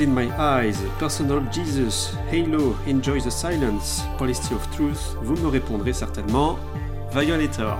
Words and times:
In 0.00 0.14
My 0.14 0.30
Eyes, 0.38 0.78
Personal 0.98 1.42
Jesus, 1.52 2.14
Halo, 2.32 2.74
Enjoy 2.88 3.20
the 3.20 3.30
Silence, 3.30 4.02
Policy 4.16 4.54
of 4.54 4.66
Truth, 4.70 5.14
vous 5.22 5.36
me 5.36 5.48
répondrez 5.48 5.92
certainement 5.92 6.58
Violator. 7.12 7.76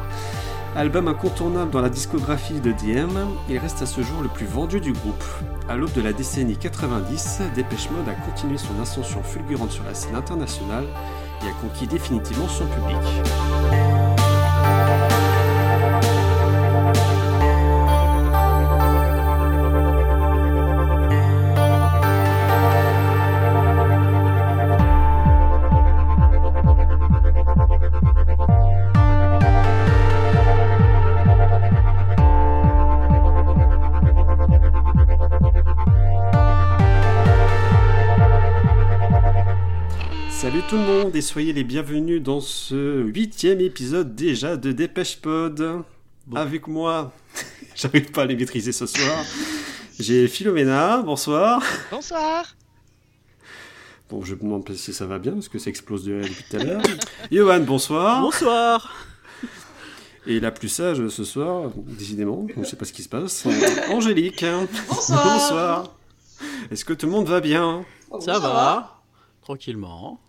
Album 0.77 1.09
incontournable 1.09 1.71
dans 1.71 1.81
la 1.81 1.89
discographie 1.89 2.61
de 2.61 2.73
DM, 2.73 3.17
il 3.49 3.57
reste 3.57 3.81
à 3.81 3.87
ce 3.87 4.03
jour 4.03 4.21
le 4.21 4.29
plus 4.29 4.45
vendu 4.45 4.81
du 4.81 4.93
groupe. 4.93 5.25
À 5.71 5.77
l'aube 5.77 5.93
de 5.93 6.03
la 6.03 6.13
décennie 6.13 6.59
90, 6.59 7.41
Dépêche 7.55 7.89
Mode 7.91 8.09
a 8.11 8.15
continué 8.15 8.59
son 8.59 8.79
ascension 8.83 9.23
fulgurante 9.23 9.71
sur 9.71 9.85
la 9.85 9.95
scène 9.95 10.15
internationale 10.15 10.85
et 11.43 11.49
a 11.49 11.53
conquis 11.63 11.87
définitivement 11.87 12.49
son 12.49 12.67
public. 12.67 12.99
Monde 41.11 41.17
et 41.17 41.23
soyez 41.23 41.53
les 41.53 41.65
bienvenus 41.65 42.23
dans 42.23 42.41
ce 42.41 43.03
huitième 43.03 43.61
épisode 43.61 44.15
déjà 44.15 44.57
de 44.57 44.71
Dépêche 44.71 45.17
Pod. 45.17 45.83
Avec 46.37 46.69
moi, 46.69 47.13
j'arrive 47.75 48.13
pas 48.13 48.23
à 48.23 48.27
les 48.27 48.37
maîtriser 48.37 48.71
ce 48.71 48.87
soir. 48.87 49.25
J'ai 49.99 50.29
Philomena, 50.29 51.03
bonsoir. 51.03 51.63
Bonsoir. 51.91 52.55
Bon, 54.09 54.23
je 54.23 54.37
me 54.37 54.41
demande 54.41 54.73
si 54.73 54.93
ça 54.93 55.07
va 55.07 55.19
bien 55.19 55.33
parce 55.33 55.49
que 55.49 55.59
ça 55.59 55.71
explose 55.71 56.05
de 56.05 56.21
depuis 56.23 56.45
tout 56.49 56.57
à 56.59 56.65
l'heure. 56.65 56.83
Johan, 57.33 57.61
bonsoir. 57.61 58.21
Bonsoir. 58.21 58.95
Et 60.29 60.39
la 60.39 60.53
plus 60.53 60.69
sage 60.69 61.09
ce 61.09 61.25
soir, 61.25 61.73
décidément, 61.77 62.47
je 62.55 62.61
ne 62.61 62.65
sais 62.65 62.77
pas 62.77 62.85
ce 62.85 62.93
qui 62.93 63.03
se 63.03 63.09
passe. 63.09 63.47
Angélique. 63.89 64.45
Bonsoir. 64.89 65.25
Bonsoir. 65.25 65.95
Est-ce 66.71 66.85
que 66.85 66.93
tout 66.93 67.07
le 67.07 67.13
monde 67.13 67.27
va 67.27 67.41
bien? 67.41 67.85
Ça 68.21 68.39
va. 68.39 69.03
Tranquillement. 69.43 70.21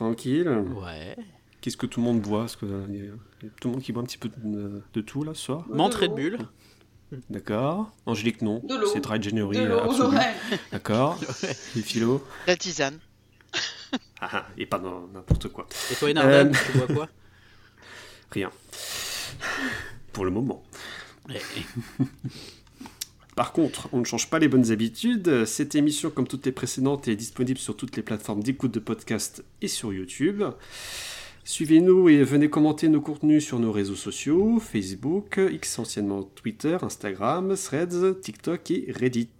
Tranquille. 0.00 0.48
Ouais. 0.48 1.14
Qu'est-ce 1.60 1.76
que 1.76 1.84
tout 1.84 2.00
le 2.00 2.06
monde 2.06 2.22
boit? 2.22 2.40
Parce 2.40 2.56
que 2.56 2.64
euh, 2.64 2.86
y 3.42 3.46
a 3.46 3.50
tout 3.60 3.68
le 3.68 3.72
monde 3.74 3.82
qui 3.82 3.92
boit 3.92 4.02
un 4.02 4.06
petit 4.06 4.16
peu 4.16 4.30
de, 4.34 5.00
tout 5.02 5.24
là 5.24 5.34
ce 5.34 5.42
soir. 5.42 5.66
Menthe 5.68 5.94
Red 5.94 6.12
Bull. 6.12 6.38
D'accord. 7.28 7.92
Angélique, 8.06 8.40
non. 8.40 8.62
C'est 8.94 9.00
dry 9.00 9.20
January. 9.20 9.58
De 9.58 9.68
D'accord. 10.72 11.20
Et 11.76 11.82
Philo? 11.82 12.26
La 12.46 12.56
tisane. 12.56 12.98
Ah, 14.22 14.30
ah, 14.32 14.46
et 14.56 14.64
pas 14.64 14.78
n'importe 14.78 15.48
quoi. 15.48 15.66
Et 15.92 15.94
toi, 15.94 16.08
Enarden, 16.08 16.48
euh... 16.48 16.58
tu 16.64 16.78
bois 16.78 16.86
quoi? 16.86 17.08
Rien. 18.30 18.50
Pour 20.14 20.24
le 20.24 20.30
moment. 20.30 20.62
Par 23.40 23.54
contre, 23.54 23.88
on 23.92 24.00
ne 24.00 24.04
change 24.04 24.28
pas 24.28 24.38
les 24.38 24.48
bonnes 24.48 24.70
habitudes. 24.70 25.46
Cette 25.46 25.74
émission, 25.74 26.10
comme 26.10 26.28
toutes 26.28 26.44
les 26.44 26.52
précédentes, 26.52 27.08
est 27.08 27.16
disponible 27.16 27.58
sur 27.58 27.74
toutes 27.74 27.96
les 27.96 28.02
plateformes 28.02 28.42
d'écoute 28.42 28.74
de 28.74 28.80
podcast 28.80 29.42
et 29.62 29.66
sur 29.66 29.94
YouTube. 29.94 30.44
Suivez-nous 31.44 32.10
et 32.10 32.22
venez 32.22 32.50
commenter 32.50 32.90
nos 32.90 33.00
contenus 33.00 33.42
sur 33.46 33.58
nos 33.58 33.72
réseaux 33.72 33.94
sociaux, 33.94 34.60
Facebook, 34.60 35.40
X 35.50 35.78
anciennement 35.78 36.22
Twitter, 36.22 36.76
Instagram, 36.82 37.56
Threads, 37.56 38.20
TikTok 38.20 38.70
et 38.72 38.92
Reddit. 38.94 39.30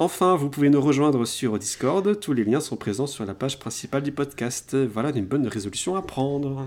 Enfin, 0.00 0.36
vous 0.36 0.48
pouvez 0.48 0.70
nous 0.70 0.80
rejoindre 0.80 1.24
sur 1.24 1.58
Discord, 1.58 2.20
tous 2.20 2.32
les 2.32 2.44
liens 2.44 2.60
sont 2.60 2.76
présents 2.76 3.08
sur 3.08 3.26
la 3.26 3.34
page 3.34 3.58
principale 3.58 4.04
du 4.04 4.12
podcast. 4.12 4.76
Voilà 4.76 5.10
une 5.10 5.26
bonne 5.26 5.48
résolution 5.48 5.96
à 5.96 6.02
prendre. 6.02 6.64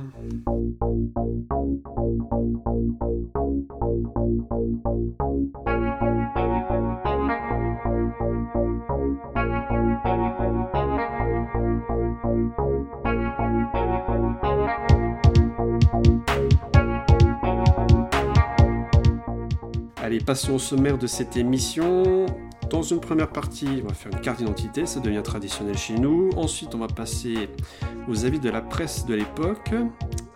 Allez, 20.03 20.19
passons 20.19 20.55
au 20.55 20.59
sommaire 20.59 20.97
de 20.97 21.07
cette 21.07 21.37
émission. 21.37 22.25
Dans 22.71 22.81
une 22.81 23.01
première 23.01 23.27
partie, 23.27 23.67
on 23.83 23.87
va 23.89 23.93
faire 23.93 24.13
une 24.13 24.21
carte 24.21 24.37
d'identité, 24.37 24.85
ça 24.85 25.01
devient 25.01 25.21
traditionnel 25.21 25.77
chez 25.77 25.95
nous. 25.95 26.29
Ensuite, 26.37 26.73
on 26.73 26.77
va 26.77 26.87
passer 26.87 27.49
aux 28.07 28.23
avis 28.23 28.39
de 28.39 28.49
la 28.49 28.61
presse 28.61 29.05
de 29.05 29.13
l'époque, 29.13 29.71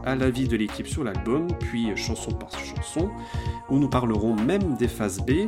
à 0.03 0.15
l'avis 0.15 0.45
de 0.45 0.57
l'équipe 0.57 0.85
sur 0.85 1.05
l'album, 1.05 1.47
puis 1.61 1.95
chanson 1.95 2.31
par 2.31 2.51
chanson, 2.59 3.09
où 3.69 3.79
nous 3.79 3.87
parlerons 3.87 4.35
même 4.35 4.75
des 4.75 4.89
phases 4.89 5.21
B. 5.21 5.47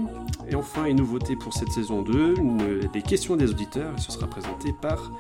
Et 0.50 0.56
enfin, 0.56 0.86
une 0.86 0.96
nouveauté 0.96 1.36
pour 1.36 1.54
cette 1.54 1.74
saison 1.74 2.04
2, 2.04 2.36
des 2.94 3.02
questions 3.02 3.36
des 3.36 3.52
auditeurs, 3.52 3.94
et 3.98 4.00
ce 4.00 4.14
sera 4.14 4.28
présenté 4.28 4.74
par 4.82 5.12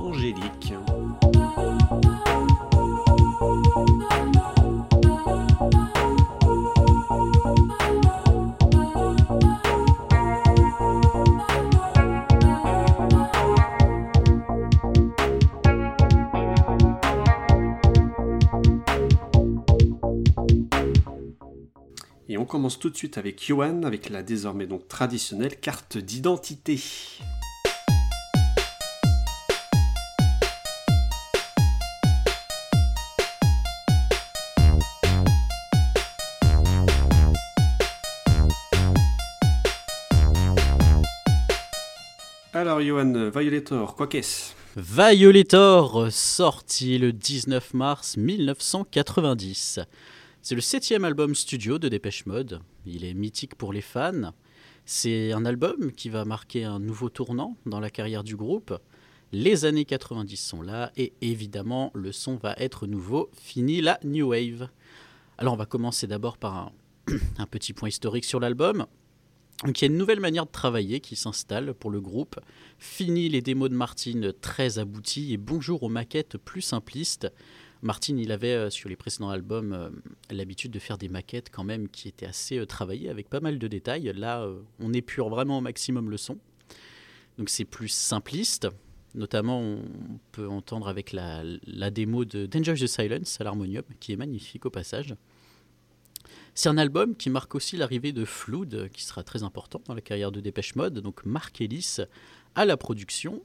Angélique. 0.00 0.74
Commence 22.50 22.80
tout 22.80 22.90
de 22.90 22.96
suite 22.96 23.16
avec 23.16 23.46
Johan, 23.46 23.84
avec 23.84 24.08
la 24.08 24.24
désormais 24.24 24.66
donc 24.66 24.88
traditionnelle 24.88 25.60
carte 25.60 25.96
d'identité. 25.96 26.80
Alors 42.52 42.80
Johan, 42.80 43.30
Violator, 43.30 43.94
quoi 43.94 44.08
qu'est-ce? 44.08 44.54
Violator, 44.76 46.08
sorti 46.10 46.98
le 46.98 47.12
19 47.12 47.74
mars 47.74 48.16
1990. 48.16 49.78
C'est 50.42 50.54
le 50.54 50.62
septième 50.62 51.04
album 51.04 51.34
studio 51.34 51.78
de 51.78 51.90
Dépêche 51.90 52.24
Mode. 52.24 52.62
Il 52.86 53.04
est 53.04 53.12
mythique 53.12 53.56
pour 53.56 53.74
les 53.74 53.82
fans. 53.82 54.32
C'est 54.86 55.32
un 55.32 55.44
album 55.44 55.92
qui 55.92 56.08
va 56.08 56.24
marquer 56.24 56.64
un 56.64 56.78
nouveau 56.78 57.10
tournant 57.10 57.58
dans 57.66 57.78
la 57.78 57.90
carrière 57.90 58.24
du 58.24 58.36
groupe. 58.36 58.72
Les 59.32 59.66
années 59.66 59.84
90 59.84 60.38
sont 60.38 60.62
là 60.62 60.92
et 60.96 61.12
évidemment 61.20 61.90
le 61.94 62.10
son 62.10 62.36
va 62.36 62.54
être 62.56 62.86
nouveau. 62.86 63.30
Fini 63.38 63.82
la 63.82 64.00
New 64.02 64.28
Wave. 64.28 64.70
Alors 65.36 65.52
on 65.52 65.58
va 65.58 65.66
commencer 65.66 66.06
d'abord 66.06 66.38
par 66.38 66.56
un, 66.56 67.46
petit 67.50 67.74
point 67.74 67.90
historique 67.90 68.24
sur 68.24 68.40
l'album. 68.40 68.86
il 69.66 69.78
y 69.78 69.84
a 69.84 69.88
une 69.88 69.98
nouvelle 69.98 70.20
manière 70.20 70.46
de 70.46 70.50
travailler 70.50 71.00
qui 71.00 71.16
s'installe 71.16 71.74
pour 71.74 71.90
le 71.90 72.00
groupe. 72.00 72.40
Fini 72.78 73.28
les 73.28 73.42
démos 73.42 73.68
de 73.68 73.76
Martine 73.76 74.32
très 74.40 74.78
abouties 74.78 75.34
et 75.34 75.36
bonjour 75.36 75.82
aux 75.82 75.90
maquettes 75.90 76.38
plus 76.38 76.62
simplistes. 76.62 77.30
Martin, 77.82 78.16
il 78.18 78.30
avait 78.30 78.52
euh, 78.52 78.70
sur 78.70 78.88
les 78.88 78.96
précédents 78.96 79.30
albums 79.30 79.72
euh, 79.72 79.90
l'habitude 80.30 80.70
de 80.70 80.78
faire 80.78 80.98
des 80.98 81.08
maquettes 81.08 81.50
quand 81.50 81.64
même 81.64 81.88
qui 81.88 82.08
étaient 82.08 82.26
assez 82.26 82.58
euh, 82.58 82.66
travaillées 82.66 83.08
avec 83.08 83.30
pas 83.30 83.40
mal 83.40 83.58
de 83.58 83.68
détails. 83.68 84.12
Là, 84.14 84.46
on 84.78 84.92
épure 84.92 85.30
vraiment 85.30 85.58
au 85.58 85.60
maximum 85.62 86.10
le 86.10 86.18
son. 86.18 86.38
Donc 87.38 87.48
c'est 87.48 87.64
plus 87.64 87.88
simpliste. 87.88 88.68
Notamment, 89.14 89.60
on 89.60 89.80
peut 90.30 90.46
entendre 90.46 90.88
avec 90.88 91.12
la, 91.12 91.42
démo 91.90 92.24
de 92.24 92.46
Danger 92.46 92.74
the 92.74 92.86
Silence 92.86 93.40
à 93.40 93.44
l'harmonium, 93.44 93.82
qui 93.98 94.12
est 94.12 94.16
magnifique 94.16 94.66
au 94.66 94.70
passage. 94.70 95.16
C'est 96.54 96.68
un 96.68 96.78
album 96.78 97.16
qui 97.16 97.28
marque 97.28 97.54
aussi 97.54 97.76
l'arrivée 97.76 98.12
de 98.12 98.24
Flood, 98.24 98.88
qui 98.92 99.02
sera 99.02 99.24
très 99.24 99.42
important 99.42 99.82
dans 99.86 99.94
la 99.94 100.00
carrière 100.00 100.30
de 100.30 100.40
Dépêche 100.40 100.76
Mode. 100.76 101.00
Donc 101.00 101.24
Mark 101.24 101.60
Ellis 101.60 101.96
à 102.54 102.64
la 102.64 102.76
production 102.76 103.42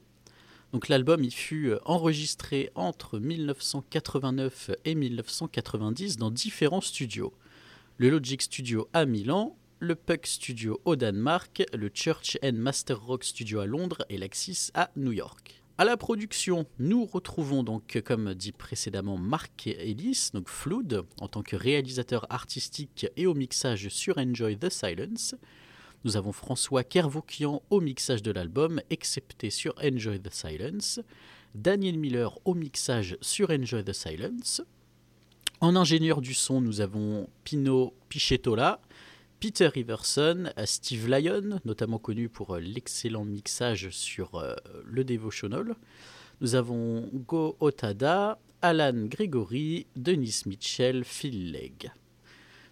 l'album 0.88 1.24
il 1.24 1.32
fut 1.32 1.70
euh, 1.70 1.78
enregistré 1.84 2.70
entre 2.74 3.18
1989 3.18 4.70
et 4.84 4.94
1990 4.94 6.16
dans 6.16 6.30
différents 6.30 6.80
studios. 6.80 7.32
Le 7.98 8.10
Logic 8.10 8.42
Studio 8.42 8.88
à 8.92 9.06
Milan, 9.06 9.56
le 9.78 9.94
Puck 9.94 10.26
Studio 10.26 10.80
au 10.84 10.96
Danemark, 10.96 11.64
le 11.72 11.90
Church 11.92 12.38
and 12.42 12.54
Master 12.54 13.00
Rock 13.00 13.24
Studio 13.24 13.60
à 13.60 13.66
Londres 13.66 14.04
et 14.08 14.18
l'Axis 14.18 14.70
à 14.74 14.90
New 14.96 15.12
York. 15.12 15.62
À 15.78 15.84
la 15.84 15.98
production, 15.98 16.64
nous 16.78 17.04
retrouvons 17.04 17.62
donc, 17.62 18.00
comme 18.04 18.32
dit 18.32 18.52
précédemment, 18.52 19.18
Mark 19.18 19.66
Ellis, 19.66 20.30
donc 20.32 20.48
Flood, 20.48 21.04
en 21.20 21.28
tant 21.28 21.42
que 21.42 21.54
réalisateur 21.54 22.26
artistique 22.30 23.06
et 23.16 23.26
au 23.26 23.34
mixage 23.34 23.88
sur 23.88 24.16
Enjoy 24.16 24.56
the 24.56 24.70
Silence. 24.70 25.34
Nous 26.06 26.16
avons 26.16 26.30
François 26.30 26.84
Kervoukian 26.84 27.62
au 27.68 27.80
mixage 27.80 28.22
de 28.22 28.30
l'album, 28.30 28.80
excepté 28.90 29.50
sur 29.50 29.74
Enjoy 29.82 30.20
the 30.20 30.32
Silence. 30.32 31.00
Daniel 31.56 31.98
Miller 31.98 32.38
au 32.44 32.54
mixage 32.54 33.18
sur 33.20 33.50
Enjoy 33.50 33.82
the 33.82 33.92
Silence. 33.92 34.62
En 35.60 35.74
ingénieur 35.74 36.20
du 36.20 36.32
son, 36.32 36.60
nous 36.60 36.80
avons 36.80 37.28
Pino 37.42 37.92
Pichetola, 38.08 38.80
Peter 39.40 39.68
Iverson, 39.74 40.52
Steve 40.64 41.08
Lyon, 41.08 41.58
notamment 41.64 41.98
connu 41.98 42.28
pour 42.28 42.54
euh, 42.54 42.60
l'excellent 42.60 43.24
mixage 43.24 43.90
sur 43.90 44.36
euh, 44.36 44.54
le 44.84 45.02
Devotional. 45.02 45.74
Nous 46.40 46.54
avons 46.54 47.10
Go 47.14 47.56
Otada, 47.58 48.38
Alan 48.62 49.06
Gregory, 49.06 49.88
Denis 49.96 50.42
Mitchell, 50.46 51.02
Phil 51.02 51.50
Legg. 51.50 51.90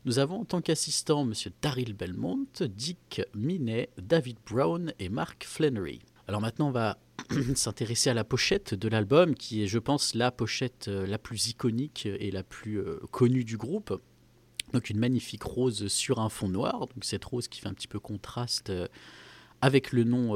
Nous 0.04 0.18
avons 0.18 0.40
en 0.40 0.44
tant 0.44 0.60
qu'assistant 0.60 1.22
M. 1.22 1.32
Daryl 1.62 1.94
Belmont, 1.94 2.46
Dick 2.60 3.22
Minet, 3.34 3.88
David 3.96 4.36
Brown 4.46 4.92
et 4.98 5.08
Mark 5.08 5.44
Flannery. 5.44 6.00
Alors 6.28 6.42
maintenant, 6.42 6.68
on 6.68 6.72
va 6.72 6.98
s'intéresser 7.54 8.10
à 8.10 8.14
la 8.14 8.22
pochette 8.22 8.74
de 8.74 8.88
l'album, 8.88 9.34
qui 9.34 9.62
est, 9.62 9.66
je 9.66 9.78
pense, 9.78 10.14
la 10.14 10.30
pochette 10.30 10.88
euh, 10.88 11.06
la 11.06 11.16
plus 11.16 11.48
iconique 11.48 12.04
et 12.04 12.30
la 12.30 12.42
plus 12.42 12.80
euh, 12.80 13.00
connue 13.12 13.44
du 13.44 13.56
groupe. 13.56 13.98
Donc 14.74 14.90
une 14.90 14.98
magnifique 14.98 15.42
rose 15.42 15.88
sur 15.88 16.18
un 16.18 16.28
fond 16.28 16.48
noir, 16.48 16.80
donc 16.80 17.02
cette 17.02 17.24
rose 17.24 17.48
qui 17.48 17.62
fait 17.62 17.68
un 17.68 17.74
petit 17.74 17.88
peu 17.88 17.98
contraste 17.98 18.68
euh, 18.68 18.88
avec 19.62 19.90
le 19.92 20.04
nom 20.04 20.34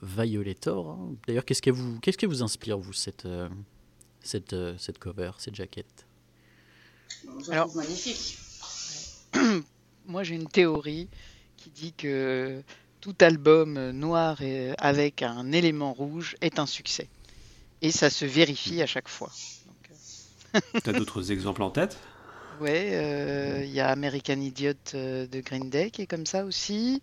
Violator. 0.00 0.92
Hein. 0.92 1.14
D'ailleurs, 1.26 1.44
qu'est-ce 1.44 1.60
qui 1.60 1.68
vous, 1.68 2.00
qu'est-ce 2.00 2.16
qui 2.16 2.24
vous 2.24 2.42
inspire, 2.42 2.78
vous, 2.78 2.94
cette, 2.94 3.28
cette, 4.20 4.56
cette 4.78 4.98
cover, 4.98 5.32
cette 5.36 5.56
jaquette? 5.56 6.06
Alors, 7.50 7.74
magnifique. 7.76 8.38
Moi, 10.06 10.22
j'ai 10.22 10.34
une 10.34 10.48
théorie 10.48 11.08
qui 11.56 11.70
dit 11.70 11.92
que 11.92 12.62
tout 13.00 13.14
album 13.20 13.90
noir 13.90 14.42
et 14.42 14.72
avec 14.78 15.22
un 15.22 15.52
élément 15.52 15.92
rouge 15.92 16.36
est 16.40 16.58
un 16.58 16.66
succès. 16.66 17.08
Et 17.82 17.90
ça 17.90 18.10
se 18.10 18.24
vérifie 18.24 18.82
à 18.82 18.86
chaque 18.86 19.08
fois. 19.08 19.30
Euh, 20.54 20.60
tu 20.84 20.90
as 20.90 20.92
d'autres 20.92 21.32
exemples 21.32 21.62
en 21.62 21.70
tête? 21.70 21.96
Ouais, 22.60 22.90
euh, 22.92 23.64
il 23.64 23.72
y 23.72 23.80
a 23.80 23.88
American 23.88 24.38
Idiot 24.38 24.74
euh, 24.94 25.26
de 25.26 25.40
Green 25.40 25.70
Day 25.70 25.90
qui 25.90 26.02
est 26.02 26.06
comme 26.06 26.26
ça 26.26 26.44
aussi. 26.44 27.00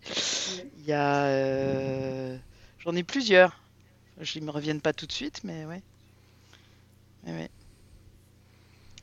Il 0.78 0.84
y 0.86 0.92
a. 0.92 2.38
J'en 2.78 2.94
ai 2.94 3.02
plusieurs. 3.02 3.60
Je 4.20 4.38
ne 4.38 4.44
me 4.44 4.50
reviennent 4.50 4.80
pas 4.80 4.92
tout 4.92 5.06
de 5.06 5.12
suite, 5.12 5.40
mais 5.42 5.64
ouais. 5.64 5.82
Mais 7.24 7.32
ouais 7.32 7.50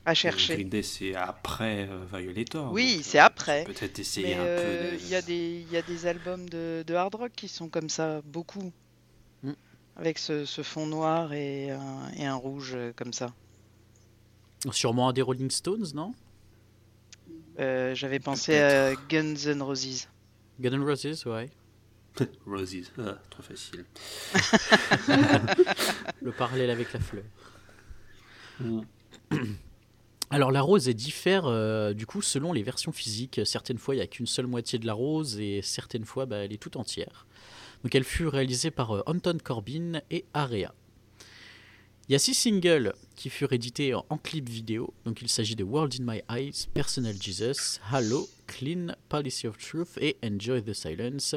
à 0.05 0.13
chercher. 0.13 0.55
Green 0.55 0.69
Day, 0.69 0.83
c'est 0.83 1.15
après 1.15 1.87
euh, 1.89 2.05
Violator. 2.13 2.71
Oui, 2.71 3.01
c'est 3.03 3.19
après. 3.19 3.63
Peut-être 3.65 3.99
essayer 3.99 4.35
un 4.35 4.43
peu. 4.43 4.43
Euh, 4.43 4.97
il 4.99 5.09
y, 5.09 5.15
a 5.15 5.21
des, 5.21 5.65
y 5.71 5.77
a 5.77 5.81
des 5.81 6.05
albums 6.05 6.47
de, 6.47 6.83
de, 6.85 6.93
hard 6.93 7.15
rock 7.15 7.31
qui 7.35 7.47
sont 7.47 7.69
comme 7.69 7.89
ça, 7.89 8.21
beaucoup. 8.23 8.71
Mm. 9.43 9.53
Avec 9.97 10.19
ce, 10.19 10.45
ce, 10.45 10.61
fond 10.61 10.85
noir 10.85 11.33
et 11.33 11.71
un, 11.71 12.11
et 12.15 12.25
un 12.25 12.35
rouge 12.35 12.73
euh, 12.75 12.93
comme 12.95 13.13
ça. 13.13 13.33
Sûrement 14.71 15.09
un 15.09 15.13
des 15.13 15.21
Rolling 15.21 15.49
Stones, 15.49 15.87
non? 15.93 16.13
J'avais 17.57 18.19
pensé 18.19 18.57
à 18.59 18.93
Guns 19.09 19.35
N' 19.45 19.61
Roses. 19.61 20.07
Guns 20.59 20.73
N' 20.73 20.83
Roses, 20.83 21.25
ouais. 21.25 21.49
Roses, 22.45 22.91
ah, 22.99 23.17
trop 23.29 23.43
facile. 23.43 23.85
Le 26.21 26.31
parallèle 26.31 26.69
avec 26.69 26.91
la 26.93 26.99
fleur. 26.99 27.23
Mm. 28.59 28.81
Alors 30.31 30.51
la 30.51 30.61
rose 30.61 30.87
diffère 30.89 31.45
euh, 31.45 31.93
du 31.93 32.05
coup 32.05 32.21
selon 32.21 32.51
les 32.51 32.63
versions 32.63 32.91
physiques. 32.91 33.41
Certaines 33.45 33.77
fois 33.77 33.95
il 33.95 33.99
n'y 33.99 34.03
a 34.03 34.07
qu'une 34.07 34.25
seule 34.25 34.47
moitié 34.47 34.79
de 34.79 34.87
la 34.87 34.93
rose 34.93 35.39
et 35.39 35.61
certaines 35.61 36.05
fois 36.05 36.25
bah, 36.25 36.37
elle 36.37 36.53
est 36.53 36.61
toute 36.61 36.77
entière. 36.77 37.27
Donc 37.83 37.93
elle 37.93 38.03
fut 38.03 38.27
réalisée 38.27 38.71
par 38.71 38.91
euh, 38.91 39.03
Anton 39.05 39.37
Corbin 39.43 40.01
et 40.09 40.25
Area. 40.33 40.73
Il 42.07 42.11
y 42.11 42.15
a 42.15 42.19
six 42.19 42.35
singles 42.35 42.93
qui 43.15 43.31
furent 43.31 43.53
édités 43.53 43.95
en, 43.95 44.17
clip 44.17 44.47
vidéo. 44.47 44.93
Donc 45.05 45.23
il 45.23 45.27
s'agit 45.27 45.55
de 45.55 45.63
World 45.63 45.95
in 45.99 46.03
My 46.05 46.21
Eyes, 46.29 46.67
Personal 46.71 47.15
Jesus, 47.19 47.79
Hello, 47.91 48.29
Clean, 48.45 48.95
Policy 49.09 49.47
of 49.47 49.57
Truth 49.57 49.97
et 49.99 50.15
Enjoy 50.23 50.63
the 50.63 50.73
Silence. 50.73 51.35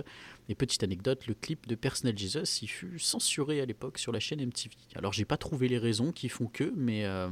Et 0.51 0.55
petite 0.55 0.83
anecdote, 0.83 1.27
le 1.27 1.33
clip 1.33 1.67
de 1.67 1.75
Personal 1.75 2.17
Jesus 2.19 2.61
il 2.61 2.69
fut 2.69 2.99
censuré 2.99 3.63
à 3.63 3.67
l'époque 3.67 3.99
sur 3.99 4.13
la 4.13 4.21
chaîne 4.21 4.45
MTV. 4.45 4.75
Alors 4.95 5.15
j'ai 5.15 5.25
pas 5.25 5.39
trouvé 5.39 5.69
les 5.69 5.79
raisons 5.79 6.13
qui 6.13 6.29
font 6.29 6.47
que, 6.47 6.71
mais 6.77 7.07
euh, 7.07 7.31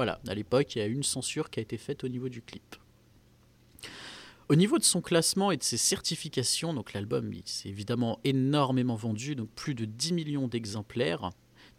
voilà, 0.00 0.18
à 0.26 0.34
l'époque, 0.34 0.74
il 0.74 0.78
y 0.78 0.80
a 0.80 0.86
une 0.86 1.02
censure 1.02 1.50
qui 1.50 1.60
a 1.60 1.62
été 1.62 1.76
faite 1.76 2.04
au 2.04 2.08
niveau 2.08 2.30
du 2.30 2.40
clip. 2.40 2.76
Au 4.48 4.54
niveau 4.54 4.78
de 4.78 4.82
son 4.82 5.02
classement 5.02 5.50
et 5.50 5.58
de 5.58 5.62
ses 5.62 5.76
certifications, 5.76 6.72
donc 6.72 6.94
l'album 6.94 7.30
s'est 7.44 7.68
évidemment 7.68 8.18
énormément 8.24 8.94
vendu, 8.94 9.34
donc 9.34 9.50
plus 9.50 9.74
de 9.74 9.84
10 9.84 10.14
millions 10.14 10.48
d'exemplaires. 10.48 11.32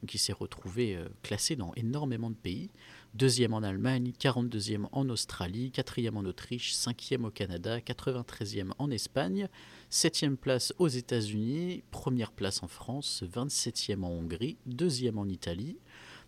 Donc 0.03 0.13
il 0.13 0.19
s'est 0.19 0.33
retrouvé 0.33 0.95
euh, 0.95 1.07
classé 1.23 1.55
dans 1.55 1.73
énormément 1.73 2.29
de 2.29 2.35
pays. 2.35 2.69
Deuxième 3.15 3.55
en 3.55 3.63
Allemagne, 3.63 4.13
42e 4.19 4.85
en 4.91 5.09
Australie, 5.09 5.71
quatrième 5.71 6.15
en 6.15 6.23
Autriche, 6.23 6.73
cinquième 6.73 7.25
au 7.25 7.31
Canada, 7.31 7.79
93e 7.79 8.69
en 8.77 8.91
Espagne, 8.91 9.49
septième 9.89 10.37
place 10.37 10.75
aux 10.77 10.89
États-Unis, 10.89 11.83
première 11.89 12.31
place 12.31 12.61
en 12.61 12.67
France, 12.67 13.23
27e 13.25 14.03
en 14.03 14.09
Hongrie, 14.09 14.57
deuxième 14.67 15.17
en 15.17 15.25
Italie, 15.25 15.79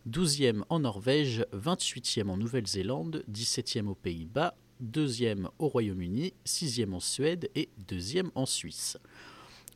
12e 0.09 0.63
en 0.69 0.79
Norvège, 0.79 1.45
28e 1.53 2.29
en 2.29 2.37
Nouvelle-Zélande, 2.37 3.23
17e 3.31 3.87
aux 3.87 3.95
Pays-Bas, 3.95 4.55
2e 4.83 5.47
au 5.59 5.67
Royaume-Uni, 5.67 6.33
6e 6.45 6.93
en 6.93 6.99
Suède 6.99 7.49
et 7.55 7.69
2e 7.89 8.29
en 8.35 8.45
Suisse. 8.45 8.97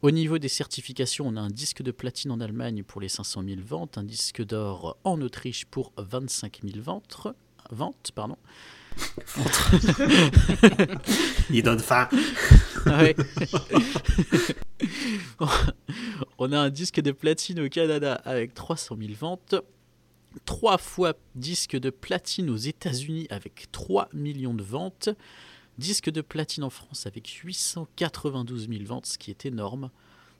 Au 0.01 0.11
niveau 0.11 0.37
des 0.37 0.47
certifications, 0.47 1.27
on 1.27 1.35
a 1.37 1.41
un 1.41 1.49
disque 1.49 1.81
de 1.81 1.91
platine 1.91 2.31
en 2.31 2.39
Allemagne 2.39 2.83
pour 2.83 3.01
les 3.01 3.09
500 3.09 3.43
000 3.43 3.61
ventes, 3.65 3.97
un 3.97 4.03
disque 4.03 4.45
d'or 4.45 4.97
en 5.03 5.19
Autriche 5.21 5.65
pour 5.65 5.91
25 5.97 6.59
000 6.63 6.83
ventes, 6.83 7.17
ventes 7.71 8.11
pardon. 8.13 8.37
Il 11.49 11.63
donne 11.63 11.79
faim. 11.79 12.07
on 16.37 16.51
a 16.51 16.59
un 16.59 16.69
disque 16.69 17.01
de 17.01 17.11
platine 17.11 17.59
au 17.59 17.69
Canada 17.69 18.21
avec 18.25 18.53
300 18.53 18.97
000 18.99 19.13
ventes, 19.19 19.55
trois 20.45 20.77
fois 20.77 21.13
disque 21.35 21.77
de 21.77 21.89
platine 21.89 22.49
aux 22.49 22.57
États-Unis 22.57 23.27
avec 23.29 23.67
3 23.71 24.09
millions 24.13 24.53
de 24.53 24.63
ventes, 24.63 25.09
disque 25.77 26.09
de 26.09 26.21
platine 26.21 26.63
en 26.63 26.69
France 26.69 27.05
avec 27.05 27.27
892 27.27 28.69
000 28.69 28.83
ventes, 28.85 29.05
ce 29.05 29.17
qui 29.17 29.31
est 29.31 29.45
énorme. 29.45 29.89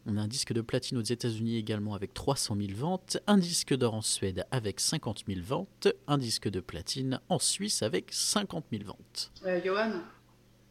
On 0.10 0.16
a 0.16 0.22
un 0.22 0.28
disque 0.28 0.54
de 0.54 0.62
platine 0.62 0.98
aux 0.98 1.04
États-Unis 1.04 1.58
également 1.58 1.94
avec 1.94 2.14
300 2.14 2.56
000 2.56 2.70
ventes, 2.78 3.18
un 3.28 3.38
disque 3.38 3.76
d'or 3.76 3.94
en 3.94 4.02
Suède 4.02 4.46
avec 4.52 4.80
50 4.80 5.26
000 5.28 5.42
ventes, 5.44 5.90
un 6.08 6.18
disque 6.18 6.48
de 6.48 6.62
platine 6.62 7.20
en 7.28 7.40
Suisse 7.40 7.84
avec 7.84 8.08
50 8.12 8.66
000 8.72 8.86
ventes. 8.86 9.32
Euh, 9.46 9.60
Johan 9.66 9.92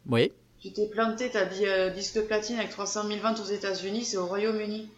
Oui. 0.09 0.31
Tu 0.59 0.73
t'es 0.73 0.87
planté, 0.87 1.29
t'as 1.29 1.45
dit 1.45 1.67
euh, 1.67 1.91
disque 1.91 2.15
de 2.15 2.21
platine 2.21 2.57
avec 2.57 2.71
300 2.71 3.07
000 3.07 3.19
ventes 3.19 3.39
aux 3.39 3.51
États-Unis, 3.51 4.05
c'est 4.05 4.17
au 4.17 4.25
Royaume-Uni. 4.25 4.89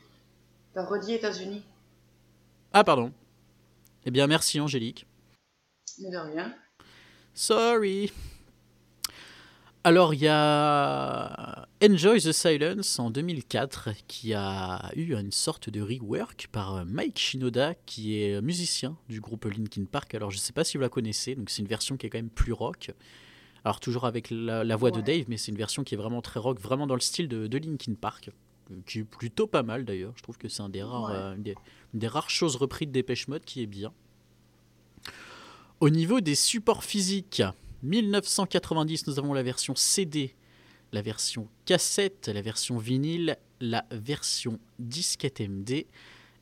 T'as 0.73 0.85
redit 0.85 1.13
États-Unis. 1.13 1.63
Ah, 2.71 2.85
pardon. 2.85 3.11
Eh 4.09 4.11
bien, 4.11 4.25
merci 4.25 4.59
Angélique. 4.59 5.05
De 5.99 6.17
rien. 6.17 6.55
Sorry. 7.35 8.11
Alors, 9.83 10.15
il 10.15 10.21
y 10.21 10.27
a 10.27 11.67
Enjoy 11.83 12.19
the 12.19 12.31
Silence 12.31 12.97
en 12.97 13.11
2004 13.11 13.89
qui 14.07 14.33
a 14.33 14.89
eu 14.95 15.13
une 15.13 15.31
sorte 15.31 15.69
de 15.69 15.79
rework 15.79 16.47
par 16.51 16.87
Mike 16.87 17.19
Shinoda 17.19 17.75
qui 17.85 18.23
est 18.23 18.41
musicien 18.41 18.97
du 19.09 19.21
groupe 19.21 19.45
Linkin 19.45 19.85
Park. 19.85 20.15
Alors, 20.15 20.31
je 20.31 20.37
ne 20.37 20.41
sais 20.41 20.53
pas 20.53 20.63
si 20.63 20.77
vous 20.77 20.81
la 20.81 20.89
connaissez, 20.89 21.35
donc 21.35 21.51
c'est 21.51 21.61
une 21.61 21.67
version 21.67 21.95
qui 21.95 22.07
est 22.07 22.09
quand 22.09 22.17
même 22.17 22.31
plus 22.31 22.53
rock. 22.53 22.89
Alors, 23.63 23.79
toujours 23.79 24.05
avec 24.05 24.31
la, 24.31 24.75
voix 24.75 24.89
de 24.89 25.01
Dave, 25.01 25.25
mais 25.27 25.37
c'est 25.37 25.51
une 25.51 25.57
version 25.59 25.83
qui 25.83 25.93
est 25.93 25.99
vraiment 25.99 26.23
très 26.23 26.39
rock, 26.39 26.59
vraiment 26.59 26.87
dans 26.87 26.95
le 26.95 27.01
style 27.01 27.27
de, 27.27 27.45
de 27.45 27.57
Linkin 27.59 27.93
Park, 27.93 28.31
qui 28.85 28.99
est 28.99 29.03
plutôt 29.03 29.47
pas 29.47 29.63
mal 29.63 29.85
d'ailleurs. 29.85 30.13
Je 30.15 30.23
trouve 30.23 30.37
que 30.37 30.47
c'est 30.47 30.61
un 30.61 30.69
des 30.69 30.83
rares, 30.83 31.11
euh, 31.11 31.35
des 31.93 32.07
rares 32.07 32.29
choses 32.29 32.55
reprises 32.55 32.87
de 32.87 32.93
Dépêche 32.93 33.27
Mode 33.27 33.43
qui 33.45 33.61
est 33.61 33.67
bien. 33.67 33.91
Au 35.79 35.89
niveau 35.89 36.19
des 36.19 36.35
supports 36.35 36.83
physiques, 36.83 37.41
1990, 37.83 39.07
nous 39.07 39.19
avons 39.19 39.33
la 39.33 39.43
version 39.43 39.75
CD, 39.75 40.35
la 40.91 41.01
version 41.01 41.47
cassette, 41.65 42.27
la 42.27 42.41
version 42.41 42.77
vinyle, 42.77 43.37
la 43.61 43.85
version 43.91 44.59
disquette 44.79 45.39
MD 45.39 45.85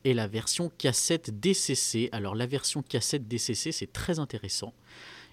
et 0.04 0.14
la 0.14 0.26
version 0.26 0.70
cassette 0.76 1.38
DCC. 1.38 2.08
Alors 2.12 2.34
la 2.34 2.46
version 2.46 2.82
cassette 2.82 3.28
DCC, 3.28 3.72
c'est 3.72 3.92
très 3.92 4.18
intéressant. 4.18 4.74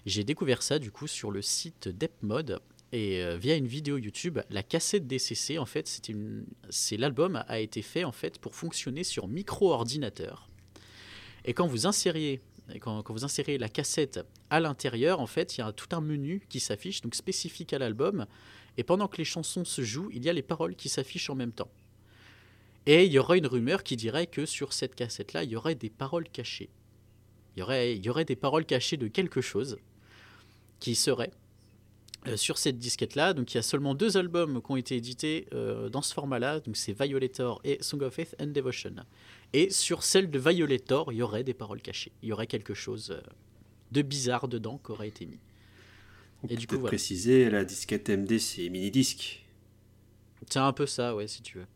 J'ai 0.04 0.22
découvert 0.22 0.62
ça 0.62 0.78
du 0.78 0.92
coup 0.92 1.08
sur 1.08 1.32
le 1.32 1.42
site 1.42 1.88
d'Epmod 1.88 2.60
et 2.92 3.22
euh, 3.22 3.36
via 3.36 3.56
une 3.56 3.66
vidéo 3.66 3.98
YouTube, 3.98 4.38
la 4.48 4.62
cassette 4.62 5.06
DCC 5.06 5.58
en 5.58 5.66
fait, 5.66 6.00
c'est 6.70 6.96
l'album 6.96 7.42
a 7.48 7.58
été 7.58 7.82
fait 7.82 8.04
en 8.04 8.12
fait 8.12 8.38
pour 8.38 8.54
fonctionner 8.54 9.04
sur 9.04 9.28
micro-ordinateur. 9.28 10.48
Et 11.44 11.52
quand 11.52 11.66
vous 11.66 11.86
insériez 11.86 12.40
quand, 12.80 13.10
vous 13.10 13.24
insérez 13.24 13.58
la 13.58 13.68
cassette 13.68 14.20
à 14.50 14.60
l'intérieur, 14.60 15.20
en 15.20 15.26
fait, 15.26 15.56
il 15.56 15.60
y 15.60 15.62
a 15.62 15.72
tout 15.72 15.94
un 15.94 16.00
menu 16.00 16.44
qui 16.48 16.60
s'affiche, 16.60 17.00
donc 17.00 17.14
spécifique 17.14 17.72
à 17.72 17.78
l'album. 17.78 18.26
Et 18.76 18.82
pendant 18.82 19.08
que 19.08 19.18
les 19.18 19.24
chansons 19.24 19.64
se 19.64 19.82
jouent, 19.82 20.10
il 20.12 20.24
y 20.24 20.28
a 20.28 20.32
les 20.32 20.42
paroles 20.42 20.74
qui 20.74 20.88
s'affichent 20.88 21.30
en 21.30 21.34
même 21.34 21.52
temps. 21.52 21.70
Et 22.84 23.04
il 23.04 23.12
y 23.12 23.18
aura 23.18 23.36
une 23.36 23.46
rumeur 23.46 23.82
qui 23.82 23.96
dirait 23.96 24.26
que 24.26 24.46
sur 24.46 24.72
cette 24.72 24.94
cassette-là, 24.94 25.44
il 25.44 25.50
y 25.50 25.56
aurait 25.56 25.74
des 25.74 25.90
paroles 25.90 26.28
cachées. 26.28 26.70
Il 27.54 27.60
y 27.60 27.62
aurait, 27.62 27.96
il 27.96 28.04
y 28.04 28.10
aurait 28.10 28.24
des 28.24 28.36
paroles 28.36 28.66
cachées 28.66 28.96
de 28.96 29.08
quelque 29.08 29.40
chose 29.40 29.78
qui 30.78 30.94
serait 30.94 31.30
sur 32.34 32.58
cette 32.58 32.78
disquette-là. 32.78 33.32
Donc 33.32 33.54
il 33.54 33.56
y 33.56 33.58
a 33.58 33.62
seulement 33.62 33.94
deux 33.94 34.16
albums 34.16 34.60
qui 34.60 34.72
ont 34.72 34.76
été 34.76 34.96
édités 34.96 35.46
euh, 35.52 35.88
dans 35.88 36.02
ce 36.02 36.12
format-là. 36.14 36.60
Donc 36.60 36.76
c'est 36.76 36.92
Violator 36.92 37.60
et 37.62 37.78
Song 37.80 38.02
of 38.02 38.14
Faith 38.14 38.34
and 38.40 38.48
Devotion. 38.48 38.94
Et 39.52 39.70
sur 39.70 40.02
celle 40.02 40.30
de 40.30 40.38
Violator, 40.38 41.12
il 41.12 41.16
y 41.18 41.22
aurait 41.22 41.44
des 41.44 41.54
paroles 41.54 41.80
cachées. 41.80 42.12
Il 42.22 42.28
y 42.30 42.32
aurait 42.32 42.48
quelque 42.48 42.74
chose 42.74 43.12
euh, 43.12 43.20
de 43.92 44.02
bizarre 44.02 44.48
dedans 44.48 44.80
qui 44.84 44.90
aurait 44.90 45.08
été 45.08 45.26
mis. 45.26 45.38
On 46.42 46.48
Et 46.48 46.50
peut 46.50 46.56
du 46.56 46.66
coup, 46.66 46.70
peut-être 46.70 46.80
voilà. 46.80 46.90
préciser, 46.90 47.48
la 47.50 47.64
disquette 47.64 48.10
MD, 48.10 48.38
c'est 48.38 48.68
mini-disque. 48.68 49.46
C'est 50.50 50.58
un 50.58 50.72
peu 50.72 50.86
ça, 50.86 51.14
ouais, 51.14 51.28
si 51.28 51.42
tu 51.42 51.58
veux. 51.58 51.66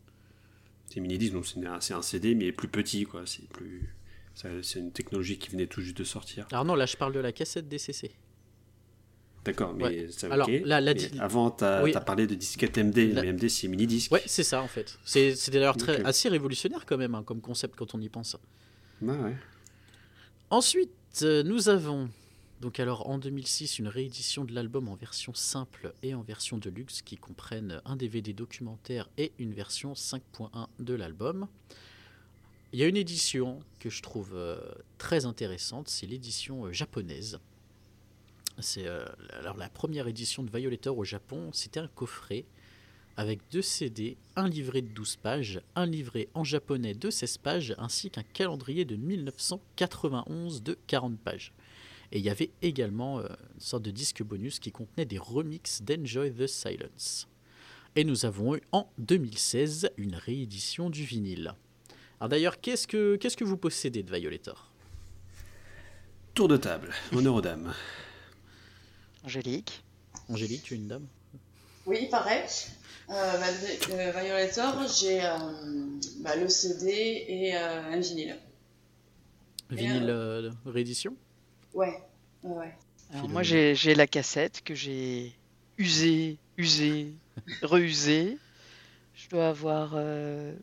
C'est 0.87 0.99
mini-disque, 0.99 1.33
donc 1.33 1.45
c'est 1.47 1.93
un, 1.93 2.01
CD, 2.01 2.35
mais 2.35 2.51
plus 2.51 2.67
petit, 2.67 3.05
quoi. 3.05 3.23
C'est 3.25 3.47
plus... 3.49 3.95
C'est 4.33 4.79
une 4.79 4.91
technologie 4.91 5.37
qui 5.37 5.49
venait 5.49 5.67
tout 5.67 5.81
juste 5.81 5.97
de 5.97 6.03
sortir. 6.03 6.47
Alors 6.51 6.65
non, 6.65 6.73
là 6.73 6.85
je 6.85 6.95
parle 6.95 7.13
de 7.13 7.19
la 7.19 7.31
cassette 7.31 7.67
DCC. 7.67 8.11
D'accord, 9.43 9.73
mais 9.73 9.83
Ouais. 9.83 10.07
ça 10.11 10.27
Alors, 10.31 10.47
là, 10.49 10.81
Mais 10.81 11.19
avant, 11.19 11.55
Oui. 11.83 11.95
as 11.95 12.01
parlé 12.01 12.27
de 12.27 12.35
disquette 12.35 12.77
MD, 12.77 13.11
La- 13.11 13.23
mais 13.23 13.29
MD, 13.33 13.49
c'est 13.49 13.67
mini-disque. 13.67 14.11
Ouais, 14.11 14.21
c'est 14.27 14.43
ça 14.43 14.61
en 14.61 14.67
fait. 14.67 14.99
C'est 15.03 15.49
d'ailleurs 15.49 15.75
assez 16.05 16.29
révolutionnaire 16.29 16.85
quand 16.85 16.97
même 16.97 17.15
hein, 17.15 17.23
comme 17.23 17.41
concept 17.41 17.75
quand 17.75 17.95
on 17.95 18.01
y 18.01 18.09
pense. 18.09 18.37
Ouais, 19.01 19.17
ouais. 19.17 19.35
Ensuite, 20.49 20.91
euh, 21.23 21.43
nous 21.43 21.69
avons 21.69 22.09
donc 22.59 22.79
alors 22.79 23.09
en 23.09 23.17
2006 23.17 23.79
une 23.79 23.87
réédition 23.87 24.45
de 24.45 24.53
l'album 24.53 24.87
en 24.87 24.93
version 24.95 25.33
simple 25.33 25.93
et 26.03 26.13
en 26.13 26.21
version 26.21 26.59
de 26.59 26.69
luxe 26.69 27.01
qui 27.01 27.17
comprennent 27.17 27.81
un 27.85 27.95
DVD 27.95 28.33
documentaire 28.33 29.09
et 29.17 29.31
une 29.39 29.53
version 29.53 29.93
5.1 29.95 30.67
de 30.79 30.93
l'album. 30.93 31.47
Il 32.73 32.79
y 32.79 32.83
a 32.83 32.87
une 32.87 32.97
édition 32.97 33.59
que 33.79 33.89
je 33.89 34.01
trouve 34.03 34.31
euh, 34.35 34.59
très 34.99 35.25
intéressante, 35.25 35.87
c'est 35.89 36.05
l'édition 36.05 36.65
euh, 36.67 36.71
japonaise. 36.71 37.39
C'est 38.59 38.87
euh, 38.87 39.05
alors 39.39 39.57
la 39.57 39.69
première 39.69 40.07
édition 40.07 40.43
de 40.43 40.55
Violator 40.55 40.97
au 40.97 41.03
Japon, 41.03 41.49
c'était 41.53 41.79
un 41.79 41.87
coffret 41.87 42.45
avec 43.17 43.39
deux 43.51 43.61
CD, 43.61 44.17
un 44.35 44.47
livret 44.47 44.81
de 44.81 44.87
12 44.87 45.17
pages, 45.17 45.61
un 45.75 45.85
livret 45.85 46.29
en 46.33 46.43
japonais 46.43 46.93
de 46.93 47.09
16 47.09 47.37
pages, 47.39 47.75
ainsi 47.77 48.09
qu'un 48.09 48.23
calendrier 48.23 48.85
de 48.85 48.95
1991 48.95 50.63
de 50.63 50.77
40 50.87 51.19
pages. 51.19 51.53
Et 52.11 52.19
il 52.19 52.25
y 52.25 52.29
avait 52.29 52.51
également 52.61 53.19
euh, 53.19 53.27
une 53.53 53.59
sorte 53.59 53.83
de 53.83 53.91
disque 53.91 54.23
bonus 54.23 54.59
qui 54.59 54.71
contenait 54.71 55.05
des 55.05 55.17
remixes 55.17 55.81
d'Enjoy 55.81 56.33
the 56.33 56.47
Silence. 56.47 57.27
Et 57.95 58.03
nous 58.03 58.25
avons 58.25 58.55
eu 58.55 58.61
en 58.71 58.89
2016 58.97 59.91
une 59.97 60.15
réédition 60.15 60.89
du 60.89 61.03
vinyle. 61.03 61.53
Alors 62.19 62.29
d'ailleurs, 62.29 62.59
qu'est-ce 62.61 62.87
que, 62.87 63.15
qu'est-ce 63.15 63.37
que 63.37 63.43
vous 63.43 63.57
possédez 63.57 64.03
de 64.03 64.13
Violator 64.13 64.71
Tour 66.33 66.47
de 66.47 66.57
table, 66.57 66.93
honneur 67.13 67.35
aux 67.35 67.41
dames. 67.41 67.73
Angélique. 69.23 69.83
Angélique, 70.29 70.63
tu 70.63 70.73
es 70.73 70.77
une 70.77 70.87
dame 70.87 71.07
Oui, 71.85 72.07
pareil. 72.09 72.43
Euh, 73.09 73.37
bah, 73.37 73.47
euh, 73.91 74.11
Violator, 74.11 74.87
j'ai 74.87 75.23
euh, 75.23 75.37
bah, 76.21 76.35
le 76.35 76.47
CD 76.47 77.25
et 77.27 77.55
euh, 77.55 77.91
un 77.91 77.99
vinyle. 77.99 78.37
Vinyle 79.69 80.09
euh, 80.09 80.51
réédition 80.65 81.15
Ouais, 81.73 82.01
ouais. 82.43 82.73
Alors 83.13 83.27
moi 83.29 83.43
j'ai 83.43 83.75
j'ai 83.75 83.93
la 83.95 84.07
cassette 84.07 84.61
que 84.63 84.73
j'ai 84.73 85.33
usée, 85.77 86.37
usée, 86.57 87.13
reusée. 87.61 88.37
Je 89.13 89.29
dois 89.29 89.49
avoir 89.49 89.91
euh, 89.95 90.53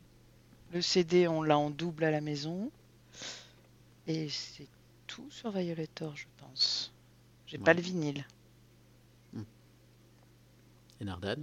le 0.73 0.83
CD, 0.83 1.29
on 1.29 1.43
l'a 1.43 1.59
en 1.59 1.71
double 1.71 2.05
à 2.05 2.11
la 2.11 2.21
maison. 2.21 2.71
Et 4.07 4.29
c'est 4.31 4.69
tout 5.07 5.31
sur 5.31 5.51
Violator, 5.53 6.17
je 6.17 6.25
pense. 6.39 6.93
J'ai 7.47 7.59
pas 7.59 7.75
le 7.75 7.81
vinyle. 7.81 8.25
Et 11.01 11.05
Nardan 11.05 11.37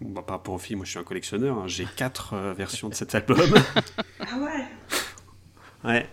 Bon, 0.00 0.10
bah, 0.10 0.22
par 0.22 0.38
rapport 0.38 0.54
aux 0.54 0.58
filles, 0.58 0.76
moi 0.76 0.84
je 0.86 0.90
suis 0.90 0.98
un 0.98 1.04
collectionneur. 1.04 1.58
hein. 1.58 1.66
J'ai 1.66 1.86
quatre 1.96 2.32
euh, 2.34 2.54
versions 2.56 2.88
de 2.88 2.94
cet 2.94 3.14
album. 3.14 3.38
Ah 4.20 4.38
ouais 4.38 4.64
ouais. 5.84 6.08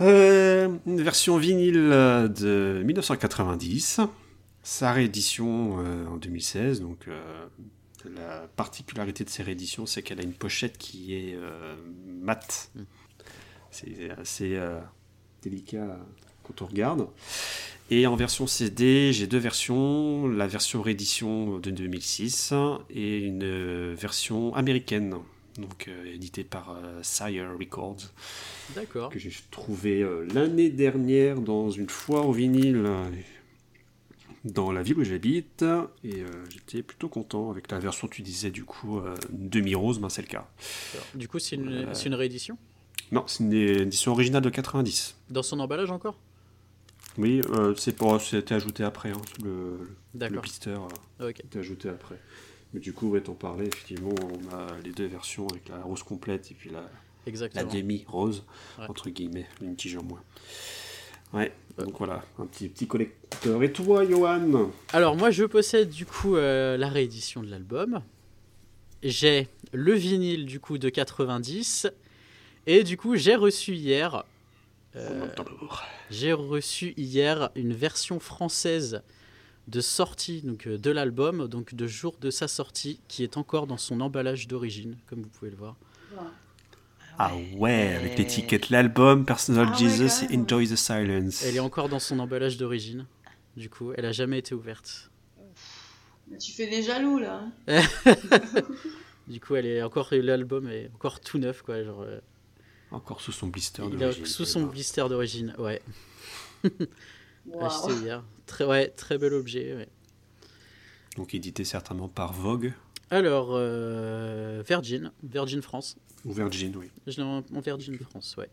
Euh, 0.00 0.76
une 0.86 1.02
version 1.02 1.36
vinyle 1.36 1.76
euh, 1.76 2.26
de 2.28 2.82
1990. 2.84 4.00
Sa 4.62 4.92
réédition 4.92 5.78
euh, 5.84 6.06
en 6.06 6.16
2016. 6.16 6.80
Donc, 6.80 7.06
euh, 7.08 7.46
la 8.16 8.48
particularité 8.56 9.24
de 9.24 9.30
ces 9.30 9.42
rééditions, 9.42 9.86
c'est 9.86 10.02
qu'elle 10.02 10.20
a 10.20 10.22
une 10.22 10.32
pochette 10.34 10.78
qui 10.78 11.14
est 11.14 11.34
euh, 11.34 11.76
mate. 12.06 12.70
Mm. 12.74 12.82
C'est 13.70 14.10
assez 14.18 14.56
euh, 14.56 14.80
délicat 15.42 15.98
quand 16.42 16.62
on 16.62 16.66
regarde. 16.66 17.06
Et 17.92 18.06
en 18.06 18.14
version 18.14 18.46
CD, 18.46 19.12
j'ai 19.12 19.26
deux 19.26 19.38
versions. 19.38 20.28
La 20.28 20.46
version 20.46 20.80
réédition 20.80 21.58
de 21.58 21.70
2006 21.70 22.54
et 22.90 23.18
une 23.18 23.42
euh, 23.42 23.94
version 23.98 24.54
américaine. 24.54 25.16
Donc 25.58 25.88
euh, 25.88 26.14
éditée 26.14 26.44
par 26.44 26.70
euh, 26.70 27.00
Sire 27.02 27.50
Records 27.58 28.12
D'accord. 28.74 29.10
que 29.10 29.18
j'ai 29.18 29.32
trouvé 29.50 30.00
euh, 30.00 30.26
l'année 30.32 30.70
dernière 30.70 31.40
dans 31.40 31.70
une 31.70 31.88
foire 31.88 32.28
au 32.28 32.32
vinyle 32.32 32.88
dans 34.44 34.70
la 34.70 34.82
ville 34.82 34.98
où 34.98 35.04
j'habite 35.04 35.64
et 36.02 36.24
j'étais 36.48 36.82
plutôt 36.82 37.08
content 37.08 37.50
avec 37.50 37.70
la 37.70 37.78
version 37.78 38.08
tu 38.08 38.22
disais 38.22 38.50
du 38.50 38.64
coup 38.64 39.00
demi-rose, 39.28 39.98
ben 39.98 40.08
c'est 40.08 40.22
le 40.22 40.28
cas. 40.28 40.48
Du 41.14 41.28
coup, 41.28 41.38
c'est 41.38 41.56
une, 41.56 41.88
c'est 41.92 42.06
une 42.06 42.14
réédition? 42.14 42.56
Non, 43.12 43.24
c'est 43.26 43.44
une 43.44 43.52
édition 43.52 44.12
originale 44.12 44.40
de 44.42 44.48
90. 44.48 45.16
Dans 45.28 45.42
son 45.42 45.60
emballage 45.60 45.90
encore? 45.90 46.16
Oui, 47.18 47.40
euh, 47.50 47.74
c'est 47.76 47.94
pour 47.96 48.20
c'était 48.20 48.54
ajouté 48.54 48.84
après, 48.84 49.10
hein, 49.10 49.20
le, 49.44 49.78
le 50.14 50.40
blister 50.40 50.70
euh, 51.20 51.28
ok. 51.30 51.40
était 51.40 51.58
ajouté 51.58 51.88
après. 51.88 52.16
Mais 52.72 52.80
du 52.80 52.92
coup, 52.92 53.18
t'en 53.18 53.34
parlais, 53.34 53.66
effectivement, 53.66 54.14
on 54.22 54.54
a 54.54 54.66
les 54.84 54.92
deux 54.92 55.06
versions 55.06 55.46
avec 55.48 55.68
la 55.68 55.82
rose 55.82 56.02
complète 56.04 56.50
et 56.50 56.54
puis 56.54 56.70
la, 56.70 56.88
demi-rose, 57.64 58.44
Ouais. 58.78 58.84
entre 58.88 59.10
guillemets, 59.10 59.46
une 59.60 59.74
tige 59.74 59.96
en 59.96 60.04
moins. 60.04 60.22
Ouais, 61.32 61.52
donc 61.78 61.96
voilà, 61.98 62.24
un 62.38 62.46
petit, 62.46 62.68
petit 62.68 62.86
collecteur. 62.86 63.62
Et 63.62 63.72
toi, 63.72 64.04
Johan? 64.08 64.70
Alors 64.92 65.16
moi 65.16 65.30
je 65.30 65.44
possède 65.44 65.90
du 65.90 66.06
coup 66.06 66.36
euh, 66.36 66.76
la 66.76 66.88
réédition 66.88 67.42
de 67.42 67.50
l'album. 67.50 68.02
J'ai 69.02 69.48
le 69.72 69.92
vinyle 69.94 70.44
du 70.46 70.60
coup 70.60 70.76
de 70.78 70.88
90 70.88 71.88
et 72.66 72.82
du 72.84 72.96
coup 72.96 73.16
j'ai 73.16 73.34
reçu 73.36 73.74
hier 73.74 74.24
euh, 74.96 75.28
j'ai 76.10 76.32
reçu 76.32 76.94
hier 76.96 77.50
une 77.54 77.72
version 77.72 78.18
française 78.18 79.02
de 79.68 79.80
sortie 79.80 80.42
donc 80.42 80.66
euh, 80.66 80.78
de 80.78 80.90
l'album 80.90 81.46
donc 81.46 81.74
de 81.74 81.86
jour 81.86 82.16
de 82.20 82.30
sa 82.30 82.48
sortie 82.48 83.00
qui 83.06 83.22
est 83.22 83.36
encore 83.36 83.66
dans 83.66 83.76
son 83.76 84.00
emballage 84.00 84.48
d'origine 84.48 84.96
comme 85.06 85.22
vous 85.22 85.28
pouvez 85.28 85.50
le 85.50 85.56
voir. 85.56 85.76
Ah 87.22 87.32
ouais, 87.56 87.94
avec 87.94 88.16
l'étiquette 88.16 88.70
l'album, 88.70 89.26
Personal 89.26 89.68
Ah 89.70 89.76
Jesus. 89.76 90.24
Enjoy 90.34 90.66
the 90.66 90.74
Silence. 90.74 91.44
Elle 91.44 91.56
est 91.56 91.60
encore 91.60 91.90
dans 91.90 91.98
son 91.98 92.18
emballage 92.18 92.56
d'origine. 92.56 93.04
Du 93.56 93.68
coup, 93.68 93.92
elle 93.94 94.06
a 94.06 94.12
jamais 94.12 94.38
été 94.38 94.54
ouverte. 94.54 95.10
Mais 96.30 96.38
Tu 96.38 96.52
fais 96.52 96.66
des 96.66 96.82
jaloux 96.82 97.18
là. 97.18 97.42
hein. 97.68 97.82
Du 99.28 99.38
coup, 99.38 99.54
elle 99.54 99.66
est 99.66 99.82
encore 99.82 100.08
l'album 100.12 100.68
est 100.68 100.90
encore 100.94 101.20
tout 101.20 101.38
neuf 101.38 101.62
quoi, 101.62 101.84
genre 101.84 102.02
euh, 102.02 102.20
Encore 102.92 103.20
sous 103.20 103.32
son 103.32 103.46
blister 103.48 103.82
d'origine. 103.88 104.26
sous 104.26 104.44
son 104.44 104.62
blister 104.64 105.08
d'origine, 105.08 105.54
ouais. 105.58 105.80
Acheté 107.60 107.92
hier. 108.02 108.24
Très, 108.46 108.64
ouais, 108.64 108.88
très 108.88 109.16
bel 109.18 109.32
objet. 109.34 109.74
ouais. 109.76 109.88
Donc 111.16 111.34
édité 111.34 111.64
certainement 111.64 112.08
par 112.08 112.32
Vogue 112.32 112.72
Alors, 113.10 113.50
euh, 113.52 114.62
Virgin, 114.66 115.12
Virgin 115.22 115.62
France. 115.62 115.96
ou 116.24 116.32
Virgin, 116.32 116.74
oui. 116.76 116.90
Je 117.06 117.16
l'ai 117.18 117.22
en, 117.22 117.38
en 117.54 117.60
Virgin 117.60 117.96
France, 117.98 118.36
ouais. 118.36 118.50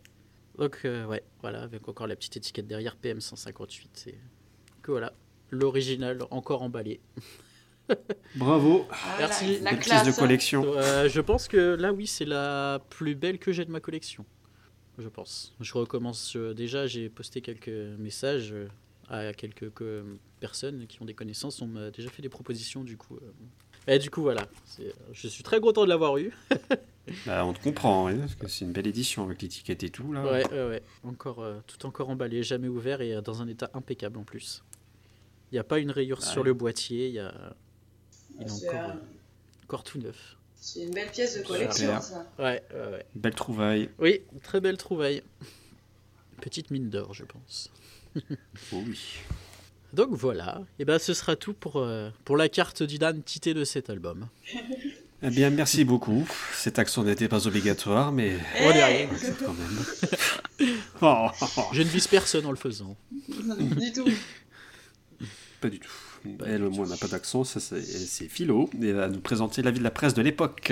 Donc, 0.57 0.79
euh, 0.85 1.05
ouais, 1.05 1.23
voilà, 1.41 1.61
avec 1.63 1.87
encore 1.87 2.07
la 2.07 2.15
petite 2.15 2.37
étiquette 2.37 2.67
derrière 2.67 2.95
PM158. 3.03 3.87
C'est 3.93 4.15
que 4.81 4.91
voilà, 4.91 5.13
l'original 5.51 6.19
encore 6.31 6.61
emballé. 6.63 6.99
Bravo, 8.35 8.85
Ah, 8.91 9.15
Merci. 9.19 9.59
La, 9.61 9.75
classe. 9.75 10.05
de 10.05 10.11
hein. 10.11 10.15
collection. 10.17 10.63
Euh, 10.75 11.07
je 11.09 11.21
pense 11.21 11.47
que 11.47 11.75
là, 11.75 11.93
oui, 11.93 12.07
c'est 12.07 12.25
la 12.25 12.79
plus 12.89 13.15
belle 13.15 13.39
que 13.39 13.51
j'ai 13.51 13.65
de 13.65 13.71
ma 13.71 13.79
collection. 13.79 14.25
Je 14.97 15.07
pense. 15.09 15.55
Je 15.59 15.73
recommence. 15.73 16.35
euh, 16.35 16.53
déjà, 16.53 16.87
j'ai 16.87 17.09
posté 17.09 17.41
quelques 17.41 17.69
messages 17.99 18.51
euh, 18.53 18.67
à 19.09 19.33
quelques 19.33 19.71
personnes 20.39 20.85
qui 20.87 21.01
ont 21.01 21.05
des 21.05 21.13
connaissances. 21.13 21.61
On 21.61 21.67
m'a 21.67 21.91
déjà 21.91 22.09
fait 22.09 22.21
des 22.21 22.29
propositions, 22.29 22.83
du 22.83 22.97
coup. 22.97 23.15
euh. 23.17 23.93
Et 23.93 23.99
du 23.99 24.09
coup, 24.09 24.21
voilà. 24.21 24.47
C'est- 24.65 24.93
Je 25.13 25.27
suis 25.27 25.43
très 25.43 25.59
content 25.61 25.83
de 25.83 25.89
l'avoir 25.89 26.17
eu. 26.17 26.31
Bah, 27.25 27.45
on 27.45 27.53
te 27.53 27.63
comprend, 27.63 28.03
ouais, 28.03 28.15
parce 28.17 28.35
que 28.35 28.49
c'est 28.49 28.65
une 28.65 28.73
belle 28.73 28.85
édition 28.87 29.23
avec 29.23 29.41
l'étiquette 29.41 29.81
et 29.81 29.89
tout 29.89 30.11
là. 30.11 30.25
Ouais, 30.25 30.45
ouais, 30.51 30.67
ouais. 30.67 30.83
Encore, 31.05 31.39
euh, 31.41 31.55
tout 31.65 31.85
encore 31.85 32.09
emballé, 32.09 32.43
jamais 32.43 32.67
ouvert 32.67 32.99
et 32.99 33.21
dans 33.21 33.41
un 33.41 33.47
état 33.47 33.69
impeccable 33.73 34.17
en 34.19 34.23
plus. 34.25 34.61
Il 35.49 35.55
n'y 35.55 35.59
a 35.59 35.63
pas 35.63 35.79
une 35.79 35.89
rayure 35.91 36.19
Ouais. 36.19 36.25
sur 36.25 36.43
le 36.43 36.53
boîtier. 36.53 37.07
Il 37.07 37.13
y 37.13 37.19
a... 37.19 37.33
Il 38.39 38.45
est 38.45 38.49
C'est 38.49 38.69
encore, 38.69 38.89
euh, 38.89 38.93
encore 39.65 39.83
tout 39.83 39.99
neuf. 39.99 40.37
c'est 40.55 40.81
une 40.81 40.91
belle 40.93 41.09
pièce 41.11 41.37
de 41.37 41.43
collection, 41.43 41.99
ça. 42.01 42.25
Ouais, 42.39 42.63
ouais, 42.73 42.91
ouais. 42.91 43.05
Belle 43.15 43.35
trouvaille. 43.35 43.89
Oui, 43.99 44.21
très 44.43 44.61
belle 44.61 44.77
trouvaille. 44.77 45.23
Petite 46.41 46.69
mine 46.71 46.89
d'or, 46.89 47.13
je 47.13 47.23
pense. 47.25 47.71
Oh 48.73 48.83
oui. 48.87 48.99
Donc 49.93 50.09
voilà, 50.11 50.61
et 50.79 50.85
ben 50.85 50.99
ce 50.99 51.13
sera 51.13 51.35
tout 51.35 51.53
pour, 51.53 51.77
euh, 51.77 52.09
pour 52.25 52.35
la 52.37 52.49
carte 52.49 52.83
d'identité 52.83 53.53
de 53.53 53.63
cet 53.63 53.89
album. 53.89 54.27
Eh 55.23 55.29
bien, 55.29 55.49
merci 55.49 55.83
beaucoup. 55.85 56.27
Cet 56.53 56.77
accent 56.77 57.03
n'était 57.03 57.27
pas 57.29 57.47
obligatoire, 57.47 58.11
mais 58.11 58.37
On 58.59 58.69
y 58.71 58.73
Eh 58.77 58.81
arrive. 58.81 59.35
quand 59.45 59.53
même. 59.53 60.69
Oh, 61.01 61.27
Je 61.73 61.83
ne 61.83 61.87
vise 61.87 62.07
personne 62.07 62.45
en 62.47 62.51
le 62.51 62.57
faisant. 62.57 62.95
Du 63.11 63.93
tout. 63.93 64.09
pas 65.61 65.69
du 65.69 65.79
tout. 65.79 65.89
Elle, 66.45 66.63
au 66.63 66.69
moins, 66.69 66.87
n'a 66.87 66.97
pas 66.97 67.07
d'accent. 67.07 67.43
C'est 67.43 68.29
Philo. 68.29 68.69
Et 68.81 68.87
elle 68.87 68.95
va 68.95 69.07
nous 69.07 69.19
présenter 69.19 69.61
la 69.61 69.71
vie 69.71 69.79
de 69.79 69.83
la 69.83 69.91
presse 69.91 70.13
de 70.13 70.21
l'époque. 70.21 70.71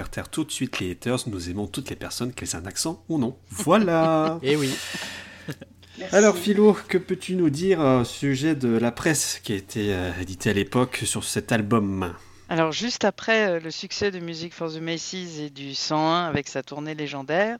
Faire 0.00 0.10
taire 0.10 0.28
tout 0.28 0.44
de 0.44 0.50
suite 0.50 0.78
les 0.80 0.92
haters, 0.92 1.28
nous 1.28 1.50
aimons 1.50 1.66
toutes 1.66 1.90
les 1.90 1.96
personnes, 1.96 2.32
qu'elles 2.32 2.48
aient 2.50 2.56
un 2.56 2.66
accent 2.66 3.04
ou 3.08 3.18
non. 3.18 3.36
Voilà 3.50 4.38
Et 4.42 4.56
oui, 4.56 4.74
Merci. 5.98 6.16
Alors 6.16 6.38
Philo, 6.38 6.72
que 6.88 6.96
peux-tu 6.96 7.34
nous 7.34 7.50
dire 7.50 7.80
au 7.80 8.04
sujet 8.04 8.54
de 8.54 8.68
la 8.68 8.90
presse 8.90 9.40
qui 9.42 9.52
a 9.52 9.56
été 9.56 9.92
euh, 9.92 10.10
éditée 10.20 10.50
à 10.50 10.52
l'époque 10.54 11.02
sur 11.04 11.24
cet 11.24 11.52
album? 11.52 12.14
Alors, 12.48 12.72
juste 12.72 13.04
après 13.04 13.48
euh, 13.48 13.60
le 13.60 13.70
succès 13.70 14.10
de 14.10 14.18
Music 14.18 14.54
for 14.54 14.72
the 14.72 14.80
Macy's 14.80 15.38
et 15.38 15.50
du 15.50 15.74
101 15.74 16.24
avec 16.24 16.48
sa 16.48 16.62
tournée 16.62 16.94
légendaire, 16.94 17.58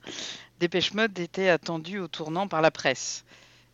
Dépêche 0.59 0.93
Mode 0.93 1.17
était 1.19 1.49
attendu 1.49 1.99
au 1.99 2.07
tournant 2.07 2.47
par 2.47 2.61
la 2.61 2.71
presse. 2.71 3.23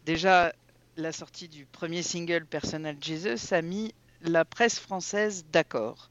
Déjà, 0.05 0.53
la 0.97 1.11
sortie 1.11 1.47
du 1.47 1.65
premier 1.65 2.03
single 2.03 2.45
Personal 2.45 2.97
Jesus 2.99 3.53
a 3.53 3.61
mis 3.61 3.93
la 4.21 4.45
presse 4.45 4.79
française 4.79 5.45
d'accord. 5.51 6.09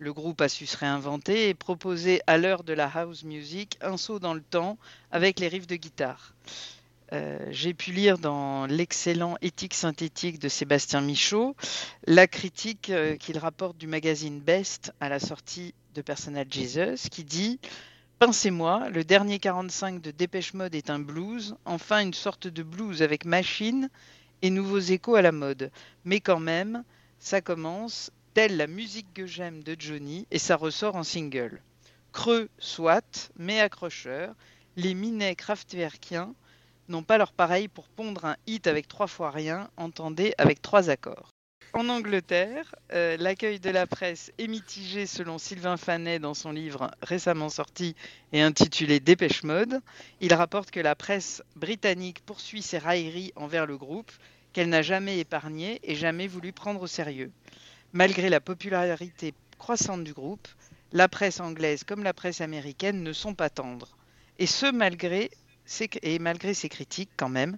Le 0.00 0.14
groupe 0.14 0.40
a 0.40 0.48
su 0.48 0.64
se 0.64 0.78
réinventer 0.78 1.50
et 1.50 1.54
proposer 1.54 2.22
à 2.26 2.38
l'heure 2.38 2.64
de 2.64 2.72
la 2.72 2.86
house 2.86 3.22
music 3.22 3.76
un 3.82 3.98
saut 3.98 4.18
dans 4.18 4.32
le 4.32 4.40
temps 4.40 4.78
avec 5.12 5.38
les 5.38 5.46
riffs 5.48 5.66
de 5.66 5.76
guitare. 5.76 6.32
Euh, 7.12 7.38
J'ai 7.50 7.74
pu 7.74 7.92
lire 7.92 8.16
dans 8.16 8.64
l'excellent 8.64 9.36
Éthique 9.42 9.74
synthétique 9.74 10.38
de 10.38 10.48
Sébastien 10.48 11.02
Michaud 11.02 11.54
la 12.06 12.26
critique 12.26 12.88
euh, 12.88 13.16
qu'il 13.16 13.36
rapporte 13.36 13.76
du 13.76 13.86
magazine 13.86 14.40
Best 14.40 14.90
à 15.00 15.10
la 15.10 15.20
sortie 15.20 15.74
de 15.94 16.00
Personal 16.00 16.46
Jesus 16.50 17.10
qui 17.10 17.22
dit 17.22 17.60
Pincez-moi, 18.20 18.88
le 18.88 19.04
dernier 19.04 19.38
45 19.38 20.00
de 20.00 20.12
Dépêche 20.12 20.54
Mode 20.54 20.74
est 20.74 20.88
un 20.88 20.98
blues, 20.98 21.56
enfin 21.66 22.00
une 22.00 22.14
sorte 22.14 22.46
de 22.46 22.62
blues 22.62 23.02
avec 23.02 23.26
machine 23.26 23.90
et 24.40 24.48
nouveaux 24.48 24.78
échos 24.78 25.16
à 25.16 25.20
la 25.20 25.32
mode. 25.32 25.70
Mais 26.06 26.20
quand 26.20 26.40
même, 26.40 26.84
ça 27.18 27.42
commence 27.42 28.10
telle 28.34 28.56
la 28.56 28.66
musique 28.66 29.12
que 29.14 29.26
j'aime 29.26 29.62
de 29.62 29.76
Johnny 29.78 30.26
et 30.30 30.38
ça 30.38 30.56
ressort 30.56 30.96
en 30.96 31.02
single. 31.02 31.62
Creux, 32.12 32.48
soit, 32.58 33.32
mais 33.36 33.60
accrocheur, 33.60 34.34
les 34.76 34.94
minets 34.94 35.34
kraftwerkiens 35.34 36.34
n'ont 36.88 37.02
pas 37.02 37.18
leur 37.18 37.32
pareil 37.32 37.68
pour 37.68 37.88
pondre 37.88 38.24
un 38.24 38.36
hit 38.46 38.66
avec 38.66 38.88
trois 38.88 39.06
fois 39.06 39.30
rien, 39.30 39.70
entendez 39.76 40.34
avec 40.38 40.62
trois 40.62 40.90
accords. 40.90 41.30
En 41.72 41.88
Angleterre, 41.88 42.74
euh, 42.92 43.16
l'accueil 43.16 43.60
de 43.60 43.70
la 43.70 43.86
presse 43.86 44.32
est 44.38 44.48
mitigé 44.48 45.06
selon 45.06 45.38
Sylvain 45.38 45.76
Fanet 45.76 46.18
dans 46.18 46.34
son 46.34 46.50
livre 46.50 46.90
récemment 47.00 47.48
sorti 47.48 47.94
et 48.32 48.42
intitulé 48.42 48.98
Dépêche 48.98 49.44
Mode. 49.44 49.80
Il 50.20 50.34
rapporte 50.34 50.72
que 50.72 50.80
la 50.80 50.96
presse 50.96 51.44
britannique 51.54 52.24
poursuit 52.26 52.62
ses 52.62 52.78
railleries 52.78 53.32
envers 53.36 53.66
le 53.66 53.76
groupe, 53.76 54.10
qu'elle 54.52 54.68
n'a 54.68 54.82
jamais 54.82 55.20
épargné 55.20 55.78
et 55.84 55.94
jamais 55.94 56.26
voulu 56.26 56.52
prendre 56.52 56.82
au 56.82 56.88
sérieux. 56.88 57.30
Malgré 57.92 58.28
la 58.28 58.40
popularité 58.40 59.34
croissante 59.58 60.04
du 60.04 60.12
groupe, 60.12 60.46
la 60.92 61.08
presse 61.08 61.40
anglaise 61.40 61.84
comme 61.84 62.02
la 62.02 62.12
presse 62.14 62.40
américaine 62.40 63.02
ne 63.02 63.12
sont 63.12 63.34
pas 63.34 63.50
tendres. 63.50 63.96
Et 64.38 64.46
ce 64.46 64.70
malgré 64.70 65.30
ces, 65.66 65.88
et 66.02 66.18
malgré 66.18 66.54
ces 66.54 66.68
critiques 66.68 67.10
quand 67.16 67.28
même, 67.28 67.56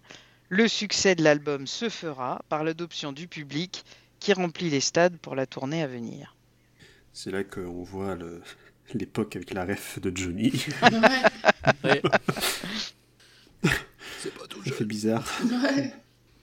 le 0.48 0.68
succès 0.68 1.14
de 1.14 1.22
l'album 1.22 1.66
se 1.66 1.88
fera 1.88 2.42
par 2.48 2.64
l'adoption 2.64 3.12
du 3.12 3.26
public 3.28 3.84
qui 4.20 4.32
remplit 4.32 4.70
les 4.70 4.80
stades 4.80 5.16
pour 5.18 5.34
la 5.34 5.46
tournée 5.46 5.82
à 5.82 5.86
venir. 5.86 6.36
C'est 7.12 7.30
là 7.30 7.44
qu'on 7.44 7.82
voit 7.82 8.14
le- 8.14 8.42
l'époque 8.94 9.36
avec 9.36 9.52
la 9.52 9.64
ref 9.64 9.98
de 10.00 10.14
Johnny. 10.14 10.52
Ouais, 10.82 10.90
ouais. 11.84 12.02
Ça 13.64 14.72
fait 14.72 14.84
bizarre. 14.84 15.26
ouais. 15.44 15.92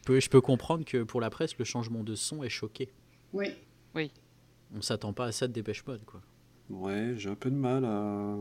Peu- 0.06 0.20
je 0.20 0.30
peux 0.30 0.42
comprendre 0.42 0.86
que 0.86 1.04
pour 1.04 1.22
la 1.22 1.30
presse, 1.30 1.58
le 1.58 1.66
changement 1.66 2.04
de 2.04 2.16
son 2.16 2.44
est 2.44 2.50
choqué. 2.50 2.90
Oui. 3.34 3.50
On 3.96 4.82
s'attend 4.82 5.14
pas 5.14 5.26
à 5.26 5.32
ça 5.32 5.48
de 5.48 5.54
Dépêche 5.54 5.84
Mode, 5.88 6.04
quoi. 6.06 6.22
Ouais, 6.70 7.14
j'ai 7.18 7.30
un 7.30 7.36
peu 7.36 7.50
de 7.50 7.56
mal 7.56 7.84
à 7.86 8.36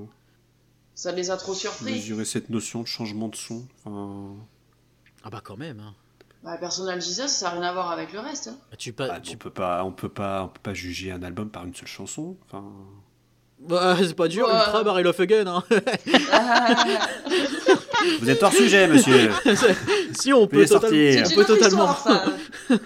Ça 0.94 1.10
les 1.12 1.30
a 1.30 1.36
trop 1.38 1.54
surpris. 1.54 1.92
mesurer 1.92 2.24
cette 2.26 2.50
notion 2.50 2.82
de 2.82 2.86
changement 2.86 3.28
de 3.28 3.36
son. 3.36 3.64
Enfin, 3.84 4.34
Ah 5.24 5.30
bah 5.30 5.40
quand 5.42 5.56
même. 5.56 5.80
Hein. 5.80 5.94
Bah, 6.44 6.58
Personal 6.58 7.00
Jesus, 7.00 7.28
ça 7.28 7.46
n'a 7.46 7.52
rien 7.52 7.62
à 7.62 7.72
voir 7.72 7.90
avec 7.90 8.12
le 8.12 8.20
reste. 8.20 8.48
hein. 8.48 8.56
Bah, 8.70 8.76
Tu 8.76 8.92
pas, 8.92 9.08
bah, 9.08 9.20
tu- 9.20 9.34
on 9.34 9.38
peut 9.38 9.50
pas, 9.50 9.82
on 9.84 9.92
peut 9.92 10.08
pas, 10.10 10.44
on 10.44 10.48
peut 10.48 10.60
pas 10.62 10.74
juger 10.74 11.10
un 11.12 11.22
album 11.22 11.48
par 11.50 11.64
une 11.64 11.74
seule 11.74 11.88
chanson. 11.88 12.36
Enfin, 12.46 12.64
Bah, 13.60 13.96
c'est 13.98 14.14
pas 14.14 14.28
dur, 14.28 14.46
Ouais. 14.46 14.54
Ultra 14.54 14.84
Barrel 14.84 15.06
of 15.06 15.18
Again. 15.18 15.46
Hein. 15.46 15.64
vous 18.20 18.28
êtes 18.30 18.42
hors 18.42 18.52
sujet, 18.52 18.86
monsieur. 18.86 19.30
si 20.12 20.30
on 20.32 20.46
peut, 20.46 20.64
total- 20.66 20.80
sortir. 20.90 21.24
on 21.26 21.34
peut 21.34 21.44
totalement. 21.46 21.96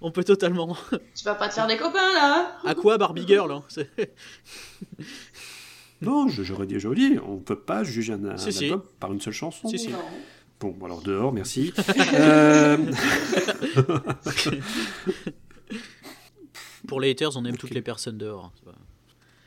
on 0.00 0.10
peut 0.10 0.24
totalement. 0.24 0.76
Tu 1.14 1.24
vas 1.24 1.34
pas 1.34 1.48
te 1.48 1.54
faire 1.54 1.66
des 1.66 1.76
copains, 1.76 2.12
là 2.14 2.52
hein 2.64 2.68
À 2.68 2.74
quoi 2.74 2.98
Barbie 2.98 3.26
Girl 3.26 3.50
hein 3.52 3.62
C'est- 3.68 3.88
Non, 6.02 6.28
je- 6.28 6.42
j'aurais 6.42 6.66
dit 6.66 6.78
joli. 6.80 7.18
On 7.26 7.38
peut 7.38 7.58
pas 7.58 7.84
juger 7.84 8.12
un, 8.14 8.24
un 8.24 8.36
Si, 8.36 8.52
si. 8.52 8.64
album 8.64 8.82
par 8.98 9.12
une 9.12 9.20
seule 9.20 9.32
chanson. 9.34 9.68
Si, 9.68 9.78
si. 9.78 9.90
Bon, 10.60 10.76
alors 10.84 11.00
dehors, 11.02 11.32
merci. 11.32 11.72
Euh, 12.14 12.76
Pour 16.88 17.00
les 17.00 17.10
haters, 17.10 17.36
on 17.36 17.44
aime 17.44 17.56
toutes 17.56 17.74
les 17.74 17.82
personnes 17.82 18.18
dehors. 18.18 18.46
hein, 18.46 18.52
pas- 18.64 18.74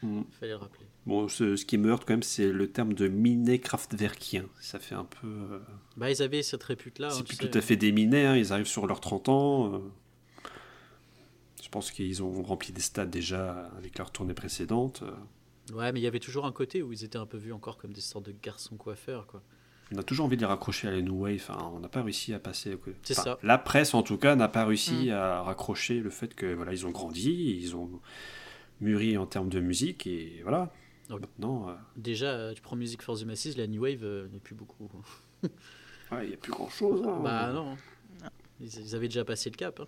Mm. 0.08 0.22
Fallait 0.38 0.52
le 0.52 0.58
rappeler. 0.58 0.86
Bon, 1.06 1.30
ce, 1.30 1.56
ce 1.56 1.66
qui 1.66 1.78
me 1.78 1.90
heurte 1.90 2.04
quand 2.06 2.12
même, 2.14 2.24
c'est 2.24 2.52
le 2.52 2.70
terme 2.70 2.94
de 2.94 3.08
minet 3.08 3.60
kraftwerkien. 3.60 4.44
Ça 4.60 4.78
fait 4.80 4.96
un 4.96 5.06
peu. 5.06 5.28
euh, 5.28 5.60
Bah, 5.96 6.12
ils 6.12 6.22
avaient 6.22 6.44
cette 6.44 6.64
répute-là. 6.64 7.10
c'est 7.10 7.22
hein, 7.22 7.24
plus 7.26 7.38
tout 7.38 7.58
à 7.58 7.62
fait 7.62 7.78
des 7.78 7.94
minets, 7.94 8.26
hein, 8.26 8.36
ils 8.36 8.52
arrivent 8.52 8.68
sur 8.68 8.86
leurs 8.86 9.00
30 9.00 9.30
ans. 9.30 9.74
euh. 9.76 9.80
Je 11.74 11.80
pense 11.80 11.90
qu'ils 11.90 12.22
ont 12.22 12.44
rempli 12.44 12.72
des 12.72 12.82
stades 12.82 13.10
déjà 13.10 13.66
avec 13.80 13.98
leur 13.98 14.12
tournée 14.12 14.36
précédente. 14.36 15.02
euh. 15.02 15.74
Ouais, 15.76 15.92
mais 15.92 16.00
il 16.00 16.04
y 16.04 16.08
avait 16.08 16.20
toujours 16.20 16.46
un 16.46 16.52
côté 16.52 16.84
où 16.84 16.94
ils 16.94 17.04
étaient 17.04 17.18
un 17.18 17.26
peu 17.26 17.38
vus 17.38 17.52
encore 17.52 17.80
comme 17.80 17.92
des 17.94 18.00
sortes 18.00 18.28
de 18.28 18.36
garçons 18.44 18.76
coiffeurs, 18.78 19.26
quoi. 19.26 19.42
On 19.92 19.98
a 19.98 20.04
toujours 20.04 20.28
envie 20.28 20.36
de 20.36 20.42
les 20.42 20.46
raccrocher 20.48 20.88
à 20.88 20.92
la 20.92 21.02
New 21.02 21.20
Wave. 21.24 21.38
Enfin, 21.50 21.72
on 21.74 21.80
n'a 21.80 21.90
pas 21.90 22.04
réussi 22.04 22.32
à 22.32 22.38
passer. 22.38 22.78
C'est 23.02 23.14
enfin, 23.18 23.24
ça. 23.24 23.40
La 23.42 23.58
presse, 23.58 23.96
en 23.96 24.04
tout 24.04 24.20
cas, 24.20 24.36
n'a 24.36 24.50
pas 24.50 24.66
réussi 24.66 25.08
Mm. 25.08 25.14
à 25.14 25.42
raccrocher 25.42 26.00
le 26.00 26.12
fait 26.12 26.36
que 26.36 26.54
voilà, 26.54 26.74
ils 26.74 26.86
ont 26.86 26.92
grandi, 26.92 27.58
ils 27.60 27.76
ont 27.76 27.90
mûri 28.80 29.18
en 29.18 29.26
termes 29.26 29.50
de 29.50 29.60
musique 29.60 30.06
et 30.06 30.42
voilà. 30.44 30.72
Donc- 31.10 31.22
Maintenant, 31.22 31.70
euh, 31.70 31.74
Déjà, 31.98 32.28
euh, 32.34 32.54
tu 32.54 32.62
prends 32.62 32.76
Music 32.76 33.02
for 33.02 33.18
the 33.20 33.24
Masses, 33.26 33.58
la 33.58 33.66
New 33.66 33.82
Wave 33.82 34.04
euh, 34.04 34.28
n'est 34.32 34.40
plus 34.40 34.54
beaucoup. 34.54 34.92
ouais, 35.44 35.50
il 36.22 36.28
n'y 36.28 36.34
a 36.36 36.38
plus 36.38 36.52
grand 36.52 36.70
chose. 36.70 37.02
Bah 37.24 37.52
non. 37.52 37.76
Ils, 38.62 38.68
ils 38.80 38.96
avaient 38.96 39.08
déjà 39.08 39.26
passé 39.26 39.50
le 39.50 39.56
cap. 39.56 39.80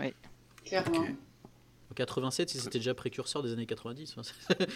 hein. 0.00 0.08
Clairement. 0.64 1.06
En 1.90 1.94
87, 1.94 2.54
ils 2.54 2.66
étaient 2.66 2.78
déjà 2.78 2.94
précurseurs 2.94 3.42
des 3.42 3.52
années 3.52 3.66
90. 3.66 4.14
hein. 4.16 4.22
c'est- 4.22 4.68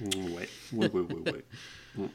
Mm, 0.00 0.06
Ouais, 0.34 0.48
ouais, 0.72 0.88
ouais, 0.90 1.00
ouais. 1.00 1.32
ouais. 1.32 1.44
Mm. 1.96 2.06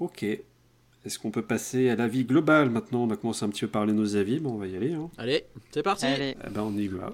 Ok. 0.00 0.22
Est-ce 0.24 1.18
qu'on 1.18 1.30
peut 1.30 1.42
passer 1.44 1.88
à 1.88 1.96
l'avis 1.96 2.24
global 2.24 2.68
maintenant? 2.70 3.04
On 3.04 3.10
a 3.10 3.16
commencé 3.16 3.44
un 3.44 3.48
petit 3.48 3.60
peu 3.60 3.66
à 3.66 3.70
parler 3.70 3.92
de 3.92 3.98
nos 3.98 4.16
avis, 4.16 4.40
bon, 4.40 4.54
on 4.54 4.58
va 4.58 4.66
y 4.66 4.76
aller. 4.76 4.92
Hein. 4.92 5.10
Allez, 5.16 5.46
c'est 5.70 5.82
parti 5.82 6.06
Allez, 6.06 6.36
Eh 6.44 6.50
ben, 6.50 6.62
on 6.62 6.76
y 6.76 6.88
va. 6.88 7.12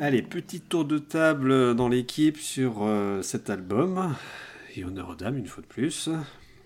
Allez, 0.00 0.22
petit 0.22 0.60
tour 0.60 0.84
de 0.84 0.98
table 0.98 1.76
dans 1.76 1.88
l'équipe 1.88 2.36
sur 2.36 2.82
euh, 2.82 3.22
cet 3.22 3.48
album. 3.48 4.16
Et 4.74 4.84
honneur 4.84 5.10
aux 5.10 5.14
dames, 5.14 5.38
une 5.38 5.46
fois 5.46 5.62
de 5.62 5.68
plus. 5.68 6.10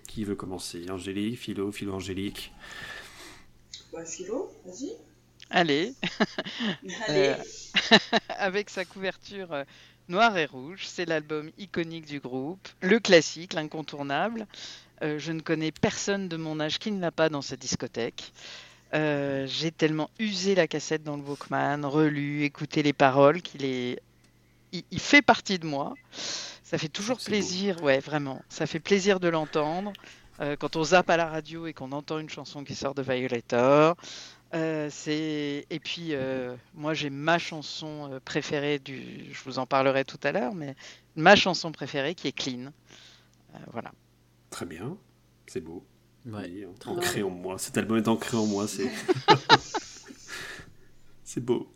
Qui 0.07 0.23
veut 0.23 0.35
commencer? 0.35 0.89
Angélique, 0.89 1.37
Philo, 1.37 1.71
Philo, 1.71 1.93
Angélique 1.93 2.51
Bah, 3.93 4.03
Philo, 4.03 4.51
vas-y. 4.65 4.93
Allez, 5.51 5.93
Allez. 7.07 7.35
Euh, 7.35 7.35
avec 8.29 8.69
sa 8.69 8.85
couverture 8.85 9.53
euh, 9.53 9.63
noire 10.07 10.37
et 10.37 10.45
rouge, 10.45 10.85
c'est 10.85 11.05
l'album 11.05 11.51
iconique 11.57 12.05
du 12.05 12.19
groupe, 12.19 12.67
le 12.81 12.99
classique, 12.99 13.53
l'incontournable. 13.53 14.47
Euh, 15.01 15.17
je 15.17 15.31
ne 15.31 15.41
connais 15.41 15.71
personne 15.71 16.27
de 16.29 16.37
mon 16.37 16.59
âge 16.59 16.79
qui 16.79 16.91
ne 16.91 16.99
l'a 16.99 17.11
pas 17.11 17.29
dans 17.29 17.41
sa 17.41 17.55
discothèque. 17.55 18.33
Euh, 18.93 19.45
J'ai 19.47 19.71
tellement 19.71 20.09
usé 20.19 20.55
la 20.55 20.67
cassette 20.67 21.03
dans 21.03 21.15
le 21.15 21.23
Walkman, 21.23 21.85
relu, 21.85 22.43
écouté 22.43 22.81
les 22.83 22.93
paroles 22.93 23.41
qu'il 23.41 23.63
est, 23.63 24.01
il, 24.71 24.83
il 24.91 24.99
fait 24.99 25.21
partie 25.21 25.59
de 25.59 25.65
moi. 25.65 25.93
Ça 26.63 26.77
fait 26.77 26.89
toujours 26.89 27.19
plaisir, 27.19 27.81
ouais, 27.83 27.99
vraiment. 27.99 28.41
Ça 28.49 28.65
fait 28.65 28.79
plaisir 28.79 29.19
de 29.19 29.27
l'entendre. 29.27 29.93
Euh, 30.39 30.55
quand 30.55 30.75
on 30.75 30.83
zappe 30.83 31.09
à 31.09 31.17
la 31.17 31.27
radio 31.27 31.67
et 31.67 31.73
qu'on 31.73 31.91
entend 31.91 32.19
une 32.19 32.29
chanson 32.29 32.63
qui 32.63 32.75
sort 32.75 32.95
de 32.95 33.01
Violator. 33.01 33.95
Euh, 34.55 34.87
c'est 34.91 35.67
et 35.69 35.79
puis 35.79 36.13
moi 36.73 36.95
j'ai 36.95 37.11
ma 37.11 37.37
chanson 37.37 38.19
préférée 38.25 38.79
du 38.79 39.31
je 39.31 39.43
vous 39.43 39.59
en 39.59 39.67
parlerai 39.67 40.05
tout 40.05 40.17
à 40.23 40.31
l'heure 40.31 40.55
mais 40.55 40.73
ma 41.15 41.35
chanson 41.35 41.71
préférée 41.71 42.15
qui 42.15 42.27
est 42.27 42.31
Clean 42.31 42.71
voilà 43.71 43.91
Très 44.49 44.65
bien, 44.65 44.97
c'est 45.47 45.61
beau. 45.61 45.85
Ouais. 46.31 46.67
Ancré 46.85 47.23
en 47.23 47.29
moi. 47.29 47.57
Cet 47.57 47.77
album 47.77 47.97
est 47.97 48.07
ancré 48.07 48.37
en 48.37 48.45
moi, 48.45 48.67
c'est. 48.67 48.89
c'est 51.23 51.43
beau. 51.43 51.67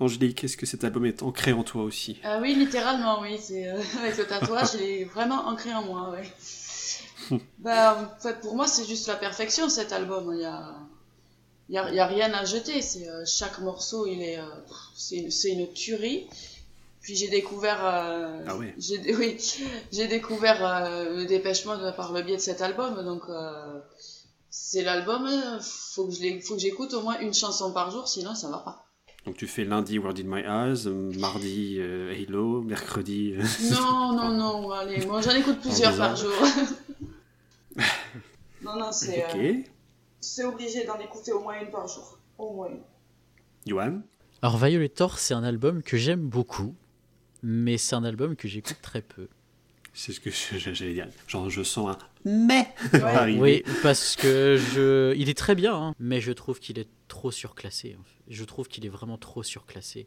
Angélique, 0.00 0.44
est-ce 0.44 0.56
que 0.56 0.64
cet 0.64 0.82
album 0.84 1.04
est 1.04 1.22
ancré 1.22 1.52
en 1.52 1.62
toi 1.62 1.82
aussi? 1.82 2.18
Ah 2.24 2.38
oui, 2.40 2.54
littéralement, 2.54 3.20
oui. 3.20 3.36
C'est 3.38 3.68
euh, 3.68 3.80
avec 3.98 4.16
le 4.16 4.26
tatouage, 4.26 4.68
il 4.74 4.82
est 4.82 5.04
vraiment 5.04 5.46
ancré 5.46 5.74
en 5.74 5.84
moi, 5.84 6.10
ouais. 6.10 6.32
bah, 7.58 8.14
en 8.16 8.20
fait, 8.20 8.40
pour 8.40 8.56
moi, 8.56 8.66
c'est 8.66 8.86
juste 8.86 9.06
la 9.08 9.16
perfection 9.16 9.68
cet 9.68 9.92
album. 9.92 10.32
Il 10.34 10.40
y 10.40 10.44
a, 10.44 10.74
il 11.68 11.74
y 11.74 11.78
a, 11.78 11.90
il 11.90 11.94
y 11.96 12.00
a 12.00 12.06
rien 12.06 12.32
à 12.32 12.46
jeter. 12.46 12.80
C'est 12.80 13.08
euh, 13.08 13.24
chaque 13.26 13.58
morceau, 13.58 14.06
il 14.06 14.22
est, 14.22 14.38
euh, 14.38 14.44
c'est, 14.94 15.30
c'est 15.30 15.52
une 15.52 15.70
tuerie. 15.72 16.28
Puis 17.02 17.16
j'ai 17.16 17.28
découvert, 17.28 17.80
euh, 17.84 18.44
Ah 18.46 18.56
j'ai, 18.78 19.14
oui, 19.16 19.36
j'ai 19.90 20.06
découvert 20.06 20.64
euh, 20.64 21.16
le 21.16 21.24
Dépêche 21.26 21.64
Mode 21.64 21.94
par 21.96 22.12
le 22.12 22.22
biais 22.22 22.36
de 22.36 22.40
cet 22.42 22.60
album. 22.60 23.02
Donc 23.04 23.22
euh, 23.28 23.80
c'est 24.50 24.82
l'album. 24.82 25.26
Faut 25.62 26.06
que 26.06 26.14
je 26.14 26.20
l'ai- 26.20 26.40
faut 26.40 26.54
que 26.54 26.60
j'écoute 26.60 26.92
au 26.94 27.00
moins 27.02 27.18
une 27.20 27.32
chanson 27.34 27.72
par 27.72 27.90
jour, 27.90 28.06
sinon 28.08 28.34
ça 28.34 28.50
va 28.50 28.58
pas. 28.58 28.84
Donc 29.26 29.36
tu 29.36 29.46
fais 29.46 29.64
lundi 29.64 29.98
World 29.98 30.18
in 30.20 30.24
My 30.24 30.40
Eyes, 30.40 30.88
mardi 31.18 31.76
euh, 31.78 32.12
Halo, 32.14 32.62
mercredi. 32.62 33.34
euh, 33.36 33.42
Non, 33.70 34.12
non, 34.14 34.30
non, 34.36 34.70
allez, 34.70 35.04
moi 35.06 35.20
j'en 35.20 35.32
écoute 35.34 35.60
plusieurs 35.60 35.96
par 35.96 36.16
jour. 36.16 36.32
non, 38.62 38.76
non, 38.78 38.92
c'est 38.92 39.24
ok. 39.24 39.36
euh, 39.36 39.52
c'est 40.20 40.44
obligé 40.44 40.84
d'en 40.84 40.98
écouter 40.98 41.32
au 41.32 41.40
moins 41.40 41.60
une 41.60 41.70
par 41.70 41.86
jour. 41.88 42.18
Au 42.38 42.52
moins 42.52 42.68
une. 42.68 42.80
Johan 43.66 44.00
Alors 44.42 44.56
Violator, 44.58 45.18
c'est 45.18 45.34
un 45.34 45.44
album 45.44 45.82
que 45.82 45.96
j'aime 45.96 46.22
beaucoup, 46.28 46.74
mais 47.42 47.78
c'est 47.78 47.94
un 47.96 48.04
album 48.04 48.36
que 48.36 48.48
j'écoute 48.48 48.78
très 48.82 49.02
peu. 49.02 49.28
C'est 49.92 50.12
ce 50.12 50.20
que 50.20 50.30
j'allais 50.30 50.94
dire. 50.94 51.08
Genre, 51.26 51.50
je 51.50 51.62
sens 51.62 51.90
un 51.96 51.98
mais 52.24 52.68
Ouais. 52.92 53.36
Oui, 53.38 53.62
parce 53.82 54.14
que 54.16 54.56
je, 54.74 55.14
il 55.16 55.28
est 55.28 55.36
très 55.38 55.54
bien, 55.54 55.74
hein, 55.74 55.94
mais 55.98 56.20
je 56.20 56.32
trouve 56.32 56.60
qu'il 56.60 56.78
est 56.78 56.88
trop 57.08 57.30
surclassé. 57.30 57.96
en 57.98 58.04
fait. 58.04 58.34
Je 58.34 58.44
trouve 58.44 58.68
qu'il 58.68 58.86
est 58.86 58.90
vraiment 58.90 59.18
trop 59.18 59.42
surclassé. 59.42 60.06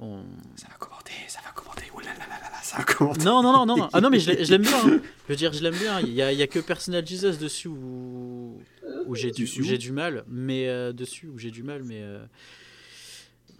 On- 0.00 0.24
Ça 0.56 0.66
va 0.68 0.74
commenter, 0.78 1.12
ça 1.28 1.40
va 1.44 1.50
commenter. 1.52 1.82
Là 2.02 2.10
là 2.14 2.26
là 2.26 2.40
là 2.42 2.50
là, 2.50 2.58
ça 2.62 2.78
va 2.78 2.84
commenter. 2.84 3.24
Non, 3.24 3.42
non, 3.42 3.52
non, 3.52 3.66
non, 3.66 3.76
non. 3.76 3.88
Ah 3.92 4.00
non, 4.00 4.10
mais 4.10 4.18
je 4.18 4.30
l'ai- 4.32 4.44
je 4.44 4.50
l'aime 4.50 4.62
bien. 4.62 4.76
hein. 4.86 5.00
Je 5.28 5.32
veux 5.32 5.36
dire, 5.36 5.52
je 5.52 5.62
l'aime 5.62 5.76
bien. 5.76 6.00
Il 6.00 6.12
y 6.12 6.20
a, 6.22 6.32
il 6.32 6.38
y 6.38 6.42
a 6.42 6.46
que 6.48 6.58
Personal 6.58 7.06
Jesus 7.06 7.36
dessus 7.36 7.68
où, 7.68 8.60
où 9.06 9.14
j'ai 9.14 9.30
du, 9.30 9.46
j'ai 9.46 9.78
du 9.78 9.92
mal, 9.92 10.24
mais 10.26 10.68
euh, 10.68 10.92
dessus 10.92 11.28
où 11.28 11.38
j'ai 11.38 11.50
du 11.52 11.62
mal, 11.62 11.84
mais 11.84 12.00
euh, 12.02 12.24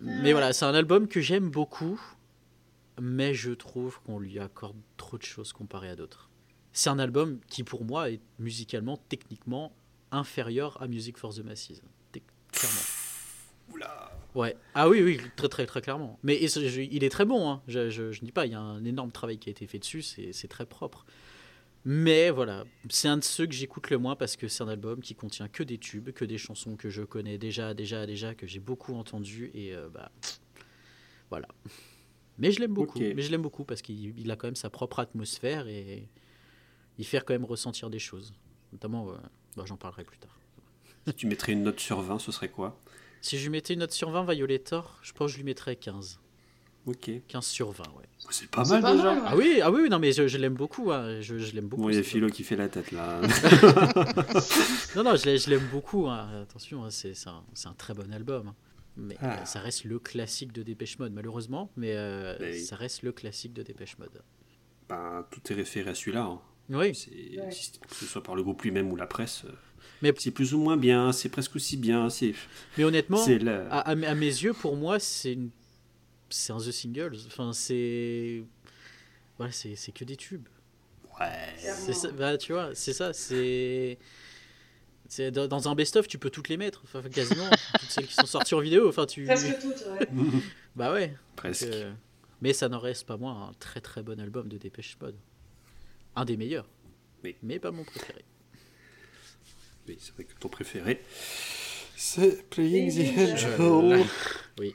mais 0.00 0.32
voilà, 0.32 0.52
c'est 0.52 0.64
un 0.64 0.74
album 0.74 1.06
que 1.06 1.20
j'aime 1.20 1.48
beaucoup, 1.50 2.00
mais 3.00 3.34
je 3.34 3.52
trouve 3.52 4.00
qu'on 4.02 4.18
lui 4.18 4.38
accorde 4.38 4.76
trop 4.96 5.18
de 5.18 5.22
choses 5.22 5.52
comparé 5.52 5.88
à 5.88 5.96
d'autres. 5.96 6.30
C'est 6.72 6.90
un 6.90 6.98
album 6.98 7.38
qui, 7.48 7.64
pour 7.64 7.84
moi, 7.84 8.10
est 8.10 8.20
musicalement, 8.38 8.96
techniquement 9.08 9.74
inférieur 10.10 10.80
à 10.82 10.88
Music 10.88 11.18
for 11.18 11.34
the 11.34 11.40
Masses, 11.44 11.82
clairement. 12.52 12.80
Oula. 13.72 14.12
Ouais. 14.34 14.56
Ah 14.74 14.88
oui, 14.88 15.02
oui, 15.02 15.20
très 15.36 15.48
très 15.48 15.66
très 15.66 15.82
clairement. 15.82 16.18
Mais 16.22 16.38
il 16.40 17.04
est 17.04 17.10
très 17.10 17.24
bon, 17.24 17.50
hein. 17.50 17.62
je, 17.68 17.90
je, 17.90 18.12
je 18.12 18.20
dis 18.24 18.32
pas, 18.32 18.46
il 18.46 18.52
y 18.52 18.54
a 18.54 18.60
un 18.60 18.84
énorme 18.84 19.10
travail 19.10 19.38
qui 19.38 19.48
a 19.48 19.52
été 19.52 19.66
fait 19.66 19.78
dessus, 19.78 20.02
c'est 20.02 20.32
c'est 20.32 20.48
très 20.48 20.66
propre. 20.66 21.04
Mais 21.84 22.30
voilà, 22.30 22.64
c'est 22.88 23.08
un 23.08 23.16
de 23.16 23.24
ceux 23.24 23.46
que 23.46 23.52
j'écoute 23.52 23.90
le 23.90 23.98
moins 23.98 24.14
parce 24.14 24.36
que 24.36 24.46
c'est 24.46 24.62
un 24.62 24.68
album 24.68 25.00
qui 25.00 25.16
contient 25.16 25.48
que 25.48 25.64
des 25.64 25.78
tubes, 25.78 26.10
que 26.12 26.24
des 26.24 26.38
chansons 26.38 26.76
que 26.76 26.90
je 26.90 27.02
connais 27.02 27.38
déjà, 27.38 27.74
déjà, 27.74 28.06
déjà, 28.06 28.34
que 28.34 28.46
j'ai 28.46 28.60
beaucoup 28.60 28.94
entendues 28.94 29.50
et 29.52 29.74
euh, 29.74 29.88
bah 29.88 30.12
voilà. 31.28 31.48
Mais 32.38 32.50
je 32.52 32.60
l'aime 32.60 32.72
beaucoup, 32.72 32.98
mais 32.98 33.22
je 33.22 33.30
l'aime 33.30 33.42
beaucoup 33.42 33.64
parce 33.64 33.82
qu'il 33.82 34.18
il 34.18 34.30
a 34.30 34.36
quand 34.36 34.46
même 34.46 34.56
sa 34.56 34.70
propre 34.70 34.98
atmosphère 35.00 35.68
et 35.68 36.08
il 36.98 37.04
fait 37.06 37.18
quand 37.20 37.34
même 37.34 37.44
ressentir 37.44 37.90
des 37.90 37.98
choses. 37.98 38.32
Notamment, 38.72 39.10
euh, 39.10 39.14
bah, 39.56 39.64
j'en 39.66 39.76
parlerai 39.76 40.04
plus 40.04 40.18
tard. 40.18 40.38
Si 41.06 41.14
tu 41.14 41.26
mettrais 41.26 41.52
une 41.52 41.62
note 41.62 41.80
sur 41.80 42.00
20, 42.00 42.18
ce 42.18 42.32
serait 42.32 42.48
quoi? 42.48 42.80
Si 43.20 43.36
je 43.38 43.42
lui 43.44 43.50
mettais 43.50 43.74
une 43.74 43.80
note 43.80 43.92
sur 43.92 44.10
20, 44.10 44.24
Violator, 44.32 44.98
je 45.02 45.12
pense 45.12 45.26
que 45.26 45.32
je 45.32 45.36
lui 45.38 45.44
mettrais 45.44 45.76
15. 45.76 46.20
Ok. 46.86 47.10
15 47.28 47.44
sur 47.46 47.70
20, 47.70 47.84
ouais. 47.96 48.04
C'est 48.30 48.48
pas 48.50 48.64
C'est 48.64 48.72
mal 48.72 48.82
pas 48.82 48.92
déjà. 48.92 49.04
mal, 49.14 49.18
ouais. 49.18 49.28
Ah 49.28 49.36
oui, 49.36 49.60
ah 49.62 49.70
oui, 49.70 49.88
non, 49.88 49.98
mais 50.00 50.10
je, 50.12 50.26
je 50.26 50.38
l'aime 50.38 50.54
beaucoup, 50.54 50.90
hein, 50.90 51.20
je, 51.20 51.38
je 51.38 51.54
l'aime 51.54 51.68
beaucoup. 51.68 51.82
Bon, 51.82 51.90
il 51.90 51.94
y 51.96 51.98
a 51.98 52.02
Philo 52.02 52.28
qui 52.28 52.42
fait 52.42 52.56
la 52.56 52.68
tête 52.68 52.90
là. 52.92 53.20
Non, 54.96 55.04
non, 55.04 55.16
je 55.16 55.24
l'ai- 55.26 55.38
je 55.38 55.48
l'aime 55.50 55.66
beaucoup, 55.70 56.08
hein, 56.08 56.42
attention, 56.42 56.84
hein, 56.84 56.90
c'est 56.90 57.14
c'est 57.14 57.28
un, 57.28 57.42
c'est 57.54 57.68
un 57.68 57.74
très 57.74 57.94
bon 57.94 58.12
album. 58.12 58.52
Mais 58.96 59.16
Ah. 59.20 59.40
euh, 59.40 59.44
ça 59.44 59.60
reste 59.60 59.84
le 59.84 59.98
classique 59.98 60.52
de 60.52 60.62
Dépêche 60.62 60.98
Mode, 60.98 61.12
malheureusement, 61.12 61.70
mais 61.76 61.96
euh, 61.96 62.36
Mais 62.40 62.58
ça 62.58 62.76
reste 62.76 63.02
le 63.02 63.12
classique 63.12 63.52
de 63.54 63.62
Dépêche 63.62 63.96
Mode. 63.98 64.22
ben, 64.88 65.26
tout 65.30 65.40
est 65.50 65.54
référé 65.56 65.90
à 65.90 65.94
celui-là. 65.94 66.22
hein. 66.24 66.40
Oui, 66.68 66.76
Ouais. 66.76 66.92
Que 66.92 67.94
ce 67.94 68.06
soit 68.06 68.22
par 68.22 68.34
le 68.34 68.42
groupe 68.42 68.62
lui-même 68.62 68.90
ou 68.92 68.96
la 68.96 69.06
presse. 69.06 69.44
euh, 69.46 69.52
Mais- 70.02 70.12
c'est 70.18 70.30
plus 70.30 70.54
ou 70.54 70.58
moins 70.58 70.76
bien, 70.76 71.12
c'est 71.12 71.28
presque 71.28 71.56
aussi 71.56 71.76
bien. 71.76 72.08
C'est 72.10 72.34
mais 72.78 72.84
honnêtement, 72.84 73.24
la- 73.40 73.66
à, 73.72 73.78
à 73.80 73.94
mes- 73.94 74.06
à 74.06 74.14
mes 74.14 74.26
yeux, 74.26 74.52
pour 74.52 74.76
moi, 74.76 74.98
c'est 75.00 75.32
une- 75.32 75.50
c'est 76.30 76.52
un 76.52 76.58
The 76.58 76.70
Singles. 76.70 77.16
Enfin, 77.26 77.52
c'est. 77.52 78.42
Voilà, 79.38 79.52
c'est 79.52 79.74
c'est 79.74 79.92
que 79.92 80.04
des 80.04 80.16
tubes. 80.16 80.46
Ouais. 81.18 81.54
C'est 81.58 81.92
ça, 81.94 82.10
bah, 82.12 82.36
tu 82.38 82.52
vois, 82.52 82.74
c'est 82.74 82.92
ça, 82.92 83.12
c'est. 83.12 83.98
C'est 85.12 85.30
Dans, 85.30 85.68
un 85.68 85.74
best-of, 85.74 86.08
tu 86.08 86.16
peux 86.16 86.30
toutes 86.30 86.48
les 86.48 86.56
mettre, 86.56 86.80
enfin, 86.84 87.02
quasiment, 87.02 87.46
toutes 87.78 87.90
celles 87.90 88.06
qui 88.06 88.14
sont 88.14 88.24
sorties 88.24 88.54
en 88.54 88.60
vidéo. 88.60 88.88
Enfin, 88.88 89.04
tu... 89.04 89.26
Presque 89.26 89.60
toutes, 89.60 89.84
ouais. 89.86 90.08
Bah 90.74 90.90
ouais. 90.90 91.14
Presque. 91.36 91.64
donc, 91.64 91.74
euh, 91.74 91.92
Mais 92.40 92.54
ça 92.54 92.70
n'en 92.70 92.78
reste 92.78 93.06
pas 93.06 93.18
moins 93.18 93.50
un 93.50 93.52
très 93.58 93.82
très 93.82 94.02
bon 94.02 94.18
album 94.18 94.48
de 94.48 94.56
Dépêche 94.56 94.96
Mode. 95.02 95.18
Un 96.16 96.24
des 96.24 96.38
meilleurs. 96.38 96.66
Oui. 97.22 97.36
Mais 97.42 97.58
pas 97.58 97.70
mon 97.70 97.84
préféré. 97.84 98.24
Oui, 99.86 99.98
c'est 100.00 100.14
vrai 100.14 100.24
que 100.24 100.32
ton 100.40 100.48
préféré, 100.48 101.02
c'est 101.94 102.48
Playing 102.48 102.90
the. 102.90 103.18
Angel. 103.18 104.06
Oui. 104.58 104.74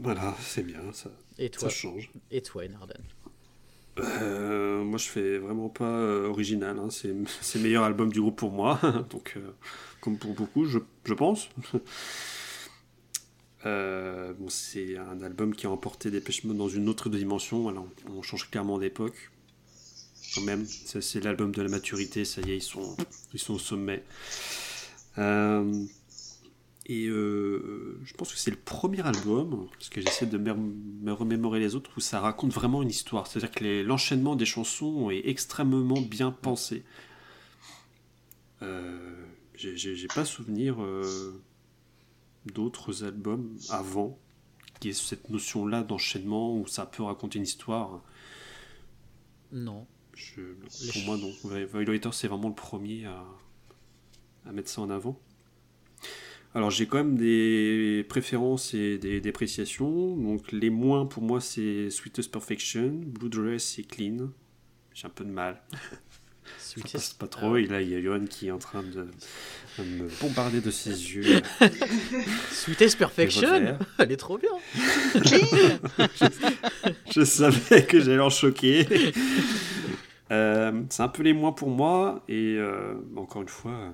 Voilà, 0.00 0.34
c'est 0.40 0.62
bien, 0.62 0.80
ça, 0.94 1.10
Et 1.38 1.50
ça 1.52 1.58
toi, 1.58 1.68
change. 1.68 2.10
et 2.30 2.40
toi, 2.40 2.64
Enardan? 2.64 3.02
Euh, 3.98 4.84
moi, 4.84 4.98
je 4.98 5.08
fais 5.08 5.38
vraiment 5.38 5.68
pas 5.68 5.84
euh, 5.84 6.28
original. 6.28 6.78
hein. 6.78 6.88
C'est 6.90 7.08
le 7.54 7.60
meilleur 7.60 7.84
album 7.84 8.12
du 8.12 8.20
groupe 8.20 8.36
pour 8.36 8.52
moi. 8.52 8.78
Donc, 9.10 9.34
euh, 9.36 9.50
comme 10.00 10.18
pour 10.18 10.34
beaucoup, 10.34 10.64
je, 10.66 10.78
pense. 11.14 11.48
C'est 14.48 14.96
un 14.96 15.22
album 15.22 15.54
qui 15.54 15.66
a 15.66 15.70
emporté 15.70 16.10
Dépêche 16.10 16.44
Mode 16.44 16.56
dans 16.56 16.68
une 16.68 16.88
autre 16.88 17.08
dimension. 17.08 17.68
Alors, 17.68 17.88
on 18.08 18.22
change 18.22 18.48
clairement 18.48 18.78
d'époque. 18.78 19.32
Quand 20.34 20.42
même, 20.42 20.64
c'est 20.66 21.24
l'album 21.24 21.50
de 21.50 21.62
la 21.62 21.68
maturité. 21.68 22.24
Ça 22.24 22.42
y 22.42 22.52
est, 22.52 22.58
ils 22.58 23.38
sont 23.40 23.54
au 23.54 23.58
sommet. 23.58 24.04
Et 26.88 27.06
euh, 27.08 27.98
je 28.04 28.14
pense 28.14 28.32
que 28.32 28.38
c'est 28.38 28.52
le 28.52 28.56
premier 28.56 29.04
album, 29.04 29.66
parce 29.72 29.88
que 29.88 30.00
j'essaie 30.00 30.26
de 30.26 30.38
me, 30.38 31.12
remémorer 31.12 31.58
les 31.58 31.74
autres, 31.74 31.90
où 31.96 32.00
ça 32.00 32.20
raconte 32.20 32.52
vraiment 32.52 32.80
une 32.80 32.90
histoire. 32.90 33.26
C'est-à-dire 33.26 33.50
que 33.50 33.82
l'enchaînement 33.82 34.36
des 34.36 34.44
chansons 34.46 35.10
est 35.10 35.22
extrêmement 35.28 36.00
bien 36.00 36.30
pensé. 36.30 36.84
Euh, 38.62 39.24
j'ai- 39.54 40.06
pas 40.14 40.24
souvenir 40.24 40.80
euh, 40.80 41.42
d'autres 42.54 43.04
albums 43.04 43.56
avant 43.70 44.18
qui 44.80 44.90
aient 44.90 44.92
cette 44.92 45.28
notion-là 45.30 45.82
d'enchaînement 45.82 46.56
où 46.56 46.66
ça 46.66 46.86
peut 46.86 47.02
raconter 47.02 47.38
une 47.38 47.44
histoire. 47.44 48.02
Non. 49.52 49.86
Je, 50.14 50.40
pour 50.92 51.02
moi, 51.04 51.16
non. 51.16 51.30
Vi- 51.52 51.64
Violator, 51.64 52.14
c'est 52.14 52.28
vraiment 52.28 52.48
le 52.48 52.54
premier 52.54 53.06
à, 53.06 53.24
à 54.46 54.52
mettre 54.52 54.68
ça 54.70 54.80
en 54.82 54.90
avant. 54.90 55.18
Alors 56.56 56.70
j'ai 56.70 56.86
quand 56.86 56.96
même 56.96 57.18
des 57.18 58.06
préférences 58.08 58.72
et 58.72 58.96
des 58.96 59.20
dépréciations. 59.20 60.16
Donc 60.16 60.50
les 60.52 60.70
moins 60.70 61.04
pour 61.04 61.22
moi 61.22 61.38
c'est 61.38 61.90
Sweetest 61.90 62.32
Perfection, 62.32 62.98
Blue 63.04 63.28
Dress 63.28 63.78
et 63.78 63.82
Clean. 63.82 64.30
J'ai 64.94 65.06
un 65.06 65.10
peu 65.10 65.24
de 65.24 65.30
mal. 65.30 65.60
Ça 66.58 66.80
passe 66.90 67.12
pas 67.12 67.26
trop. 67.26 67.58
Et 67.58 67.66
là 67.66 67.82
il 67.82 67.90
y 67.90 67.94
a 67.94 68.00
Johan 68.00 68.24
qui 68.24 68.46
est 68.46 68.52
en 68.52 68.58
train 68.58 68.82
de, 68.82 69.06
de 69.78 69.84
me 69.84 70.08
bombarder 70.18 70.62
de 70.62 70.70
ses 70.70 70.92
yeux. 70.92 71.42
Sweetest 72.50 72.96
Perfection 72.96 73.76
Elle 73.98 74.12
est 74.12 74.16
trop 74.16 74.38
bien 74.38 74.48
je, 77.14 77.22
savais 77.22 77.84
que 77.84 78.00
j'allais 78.00 78.18
en 78.18 78.30
choquer. 78.30 78.86
Euh, 80.30 80.82
c'est 80.88 81.02
un 81.02 81.08
peu 81.08 81.22
les 81.22 81.34
moins 81.34 81.52
pour 81.52 81.68
moi. 81.68 82.24
Et 82.28 82.56
euh, 82.56 82.94
encore 83.14 83.42
une 83.42 83.48
fois, 83.48 83.92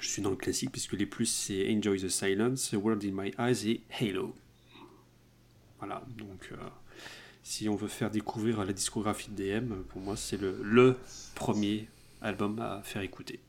je 0.00 0.08
suis 0.08 0.22
dans 0.22 0.30
le 0.30 0.36
classique 0.36 0.72
puisque 0.72 0.94
les 0.94 1.06
plus 1.06 1.26
c'est 1.26 1.72
Enjoy 1.72 2.00
the 2.00 2.08
Silence, 2.08 2.72
World 2.72 3.04
in 3.04 3.12
My 3.12 3.32
Eyes 3.38 3.70
et 3.70 3.80
Halo. 4.00 4.34
Voilà, 5.78 6.02
donc 6.16 6.48
euh, 6.52 6.56
si 7.42 7.68
on 7.68 7.76
veut 7.76 7.88
faire 7.88 8.10
découvrir 8.10 8.64
la 8.64 8.72
discographie 8.72 9.30
de 9.30 9.60
DM, 9.60 9.82
pour 9.88 10.00
moi 10.00 10.16
c'est 10.16 10.40
le, 10.40 10.60
le 10.62 10.96
premier 11.34 11.88
album 12.22 12.58
à 12.60 12.82
faire 12.82 13.02
écouter. 13.02 13.40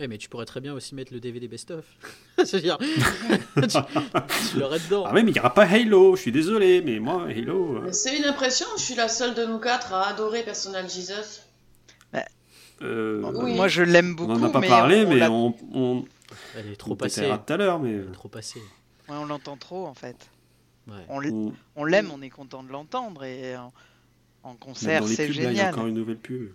Eh 0.00 0.06
mais 0.06 0.18
tu 0.18 0.28
pourrais 0.28 0.44
très 0.44 0.60
bien 0.60 0.74
aussi 0.74 0.94
mettre 0.94 1.12
le 1.12 1.18
DVD 1.18 1.48
best-of. 1.48 1.84
C'est-à-dire, 2.36 2.78
tu, 3.58 4.58
l'aurais 4.58 4.78
dedans. 4.78 5.04
Ah, 5.06 5.12
mais 5.12 5.22
il 5.22 5.32
n'y 5.32 5.40
aura 5.40 5.52
pas 5.52 5.64
Halo, 5.64 6.14
je 6.14 6.22
suis 6.22 6.32
désolé, 6.32 6.82
mais 6.82 7.00
moi, 7.00 7.24
Halo. 7.24 7.78
Euh, 7.78 7.92
c'est 7.92 8.16
une 8.16 8.24
impression, 8.24 8.66
je 8.76 8.82
suis 8.82 8.94
la 8.94 9.08
seule 9.08 9.34
de 9.34 9.44
nous 9.44 9.58
quatre 9.58 9.92
à 9.92 10.08
adorer 10.08 10.44
Personal 10.44 10.88
Jesus. 10.88 11.47
Euh, 12.82 13.20
moi, 13.56 13.68
je 13.68 13.82
l'aime 13.82 14.14
beaucoup. 14.14 14.32
On 14.32 14.38
n'en 14.38 14.48
a 14.48 14.50
pas 14.50 14.60
parlé, 14.60 15.06
mais 15.06 15.26
on, 15.26 15.54
on, 15.72 16.04
Elle 16.56 16.68
est 16.68 16.76
trop 16.76 16.94
passée. 16.94 17.28
tout 17.46 17.52
à 17.52 17.56
l'heure, 17.56 17.78
mais. 17.78 17.92
Elle 17.92 18.08
est 18.08 18.12
trop 18.12 18.28
passée. 18.28 18.62
Ouais, 19.08 19.16
on 19.16 19.24
l'entend 19.24 19.56
trop, 19.56 19.86
en 19.86 19.94
fait. 19.94 20.30
Ouais. 20.86 21.04
On 21.76 21.84
l'aime, 21.84 22.10
on 22.12 22.22
est 22.22 22.30
content 22.30 22.62
de 22.62 22.70
l'entendre, 22.70 23.24
et 23.24 23.56
en, 23.56 24.54
concert, 24.56 25.06
c'est 25.06 25.32
génial. 25.32 25.52
il 25.52 25.58
y 25.58 25.60
a 25.60 25.70
encore 25.70 25.86
une 25.86 25.94
nouvelle 25.94 26.18
pub. 26.18 26.50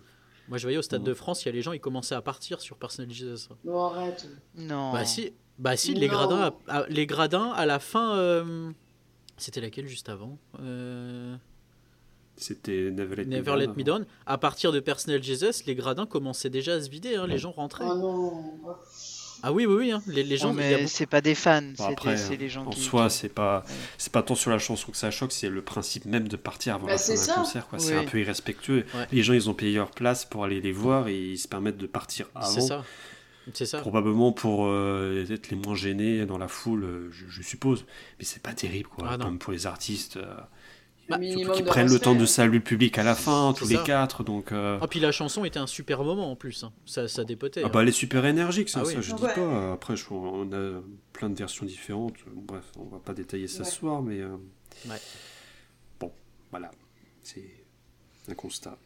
Moi, 0.48 0.58
je 0.58 0.64
voyais 0.64 0.78
au 0.78 0.82
Stade 0.82 1.02
de 1.02 1.14
France, 1.14 1.42
il 1.42 1.46
y 1.46 1.48
a 1.48 1.52
les 1.52 1.62
gens, 1.62 1.72
ils 1.72 1.80
commençaient 1.80 2.14
à 2.14 2.22
partir 2.22 2.60
sur 2.60 2.76
Personal 2.76 3.10
Jesus. 3.10 3.48
Non, 3.64 3.84
arrête. 3.84 4.28
Non. 4.56 4.92
Bah 4.92 5.04
si, 5.04 5.32
bah, 5.58 5.76
si 5.76 5.94
les, 5.94 6.08
gradins 6.08 6.52
à, 6.68 6.84
les 6.88 7.06
gradins, 7.06 7.50
à 7.52 7.64
la 7.66 7.78
fin... 7.78 8.16
Euh, 8.16 8.70
c'était 9.36 9.60
laquelle 9.60 9.88
juste 9.88 10.08
avant 10.08 10.38
euh... 10.60 11.36
C'était 12.36 12.90
Never 12.90 13.16
Let, 13.16 13.26
Never 13.26 13.56
Let 13.56 13.68
Me 13.76 13.84
Down. 13.84 14.06
À 14.26 14.38
partir 14.38 14.72
de 14.72 14.80
Personal 14.80 15.22
Jesus, 15.22 15.64
les 15.66 15.74
gradins 15.74 16.06
commençaient 16.06 16.50
déjà 16.50 16.74
à 16.74 16.80
se 16.80 16.90
vider, 16.90 17.14
hein, 17.16 17.26
les 17.26 17.38
gens 17.38 17.52
rentraient. 17.52 17.84
Oh 17.88 17.94
non. 17.94 18.74
Ah 19.46 19.52
oui, 19.52 19.66
oui, 19.66 19.74
oui. 19.74 19.92
Hein. 19.92 20.02
Les, 20.06 20.22
les, 20.22 20.38
gens. 20.38 20.54
mais 20.54 20.86
c'est 20.86 21.06
pas 21.06 21.20
des 21.20 21.34
fans. 21.34 21.60
c'est 22.16 22.36
les 22.36 22.48
gens 22.48 22.64
en 22.64 22.72
soi, 22.72 23.10
c'est 23.10 23.28
pas, 23.28 23.62
c'est 23.98 24.10
pas 24.10 24.22
tant 24.22 24.34
sur 24.34 24.50
la 24.50 24.58
chanson 24.58 24.90
que 24.90 24.96
ça 24.96 25.10
choque, 25.10 25.32
c'est 25.32 25.50
le 25.50 25.60
principe 25.60 26.06
même 26.06 26.28
de 26.28 26.36
partir 26.36 26.76
avant 26.76 26.86
bah, 26.86 26.92
la 26.92 26.98
fin 26.98 27.14
d'un 27.14 27.34
concert. 27.34 27.68
Quoi. 27.68 27.78
C'est 27.78 27.94
un 27.94 28.04
peu 28.04 28.18
irrespectueux. 28.20 28.86
Les 29.12 29.22
gens, 29.22 29.34
ils 29.34 29.50
ont 29.50 29.54
payé 29.54 29.76
leur 29.76 29.90
place 29.90 30.24
pour 30.24 30.44
aller 30.44 30.60
les 30.60 30.72
voir 30.72 31.08
et 31.08 31.18
ils 31.18 31.38
se 31.38 31.46
permettent 31.46 31.76
de 31.76 31.86
partir 31.86 32.26
avant. 32.34 32.48
C'est 32.48 32.62
ça. 32.62 32.84
C'est 33.52 33.66
ça. 33.66 33.80
Probablement 33.80 34.32
pour 34.32 34.64
euh, 34.64 35.26
être 35.28 35.50
les 35.50 35.56
moins 35.56 35.74
gênés 35.74 36.24
dans 36.24 36.38
la 36.38 36.48
foule, 36.48 37.10
je, 37.12 37.42
suppose. 37.42 37.84
Mais 38.18 38.24
c'est 38.24 38.42
pas 38.42 38.54
terrible, 38.54 38.88
quoi. 38.88 39.06
Ah, 39.10 39.18
Comme 39.18 39.38
pour 39.38 39.52
les 39.52 39.66
artistes. 39.66 40.16
Euh, 40.16 40.34
bah, 41.08 41.18
qu'ils 41.18 41.64
prennent 41.64 41.90
le 41.90 41.98
temps 41.98 42.14
de 42.14 42.26
saluer 42.26 42.58
le 42.58 42.64
public 42.64 42.98
à 42.98 43.02
la 43.02 43.14
fin, 43.14 43.52
tous 43.56 43.68
les 43.68 43.82
quatre. 43.82 44.24
Donc, 44.24 44.52
euh... 44.52 44.78
Ah, 44.80 44.88
puis 44.88 45.00
la 45.00 45.12
chanson 45.12 45.44
était 45.44 45.58
un 45.58 45.66
super 45.66 46.02
moment 46.02 46.30
en 46.30 46.36
plus. 46.36 46.64
Hein. 46.64 46.72
Ça, 46.86 47.08
ça 47.08 47.24
dépotait. 47.24 47.62
Ah, 47.64 47.68
bah, 47.68 47.82
elle 47.82 47.88
est 47.88 47.92
super 47.92 48.24
énergique, 48.24 48.68
ça, 48.68 48.80
ah 48.82 48.84
ça 48.84 49.00
je 49.00 49.14
dis 49.14 49.22
pas. 49.22 49.72
Après, 49.72 49.94
on 50.10 50.52
a 50.52 50.80
plein 51.12 51.30
de 51.30 51.36
versions 51.36 51.66
différentes. 51.66 52.14
Bref, 52.34 52.64
on 52.78 52.84
va 52.84 52.98
pas 52.98 53.14
détailler 53.14 53.48
ça 53.48 53.64
ce 53.64 53.72
soir, 53.72 54.02
mais. 54.02 54.20
Euh... 54.20 54.36
Bon, 56.00 56.12
voilà. 56.50 56.70
C'est 57.22 57.64
un 58.28 58.34
constat. 58.34 58.76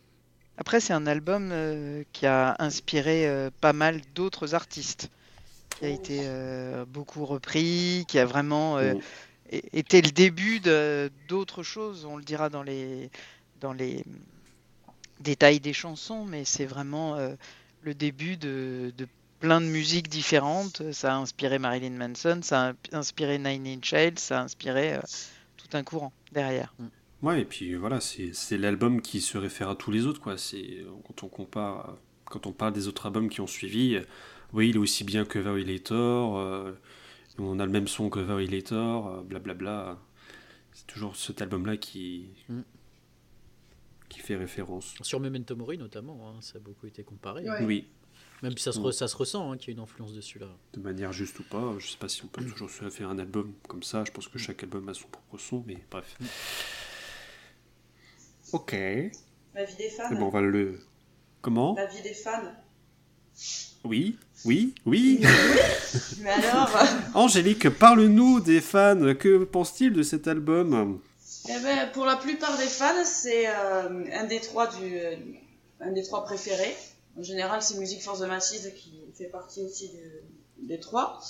Après, 0.56 0.80
c'est 0.80 0.92
un 0.92 1.06
album 1.06 1.50
euh, 1.52 2.02
qui 2.12 2.26
a 2.26 2.56
inspiré 2.58 3.28
euh, 3.28 3.50
pas 3.60 3.72
mal 3.72 4.00
d'autres 4.16 4.56
artistes, 4.56 5.08
qui 5.78 5.84
a 5.84 5.88
été 5.88 6.22
euh, 6.24 6.84
beaucoup 6.84 7.24
repris, 7.24 8.04
qui 8.08 8.18
a 8.18 8.26
vraiment. 8.26 8.78
Mm 8.78 8.98
était 9.50 10.02
le 10.02 10.10
début 10.10 10.60
d'autres 11.28 11.62
choses. 11.62 12.04
On 12.04 12.16
le 12.16 12.24
dira 12.24 12.48
dans 12.48 12.62
les, 12.62 13.10
dans 13.60 13.72
les 13.72 14.04
détails 15.20 15.60
des 15.60 15.72
chansons, 15.72 16.24
mais 16.24 16.44
c'est 16.44 16.66
vraiment 16.66 17.16
euh, 17.16 17.34
le 17.82 17.94
début 17.94 18.36
de, 18.36 18.92
de, 18.96 19.06
plein 19.40 19.60
de 19.60 19.66
musiques 19.66 20.08
différentes. 20.08 20.92
Ça 20.92 21.14
a 21.14 21.16
inspiré 21.16 21.58
Marilyn 21.58 21.90
Manson, 21.90 22.40
ça 22.42 22.70
a 22.70 22.96
inspiré 22.96 23.38
Nine 23.38 23.66
Inch 23.66 23.92
Nails, 23.92 24.18
ça 24.18 24.40
a 24.40 24.44
inspiré 24.44 24.94
euh, 24.94 25.00
tout 25.56 25.76
un 25.76 25.82
courant 25.82 26.12
derrière. 26.32 26.74
Mm. 26.78 26.86
Ouais, 27.20 27.40
et 27.40 27.44
puis 27.44 27.74
voilà, 27.74 27.98
c'est 28.00 28.58
l'album 28.58 29.02
qui 29.02 29.20
se 29.20 29.38
réfère 29.38 29.68
à 29.70 29.74
tous 29.74 29.90
les 29.90 30.06
autres. 30.06 30.20
Quoi. 30.20 30.36
Quand 31.04 31.24
on 31.24 31.28
compare, 31.28 31.96
quand 32.26 32.46
on 32.46 32.52
parle 32.52 32.72
des 32.72 32.86
autres 32.86 33.06
albums 33.06 33.28
qui 33.28 33.40
ont 33.40 33.48
suivi, 33.48 33.98
oui, 34.52 34.68
il 34.68 34.76
est 34.76 34.78
aussi 34.78 35.02
bien 35.02 35.24
que 35.24 35.40
Violator. 35.40 36.38
Euh, 36.38 36.78
on 37.38 37.58
a 37.58 37.66
le 37.66 37.72
même 37.72 37.88
son 37.88 38.10
que 38.10 38.20
Violator, 38.20 39.22
blablabla. 39.22 39.98
C'est 40.72 40.86
toujours 40.86 41.16
cet 41.16 41.42
album-là 41.42 41.76
qui, 41.76 42.28
mm. 42.48 42.60
qui 44.08 44.20
fait 44.20 44.36
référence. 44.36 44.94
Sur 45.02 45.20
Memento 45.20 45.56
Mori 45.56 45.78
notamment, 45.78 46.28
hein, 46.28 46.36
ça 46.40 46.58
a 46.58 46.60
beaucoup 46.60 46.86
été 46.86 47.02
comparé. 47.02 47.44
Oui. 47.62 47.88
Même 48.42 48.56
si 48.56 48.62
ça 48.62 48.72
se, 48.72 48.78
mm. 48.78 48.92
ça 48.92 49.08
se 49.08 49.16
ressent 49.16 49.50
hein, 49.50 49.56
qu'il 49.56 49.68
y 49.68 49.70
a 49.72 49.74
une 49.76 49.82
influence 49.82 50.12
dessus 50.12 50.38
là. 50.38 50.48
De 50.72 50.80
manière 50.80 51.12
juste 51.12 51.38
ou 51.40 51.42
pas, 51.42 51.74
je 51.78 51.88
sais 51.88 51.98
pas 51.98 52.08
si 52.08 52.24
on 52.24 52.28
peut 52.28 52.42
mm. 52.42 52.50
toujours 52.50 52.70
se 52.70 52.88
faire 52.90 53.08
un 53.08 53.18
album 53.18 53.52
comme 53.66 53.82
ça. 53.82 54.04
Je 54.04 54.12
pense 54.12 54.28
que 54.28 54.38
chaque 54.38 54.62
album 54.62 54.88
a 54.88 54.94
son 54.94 55.08
propre 55.08 55.38
son, 55.38 55.64
mais 55.66 55.78
bref. 55.90 56.16
Ok. 58.52 58.72
La 59.54 59.64
vie 59.64 59.76
des 59.76 59.88
fans. 59.90 60.14
bon, 60.14 60.26
on 60.26 60.30
va 60.30 60.40
le. 60.40 60.78
Comment? 61.40 61.74
La 61.74 61.86
vie 61.86 62.02
des 62.02 62.14
fans. 62.14 62.54
Oui, 63.84 64.16
oui, 64.44 64.74
oui. 64.86 65.20
Mais 66.20 66.30
alors? 66.30 66.70
Angélique, 67.14 67.68
parle-nous 67.70 68.40
des 68.40 68.60
fans. 68.60 69.14
Que 69.18 69.44
pensent-ils 69.44 69.92
de 69.92 70.02
cet 70.02 70.28
album? 70.28 71.00
Eh 71.48 71.58
ben, 71.60 71.90
Pour 71.92 72.04
la 72.04 72.16
plupart 72.16 72.56
des 72.58 72.66
fans, 72.66 73.04
c'est 73.04 73.48
euh, 73.48 74.04
un, 74.12 74.24
des 74.24 74.40
trois 74.40 74.66
du, 74.66 74.98
euh, 74.98 75.16
un 75.80 75.92
des 75.92 76.02
trois 76.02 76.24
préférés. 76.24 76.76
En 77.18 77.22
général, 77.22 77.62
c'est 77.62 77.78
Music 77.78 78.02
Force 78.02 78.20
the 78.20 78.26
Masses 78.26 78.68
qui 78.76 79.02
fait 79.16 79.26
partie 79.28 79.62
aussi 79.62 79.90
des 80.58 80.78
trois. 80.78 81.20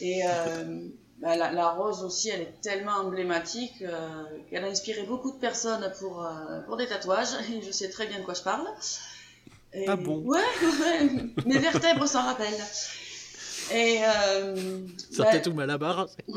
Et 0.00 0.22
euh, 0.26 0.88
bah, 1.18 1.36
la, 1.36 1.70
rose 1.70 2.04
aussi, 2.04 2.30
elle 2.30 2.42
est 2.42 2.60
tellement 2.60 2.92
emblématique 2.92 3.84
qu'elle 4.50 4.64
a 4.64 4.68
inspiré 4.68 5.02
beaucoup 5.04 5.32
de 5.32 5.38
personnes 5.38 5.92
pour, 5.98 6.28
pour 6.66 6.76
des 6.76 6.86
tatouages. 6.86 7.34
Et 7.52 7.62
je 7.62 7.70
sais 7.72 7.88
très 7.88 8.06
bien 8.06 8.20
de 8.20 8.24
quoi 8.24 8.34
je 8.34 8.42
parle 8.42 8.66
ah 9.86 9.96
bon 9.96 10.18
Ouais, 10.18 10.38
ouais, 10.62 11.10
mes 11.46 11.58
vertèbres 11.58 12.06
s'en 12.06 12.22
rappellent. 12.22 12.64
Et 13.70 14.00
euh, 14.04 14.86
ça 15.10 15.24
bah, 15.24 15.38
tout 15.38 15.52
mal 15.52 15.70
à 15.70 15.78
barre. 15.78 16.08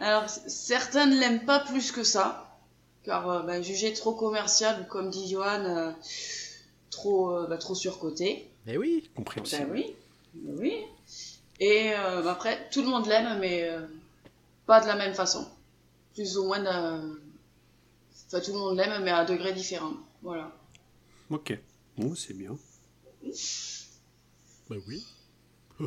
Alors 0.00 0.28
certains 0.28 1.06
ne 1.06 1.20
l'aiment 1.20 1.44
pas 1.44 1.60
plus 1.60 1.92
que 1.92 2.02
ça, 2.02 2.58
car 3.04 3.30
euh, 3.30 3.42
bah, 3.42 3.62
jugé 3.62 3.92
trop 3.92 4.12
commercial 4.12 4.80
ou 4.82 4.84
comme 4.84 5.10
dit 5.10 5.28
Johan, 5.28 5.64
euh, 5.64 5.92
trop 6.90 7.32
euh, 7.32 7.46
bah, 7.46 7.58
trop 7.58 7.74
surcoté. 7.74 8.48
Mais 8.66 8.76
oui, 8.76 9.08
compréhensible. 9.14 9.66
Ben 9.66 9.72
oui, 9.72 9.94
oui. 10.44 10.84
Et 11.60 11.90
bah, 12.24 12.32
après 12.32 12.68
tout 12.70 12.82
le 12.82 12.88
monde 12.88 13.06
l'aime, 13.06 13.38
mais 13.40 13.68
pas 14.66 14.80
de 14.80 14.86
la 14.86 14.96
même 14.96 15.14
façon. 15.14 15.46
Plus 16.14 16.38
ou 16.38 16.44
moins, 16.44 16.64
enfin 18.26 18.40
tout 18.40 18.52
le 18.52 18.58
monde 18.58 18.76
l'aime, 18.76 19.02
mais 19.04 19.10
à 19.10 19.24
degrés 19.24 19.52
différents. 19.52 19.94
Voilà. 20.22 20.50
Ok. 21.30 21.58
Bon, 21.96 22.14
c'est 22.14 22.34
bien. 22.34 22.56
Bah 24.70 24.76
oui. 24.86 25.04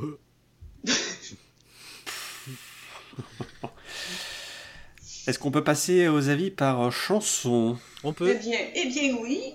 Est-ce 5.28 5.38
qu'on 5.38 5.52
peut 5.52 5.64
passer 5.64 6.08
aux 6.08 6.30
avis 6.30 6.50
par 6.52 6.92
chanson 6.92 7.78
On 8.04 8.14
peut. 8.14 8.36
Eh 8.36 8.40
bien, 8.40 8.60
eh 8.76 8.88
bien 8.88 9.16
oui. 9.22 9.54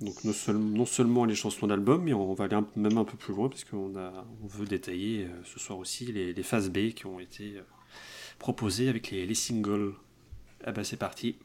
Donc 0.00 0.24
non, 0.24 0.32
non 0.54 0.86
seulement 0.86 1.24
les 1.24 1.34
chansons 1.34 1.66
d'album, 1.66 2.02
mais 2.02 2.12
on 2.12 2.34
va 2.34 2.44
aller 2.44 2.58
même 2.76 2.98
un 2.98 3.04
peu 3.04 3.16
plus 3.16 3.32
loin, 3.34 3.48
puisqu'on 3.48 3.96
a, 3.96 4.26
on 4.42 4.46
veut 4.46 4.66
détailler 4.66 5.24
euh, 5.24 5.42
ce 5.44 5.58
soir 5.60 5.78
aussi 5.78 6.06
les, 6.06 6.32
les, 6.32 6.42
phases 6.42 6.70
B 6.70 6.90
qui 6.90 7.06
ont 7.06 7.20
été 7.20 7.56
euh, 7.56 7.62
proposées 8.38 8.88
avec 8.88 9.10
les, 9.10 9.26
les 9.26 9.34
singles. 9.34 9.94
Ah 10.64 10.72
bah 10.72 10.84
c'est 10.84 10.96
parti. 10.96 11.36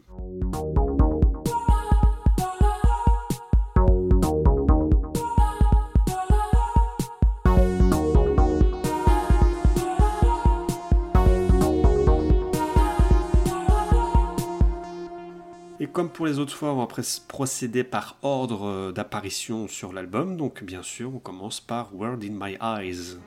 Comme 15.91 16.09
pour 16.09 16.25
les 16.25 16.39
autres 16.39 16.55
fois, 16.55 16.73
on 16.73 16.85
va 16.85 16.87
procéder 17.27 17.83
par 17.83 18.17
ordre 18.21 18.91
d'apparition 18.91 19.67
sur 19.67 19.93
l'album. 19.93 20.37
Donc, 20.37 20.63
bien 20.63 20.83
sûr, 20.83 21.13
on 21.13 21.19
commence 21.19 21.59
par 21.59 21.95
World 21.95 22.23
in 22.23 22.31
My 22.31 22.57
Eyes. 22.61 23.17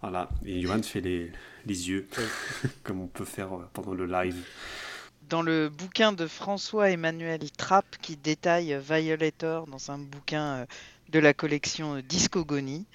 Voilà, 0.00 0.28
et 0.44 0.60
Johan 0.60 0.82
fait 0.82 1.00
les, 1.00 1.32
les 1.66 1.88
yeux, 1.88 2.06
comme 2.82 3.00
on 3.00 3.08
peut 3.08 3.24
faire 3.24 3.48
pendant 3.72 3.94
le 3.94 4.06
live. 4.06 4.36
Dans 5.28 5.42
le 5.42 5.68
bouquin 5.68 6.12
de 6.12 6.28
François-Emmanuel 6.28 7.50
Trapp 7.50 7.84
qui 8.00 8.16
détaille 8.16 8.78
Violator 8.78 9.66
dans 9.66 9.90
un 9.90 9.98
bouquin 9.98 10.44
euh, 10.44 10.66
de 11.08 11.18
la 11.18 11.34
collection 11.34 12.00
Discogonie, 12.00 12.86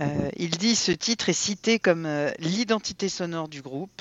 euh, 0.00 0.30
il 0.36 0.50
dit 0.50 0.74
ce 0.74 0.92
titre 0.92 1.28
est 1.28 1.34
cité 1.34 1.78
comme 1.78 2.06
euh, 2.06 2.30
l'identité 2.38 3.10
sonore 3.10 3.48
du 3.48 3.60
groupe. 3.60 4.00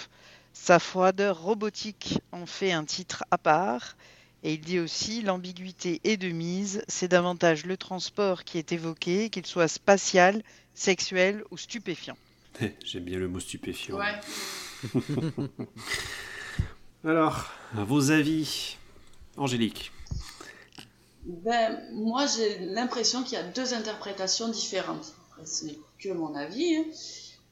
Sa 0.53 0.79
froideur 0.79 1.41
robotique 1.41 2.19
en 2.31 2.45
fait 2.45 2.71
un 2.71 2.85
titre 2.85 3.25
à 3.29 3.38
part. 3.38 3.97
Et 4.43 4.53
il 4.53 4.61
dit 4.61 4.79
aussi 4.79 5.21
l'ambiguïté 5.21 5.99
est 6.05 6.17
de 6.17 6.29
mise, 6.29 6.81
c'est 6.88 7.09
davantage 7.09 7.65
le 7.65 7.75
transport 7.75 8.45
qui 8.45 8.57
est 8.57 8.71
évoqué, 8.71 9.29
qu'il 9.29 9.45
soit 9.45 9.67
spatial, 9.67 10.43
sexuel 10.75 11.43
ou 11.51 11.57
stupéfiant. 11.57 12.17
J'aime 12.85 13.03
bien 13.03 13.19
le 13.19 13.27
mot 13.27 13.41
stupéfiant. 13.41 13.97
Ouais. 13.97 14.21
Alors, 17.05 17.45
vos 17.75 18.09
avis, 18.09 18.77
Angélique 19.37 19.91
ben, 21.23 21.79
Moi, 21.93 22.25
j'ai 22.25 22.57
l'impression 22.65 23.21
qu'il 23.21 23.33
y 23.33 23.41
a 23.41 23.43
deux 23.43 23.75
interprétations 23.75 24.47
différentes. 24.47 25.13
ce 25.45 25.65
n'est 25.65 25.77
que 25.99 26.09
mon 26.09 26.33
avis. 26.33 26.77
Hein. 26.77 26.85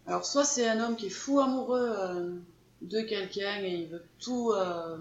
Alors, 0.07 0.25
soit 0.25 0.43
c'est 0.43 0.67
un 0.67 0.79
homme 0.79 0.95
qui 0.95 1.05
est 1.05 1.11
fou 1.11 1.39
amoureux 1.39 1.93
euh, 1.95 2.31
de 2.81 3.01
quelqu'un 3.01 3.61
et 3.61 3.75
il 3.75 3.89
veut 3.89 4.03
tout, 4.19 4.53
euh, 4.53 4.97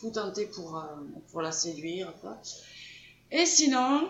tout 0.00 0.10
tenter 0.10 0.46
pour, 0.46 0.78
euh, 0.78 0.82
pour 1.30 1.40
la 1.40 1.52
séduire. 1.52 2.12
Et 3.30 3.46
sinon, 3.46 4.08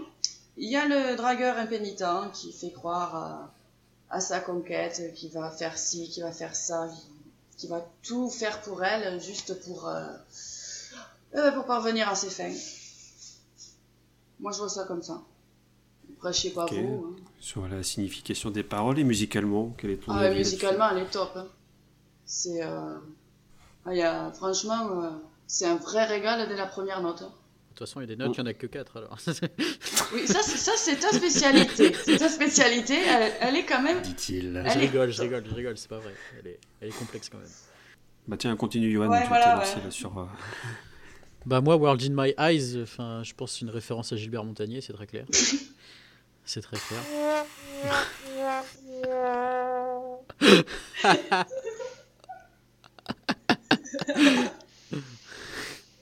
il 0.56 0.70
y 0.70 0.76
a 0.76 0.86
le 0.86 1.16
dragueur 1.16 1.58
impénitent 1.58 2.32
qui 2.32 2.54
fait 2.54 2.72
croire 2.72 3.50
à 4.08 4.20
sa 4.20 4.40
conquête, 4.40 5.12
qui 5.14 5.28
va 5.28 5.50
faire 5.50 5.76
ci, 5.76 6.08
qui 6.08 6.22
va 6.22 6.32
faire 6.32 6.56
ça, 6.56 6.88
qui 6.88 7.11
va 7.68 7.86
tout 8.02 8.30
faire 8.30 8.60
pour 8.62 8.82
elle, 8.84 9.20
juste 9.20 9.60
pour, 9.64 9.88
euh, 9.88 10.06
euh, 11.34 11.52
pour 11.52 11.64
parvenir 11.64 12.08
à 12.08 12.14
ses 12.14 12.30
fins. 12.30 12.54
Moi, 14.40 14.52
je 14.52 14.58
vois 14.58 14.68
ça 14.68 14.84
comme 14.84 15.02
ça. 15.02 15.22
Après, 16.16 16.32
je 16.32 16.40
sais 16.40 16.50
pas 16.50 16.66
vous. 16.66 17.16
Hein. 17.18 17.22
Sur 17.40 17.66
la 17.68 17.82
signification 17.82 18.50
des 18.50 18.62
paroles 18.62 18.98
et 18.98 19.04
musicalement, 19.04 19.74
quel 19.78 19.90
est 19.90 19.96
ton 19.96 20.12
ah, 20.12 20.30
Musicalement, 20.30 20.90
elle 20.90 21.04
est 21.04 21.10
top. 21.10 21.32
Hein. 21.36 21.46
C'est, 22.24 22.62
euh... 22.62 22.98
ah, 23.86 24.32
franchement, 24.32 25.20
c'est 25.46 25.66
un 25.66 25.76
vrai 25.76 26.04
régal 26.04 26.48
dès 26.48 26.56
la 26.56 26.66
première 26.66 27.02
note. 27.02 27.22
Hein. 27.22 27.32
De 27.72 27.78
toute 27.78 27.88
façon, 27.88 28.00
il 28.00 28.02
y 28.02 28.12
a 28.12 28.14
des 28.14 28.22
notes, 28.22 28.36
il 28.36 28.42
n'y 28.42 28.48
en 28.48 28.50
a 28.50 28.52
que 28.52 28.66
4 28.66 28.98
alors. 28.98 29.16
oui, 30.12 30.26
ça, 30.26 30.42
c'est 30.42 30.96
ta 30.96 31.10
spécialité. 31.10 31.94
C'est 32.04 32.18
ta 32.18 32.28
spécialité, 32.28 32.98
elle, 33.40 33.56
est 33.56 33.64
quand 33.64 33.80
même. 33.80 34.02
Dit-il. 34.02 34.62
Je 34.66 34.78
rigole, 34.78 35.10
je 35.10 35.22
rigole, 35.22 35.42
je 35.48 35.54
rigole, 35.54 35.78
c'est 35.78 35.88
pas 35.88 35.98
vrai. 35.98 36.12
Elle 36.38 36.48
est, 36.48 36.60
elle 36.82 36.88
est, 36.88 36.98
complexe 36.98 37.30
quand 37.30 37.38
même. 37.38 37.48
Bah 38.28 38.36
tiens, 38.38 38.54
continue, 38.56 38.92
Johan. 38.92 39.08
Ouais, 39.08 39.24
voilà, 39.26 39.58
ouais. 39.58 39.84
là 39.84 39.90
sur. 39.90 40.18
Euh, 40.18 40.26
bah 41.46 41.62
moi, 41.62 41.76
World 41.76 42.02
in 42.02 42.10
My 42.14 42.34
Eyes, 42.36 42.82
enfin, 42.82 43.22
je 43.24 43.32
pense 43.32 43.52
c'est 43.52 43.62
une 43.62 43.70
référence 43.70 44.12
à 44.12 44.16
Gilbert 44.16 44.44
Montagnier, 44.44 44.82
c'est 44.82 44.92
très 44.92 45.06
clair. 45.06 45.24
c'est 46.44 46.60
très 46.60 46.76
clair. 46.76 47.00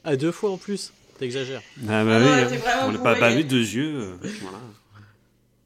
à 0.03 0.17
deux 0.17 0.33
fois 0.33 0.51
en 0.51 0.57
plus. 0.57 0.93
T'exagères. 1.21 1.61
Ah 1.87 2.03
bah 2.03 2.19
ah 2.19 2.49
oui, 2.49 2.57
hein. 2.67 2.85
on 2.87 2.93
n'a 2.93 2.99
pas, 2.99 3.15
pas 3.15 3.31
vu 3.31 3.45
deux 3.45 3.59
yeux. 3.59 3.95
Euh, 3.95 4.17
voilà. 4.41 4.59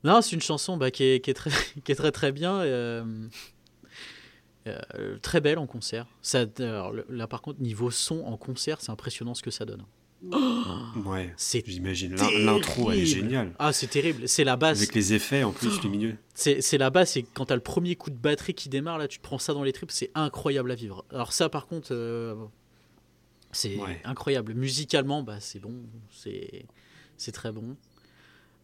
Non, 0.03 0.21
c'est 0.21 0.33
une 0.33 0.43
chanson 0.43 0.77
bah, 0.77 0.91
qui, 0.91 1.05
est, 1.05 1.21
qui, 1.21 1.31
est 1.31 1.35
très, 1.35 1.51
qui 1.85 1.93
est 1.93 1.95
très 1.95 2.11
très 2.11 2.33
bien. 2.33 2.59
Euh, 2.63 3.29
euh, 4.67 5.17
très 5.23 5.41
belle 5.41 5.59
en 5.59 5.69
concert. 5.69 6.09
Ça, 6.23 6.47
là 7.09 7.29
par 7.29 7.41
contre, 7.41 7.61
niveau 7.61 7.93
son 7.93 8.25
en 8.25 8.37
concert, 8.37 8.81
c'est 8.81 8.91
impressionnant 8.91 9.35
ce 9.35 9.45
que 9.45 9.53
ça 9.53 9.65
donne. 9.65 9.85
ouais, 11.07 11.33
j'imagine. 11.65 12.17
L'intro, 12.17 12.91
elle 12.91 12.99
est 12.99 13.07
géniale. 13.07 13.53
Ah, 13.61 13.73
c'est 13.73 13.87
terrible. 13.87 14.27
C'est 14.27 14.43
la 14.43 14.57
basse. 14.57 14.79
Avec 14.79 14.93
les 14.93 15.13
effets 15.13 15.45
en 15.45 15.53
plus 15.53 15.81
lumineux. 15.83 16.17
C'est 16.35 16.79
la 16.79 16.91
basse 16.91 17.17
et 17.17 17.23
quand 17.33 17.47
t'as 17.47 17.55
le 17.55 17.61
premier 17.61 17.95
coup 17.95 18.11
de 18.11 18.17
batterie 18.17 18.55
qui 18.55 18.69
démarre, 18.69 18.99
là, 18.99 19.07
tu 19.07 19.19
te 19.19 19.23
prends 19.23 19.39
ça 19.39 19.55
dans 19.55 19.63
les 19.63 19.73
tripes, 19.73 19.93
c'est 19.93 20.11
incroyable 20.17 20.73
à 20.73 20.75
vivre. 20.75 21.05
Alors, 21.13 21.33
ça, 21.33 21.49
par 21.49 21.69
contre, 21.69 21.95
c'est 23.55 23.79
incroyable. 24.05 24.55
Musicalement, 24.55 25.23
bah, 25.23 25.41
c'est 25.41 25.61
bon, 25.61 25.75
c'est 26.11 27.33
très 27.33 27.53
bon. 27.53 27.77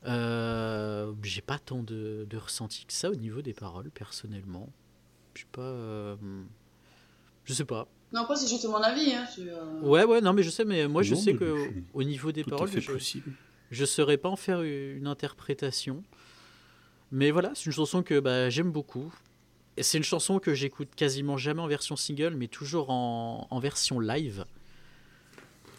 Euh, 0.06 1.12
J'ai 1.22 1.42
pas 1.42 1.58
tant 1.58 1.82
de, 1.82 2.26
de, 2.28 2.36
ressenti 2.36 2.86
que 2.86 2.92
ça 2.92 3.10
au 3.10 3.14
niveau 3.14 3.42
des 3.42 3.52
paroles, 3.52 3.90
personnellement. 3.90 4.68
Je 5.34 5.40
sais 5.42 5.46
pas. 5.52 5.60
Euh, 5.62 6.16
je 7.44 7.52
sais 7.52 7.64
pas. 7.64 7.86
Non, 8.12 8.26
pas 8.26 8.36
c'est 8.36 8.48
juste 8.48 8.64
mon 8.66 8.76
avis. 8.76 9.12
Hein, 9.12 9.26
euh, 9.38 9.80
Ouais, 9.82 10.04
ouais, 10.04 10.20
non, 10.20 10.32
mais 10.32 10.42
je 10.42 10.50
sais, 10.50 10.64
mais 10.64 10.88
moi 10.88 11.02
je 11.02 11.14
sais 11.14 11.34
que 11.34 11.68
au 11.92 12.02
niveau 12.02 12.32
des 12.32 12.44
paroles, 12.44 12.70
je, 12.70 12.92
possible. 12.92 13.32
je 13.70 13.84
saurais 13.84 14.16
pas 14.16 14.28
en 14.28 14.36
faire 14.36 14.62
une 14.62 15.06
interprétation. 15.06 16.02
Mais 17.12 17.30
voilà, 17.30 17.52
c'est 17.54 17.66
une 17.66 17.72
chanson 17.72 18.02
que 18.02 18.18
bah, 18.20 18.50
j'aime 18.50 18.70
beaucoup. 18.70 19.12
C'est 19.78 19.98
une 19.98 20.04
chanson 20.04 20.38
que 20.38 20.54
j'écoute 20.54 20.88
quasiment 20.94 21.36
jamais 21.36 21.60
en 21.60 21.66
version 21.66 21.96
single, 21.96 22.34
mais 22.36 22.48
toujours 22.48 22.90
en, 22.90 23.46
en 23.50 23.58
version 23.58 24.00
live. 24.00 24.44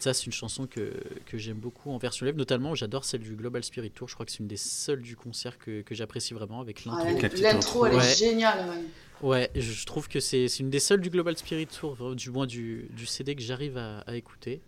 Ça, 0.02 0.12
c'est 0.12 0.26
une 0.26 0.32
chanson 0.32 0.66
que, 0.66 0.94
que 1.26 1.38
j'aime 1.38 1.58
beaucoup 1.58 1.92
en 1.92 1.96
version 1.96 2.26
live, 2.26 2.34
notamment 2.34 2.74
j'adore 2.74 3.04
celle 3.04 3.20
du 3.20 3.36
Global 3.36 3.62
Spirit 3.62 3.92
Tour. 3.92 4.08
Je 4.08 4.14
crois 4.14 4.26
que 4.26 4.32
c'est 4.32 4.40
une 4.40 4.48
des 4.48 4.56
seules 4.56 5.00
du 5.00 5.14
concert 5.14 5.58
que, 5.58 5.82
que 5.82 5.94
j'apprécie 5.94 6.34
vraiment 6.34 6.60
avec 6.60 6.84
l'intro. 6.84 7.06
Ah, 7.08 7.52
l'intro, 7.52 7.86
elle 7.86 8.00
est 8.00 8.16
géniale. 8.18 8.82
Ouais, 9.20 9.48
je 9.54 9.86
trouve 9.86 10.08
que 10.08 10.18
c'est 10.18 10.46
une 10.58 10.70
des 10.70 10.80
seules 10.80 11.02
du 11.02 11.08
Global 11.08 11.38
Spirit 11.38 11.68
Tour, 11.68 12.16
du 12.16 12.30
moins 12.30 12.48
du, 12.48 12.88
du 12.90 13.06
CD 13.06 13.36
que 13.36 13.42
j'arrive 13.42 13.76
à, 13.78 13.98
à, 14.00 14.16
écouter. 14.16 14.60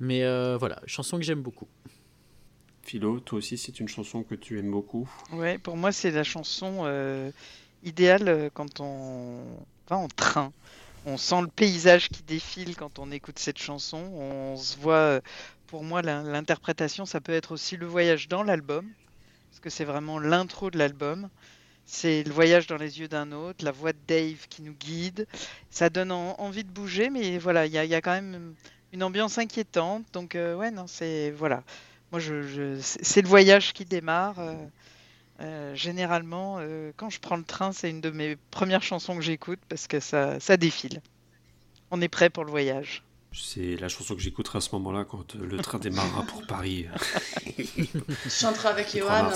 Mais 0.00 0.24
euh, 0.24 0.56
voilà, 0.56 0.80
chanson 0.86 1.18
que 1.18 1.22
j'aime 1.22 1.42
beaucoup. 1.42 1.68
Philo, 2.80 3.20
toi 3.20 3.36
aussi, 3.36 3.58
c'est 3.58 3.78
une 3.78 3.88
chanson 3.88 4.22
que 4.22 4.34
tu 4.34 4.58
aimes 4.58 4.70
beaucoup? 4.70 5.06
Ouais, 5.32 5.58
pour 5.58 5.76
moi, 5.76 5.92
c'est 5.92 6.12
la 6.12 6.24
chanson 6.24 6.84
euh, 6.84 7.30
idéale 7.82 8.28
euh, 8.28 8.48
quand 8.54 8.80
on 8.80 9.44
va 9.90 9.98
en 9.98 10.08
train 10.08 10.50
on 11.06 11.16
sent 11.16 11.40
le 11.40 11.46
paysage 11.46 12.08
qui 12.08 12.22
défile 12.24 12.76
quand 12.76 12.98
on 12.98 13.10
écoute 13.12 13.38
cette 13.38 13.58
chanson. 13.58 13.98
On 13.98 14.56
se 14.56 14.76
voit, 14.76 14.94
euh, 14.94 15.20
pour 15.68 15.84
moi, 15.84 16.02
l'interprétation, 16.02 17.06
ça 17.06 17.20
peut 17.20 17.32
être 17.32 17.52
aussi 17.52 17.76
le 17.76 17.86
voyage 17.86 18.28
dans 18.28 18.42
l'album, 18.42 18.86
parce 19.50 19.60
que 19.60 19.70
c'est 19.70 19.84
vraiment 19.84 20.18
l'intro 20.18 20.70
de 20.70 20.78
l'album. 20.78 21.30
C'est 21.84 22.24
le 22.24 22.32
voyage 22.32 22.66
dans 22.66 22.76
les 22.76 22.98
yeux 22.98 23.06
d'un 23.06 23.30
autre, 23.30 23.64
la 23.64 23.70
voix 23.70 23.92
de 23.92 23.98
Dave 24.08 24.48
qui 24.50 24.62
nous 24.62 24.74
guide. 24.74 25.28
Ça 25.70 25.88
donne 25.88 26.10
envie 26.10 26.64
de 26.64 26.70
bouger, 26.70 27.10
mais 27.10 27.38
voilà, 27.38 27.66
il 27.66 27.72
y, 27.72 27.78
a 27.78 28.00
quand 28.00 28.10
même 28.10 28.54
une 28.92 29.04
ambiance 29.04 29.38
inquiétante. 29.38 30.04
Donc, 30.12 30.34
euh, 30.34 30.56
ouais, 30.56 30.72
non, 30.72 30.88
c'est. 30.88 31.30
Voilà. 31.30 31.62
Moi, 32.10 32.20
c'est 32.80 33.22
le 33.22 33.28
voyage 33.28 33.72
qui 33.72 33.84
démarre. 33.84 34.40
Euh, 34.40 34.54
généralement, 35.74 36.56
euh, 36.58 36.92
quand 36.96 37.10
je 37.10 37.20
prends 37.20 37.36
le 37.36 37.44
train, 37.44 37.72
c'est 37.72 37.90
une 37.90 38.00
de 38.00 38.10
mes 38.10 38.36
premières 38.50 38.82
chansons 38.82 39.16
que 39.16 39.22
j'écoute 39.22 39.58
parce 39.68 39.86
que 39.86 40.00
ça, 40.00 40.40
ça 40.40 40.56
défile. 40.56 41.02
On 41.90 42.00
est 42.00 42.08
prêt 42.08 42.30
pour 42.30 42.44
le 42.44 42.50
voyage. 42.50 43.02
C'est 43.32 43.76
la 43.76 43.88
chanson 43.88 44.14
que 44.14 44.20
j'écouterai 44.20 44.58
à 44.58 44.60
ce 44.60 44.74
moment-là 44.76 45.04
quand 45.04 45.34
le 45.34 45.58
train 45.58 45.78
démarrera 45.78 46.22
pour 46.22 46.46
Paris. 46.46 46.86
je 47.58 48.30
chanterai 48.30 48.68
avec 48.68 48.96
Johan. 48.96 49.30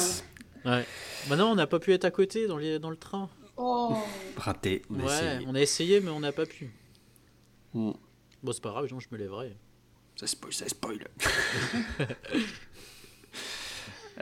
Ouais. 0.65 0.87
Maintenant, 1.29 1.53
on 1.53 1.55
n'a 1.55 1.67
pas 1.67 1.79
pu 1.79 1.93
être 1.93 2.07
à 2.07 2.11
côté 2.11 2.47
dans, 2.47 2.57
les, 2.57 2.79
dans 2.79 2.91
le 2.91 2.97
train. 2.97 3.29
Oh. 3.57 3.95
Raté. 4.37 4.83
On 4.89 5.01
a 5.01 5.05
ouais, 5.05 5.13
essayé. 5.13 5.47
on 5.47 5.55
a 5.55 5.61
essayé, 5.61 6.01
mais 6.01 6.11
on 6.11 6.21
n'a 6.21 6.33
pas 6.33 6.47
pu. 6.47 6.71
Mm. 7.75 7.91
Bon, 8.43 8.53
c'est 8.53 8.63
pas 8.63 8.71
grave, 8.71 8.87
je 8.87 8.95
me 8.95 9.19
lèverai. 9.19 9.55
Ça 10.17 10.27
spoil, 10.27 10.53
ça 10.53 10.69
spoil. 10.69 11.07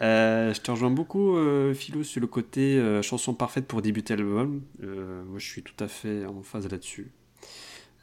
Euh, 0.00 0.54
je 0.54 0.60
te 0.60 0.70
rejoins 0.70 0.90
beaucoup, 0.90 1.36
euh, 1.36 1.74
Philo, 1.74 2.04
sur 2.04 2.20
le 2.20 2.26
côté 2.26 2.78
euh, 2.78 3.02
chanson 3.02 3.34
parfaite 3.34 3.66
pour 3.66 3.82
débuter 3.82 4.14
l'album. 4.16 4.62
moi, 4.80 5.38
je 5.38 5.46
suis 5.46 5.62
tout 5.62 5.82
à 5.82 5.88
fait 5.88 6.24
en 6.24 6.42
phase 6.42 6.68
là-dessus. 6.70 7.10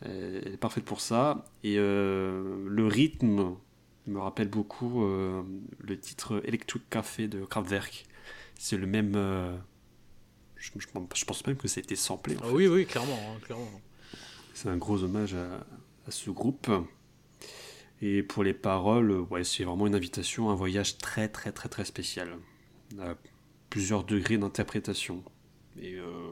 elle 0.02 0.54
est 0.54 0.58
parfaite 0.58 0.84
pour 0.84 1.02
ça. 1.02 1.46
Et 1.64 1.76
le 1.78 2.88
rythme 2.88 3.56
me 4.08 4.20
rappelle 4.20 4.50
beaucoup 4.50 5.06
le 5.06 6.00
titre 6.00 6.42
Electric 6.46 6.90
Café 6.90 7.28
de 7.28 7.46
Kraftwerk. 7.46 8.06
C'est 8.58 8.78
le 8.78 8.88
même. 8.88 9.14
Je, 10.56 10.72
je, 10.78 11.26
pense 11.26 11.46
même 11.46 11.58
que 11.58 11.68
ça 11.68 11.80
a 11.80 11.84
été 11.84 11.96
samplé. 11.96 12.38
Ah 12.42 12.48
oui, 12.52 12.68
oui, 12.68 12.86
clairement. 12.86 13.14
Hein, 13.14 13.40
clairement. 13.42 13.82
C'est 14.54 14.70
un 14.70 14.78
gros 14.78 15.04
hommage 15.04 15.36
à, 15.36 15.66
à 16.08 16.12
ce 16.12 16.30
groupe. 16.30 16.70
Et 18.02 18.24
pour 18.24 18.44
les 18.44 18.54
paroles, 18.54 19.12
ouais, 19.12 19.44
c'est 19.44 19.64
vraiment 19.64 19.88
une 19.88 19.96
invitation, 19.96 20.50
un 20.50 20.56
voyage 20.56 20.98
très 20.98 21.30
très 21.30 21.52
très 21.52 21.70
très 21.70 21.86
spécial. 21.86 22.38
À 23.00 23.16
plusieurs 23.70 24.04
degrés 24.04 24.38
d'interprétation. 24.38 25.24
Et 25.82 25.96
euh, 25.96 26.32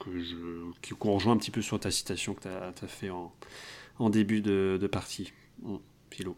que 0.00 0.22
je, 0.22 0.94
qu'on 0.94 1.14
rejoint 1.14 1.32
un 1.32 1.38
petit 1.38 1.50
peu 1.50 1.62
sur 1.62 1.78
ta 1.80 1.90
citation 1.90 2.34
que 2.34 2.42
tu 2.42 2.48
as, 2.48 2.88
fait 2.88 3.10
en, 3.10 3.34
en 3.98 4.10
début 4.10 4.40
de, 4.40 4.88
partie. 4.90 5.32
Philo. 6.10 6.36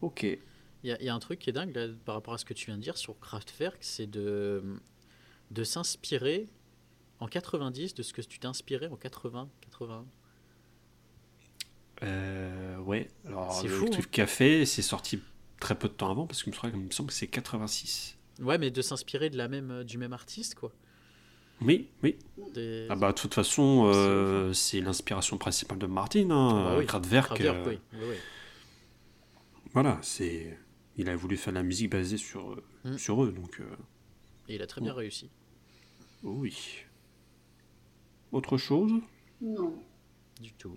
Ok. 0.00 0.22
Il 0.22 0.96
y, 1.00 1.08
a 1.08 1.14
un 1.14 1.18
truc 1.18 1.38
qui 1.38 1.48
est 1.48 1.52
dingue 1.54 1.96
par 2.04 2.14
rapport 2.14 2.34
à 2.34 2.38
ce 2.38 2.44
que 2.44 2.52
tu 2.52 2.66
viens 2.66 2.76
de 2.76 2.82
dire 2.82 2.98
sur 2.98 3.18
Kraftwerk, 3.18 3.78
c'est 3.80 4.06
de, 4.06 4.62
de 5.50 5.64
s'inspirer 5.64 6.46
en 7.20 7.26
90 7.26 7.94
de 7.94 8.02
ce 8.02 8.12
que 8.12 8.20
tu 8.20 8.38
t'es 8.38 8.46
inspiré 8.46 8.86
en 8.88 8.96
80, 8.96 9.48
81. 9.62 10.04
Euh, 12.02 12.78
ouais, 12.78 13.08
alors 13.26 13.62
le 13.62 13.68
fou, 13.68 13.88
truc 13.88 14.18
hein. 14.18 14.26
fait, 14.26 14.66
c'est 14.66 14.82
sorti 14.82 15.20
très 15.60 15.74
peu 15.74 15.88
de 15.88 15.94
temps 15.94 16.10
avant 16.10 16.26
parce 16.26 16.42
que 16.42 16.50
il 16.50 16.76
me 16.76 16.90
semble 16.90 17.08
que 17.08 17.14
c'est 17.14 17.28
86. 17.28 18.18
Ouais, 18.40 18.58
mais 18.58 18.70
de 18.70 18.82
s'inspirer 18.82 19.30
de 19.30 19.36
la 19.36 19.48
même, 19.48 19.70
euh, 19.70 19.84
du 19.84 19.96
même 19.96 20.12
artiste, 20.12 20.56
quoi. 20.56 20.72
Oui, 21.60 21.88
oui. 22.02 22.16
Ah 22.90 22.96
bah 22.96 23.12
de 23.12 23.16
toute 23.16 23.32
façon, 23.32 23.84
euh, 23.86 24.52
c'est 24.52 24.80
l'inspiration 24.80 25.38
principale 25.38 25.78
de 25.78 25.86
Martin, 25.86 26.30
hein, 26.30 26.66
ah 26.68 26.76
bah 26.76 26.84
Kraftwerk. 26.84 27.40
Euh, 27.40 27.64
oui. 27.66 27.78
Oui, 27.94 28.16
voilà, 29.72 29.98
c'est 30.02 30.58
il 30.96 31.08
a 31.08 31.16
voulu 31.16 31.36
faire 31.36 31.52
de 31.52 31.58
la 31.58 31.64
musique 31.64 31.90
basée 31.90 32.16
sur, 32.16 32.60
mm. 32.84 32.96
sur 32.96 33.24
eux. 33.24 33.32
Donc, 33.32 33.60
euh, 33.60 33.76
Et 34.48 34.56
il 34.56 34.62
a 34.62 34.66
très 34.66 34.80
bien 34.80 34.92
réussi. 34.92 35.30
Oui. 36.22 36.84
Autre 38.32 38.56
chose? 38.56 38.92
Non. 39.40 39.74
Du 40.40 40.52
tout. 40.54 40.76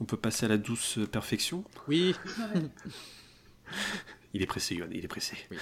On 0.00 0.04
peut 0.04 0.16
passer 0.16 0.46
à 0.46 0.48
la 0.48 0.58
douce 0.58 0.98
perfection 1.10 1.64
Oui. 1.88 2.14
il 4.34 4.42
est 4.42 4.46
pressé, 4.46 4.74
Yohan, 4.74 4.88
il 4.92 5.04
est 5.04 5.08
pressé. 5.08 5.36
Oui. 5.50 5.58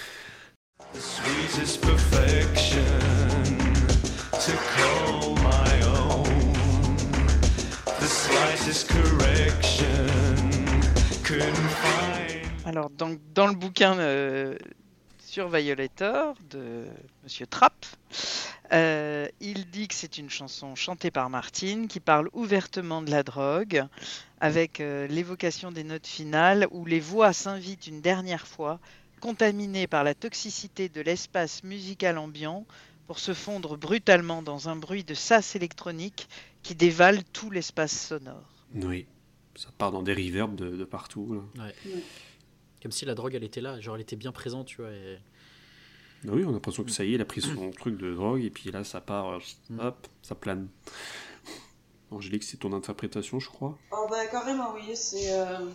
Alors, 12.65 12.91
dans, 12.91 13.17
dans 13.35 13.47
le 13.47 13.55
bouquin 13.55 13.99
euh, 13.99 14.57
sur 15.19 15.49
Violator 15.49 16.35
de 16.51 16.87
Monsieur 17.25 17.47
Trapp, 17.47 17.75
euh, 18.73 19.29
il 19.41 19.71
dit 19.71 19.89
que 19.89 19.95
c'est 19.95 20.19
une 20.19 20.31
chanson 20.31 20.75
chantée 20.75 21.11
par 21.11 21.31
Martine 21.31 21.89
qui 21.89 22.01
parle 22.01 22.29
ouvertement 22.33 23.03
de 23.03 23.11
la 23.11 23.23
drogue, 23.23 23.85
avec 24.41 24.81
euh, 24.81 25.07
l'évocation 25.07 25.73
des 25.73 25.85
notes 25.85 26.07
finales 26.07 26.67
où 26.71 26.85
les 26.85 27.01
voix 27.01 27.33
s'invitent 27.33 27.87
une 27.87 28.01
dernière 28.01 28.47
fois, 28.47 28.79
contaminées 29.21 29.87
par 29.87 30.05
la 30.05 30.15
toxicité 30.15 30.89
de 30.89 31.01
l'espace 31.01 31.65
musical 31.65 32.19
ambiant, 32.19 32.67
pour 33.07 33.19
se 33.19 33.33
fondre 33.33 33.79
brutalement 33.79 34.43
dans 34.43 34.69
un 34.69 34.77
bruit 34.77 35.03
de 35.03 35.15
sas 35.15 35.57
électronique 35.57 36.29
qui 36.63 36.75
dévale 36.75 37.25
tout 37.33 37.51
l'espace 37.51 38.09
sonore. 38.09 38.67
Oui, 38.75 39.07
ça 39.55 39.71
part 39.79 39.93
dans 39.93 40.03
des 40.03 40.13
reverbs 40.13 40.55
de, 40.55 40.85
partout. 40.85 41.43
Ouais. 41.57 41.75
Comme 42.83 42.93
si 42.93 43.07
la 43.07 43.15
drogue, 43.15 43.35
elle 43.35 43.45
était 43.45 43.63
là, 43.63 43.81
genre 43.81 43.95
elle 43.95 44.03
était 44.03 44.15
bien 44.15 44.31
présente, 44.31 44.67
tu 44.67 44.83
vois. 44.83 44.91
Et... 44.91 45.19
Ah 46.29 46.35
oui, 46.35 46.45
on 46.45 46.51
a 46.51 46.53
l'impression 46.53 46.85
que 46.85 46.91
ça 46.91 47.05
y 47.05 47.13
est, 47.13 47.15
il 47.15 47.21
a 47.21 47.25
pris 47.25 47.41
son 47.41 47.71
truc 47.79 47.97
de 47.97 48.15
drogue, 48.15 48.43
et 48.43 48.51
puis 48.51 48.71
là, 48.71 48.85
ça 48.85 49.01
part, 49.01 49.29
euh, 49.29 49.39
mm. 49.71 49.81
hop, 49.81 50.07
ça 50.23 50.35
plane. 50.35 50.69
Angélique, 52.11 52.45
c'est 52.45 52.59
ton 52.59 52.73
interprétation, 52.73 53.39
je 53.39 53.49
crois 53.49 53.79
Oh 53.93 54.07
bah 54.11 54.27
carrément, 54.27 54.75
oui, 54.75 54.95
c'est... 54.95 55.33
Euh, 55.33 55.67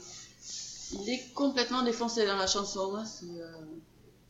il 0.91 1.10
est 1.10 1.34
complètement 1.34 1.84
défoncé 1.84 2.26
dans 2.26 2.38
la 2.38 2.47
chanson, 2.47 2.95
hein. 2.95 3.06
euh, 3.24 3.51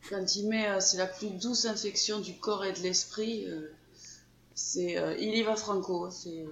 Quand 0.08 0.36
il 0.36 0.48
met 0.48 0.80
c'est 0.80 0.96
la 0.96 1.06
plus 1.06 1.28
douce 1.28 1.66
infection 1.66 2.20
du 2.20 2.34
corps 2.36 2.64
et 2.64 2.72
de 2.72 2.80
l'esprit, 2.80 3.46
c'est... 4.54 4.96
il 5.18 5.34
y 5.34 5.42
va 5.42 5.56
franco, 5.56 6.10
c'est... 6.10 6.46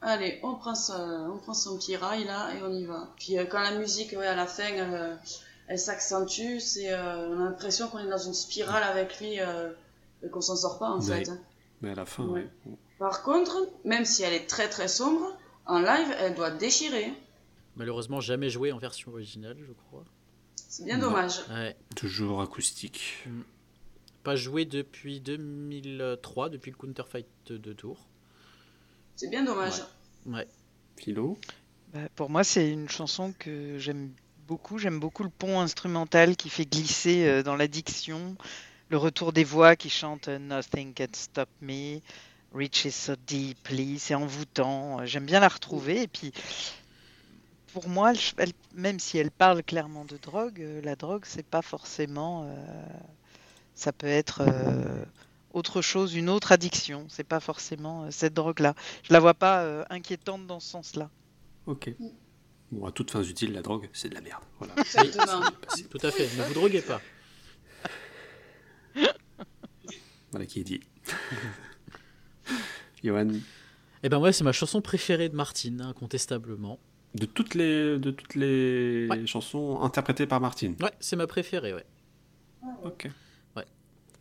Allez, 0.00 0.38
on 0.42 0.54
prend, 0.54 0.74
son, 0.74 0.94
on 1.34 1.38
prend 1.38 1.54
son 1.54 1.76
petit 1.76 1.96
rail 1.96 2.24
là 2.24 2.54
et 2.54 2.62
on 2.62 2.72
y 2.72 2.84
va. 2.84 3.12
Puis 3.16 3.34
quand 3.50 3.60
la 3.60 3.76
musique, 3.78 4.12
ouais, 4.12 4.26
à 4.26 4.36
la 4.36 4.46
fin, 4.46 4.70
elle 5.68 5.78
s'accentue. 5.78 6.58
C'est, 6.58 6.92
euh, 6.92 7.28
on 7.28 7.40
a 7.40 7.44
l'impression 7.44 7.88
qu'on 7.88 7.98
est 7.98 8.08
dans 8.08 8.18
une 8.18 8.34
spirale 8.34 8.82
avec 8.82 9.20
lui 9.20 9.38
euh, 9.38 9.70
et 10.22 10.28
qu'on 10.28 10.40
s'en 10.40 10.56
sort 10.56 10.78
pas 10.78 10.90
en 10.90 11.00
fait. 11.00 11.28
Hein. 11.28 11.38
Mais 11.80 11.90
à 11.90 11.94
la 11.94 12.06
fin, 12.06 12.24
oui. 12.24 12.42
Par 12.98 13.22
contre, 13.22 13.68
même 13.84 14.04
si 14.04 14.24
elle 14.24 14.32
est 14.32 14.46
très 14.46 14.68
très 14.68 14.88
sombre, 14.88 15.38
en 15.66 15.78
live, 15.78 16.12
elle 16.18 16.34
doit 16.34 16.50
déchirer. 16.50 17.12
Malheureusement, 17.76 18.20
jamais 18.20 18.50
joué 18.50 18.72
en 18.72 18.78
version 18.78 19.12
originale, 19.12 19.56
je 19.60 19.72
crois. 19.72 20.04
C'est 20.56 20.84
bien 20.84 20.98
dommage. 20.98 21.40
Toujours 21.94 22.42
acoustique. 22.42 23.24
Mm. 23.26 23.42
Pas 24.24 24.34
joué 24.34 24.64
depuis 24.64 25.20
2003, 25.20 26.48
depuis 26.48 26.72
le 26.72 26.76
Counterfight 26.76 27.26
de 27.50 27.72
Tour. 27.72 28.08
C'est 29.14 29.30
bien 29.30 29.44
dommage. 29.44 29.82
Ouais. 30.26 30.46
Philo? 30.96 31.38
Bah, 31.92 32.08
Pour 32.16 32.28
moi, 32.28 32.42
c'est 32.42 32.68
une 32.68 32.88
chanson 32.88 33.32
que 33.38 33.78
j'aime 33.78 34.12
beaucoup. 34.48 34.78
J'aime 34.78 34.98
beaucoup 34.98 35.22
le 35.22 35.28
pont 35.28 35.60
instrumental 35.60 36.34
qui 36.34 36.48
fait 36.48 36.64
glisser 36.64 37.26
euh, 37.26 37.42
dans 37.42 37.54
l'addiction, 37.54 38.36
le 38.88 38.96
retour 38.96 39.32
des 39.32 39.44
voix 39.44 39.76
qui 39.76 39.90
chantent 39.90 40.28
euh, 40.28 40.38
Nothing 40.38 40.94
Can 40.94 41.12
Stop 41.12 41.50
Me, 41.60 42.00
Reaches 42.54 42.88
So 42.90 43.12
Deeply, 43.26 43.98
c'est 43.98 44.14
envoûtant. 44.14 45.04
J'aime 45.04 45.26
bien 45.26 45.40
la 45.40 45.48
retrouver. 45.48 46.02
Et 46.02 46.08
puis, 46.08 46.32
pour 47.74 47.88
moi, 47.88 48.12
même 48.74 48.98
si 48.98 49.18
elle 49.18 49.30
parle 49.30 49.62
clairement 49.62 50.06
de 50.06 50.16
drogue, 50.16 50.62
euh, 50.62 50.80
la 50.82 50.96
drogue, 50.96 51.24
c'est 51.26 51.46
pas 51.46 51.62
forcément. 51.62 52.50
ça 53.74 53.92
peut 53.92 54.06
être 54.06 54.42
autre 55.52 55.82
chose, 55.82 56.14
une 56.14 56.30
autre 56.30 56.52
addiction. 56.52 57.04
C'est 57.10 57.28
pas 57.28 57.40
forcément 57.40 58.10
cette 58.10 58.32
drogue-là. 58.32 58.74
Je 59.02 59.12
la 59.12 59.20
vois 59.20 59.34
pas 59.34 59.84
inquiétante 59.90 60.46
dans 60.46 60.58
ce 60.58 60.70
sens-là. 60.70 61.10
Ok. 61.66 61.90
Bon, 62.70 62.86
à 62.86 62.92
toutes 62.92 63.10
fins 63.10 63.22
utiles, 63.22 63.52
la 63.52 63.62
drogue, 63.62 63.88
c'est 63.92 64.10
de 64.10 64.14
la 64.14 64.20
merde. 64.20 64.42
Voilà. 64.58 64.74
Tout 65.90 65.98
à 66.02 66.10
fait. 66.10 66.28
Ne 66.36 66.44
vous 66.44 66.54
droguez 66.54 66.82
pas. 66.82 67.00
Voilà 70.30 70.44
qui 70.44 70.60
est 70.60 70.64
dit. 70.64 70.80
Johan 73.02 73.28
Eh 74.02 74.08
ben 74.10 74.18
ouais, 74.18 74.32
c'est 74.32 74.44
ma 74.44 74.52
chanson 74.52 74.82
préférée 74.82 75.30
de 75.30 75.34
Martine, 75.34 75.80
incontestablement. 75.80 76.78
De 77.14 77.24
toutes 77.24 77.54
les, 77.54 77.98
de 77.98 78.10
toutes 78.10 78.34
les 78.34 79.08
chansons 79.26 79.80
interprétées 79.80 80.26
par 80.26 80.42
Martine 80.42 80.76
Ouais, 80.80 80.92
c'est 81.00 81.16
ma 81.16 81.26
préférée, 81.26 81.72
ouais. 81.72 81.86
Ok. 82.84 83.08
Ouais. 83.56 83.64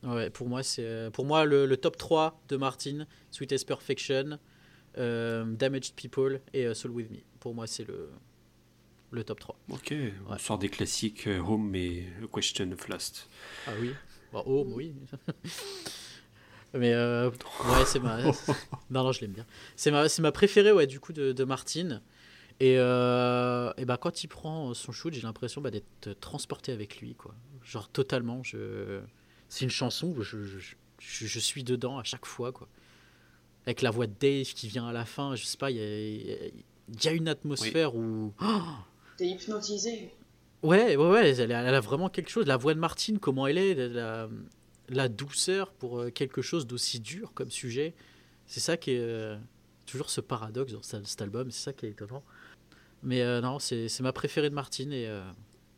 Ouais, 0.04 0.30
pour 0.30 0.48
moi, 0.48 0.64
c'est 0.64 0.86
euh, 0.86 1.10
pour 1.10 1.26
moi 1.26 1.44
le, 1.44 1.76
top 1.76 1.98
3 1.98 2.42
de 2.48 2.56
Martine, 2.56 3.06
Sweetest 3.32 3.68
Perfection, 3.68 4.40
euh, 4.98 5.46
Damaged 5.46 5.96
People 5.96 6.40
et 6.54 6.66
euh, 6.66 6.74
Soul 6.74 6.92
With 6.92 7.12
Me. 7.12 7.18
Pour 7.42 7.54
moi, 7.54 7.68
c'est 7.68 7.86
le, 7.86 8.10
le 9.12 9.24
top 9.24 9.40
3. 9.40 9.56
Ok, 9.70 9.94
on 10.28 10.38
sort 10.38 10.58
des 10.58 10.70
classiques 10.70 11.28
euh, 11.28 11.40
Home 11.40 11.74
et 11.76 12.08
Question 12.34 12.72
of 12.72 12.88
Lust. 12.90 13.30
Ah 13.68 13.72
oui, 13.80 13.92
bah, 14.34 14.44
Home, 14.46 14.74
oui. 14.74 14.94
Mais 16.74 16.94
euh, 16.94 17.30
ouais, 17.30 17.86
c'est 17.86 18.00
ma. 18.00 18.22
non, 18.90 19.04
non, 19.04 19.12
je 19.12 19.22
l'aime 19.22 19.32
bien. 19.32 19.46
C'est 19.76 19.92
ma, 19.92 20.06
ma 20.20 20.32
préférée, 20.32 20.72
ouais, 20.72 20.88
du 20.88 21.00
coup, 21.00 21.14
de, 21.14 21.32
de 21.32 21.44
Martine. 21.44 22.02
Et, 22.60 22.76
euh, 22.78 23.72
et 23.78 23.86
bah, 23.86 23.98
quand 23.98 24.24
il 24.24 24.28
prend 24.28 24.74
son 24.74 24.92
shoot, 24.92 25.14
j'ai 25.14 25.22
l'impression 25.22 25.62
bah, 25.62 25.72
d'être 25.72 26.20
transporté 26.20 26.72
avec 26.72 27.00
lui, 27.00 27.16
quoi. 27.16 27.34
Genre 27.64 27.88
totalement. 27.90 28.44
Je... 28.44 29.02
C'est 29.50 29.64
une 29.64 29.72
chanson 29.72 30.08
où 30.08 30.22
je, 30.24 30.44
je, 30.44 30.76
je, 31.00 31.40
suis 31.40 31.64
dedans 31.64 32.00
à 32.00 32.04
chaque 32.04 32.26
fois, 32.26 32.52
quoi. 32.52 32.68
Avec 33.66 33.82
la 33.82 33.92
voix 33.92 34.08
de 34.08 34.14
Dave 34.20 34.54
qui 34.54 34.68
vient 34.68 34.88
à 34.88 34.94
la 34.94 35.06
fin, 35.06 35.36
je 35.36 35.46
sais 35.46 35.58
pas, 35.58 35.72
il 35.72 35.78
y 35.78 35.82
a, 35.82 37.04
y 37.04 37.08
a, 37.08 37.12
une 37.12 37.28
atmosphère 37.28 37.96
où. 37.96 38.34
Oh 38.42 38.62
T'es 39.18 39.28
hypnotisé. 39.28 40.12
Ouais, 40.64 40.96
ouais, 40.96 41.10
ouais, 41.10 41.38
elle 41.38 41.52
a, 41.52 41.80
vraiment 41.82 42.10
quelque 42.10 42.30
chose. 42.30 42.46
La 42.46 42.58
voix 42.58 42.74
de 42.74 42.80
Martine, 42.80 43.20
comment 43.20 43.48
elle 43.48 43.58
est, 43.58 43.76
la, 43.76 44.28
la 44.90 45.10
douceur 45.10 45.72
pour 45.72 46.00
euh, 46.00 46.10
quelque 46.10 46.42
chose 46.42 46.68
d'aussi 46.68 47.00
dur 47.00 47.34
comme 47.34 47.52
sujet. 47.52 47.94
C'est 48.46 48.60
ça 48.60 48.78
qui 48.78 48.92
est 48.92 49.00
euh, 49.00 49.38
toujours 49.86 50.10
ce 50.10 50.22
paradoxe 50.22 50.74
dans 50.74 50.82
cet 50.82 51.22
album, 51.22 51.52
c'est 51.52 51.64
ça 51.64 51.74
qui 51.74 51.86
est 51.86 51.90
étonnant. 51.90 52.24
Mais 53.04 53.22
euh, 53.22 53.42
non, 53.42 53.60
c'est 53.60 54.00
ma 54.02 54.14
préférée 54.14 54.50
de 54.50 54.56
Martine 54.56 54.92
et 54.92 55.08
une 55.08 55.34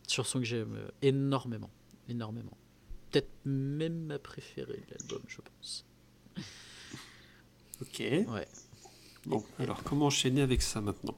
chanson 0.10 0.40
que 0.40 0.46
j'aime 0.46 0.78
énormément, 1.02 1.70
énormément. 2.08 2.58
Peut-être 3.12 3.30
même 3.44 4.06
ma 4.06 4.20
préférée 4.20 4.84
de 4.88 4.96
l'album, 4.96 5.22
je 5.28 5.42
pense. 5.42 5.86
Ok. 7.82 8.00
Ouais. 8.00 8.48
Bon, 9.30 9.44
alors 9.60 9.84
comment 9.84 10.08
enchaîner 10.08 10.42
avec 10.42 10.62
ça 10.62 10.82
maintenant? 10.82 11.16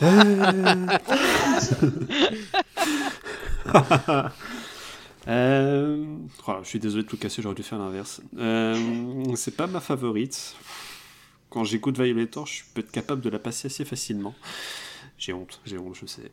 Euh... 5.28 6.04
oh, 6.46 6.52
Je 6.62 6.68
suis 6.68 6.78
désolé 6.78 7.02
de 7.02 7.08
tout 7.08 7.16
casser, 7.16 7.42
j'aurais 7.42 7.56
dû 7.56 7.64
faire 7.64 7.78
l'inverse. 7.78 8.20
Euh, 8.38 9.34
c'est 9.34 9.56
pas 9.56 9.66
ma 9.66 9.80
favorite. 9.80 10.54
Quand 11.50 11.64
j'écoute 11.64 12.00
Violator, 12.00 12.46
je 12.46 12.62
peux 12.74 12.80
être 12.80 12.92
capable 12.92 13.22
de 13.22 13.28
la 13.30 13.40
passer 13.40 13.66
assez 13.66 13.84
facilement. 13.84 14.34
J'ai 15.18 15.32
honte, 15.32 15.60
j'ai 15.64 15.78
honte, 15.78 15.96
je 16.00 16.06
sais. 16.06 16.30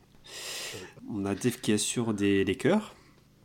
On 1.10 1.26
a 1.26 1.34
Dave 1.34 1.60
qui 1.60 1.74
assure 1.74 2.14
des, 2.14 2.46
des 2.46 2.56
chœurs, 2.56 2.94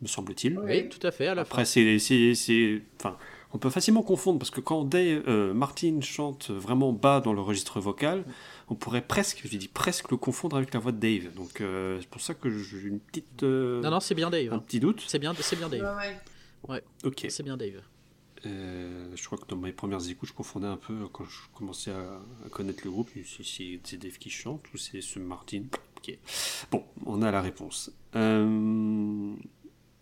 me 0.03 0.07
semble-t-il. 0.07 0.59
Oui, 0.59 0.87
tout 0.87 1.05
à 1.05 1.09
fait, 1.11 1.27
à 1.27 1.35
la 1.35 1.41
Après, 1.41 1.61
fin. 1.61 1.65
c'est, 1.65 1.97
c'est, 1.97 2.35
c'est- 2.35 2.81
enfin, 2.99 3.17
on 3.51 3.57
peut 3.57 3.69
facilement 3.69 4.03
confondre 4.03 4.39
parce 4.39 4.51
que 4.51 4.61
quand 4.61 4.83
Dave, 4.83 5.23
euh, 5.27 5.53
Martin 5.53 5.99
chante 6.01 6.51
vraiment 6.51 6.93
bas 6.93 7.19
dans 7.19 7.33
le 7.33 7.41
registre 7.41 7.79
vocal, 7.79 8.23
on 8.69 8.75
pourrait 8.75 9.01
presque, 9.01 9.41
je 9.43 9.57
dis 9.57 9.67
presque, 9.67 10.11
le 10.11 10.17
confondre 10.17 10.55
avec 10.57 10.73
la 10.73 10.79
voix 10.79 10.91
de 10.91 10.99
Dave. 10.99 11.33
Donc 11.33 11.61
euh, 11.61 11.97
c'est 11.99 12.09
pour 12.09 12.21
ça 12.21 12.33
que 12.33 12.49
j'ai 12.49 12.87
une 12.87 12.99
petite, 12.99 13.43
euh, 13.43 13.81
Non, 13.81 13.91
non, 13.91 13.99
c'est 13.99 14.15
bien 14.15 14.29
Dave. 14.29 14.53
un 14.53 14.57
hein. 14.57 14.59
petit 14.59 14.79
doute. 14.79 15.03
C'est 15.07 15.19
bien, 15.19 15.33
c'est 15.39 15.55
bien 15.55 15.69
Ouais, 15.69 15.79
Dave. 15.79 16.19
ouais. 16.67 16.83
Ok. 17.03 17.25
C'est 17.29 17.43
bien 17.43 17.57
Dave. 17.57 17.81
Euh, 18.45 19.07
je 19.15 19.25
crois 19.25 19.37
que 19.37 19.45
dans 19.47 19.57
mes 19.57 19.73
premières 19.73 20.07
écoutes, 20.09 20.29
je 20.29 20.33
confondais 20.33 20.67
un 20.67 20.77
peu 20.77 21.07
quand 21.11 21.25
je 21.25 21.39
commençais 21.53 21.91
à, 21.91 22.21
à 22.45 22.49
connaître 22.49 22.81
le 22.85 22.91
groupe. 22.91 23.09
Si 23.25 23.79
c'est, 23.83 23.97
Dave 23.97 24.17
qui 24.17 24.29
chante 24.29 24.61
ou 24.73 24.77
c'est 24.77 25.01
ce 25.01 25.19
Martin. 25.19 25.63
Ok. 25.97 26.17
Bon, 26.71 26.85
on 27.05 27.21
a 27.21 27.31
la 27.31 27.41
réponse. 27.41 27.91
Euh, 28.15 29.33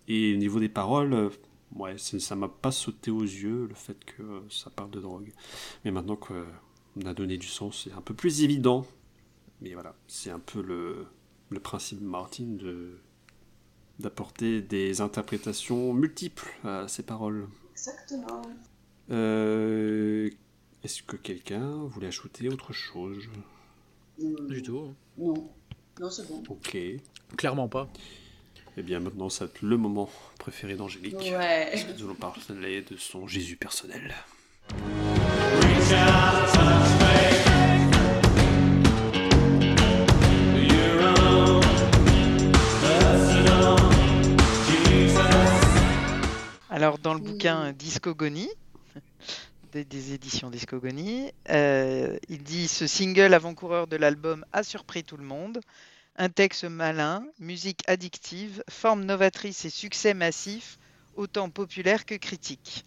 et 0.07 0.33
au 0.33 0.37
niveau 0.37 0.59
des 0.59 0.69
paroles, 0.69 1.31
ouais, 1.77 1.97
ça 1.97 2.35
m'a 2.35 2.49
pas 2.49 2.71
sauté 2.71 3.11
aux 3.11 3.21
yeux 3.23 3.67
le 3.67 3.75
fait 3.75 3.97
que 4.05 4.21
euh, 4.23 4.39
ça 4.49 4.69
parle 4.69 4.91
de 4.91 4.99
drogue. 4.99 5.31
Mais 5.83 5.91
maintenant 5.91 6.15
qu'on 6.15 6.43
a 7.05 7.13
donné 7.13 7.37
du 7.37 7.47
sens, 7.47 7.83
c'est 7.83 7.93
un 7.93 8.01
peu 8.01 8.13
plus 8.13 8.41
évident. 8.43 8.85
Mais 9.61 9.73
voilà, 9.73 9.95
c'est 10.07 10.29
un 10.29 10.39
peu 10.39 10.61
le, 10.61 11.07
le 11.49 11.59
principe 11.59 11.99
de 11.99 12.05
Martin 12.05 12.45
de 12.45 12.97
d'apporter 13.99 14.61
des 14.61 15.01
interprétations 15.01 15.91
multiples 15.91 16.47
à 16.63 16.87
ses 16.87 17.01
paroles. 17.01 17.47
Exactement. 17.71 18.43
Euh, 19.09 20.29
Est-ce 20.83 21.01
que 21.01 21.15
quelqu'un 21.15 21.83
voulait 21.85 22.07
ajouter 22.07 22.47
autre 22.49 22.73
chose? 22.73 23.27
Du 24.19 24.61
tout. 24.61 24.93
Non. 25.17 25.49
Non, 25.99 26.09
c'est 26.11 26.27
bon. 26.27 26.43
Ok. 26.47 26.77
Clairement 27.37 27.67
pas. 27.67 27.89
Bien 28.83 28.99
maintenant, 28.99 29.29
ça 29.29 29.45
va 29.45 29.51
être 29.51 29.61
le 29.61 29.77
moment 29.77 30.09
préféré 30.39 30.75
d'Angélique. 30.75 31.15
Ouais. 31.15 31.71
Nous 31.97 32.05
allons 32.05 32.15
parler 32.15 32.81
de 32.81 32.97
son 32.97 33.27
Jésus 33.27 33.55
personnel. 33.55 34.13
Alors, 46.69 46.99
dans 46.99 47.15
le 47.15 47.19
bouquin 47.19 47.71
Discogonie, 47.71 48.49
des, 49.71 49.83
des 49.83 50.13
éditions 50.13 50.51
Discogonie, 50.51 51.31
euh, 51.49 52.17
il 52.29 52.43
dit 52.43 52.67
Ce 52.67 52.85
single 52.85 53.33
avant-coureur 53.33 53.87
de 53.87 53.95
l'album 53.95 54.45
a 54.53 54.61
surpris 54.61 55.03
tout 55.03 55.17
le 55.17 55.23
monde. 55.23 55.61
Un 56.19 56.29
texte 56.29 56.63
malin, 56.63 57.25
musique 57.39 57.83
addictive, 57.87 58.63
forme 58.69 59.05
novatrice 59.05 59.65
et 59.65 59.69
succès 59.69 60.15
massif, 60.15 60.79
autant 61.15 61.49
populaire 61.49 62.05
que 62.05 62.15
critique. 62.15 62.85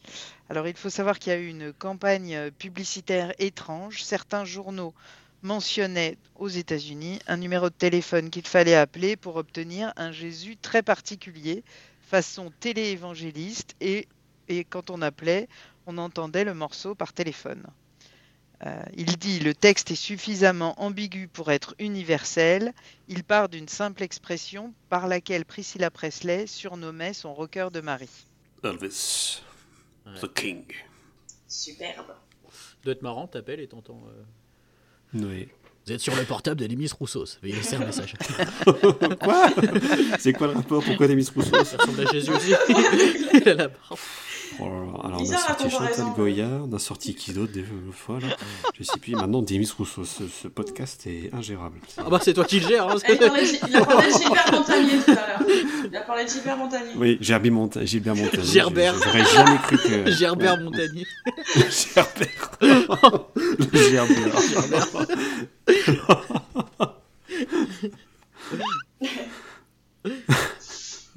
Alors, 0.49 0.67
il 0.67 0.77
faut 0.77 0.91
savoir 0.91 1.19
qu'il 1.19 1.33
y 1.33 1.37
a 1.37 1.39
eu 1.39 1.47
une 1.47 1.73
campagne 1.73 2.51
publicitaire 2.51 3.33
étrange. 3.39 4.03
Certains 4.03 4.45
journaux 4.45 4.95
mentionnaient 5.43 6.19
aux 6.35 6.49
États-Unis 6.49 7.21
un 7.29 7.37
numéro 7.37 7.71
de 7.71 7.75
téléphone 7.75 8.31
qu'il 8.31 8.47
fallait 8.47 8.75
appeler 8.75 9.17
pour 9.17 9.37
obtenir 9.37 9.93
un 9.97 10.11
Jésus 10.11 10.57
très 10.57 10.83
particulier 10.83 11.63
façon 12.03 12.53
télé-évangéliste 12.59 13.77
et, 13.81 14.09
et 14.49 14.65
quand 14.65 14.91
on 14.91 15.03
appelait, 15.03 15.49
on 15.87 15.99
entendait 15.99 16.45
le 16.45 16.55
morceau 16.55 16.97
par 16.97 17.13
téléphone. 17.13 17.65
Euh, 18.67 18.83
il 18.95 19.17
dit 19.17 19.41
le 19.41 19.55
texte 19.55 19.91
est 19.91 19.95
suffisamment 19.95 20.79
ambigu 20.83 21.29
pour 21.29 21.51
être 21.51 21.75
universel. 21.79 22.75
Il 23.09 23.25
part 23.25 23.49
d'une 23.49 23.69
simple 23.69 24.03
expression 24.03 24.75
par 24.91 25.09
laquelle 25.09 25.47
Priscilla 25.47 25.91
Presley 25.91 26.47
surnommait 26.47 27.15
son 27.15 27.33
rocker 27.33 27.69
de 27.73 27.81
Marie. 27.81 28.11
Elvis, 28.63 29.41
Ouais. 30.07 30.19
the 30.21 30.33
King. 30.35 30.65
Superbe. 31.49 32.07
Doit 32.85 32.93
être 32.93 33.03
marrant, 33.03 33.27
t'appelles 33.27 33.61
et 33.61 33.67
t'entends. 33.69 34.03
euh, 34.09 35.19
Oui. 35.23 35.49
Vous 35.87 35.93
êtes 35.93 36.01
sur 36.01 36.15
le 36.15 36.25
portable 36.25 36.61
de 36.61 36.67
Limis 36.67 36.91
Roussos. 36.99 37.39
Veuillez 37.43 37.57
laisser 37.57 37.77
un 37.77 37.81
message. 37.87 38.15
Quoi? 39.23 39.49
C'est 40.19 40.33
quoi 40.35 40.49
le 40.49 40.53
rapport? 40.53 40.85
Pourquoi 40.85 41.09
des 41.09 41.15
Miss 41.17 41.31
Rousseau? 41.31 41.65
Ça 41.65 41.79
ressemble 41.79 42.07
à 42.07 42.13
Jésus 42.13 42.31
aussi. 42.31 42.53
Il 43.35 43.49
a 43.49 43.55
la 43.55 43.69
barbe. 43.69 43.99
Oh 44.63 44.65
là 44.65 44.71
là, 44.71 45.07
Alors 45.07 45.23
on 45.23 45.31
a 45.33 45.37
sorti. 45.39 45.71
Chantal 45.71 46.07
Goya, 46.17 46.49
on 46.69 46.73
a 46.75 46.79
sorti 46.79 47.15
qui 47.15 47.33
d'autre 47.33 47.53
des 47.53 47.65
fois 47.93 48.19
là 48.21 48.29
Je 48.79 48.83
sais 48.85 48.99
plus. 49.01 49.15
Maintenant, 49.15 49.43
des 49.43 49.59
Miss 49.59 49.73
Rousseau, 49.73 50.05
ce, 50.05 50.25
ce 50.29 50.49
podcast 50.49 51.07
est 51.07 51.33
ingérable. 51.35 51.79
Ah 51.99 52.05
bah 52.11 52.19
c'est 52.23 52.35
toi 52.35 52.45
qui 52.45 52.61
le 52.61 52.69
gères. 52.69 52.89
hein, 52.89 52.97
Eh, 53.09 53.13
Il, 53.69 53.77
a 53.77 53.85
parlé 53.85 54.13
de 54.13 54.19
Gilbert 54.19 54.53
Montagnier 54.53 54.99
tout 55.05 55.11
à 55.13 55.15
l'heure. 55.15 55.43
Il 55.91 55.97
a 55.97 56.01
parlé 56.03 56.25
de 56.25 56.31
Gilbert 56.31 56.57
Montagnier. 56.57 56.93
Oui, 56.97 57.19
Gerbert 57.21 57.53
Monta- 57.53 57.85
Gilbert 57.87 58.17
Montagnier. 58.17 58.47
Gerbert. 58.53 58.95
J'aurais 59.03 59.25
jamais 59.25 59.59
cru 59.59 59.77
que. 59.79 60.11
Gerbert 60.19 60.61
Montagnier. 60.61 61.07
Gerbert. 61.95 62.59
Le 62.61 63.79
Gerbert. 63.91 64.41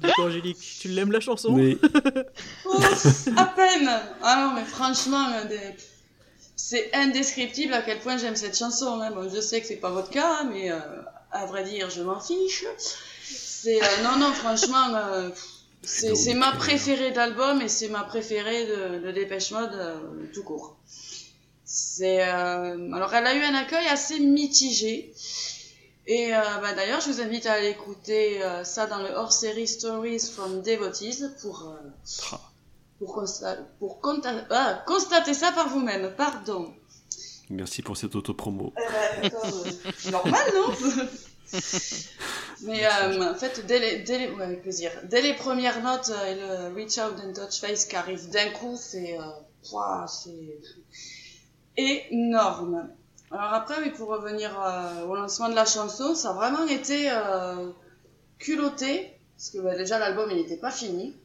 Donc 0.06 0.18
Angélique, 0.26 0.58
tu 0.80 0.88
l'aimes 0.88 1.12
la 1.12 1.20
chanson 1.20 1.52
Mais 1.52 1.76
Oh, 2.66 2.76
à 3.36 3.44
peine 3.46 3.90
Ah 4.22 4.46
non, 4.46 4.54
mais 4.54 4.64
franchement, 4.64 5.26
c'est 6.56 6.94
indescriptible 6.94 7.72
à 7.74 7.82
quel 7.82 7.98
point 8.00 8.16
j'aime 8.16 8.36
cette 8.36 8.56
chanson. 8.56 9.00
hein. 9.00 9.10
Bon, 9.10 9.28
je 9.32 9.40
sais 9.40 9.60
que 9.60 9.66
c'est 9.66 9.76
pas 9.76 9.90
votre 9.90 10.10
cas, 10.10 10.38
hein, 10.40 10.50
mais 10.52 10.70
euh, 10.70 10.78
à 11.32 11.46
vrai 11.46 11.64
dire, 11.64 11.90
je 11.90 12.02
m'en 12.02 12.20
fiche. 12.20 12.64
C'est 13.26 13.82
euh, 13.82 13.86
non, 14.02 14.18
non, 14.18 14.32
franchement, 14.32 14.94
euh, 14.94 15.30
c'est 15.82 16.34
ma 16.34 16.52
préférée 16.52 17.10
d'album 17.10 17.60
et 17.60 17.68
c'est 17.68 17.88
ma 17.88 18.04
préférée 18.04 18.66
de, 18.66 18.98
de 19.06 19.10
Dépêche 19.12 19.50
Mode 19.50 19.74
euh, 19.74 19.96
tout 20.32 20.42
court. 20.42 20.76
C'est 21.64 22.22
euh, 22.22 22.92
alors 22.92 23.12
elle 23.14 23.26
a 23.26 23.34
eu 23.34 23.42
un 23.42 23.54
accueil 23.54 23.86
assez 23.88 24.20
mitigé. 24.20 25.12
Et 26.06 26.34
euh, 26.34 26.40
bah, 26.60 26.74
d'ailleurs, 26.74 27.00
je 27.00 27.10
vous 27.10 27.20
invite 27.22 27.46
à 27.46 27.52
aller 27.54 27.70
écouter 27.70 28.42
euh, 28.42 28.62
ça 28.64 28.86
dans 28.86 28.98
le 29.02 29.08
hors-série 29.10 29.66
Stories 29.66 30.20
from 30.34 30.60
Devotees 30.62 31.24
pour 31.40 31.70
euh, 31.70 31.88
Ah. 32.32 32.40
pour, 32.98 33.16
consta- 33.18 33.58
pour 33.78 34.00
ah, 34.50 34.82
constater 34.86 35.32
ça 35.34 35.50
par 35.52 35.68
vous-même. 35.70 36.12
Pardon. 36.16 36.72
merci 37.48 37.80
pour 37.82 37.96
cette 37.96 38.14
autopromo. 38.14 38.72
Euh, 38.78 39.26
attends, 39.26 39.38
euh, 39.48 40.10
normal, 40.10 40.42
non? 40.54 40.74
Mais 42.62 42.84
euh, 42.86 43.30
en 43.32 43.34
fait, 43.34 43.64
dès 43.66 43.78
les, 43.78 43.98
dès 44.02 44.18
les- 44.18 44.30
ouais, 44.30 44.44
avec 44.44 44.62
plaisir. 44.62 44.90
Dès 45.04 45.22
les 45.22 45.34
premières 45.34 45.82
notes 45.82 46.10
euh, 46.10 46.32
et 46.32 46.34
le 46.34 46.74
Reach 46.74 46.98
Out 46.98 47.16
and 47.24 47.32
Touch 47.32 47.60
Face 47.60 47.84
qui 47.86 47.96
arrive 47.96 48.28
d'un 48.30 48.50
coup, 48.50 48.74
euh, 48.74 50.06
c'est 50.08 50.60
énorme. 51.76 52.90
Alors 53.34 53.52
après, 53.52 53.80
oui, 53.82 53.90
pour 53.90 54.10
revenir 54.10 54.56
euh, 54.62 55.06
au 55.06 55.16
lancement 55.16 55.48
de 55.48 55.56
la 55.56 55.64
chanson, 55.64 56.14
ça 56.14 56.30
a 56.30 56.32
vraiment 56.34 56.64
été 56.68 57.10
euh, 57.10 57.72
culotté, 58.38 59.18
parce 59.36 59.50
que 59.50 59.58
bah, 59.58 59.74
déjà 59.76 59.98
l'album 59.98 60.30
il 60.30 60.36
n'était 60.36 60.56
pas 60.56 60.70
fini. 60.70 61.16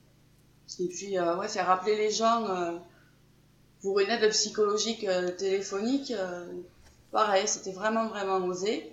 Et 0.79 0.87
puis, 0.87 1.19
euh, 1.19 1.37
ouais, 1.37 1.47
faire 1.47 1.67
rappeler 1.67 1.95
les 1.95 2.09
gens 2.09 2.47
euh, 2.49 2.71
pour 3.83 3.99
une 3.99 4.09
aide 4.09 4.27
psychologique 4.31 5.03
euh, 5.03 5.29
téléphonique, 5.29 6.11
pareil, 7.11 7.47
c'était 7.47 7.73
vraiment, 7.73 8.07
vraiment 8.07 8.43
osé. 8.43 8.91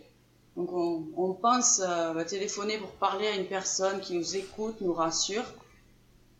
Donc, 0.54 0.70
on, 0.74 1.06
on 1.16 1.32
pense 1.32 1.80
bah, 1.80 2.24
téléphoner 2.26 2.76
pour 2.76 2.90
parler 2.90 3.28
à 3.28 3.36
une 3.36 3.46
personne 3.46 4.00
qui 4.00 4.14
nous 4.14 4.36
écoute, 4.36 4.82
nous 4.82 4.92
rassure. 4.92 5.44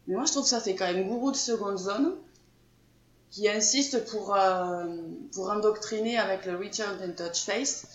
Mais 0.07 0.15
moi, 0.15 0.27
je 0.27 0.33
trouve 0.33 0.45
que 0.45 0.51
ça 0.51 0.61
fait 0.61 0.75
quand 0.75 0.93
même 0.93 1.09
gourou 1.09 1.31
de 1.31 1.37
seconde 1.37 1.79
zone 1.79 2.17
qui 3.31 3.49
insiste 3.49 4.09
pour, 4.11 4.35
euh, 4.35 4.85
pour 5.35 5.51
endoctriner 5.51 6.19
avec 6.19 6.47
le 6.47 6.57
Reach 6.57 6.81
Out 6.81 7.01
and 7.03 7.13
Touch 7.17 7.45
Face. 7.45 7.87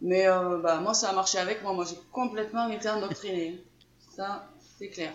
Mais 0.00 0.26
euh, 0.28 0.58
bah, 0.58 0.80
moi, 0.80 0.94
ça 0.94 1.10
a 1.10 1.12
marché 1.12 1.38
avec 1.38 1.62
moi. 1.62 1.72
Moi, 1.72 1.84
j'ai 1.88 1.98
complètement 2.12 2.68
été 2.68 2.88
endoctrinée. 2.88 3.64
Ça, 4.16 4.48
c'est 4.78 4.90
clair. 4.90 5.12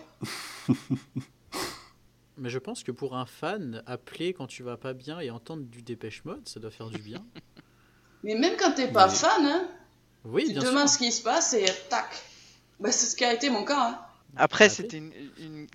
Mais 2.38 2.50
je 2.50 2.60
pense 2.60 2.84
que 2.84 2.92
pour 2.94 3.16
un 3.16 3.26
fan, 3.26 3.84
appeler 3.86 4.34
quand 4.34 4.48
tu 4.48 4.64
vas 4.64 4.78
pas 4.78 4.94
bien 4.94 5.20
et 5.20 5.30
entendre 5.32 5.64
du 5.66 5.82
dépêche 5.82 6.24
mode, 6.26 6.48
ça 6.48 6.60
doit 6.62 6.72
faire 6.72 6.90
du 6.90 7.02
bien. 7.02 7.26
Mais 8.24 8.36
même 8.36 8.58
quand 8.58 8.74
t'es 8.74 8.92
pas 8.92 9.08
fan, 9.10 9.46
hein, 9.46 9.70
Oui, 10.26 10.44
tu 10.44 10.56
te 10.56 10.60
bien 10.60 10.64
demandes 10.64 10.90
sûr. 10.90 10.90
ce 10.90 10.98
qui 10.98 11.12
se 11.12 11.22
passe 11.24 11.54
et 11.54 11.66
tac. 11.90 12.08
Bah, 12.80 12.92
c'est 12.92 13.08
ce 13.08 13.16
qui 13.16 13.26
a 13.26 13.34
été 13.34 13.50
mon 13.50 13.66
cas. 13.66 13.90
Hein. 13.90 14.00
Après, 14.38 14.68
Ah, 14.68 14.70
c'était 14.70 14.98
une, 14.98 15.14
une- 15.38 15.68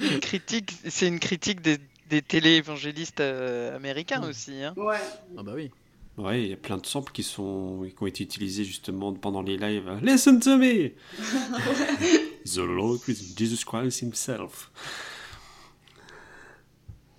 une 0.00 0.18
critique, 0.20 0.72
c'est 0.88 1.08
une 1.08 1.20
critique 1.20 1.60
des, 1.60 1.78
des 2.10 2.20
télé-évangélistes 2.22 3.20
euh, 3.20 3.74
américains 3.76 4.22
aussi. 4.28 4.62
hein. 4.62 4.74
Ouais. 4.76 4.98
Ah 5.38 5.42
bah 5.42 5.52
oui. 5.54 5.70
Ouais, 6.18 6.42
il 6.42 6.48
y 6.50 6.52
a 6.52 6.56
plein 6.56 6.76
de 6.76 6.84
samples 6.84 7.12
qui, 7.12 7.22
sont, 7.22 7.86
qui 7.88 8.02
ont 8.02 8.06
été 8.06 8.24
utilisés 8.24 8.64
justement 8.64 9.14
pendant 9.14 9.40
les 9.42 9.56
lives. 9.56 9.88
Listen 10.02 10.38
to 10.40 10.58
me! 10.58 10.90
The 12.44 12.58
Lord 12.58 13.00
is 13.08 13.34
Jesus 13.36 13.64
Christ 13.64 14.02
himself. 14.02 14.70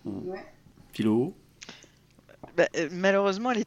ouais. 0.06 0.46
Philo? 0.94 1.34
Bah, 2.58 2.68
euh, 2.76 2.90
malheureusement, 2.92 3.52
elle 3.52 3.60
est- 3.60 3.66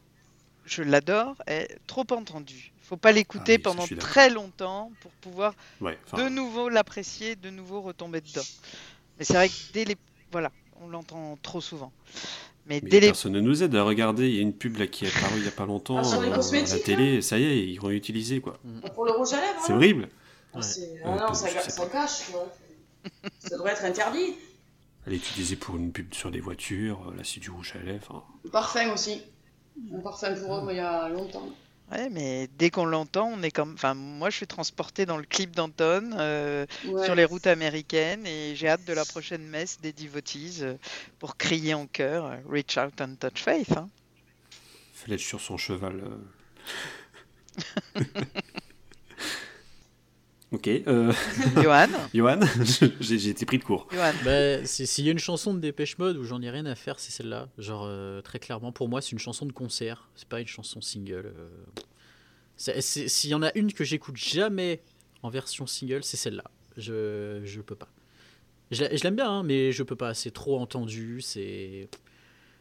je 0.65 0.83
l'adore, 0.83 1.35
elle 1.47 1.63
est 1.63 1.77
trop 1.87 2.05
entendue. 2.11 2.71
Faut 2.81 2.97
pas 2.97 3.11
l'écouter 3.11 3.53
Ah 3.53 3.55
oui, 3.57 3.61
pendant 3.63 3.87
très 3.99 4.29
longtemps 4.29 4.91
pour 4.99 5.11
pouvoir 5.13 5.53
Ouais, 5.81 5.97
de 6.15 6.29
nouveau 6.29 6.69
l'apprécier, 6.69 7.35
de 7.35 7.49
nouveau 7.49 7.81
retomber 7.81 8.21
dedans. 8.21 8.45
Mais 9.17 9.25
c'est 9.25 9.33
vrai 9.33 9.49
que 9.49 9.53
dès 9.73 9.85
les. 9.85 9.95
Voilà, 10.31 10.51
on 10.81 10.87
l'entend 10.87 11.37
trop 11.41 11.61
souvent. 11.61 11.91
Mais, 12.67 12.79
mais 12.83 12.89
dès 12.89 12.99
les. 12.99 13.07
personne 13.07 13.33
ne 13.33 13.41
nous 13.41 13.61
aide 13.63 13.75
à 13.75 13.83
regarder. 13.83 14.27
Il 14.29 14.35
y 14.35 14.39
a 14.39 14.41
une 14.41 14.53
pub 14.53 14.77
là 14.77 14.87
qui 14.87 15.05
est 15.05 15.15
apparue 15.15 15.37
il 15.39 15.45
y 15.45 15.47
a 15.47 15.51
pas 15.51 15.65
longtemps 15.65 15.97
Ah, 15.99 16.03
sur 16.03 16.21
les 16.21 16.29
euh, 16.29 16.33
à 16.33 16.37
la 16.75 16.79
télé. 16.79 17.21
Ça 17.21 17.37
y 17.37 17.43
est, 17.43 17.67
ils 17.67 17.79
vont 17.79 17.91
utiliser 17.91 18.41
quoi. 18.41 18.57
Pour 18.95 19.05
le 19.05 19.11
rouge 19.11 19.33
à 19.33 19.41
lèvres 19.41 19.59
C'est 19.63 19.71
là 19.71 19.77
horrible. 19.77 20.09
Ah, 20.53 20.57
Ouais. 20.59 20.63
Ouais, 20.63 21.01
ah 21.05 21.25
non, 21.27 21.33
ça, 21.33 21.49
cache. 21.49 22.31
ça 23.39 23.49
devrait 23.51 23.71
être 23.73 23.83
interdit. 23.85 24.33
Elle 25.05 25.13
est 25.13 25.17
utilisée 25.17 25.57
pour 25.57 25.75
une 25.75 25.91
pub 25.91 26.13
sur 26.13 26.31
des 26.31 26.39
voitures. 26.39 27.13
Là, 27.15 27.21
c'est 27.23 27.39
du 27.39 27.51
rouge 27.51 27.73
à 27.79 27.83
lèvres. 27.83 28.15
hein. 28.15 28.39
Le 28.43 28.49
parfum 28.49 28.91
aussi. 28.93 29.21
Un 29.93 29.99
parfum 29.99 30.33
pour 30.33 30.49
homme 30.51 30.69
il 30.71 30.77
y 30.77 30.79
a 30.79 31.09
longtemps. 31.09 31.49
Ouais, 31.91 32.09
mais 32.09 32.47
dès 32.57 32.71
qu'on 32.71 32.85
l'entend, 32.85 33.27
on 33.27 33.43
est 33.43 33.51
comme. 33.51 33.73
Enfin, 33.73 33.93
moi, 33.93 34.29
je 34.31 34.37
suis 34.37 34.47
transporté 34.47 35.05
dans 35.05 35.17
le 35.17 35.23
clip 35.25 35.55
d'Anton 35.55 36.11
euh, 36.17 36.65
Ouais. 36.83 37.03
sur 37.05 37.13
les 37.13 37.25
routes 37.25 37.45
américaines 37.47 38.25
et 38.25 38.55
j'ai 38.55 38.67
hâte 38.69 38.83
de 38.85 38.93
la 38.93 39.05
prochaine 39.05 39.43
messe 39.47 39.79
des 39.81 39.93
devotees 39.93 40.61
euh, 40.63 40.77
pour 41.19 41.37
crier 41.37 41.75
en 41.75 41.85
chœur 41.85 42.25
euh, 42.25 42.37
Reach 42.49 42.77
out 42.77 42.99
and 43.01 43.15
touch 43.19 43.43
faith. 43.43 43.71
hein. 43.77 43.87
Fallait 44.93 45.15
être 45.15 45.21
sur 45.21 45.39
son 45.41 45.57
cheval. 45.57 46.01
euh. 47.97 48.01
ok. 50.55 50.67
Euh... 50.67 51.13
Johan, 51.61 51.87
Johan, 52.13 52.39
j'ai 52.99 53.29
été 53.29 53.45
pris 53.45 53.57
de 53.59 53.63
court. 53.63 53.87
Johan, 53.91 54.11
Bah, 54.23 54.65
s'il 54.65 55.05
y 55.05 55.09
a 55.09 55.11
une 55.11 55.19
chanson 55.19 55.53
de 55.53 55.59
Dépêche 55.59 55.97
Mode 55.97 56.17
où 56.17 56.23
j'en 56.23 56.41
ai 56.41 56.49
rien 56.49 56.65
à 56.65 56.75
faire, 56.75 56.99
c'est 56.99 57.11
celle-là. 57.11 57.47
Genre, 57.57 57.83
euh, 57.85 58.21
très 58.21 58.39
clairement, 58.39 58.71
pour 58.71 58.89
moi, 58.89 59.01
c'est 59.01 59.11
une 59.11 59.19
chanson 59.19 59.45
de 59.45 59.51
concert. 59.51 60.09
C'est 60.15 60.27
pas 60.27 60.39
une 60.41 60.47
chanson 60.47 60.81
single. 60.81 61.33
euh. 61.35 61.49
S'il 62.57 63.29
y 63.29 63.33
en 63.33 63.43
a 63.43 63.51
une 63.57 63.73
que 63.73 63.83
j'écoute 63.83 64.15
jamais 64.17 64.81
en 65.23 65.29
version 65.29 65.67
single, 65.67 66.03
c'est 66.03 66.17
celle-là. 66.17 66.45
Je, 66.77 67.41
je 67.43 67.61
peux 67.61 67.75
pas. 67.75 67.89
Je, 68.71 68.83
je 68.91 69.03
l'aime 69.03 69.15
bien, 69.15 69.29
hein, 69.29 69.43
mais 69.43 69.71
je 69.71 69.83
peux 69.83 69.95
pas. 69.95 70.13
C'est 70.13 70.31
trop 70.31 70.59
entendu. 70.59 71.21
C'est. 71.21 71.89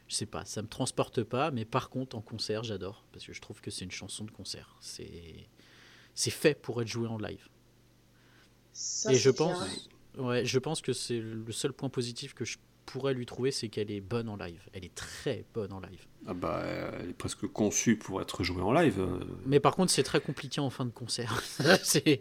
Je 0.09 0.15
sais 0.17 0.27
pas, 0.27 0.45
ça 0.45 0.61
me 0.63 0.69
transporte 0.69 1.23
pas. 1.23 1.51
Mais 1.51 1.65
par 1.65 1.89
contre, 1.91 2.17
en 2.17 2.21
concert, 2.21 2.63
j'adore. 2.63 3.05
Parce 3.13 3.25
que 3.27 3.33
je 3.33 3.41
trouve 3.41 3.61
que 3.61 3.71
c'est 3.71 3.85
une 3.85 3.91
chanson 3.91 4.25
de 4.25 4.31
concert. 4.31 4.77
C'est. 4.81 5.47
C'est 6.17 6.31
fait 6.31 6.55
pour 6.61 6.81
être 6.83 6.87
joué 6.89 7.09
en 7.09 7.19
live. 7.19 7.49
Ça, 8.75 9.13
Et 9.13 9.17
je 9.17 9.31
pense, 9.31 9.89
ouais, 10.19 10.45
je 10.45 10.59
pense 10.59 10.83
que 10.83 10.93
c'est 10.93 11.21
le 11.21 11.53
seul 11.53 11.73
point 11.73 11.89
positif 11.89 12.35
que 12.35 12.45
je 12.45 12.59
pourrais 12.87 13.15
lui 13.15 13.25
trouver, 13.25 13.51
c'est 13.51 13.69
qu'elle 13.69 13.91
est 13.91 14.01
bonne 14.01 14.29
en 14.29 14.37
live. 14.37 14.61
Elle 14.73 14.85
est 14.85 14.95
très 14.95 15.45
bonne 15.55 15.73
en 15.73 15.81
live. 15.81 16.07
Ah 16.27 16.35
bah, 16.35 16.63
elle 17.01 17.11
est 17.11 17.15
presque 17.15 17.47
conçue 17.47 17.97
pour 17.97 18.21
être 18.21 18.43
jouée 18.45 18.63
en 18.63 18.73
live. 18.73 19.01
Mais 19.47 19.61
par 19.61 19.75
contre, 19.77 19.93
c'est 19.93 20.03
très 20.03 20.21
compliqué 20.21 20.61
en 20.61 20.71
fin 20.71 20.85
de 20.85 20.91
concert. 20.91 21.43
c'est 21.83 22.21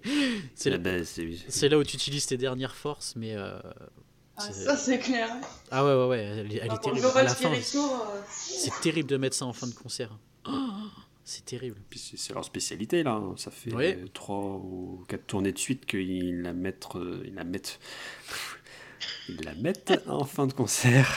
c'est 0.55 0.69
Eh 0.71 0.77
là, 0.77 1.03
c'est- 1.03 1.29
c'est 1.49 1.69
là 1.69 1.77
où 1.77 1.83
tu 1.83 1.95
utilises 1.95 2.25
tes 2.27 2.37
dernières 2.37 2.75
forces, 2.75 3.15
mais 3.15 3.35
euh, 3.35 3.59
Ah, 4.37 4.51
ça, 4.51 4.77
c'est 4.77 4.99
clair. 4.99 5.29
ah 5.71 5.83
ouais 5.85 5.93
ouais 5.95 6.07
ouais, 6.07 6.23
elle, 6.23 6.53
est- 6.53 6.59
elle 6.63 6.67
Ah, 6.71 6.77
terrible. 6.77 7.05
À 7.15 7.23
la 7.23 7.35
fin, 7.35 7.51
euh, 7.51 8.21
c'est 8.29 8.79
terrible 8.81 9.09
de 9.09 9.17
mettre 9.17 9.35
ça 9.35 9.45
en 9.45 9.53
fin 9.53 9.67
de 9.67 9.73
concert. 9.75 10.17
Oh, 10.47 10.51
c'est 11.23 11.45
terrible. 11.45 11.79
C'est 11.95 12.33
leur 12.33 12.43
spécialité 12.45 13.03
là. 13.03 13.11
hein. 13.13 13.35
Ça 13.37 13.51
fait 13.51 13.73
Oui. 13.73 13.85
euh, 13.93 14.07
trois 14.13 14.39
ou 14.57 15.03
quatre 15.07 15.25
tournées 15.27 15.51
de 15.53 15.57
suite 15.57 15.85
qu'ils 15.85 16.41
la 16.41 16.53
mettent, 16.53 16.87
euh, 16.95 17.23
ils 17.25 17.33
la 17.35 17.43
mettent, 17.43 17.79
ils 19.29 19.41
la 19.43 19.53
mettent 19.55 19.93
en 20.07 20.25
fin 20.25 20.47
de 20.47 20.53
concert. 20.53 21.09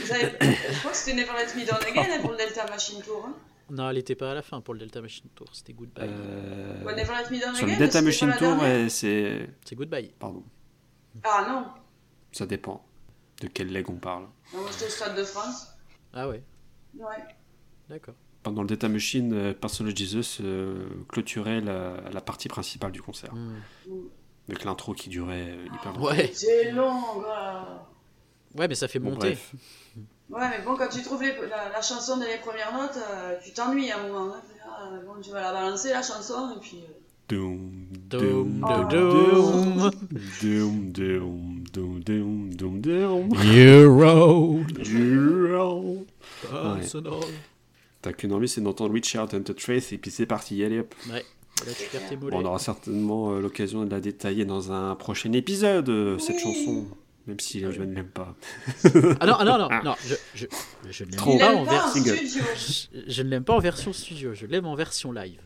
vous 0.00 0.12
avez- 0.12 0.32
Je 0.40 0.78
crois 0.78 0.90
que 0.90 0.96
c'était 0.96 1.16
Never 1.16 1.32
Let 1.32 1.60
Me 1.60 1.66
Down 1.66 1.82
Again 1.82 2.12
hein, 2.16 2.20
pour 2.20 2.30
le 2.32 2.36
Delta 2.38 2.66
Machine 2.68 3.00
Tour. 3.02 3.24
Hein. 3.26 3.34
Non, 3.70 3.88
elle 3.88 3.98
était 3.98 4.14
pas 4.16 4.32
à 4.32 4.34
la 4.34 4.42
fin 4.42 4.60
pour 4.60 4.74
le 4.74 4.80
Delta 4.80 5.00
Machine 5.00 5.30
Tour. 5.34 5.48
C'était 5.52 5.72
Goodbye. 5.72 6.04
Euh, 6.08 6.84
Ouais, 6.84 6.94
Never 6.94 7.12
Let 7.14 7.30
Me 7.34 7.40
Down 7.40 7.54
sur 7.54 7.64
Again. 7.64 7.72
le 7.74 7.78
Delta 7.78 7.92
c'était 8.00 8.04
Machine 8.26 8.34
Tour, 8.38 8.90
c'est, 8.90 9.48
C'est 9.64 9.74
Goodbye. 9.76 10.12
pardon, 10.18 10.44
Ah 11.24 11.46
non. 11.48 11.66
ça 12.32 12.44
dépend 12.46 12.84
de 13.40 13.48
quel 13.48 13.68
leg 13.72 13.88
on 13.88 13.96
parle. 13.96 14.26
Au 14.54 14.66
Stade 14.68 15.16
de 15.16 15.24
France. 15.24 15.68
Ah 16.12 16.28
ouais, 16.28 16.42
Ouais. 16.94 17.06
d'accord 17.88 18.14
pendant 18.42 18.62
le 18.62 18.68
Data 18.68 18.88
Machine, 18.88 19.32
euh, 19.32 19.54
Personal 19.54 19.96
Jesus 19.96 20.38
euh, 20.40 20.86
clôturait 21.08 21.60
la, 21.60 22.20
partie 22.20 22.48
principale 22.48 22.92
du 22.92 23.02
concert. 23.02 23.34
Hmm. 23.34 23.60
Avec 24.48 24.64
l'intro 24.64 24.94
qui 24.94 25.08
durait 25.08 25.50
euh, 25.50 25.66
hyper 25.66 25.92
longtemps. 25.92 26.14
C'est 26.32 26.72
long. 26.72 27.00
Ouais, 28.56 28.68
mais 28.68 28.74
ça 28.74 28.88
fait 28.88 28.98
monter. 28.98 29.38
Ouais, 30.28 30.48
mais 30.48 30.62
bon, 30.64 30.76
quand 30.76 30.88
tu 30.88 31.02
trouves 31.02 31.22
la, 31.22 31.82
chanson 31.82 32.18
des 32.18 32.38
premières 32.42 32.72
notes, 32.72 32.98
tu 33.44 33.52
t'ennuies 33.52 33.90
à 33.90 33.98
un 33.98 34.08
moment. 34.08 34.34
Hein. 34.34 34.42
Ah, 34.64 34.90
tu 35.22 35.30
vas 35.30 35.40
la 35.40 35.52
balancer, 35.52 35.90
la 35.90 36.02
chanson, 36.02 36.54
et 36.56 36.60
puis... 36.60 36.78
Euh... 36.78 36.92
Doom, 37.28 37.86
doom, 38.10 38.60
doom, 38.60 38.88
doom, 38.88 39.90
doom, 40.42 40.92
doom, 40.92 41.64
doom, 41.72 42.50
doom, 42.50 42.80
doom, 42.80 43.32
T'as 48.02 48.12
qu'une 48.12 48.32
envie, 48.32 48.48
c'est 48.48 48.60
d'entendre 48.60 48.92
Richard 48.94 49.28
and 49.32 49.42
the 49.42 49.54
Trace, 49.54 49.92
et 49.92 49.98
puis 49.98 50.10
c'est 50.10 50.26
parti, 50.26 50.62
allez 50.64 50.80
hop. 50.80 50.94
Ouais, 51.08 51.24
là 51.66 51.72
tu. 52.08 52.16
Bon, 52.16 52.28
on 52.32 52.44
aura 52.44 52.58
certainement 52.58 53.32
euh, 53.32 53.40
l'occasion 53.40 53.84
de 53.84 53.90
la 53.90 54.00
détailler 54.00 54.44
dans 54.44 54.72
un 54.72 54.94
prochain 54.96 55.32
épisode, 55.32 55.88
euh, 55.88 56.18
cette 56.18 56.38
chanson. 56.40 56.86
Même 57.28 57.38
si 57.38 57.60
je 57.60 57.66
ne 57.82 57.94
l'aime 57.94 58.08
pas. 58.08 58.34
Ah 59.20 59.26
non, 59.26 59.36
ah 59.38 59.44
non, 59.44 59.56
non, 59.58 59.68
non, 59.84 59.94
je, 60.04 60.14
je, 60.34 60.46
je 60.90 61.04
ne 61.04 61.10
l'aime 61.12 61.20
pas 61.38 61.54
en 61.54 61.64
pas 61.64 61.86
en 61.86 61.90
studio. 61.90 62.14
Je, 62.56 62.98
je 63.06 63.22
ne 63.22 63.28
l'aime 63.28 63.44
pas 63.44 63.54
en 63.54 63.60
version 63.60 63.92
studio, 63.92 64.34
je 64.34 64.46
l'aime 64.46 64.66
en 64.66 64.74
version 64.74 65.12
live, 65.12 65.40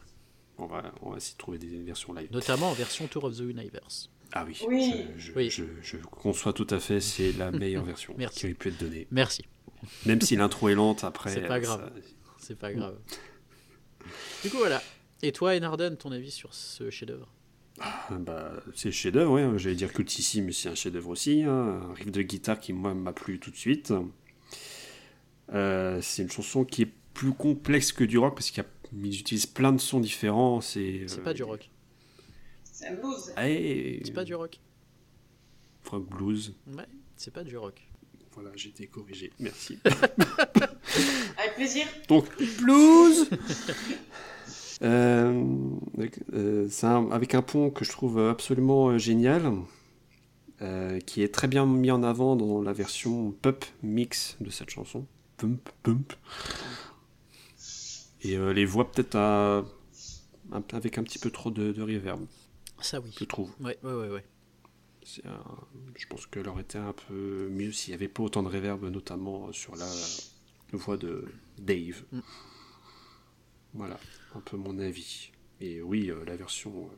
On 0.57 0.65
va, 0.67 0.83
on 1.03 1.11
va 1.11 1.19
essayer 1.19 1.35
de 1.35 1.39
trouver 1.39 1.59
des 1.59 1.67
versions 1.83 2.15
live. 2.15 2.29
notamment 2.33 2.71
en 2.71 2.73
version 2.73 3.07
Tour 3.09 3.25
of 3.25 3.37
the 3.37 3.41
Universe. 3.41 4.09
Ah 4.33 4.45
oui, 4.47 4.57
Oui. 4.67 4.95
Je, 5.19 5.27
je, 5.27 5.33
Oui. 5.37 5.51
je- 5.51 5.65
je 5.83 5.97
conçois 5.99 6.55
tout 6.55 6.67
à 6.71 6.79
fait, 6.81 7.01
c'est 7.01 7.33
la 7.33 7.51
meilleure 7.53 7.85
version 7.85 8.15
Merci. 8.17 8.41
qui 8.41 8.47
a 8.47 8.55
pu 8.55 8.69
être 8.71 8.81
donnée. 8.81 9.07
Merci, 9.11 9.45
Même 10.07 10.23
si 10.23 10.35
l'intro 10.37 10.71
est 10.71 10.75
lente, 10.75 11.05
après. 11.05 11.31
C'est 11.35 11.43
pas 11.47 11.61
grave. 11.61 11.91
ça- 11.95 12.01
c'est 12.47 12.59
pas 12.59 12.73
grave. 12.73 12.99
Du 14.43 14.51
coup 14.51 14.59
voilà. 14.59 14.83
Et 15.23 15.33
toi, 15.33 15.57
Enarden, 15.57 15.97
ton 15.97 16.13
avis 16.13 16.31
sur 16.31 16.53
ce 16.55 16.91
chef-d'œuvre? 16.91 17.33
Ah, 17.81 18.07
Bah, 18.21 18.53
c'est 18.75 18.93
chef-d'œuvre, 18.93 19.33
ouais. 19.33 19.59
J'allais 19.59 19.75
dire 19.75 19.93
cultissime, 19.93 20.45
mais 20.47 20.53
c'est 20.53 20.69
un 20.69 20.75
chef-d'œuvre 20.75 21.09
aussi. 21.11 21.43
hein. 21.43 21.51
Un 21.91 21.95
riff 21.95 22.11
de 22.13 22.23
guitare 22.23 22.61
qui, 22.61 22.73
moi, 22.73 22.95
m'a 22.95 23.13
plu 23.13 23.39
tout 23.41 23.51
de 23.51 23.57
suite. 23.57 23.93
Euh, 25.53 26.01
c'est 26.03 26.23
une 26.23 26.31
chanson 26.31 26.65
qui 26.65 26.83
est 26.83 26.93
plus 27.15 27.33
complexe 27.33 27.93
que 27.93 28.05
du 28.05 28.19
rock 28.19 28.35
parce 28.35 28.51
qu'ils 28.51 29.21
utilisent 29.21 29.47
plein 29.47 29.73
de 29.73 29.81
sons 29.81 30.01
différents. 30.01 30.61
C'est 30.61 31.05
C'est 31.07 31.21
euh, 31.21 31.25
pas 31.25 31.35
du 31.35 31.43
rock. 31.43 31.71
C'est 32.65 32.89
un 32.89 32.95
blues. 32.95 33.33
Et- 33.43 34.03
C'est 34.05 34.13
pas 34.13 34.25
du 34.25 34.35
rock. 34.35 34.61
Rock 35.91 36.09
blues. 36.09 36.55
Ouais, 36.67 36.87
c'est 37.17 37.33
pas 37.33 37.45
du 37.45 37.57
rock. 37.57 37.81
Voilà, 38.37 38.51
j'ai 38.55 38.69
été 38.69 38.87
corrigé. 38.87 39.33
Merci. 39.41 39.79
Avec 39.85 41.55
plaisir. 41.57 41.87
Donc, 42.09 42.27
blues 42.61 43.29
Euh, 44.83 45.43
avec- 45.97 46.19
euh, 46.35 46.67
C'est 46.71 46.87
un- 46.87 47.11
avec 47.11 47.35
un 47.35 47.41
pont 47.41 47.71
que 47.71 47.83
je 47.83 47.91
trouve 47.91 48.19
absolument 48.21 48.91
euh, 48.91 48.99
génial, 48.99 49.51
euh, 50.61 51.01
qui 51.01 51.23
est 51.23 51.33
très 51.33 51.49
bien 51.49 51.65
mis 51.65 51.91
en 51.91 52.03
avant 52.03 52.37
dans 52.37 52.61
la 52.61 52.75
version 52.75 53.31
pop 53.33 53.65
mix 53.83 54.37
de 54.43 54.51
cette 54.51 54.69
chanson. 54.69 55.07
Pump, 55.39 55.67
pump. 55.83 56.13
Et 58.21 58.37
euh, 58.37 58.53
les 58.53 58.67
voix 58.67 58.93
peut-être 58.93 59.17
avec 60.75 60.99
un 60.99 61.03
petit 61.05 61.19
peu 61.19 61.31
trop 61.31 61.51
de, 61.51 61.73
de 61.73 61.81
reverb, 61.81 62.27
Ça 62.83 63.01
oui. 63.01 63.15
je 63.19 63.25
trouve. 63.25 63.51
Ouais, 63.61 63.79
ouais, 63.83 63.93
ouais, 63.95 64.09
ouais. 64.11 64.25
Je 65.95 66.07
pense 66.09 66.27
qu'elle 66.27 66.49
aurait 66.49 66.63
été 66.63 66.79
un 66.79 66.93
peu 66.93 67.49
mieux 67.51 67.73
s'il 67.73 67.93
n'y 67.93 67.95
avait 67.95 68.09
pas 68.09 68.23
autant 68.25 68.43
de 68.43 68.49
reverb, 68.49 68.85
notamment 68.85 69.53
sur 69.53 69.77
la 69.77 69.87
voix 70.73 70.97
de 70.97 71.25
Dave. 71.59 72.03
Mm. 72.13 72.21
Voilà, 73.75 73.99
un 74.35 74.41
peu 74.41 74.57
mon 74.57 74.79
avis. 74.79 75.31
Et 75.61 75.81
oui, 75.81 76.11
euh, 76.11 76.25
la 76.27 76.37
version 76.37 76.73
euh, 76.91 76.97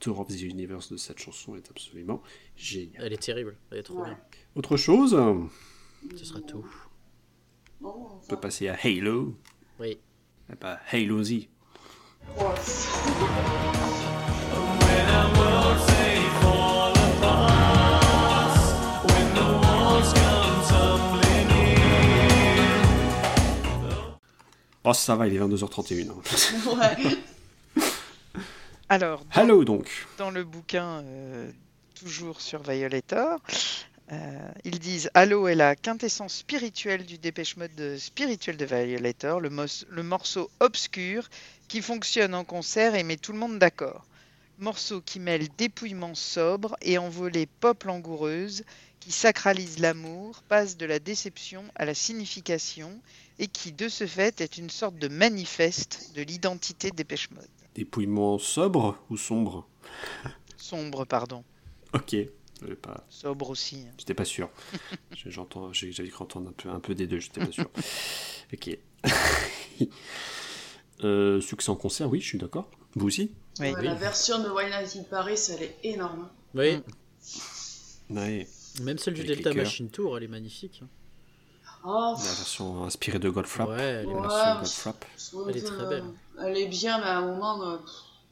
Tour 0.00 0.20
of 0.20 0.28
the 0.28 0.40
Universe 0.42 0.90
de 0.92 0.96
cette 0.96 1.18
chanson 1.18 1.56
est 1.56 1.70
absolument 1.70 2.22
géniale. 2.56 3.04
Elle 3.06 3.12
est 3.12 3.22
terrible, 3.22 3.56
elle 3.70 3.78
est 3.78 3.82
trop 3.82 4.00
Ouais. 4.00 4.08
bien. 4.10 4.18
Autre 4.54 4.76
chose, 4.76 5.14
on 5.14 5.48
Ce 6.16 6.24
sera 6.24 6.40
tout. 6.40 6.66
Enfin, 7.82 8.26
peut 8.28 8.40
passer 8.40 8.68
à 8.68 8.76
Halo. 8.82 9.36
Oui. 9.80 9.98
Eh 10.52 10.56
ben, 10.56 10.78
Halo 10.90 11.22
Z. 11.22 11.48
Oh, 24.84 24.92
ça 24.92 25.16
va, 25.16 25.26
il 25.26 25.34
est 25.34 25.38
22h31. 25.38 26.10
hein. 26.10 26.14
Ouais. 27.76 27.82
alors, 28.88 29.24
dans, 29.34 29.64
donc. 29.64 30.06
dans 30.18 30.30
le 30.30 30.44
bouquin, 30.44 31.02
euh, 31.04 31.50
toujours 31.94 32.40
sur 32.40 32.62
Violator, 32.62 33.40
Euh, 34.12 34.48
ils 34.64 34.78
disent 34.78 35.08
Halo 35.14 35.48
est 35.48 35.54
la 35.54 35.74
quintessence 35.74 36.34
spirituelle 36.34 37.06
du 37.06 37.16
Dépêche 37.16 37.56
Mode 37.56 37.74
de 37.74 37.96
Spirituel 37.96 38.58
de 38.58 38.66
Violator, 38.66 39.40
le 39.40 40.02
morceau 40.02 40.50
obscur 40.60 41.30
qui 41.68 41.80
fonctionne 41.80 42.34
en 42.34 42.44
concert 42.44 42.94
et 42.96 43.02
met 43.02 43.16
tout 43.16 43.32
le 43.32 43.38
monde 43.38 43.58
d'accord. 43.58 44.04
Morceau 44.58 45.00
qui 45.00 45.20
mêle 45.20 45.48
dépouillement 45.56 46.14
sobre 46.14 46.76
et 46.82 46.98
envolée 46.98 47.46
pop 47.46 47.84
langoureuse, 47.84 48.64
qui 49.04 49.12
sacralise 49.12 49.80
l'amour, 49.80 50.42
passe 50.48 50.78
de 50.78 50.86
la 50.86 50.98
déception 50.98 51.62
à 51.74 51.84
la 51.84 51.92
signification 51.94 53.00
et 53.38 53.48
qui, 53.48 53.70
de 53.72 53.88
ce 53.88 54.06
fait, 54.06 54.40
est 54.40 54.56
une 54.56 54.70
sorte 54.70 54.96
de 54.96 55.08
manifeste 55.08 56.10
de 56.14 56.22
l'identité 56.22 56.90
Dépêche 56.90 57.30
Mode. 57.30 57.46
Dépouillement 57.74 58.38
sobre 58.38 58.96
ou 59.10 59.18
sombre 59.18 59.68
Sombre, 60.56 61.04
pardon. 61.04 61.44
Ok. 61.92 62.16
Pas... 62.80 63.04
Sobre 63.10 63.50
aussi. 63.50 63.84
hein. 63.86 63.92
J'étais 63.98 64.14
pas 64.14 64.24
sûr. 64.24 64.48
J'ai- 65.14 65.30
J'entends, 65.30 65.70
j'avais 65.74 66.08
cru 66.08 66.22
entendre 66.24 66.48
un 66.48 66.52
peu, 66.52 66.70
un 66.70 66.80
peu 66.80 66.94
des 66.94 67.06
deux, 67.06 67.18
j'étais 67.20 67.44
pas 67.44 67.52
sûr. 67.52 67.68
ok. 68.54 68.78
Euh, 71.02 71.40
succès 71.40 71.70
en 71.70 71.76
concert, 71.76 72.08
oui, 72.08 72.20
je 72.20 72.26
suis 72.28 72.38
d'accord. 72.38 72.70
Vous 72.94 73.06
aussi? 73.08 73.32
Oui. 73.58 73.72
Ouais, 73.72 73.82
La 73.82 73.94
version 73.94 74.38
de 74.42 74.48
Why 74.48 74.66
Night 74.66 74.96
in 74.96 75.02
Paris, 75.02 75.38
elle 75.50 75.64
est 75.64 75.76
énorme. 75.82 76.30
Oui, 76.54 76.78
Ouais. 78.10 78.46
Même 78.82 78.98
celle 78.98 79.14
du 79.14 79.24
Delta. 79.24 79.52
Machine 79.54 79.90
Tour, 79.90 80.16
elle 80.18 80.24
est 80.24 80.28
magnifique. 80.28 80.82
Oh, 81.86 82.14
La 82.16 82.22
version 82.22 82.84
inspirée 82.84 83.18
de 83.18 83.28
Goldfrapp. 83.28 83.68
Ouais, 83.68 83.76
elle 83.82 84.08
est- 84.08 84.12
La 84.12 84.12
Ouais, 84.12 84.20
version 84.28 84.46
mais- 84.46 84.54
Goldfrapp. 84.56 85.04
Elle 85.50 85.56
est 85.56 85.62
très 85.62 85.86
belle. 85.86 86.04
Elle 86.42 86.56
est 86.56 86.66
bien, 86.68 86.98
mais 86.98 87.04
à 87.06 87.18
un 87.18 87.26
moment. 87.26 87.62
euh. 87.72 87.76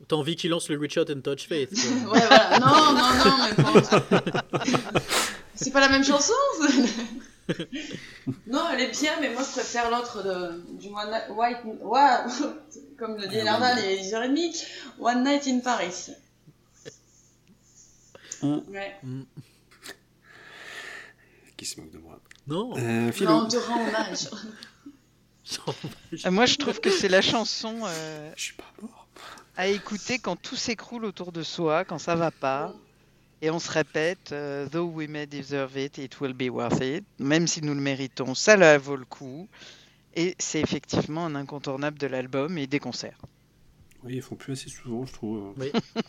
T'as 0.09 0.17
envie 0.17 0.35
qu'il 0.37 0.51
lance 0.51 0.69
le 0.69 0.79
Reach 0.79 0.97
Out 0.97 1.11
and 1.11 1.21
Touch 1.21 1.47
Faith. 1.47 1.71
Ouais, 2.11 2.21
voilà. 2.27 2.59
Non, 2.59 2.67
non, 2.67 3.13
non, 3.25 3.37
mais 3.45 3.63
bon. 3.63 4.71
C'est 5.55 5.71
pas 5.71 5.81
la 5.81 5.89
même 5.91 6.03
chanson 6.03 6.33
Non, 8.47 8.63
elle 8.73 8.81
est 8.81 8.91
bien, 9.01 9.13
mais 9.21 9.33
moi 9.33 9.43
je 9.43 9.53
préfère 9.53 9.91
l'autre 9.91 10.23
de... 10.25 10.63
du 10.81 10.89
One 10.89 11.11
Night... 11.11 11.25
White... 11.31 11.59
Comme 12.99 13.17
le 13.17 13.27
dit 13.29 13.39
Ah, 13.47 13.61
ouais. 13.61 13.73
il 13.77 13.91
est 13.91 14.03
10h30. 14.13 14.65
One 15.01 15.25
Night 15.25 15.47
in 15.47 15.61
Paris. 15.61 16.09
Mm. 18.43 18.59
Ouais. 18.71 18.97
Qui 21.63 21.69
se 21.69 21.81
moque 21.81 21.93
de 21.93 21.99
moi 21.99 22.19
non, 22.49 22.73
euh, 22.77 23.13
Philo. 23.13 23.31
Non, 23.31 23.45
on 23.45 23.49
te 23.49 23.57
rend 23.57 23.87
hommage. 23.87 24.29
Euh, 26.25 26.31
Moi, 26.33 26.47
je 26.47 26.57
trouve 26.57 26.81
que 26.81 26.91
c'est 26.91 27.09
la 27.09 27.21
chanson 27.23 27.83
euh, 27.85 28.33
Je 28.37 28.43
suis 28.43 28.55
pas 28.55 28.65
mort. 28.81 29.07
à 29.57 29.69
écouter 29.69 30.19
quand 30.19 30.35
tout 30.35 30.57
s'écroule 30.57 31.05
autour 31.05 31.31
de 31.31 31.43
soi, 31.45 31.85
quand 31.85 31.99
ça 31.99 32.17
va 32.17 32.33
pas. 32.33 32.75
Et 33.43 33.51
on 33.51 33.61
se 33.61 33.71
répète, 33.71 34.31
euh, 34.33 34.67
though 34.69 34.87
we 34.89 35.09
may 35.09 35.27
deserve 35.27 35.77
it, 35.79 35.99
it 35.99 36.21
will 36.21 36.33
be 36.33 36.49
worth 36.51 36.81
it. 36.81 37.05
Même 37.21 37.47
si 37.47 37.61
nous 37.63 37.75
le 37.75 37.81
méritons, 37.81 38.35
ça 38.35 38.57
la 38.57 38.77
vaut 38.79 38.97
le 38.97 39.05
coup. 39.05 39.49
Et 40.17 40.35
c'est 40.41 40.61
effectivement 40.61 41.27
un 41.27 41.37
incontournable 41.37 41.99
de 41.99 42.09
l'album 42.09 42.59
et 42.59 42.67
des 42.67 42.81
concerts. 42.81 43.19
Oui, 44.03 44.15
ils 44.17 44.23
font 44.23 44.35
plus 44.35 44.55
assez 44.55 44.69
souvent, 44.69 45.07
je 45.07 45.13
trouve. 45.13 45.55
oui. 45.59 45.71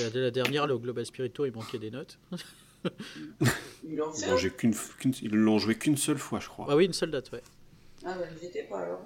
La, 0.00 0.08
la 0.08 0.30
dernière, 0.30 0.66
le 0.66 0.78
Global 0.78 1.04
Spirit 1.06 1.30
Tour, 1.30 1.46
il 1.46 1.52
manquait 1.52 1.78
des 1.78 1.90
notes. 1.92 2.18
Ils 3.84 3.96
l'ont 3.96 4.12
Ils 4.14 4.38
fait 4.38 4.50
qu'une, 4.56 4.74
qu'une- 4.98 5.14
ils 5.22 5.30
l'ont 5.34 5.58
joué 5.58 5.76
qu'une 5.76 5.96
seule 5.96 6.18
fois, 6.18 6.40
je 6.40 6.48
crois. 6.48 6.66
Ah 6.68 6.76
oui, 6.76 6.86
une 6.86 6.92
seule 6.92 7.10
date, 7.10 7.30
ouais. 7.32 7.42
Ah 8.04 8.16
bah, 8.18 8.24
j'y 8.40 8.46
étais 8.46 8.64
pas 8.64 8.80
alors. 8.80 9.00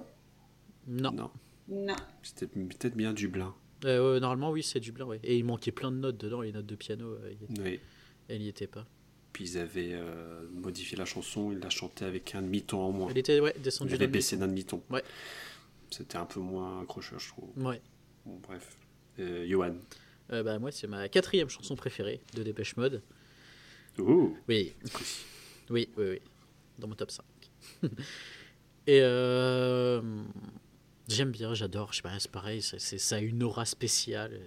Non. 0.86 1.12
Non, 1.12 1.30
Non. 1.68 1.96
c'était 2.22 2.46
peut-être 2.46 2.96
bien 2.96 3.12
Dublin. 3.12 3.54
Euh, 3.84 4.14
ouais, 4.14 4.20
normalement, 4.20 4.50
oui, 4.50 4.62
c'est 4.62 4.80
Dublin, 4.80 5.04
ouais. 5.06 5.20
Et 5.22 5.36
il 5.36 5.44
manquait 5.44 5.70
plein 5.72 5.90
de 5.92 5.96
notes 5.98 6.18
dedans, 6.18 6.40
les 6.40 6.52
notes 6.52 6.66
de 6.66 6.74
piano, 6.74 7.12
euh, 7.12 7.32
y- 7.32 7.60
Oui. 7.60 7.80
elle 8.28 8.40
n'y 8.40 8.48
était 8.48 8.66
pas. 8.66 8.86
Puis 9.32 9.44
ils 9.50 9.58
avaient 9.58 9.92
euh, 9.92 10.48
modifié 10.52 10.96
la 10.96 11.04
chanson, 11.04 11.52
ils 11.52 11.58
la 11.60 11.70
chantaient 11.70 12.04
avec 12.06 12.34
un 12.34 12.42
demi-ton 12.42 12.80
en 12.80 12.90
moins. 12.90 13.08
Elle 13.10 13.18
était, 13.18 13.38
ouais, 13.40 13.52
Ils 13.56 13.62
descendue 13.62 13.94
avaient 13.94 14.06
d'un 14.06 14.12
baissé 14.12 14.36
d'un 14.36 14.48
demi-ton. 14.48 14.82
Ouais. 14.90 15.04
C'était 15.90 16.16
un 16.16 16.24
peu 16.26 16.40
moins 16.40 16.82
accrocheur, 16.82 17.18
je 17.20 17.28
trouve. 17.28 17.50
Ouais. 17.64 17.80
Bon, 18.26 18.40
bref. 18.42 18.76
Euh, 19.20 19.46
Johan. 19.48 19.74
Euh, 20.32 20.42
bah, 20.42 20.58
moi, 20.58 20.72
c'est 20.72 20.86
ma 20.86 21.08
quatrième 21.08 21.48
chanson 21.48 21.76
préférée 21.76 22.20
de 22.34 22.42
Dépêche 22.42 22.76
Mode. 22.76 23.02
Oui. 23.98 24.34
Oui, 24.48 24.74
oui, 25.70 25.88
oui. 25.98 26.20
Dans 26.78 26.88
mon 26.88 26.94
top 26.94 27.10
5. 27.10 27.24
Et 28.86 29.00
euh, 29.02 30.00
j'aime 31.08 31.30
bien, 31.30 31.52
j'adore. 31.54 31.92
Je 31.92 31.96
sais 31.96 32.02
pas, 32.02 32.18
c'est 32.18 32.30
pareil, 32.30 32.62
c'est, 32.62 32.78
c'est- 32.80 32.98
ça 32.98 33.16
a 33.16 33.18
une 33.20 33.42
aura 33.42 33.64
spéciale. 33.66 34.40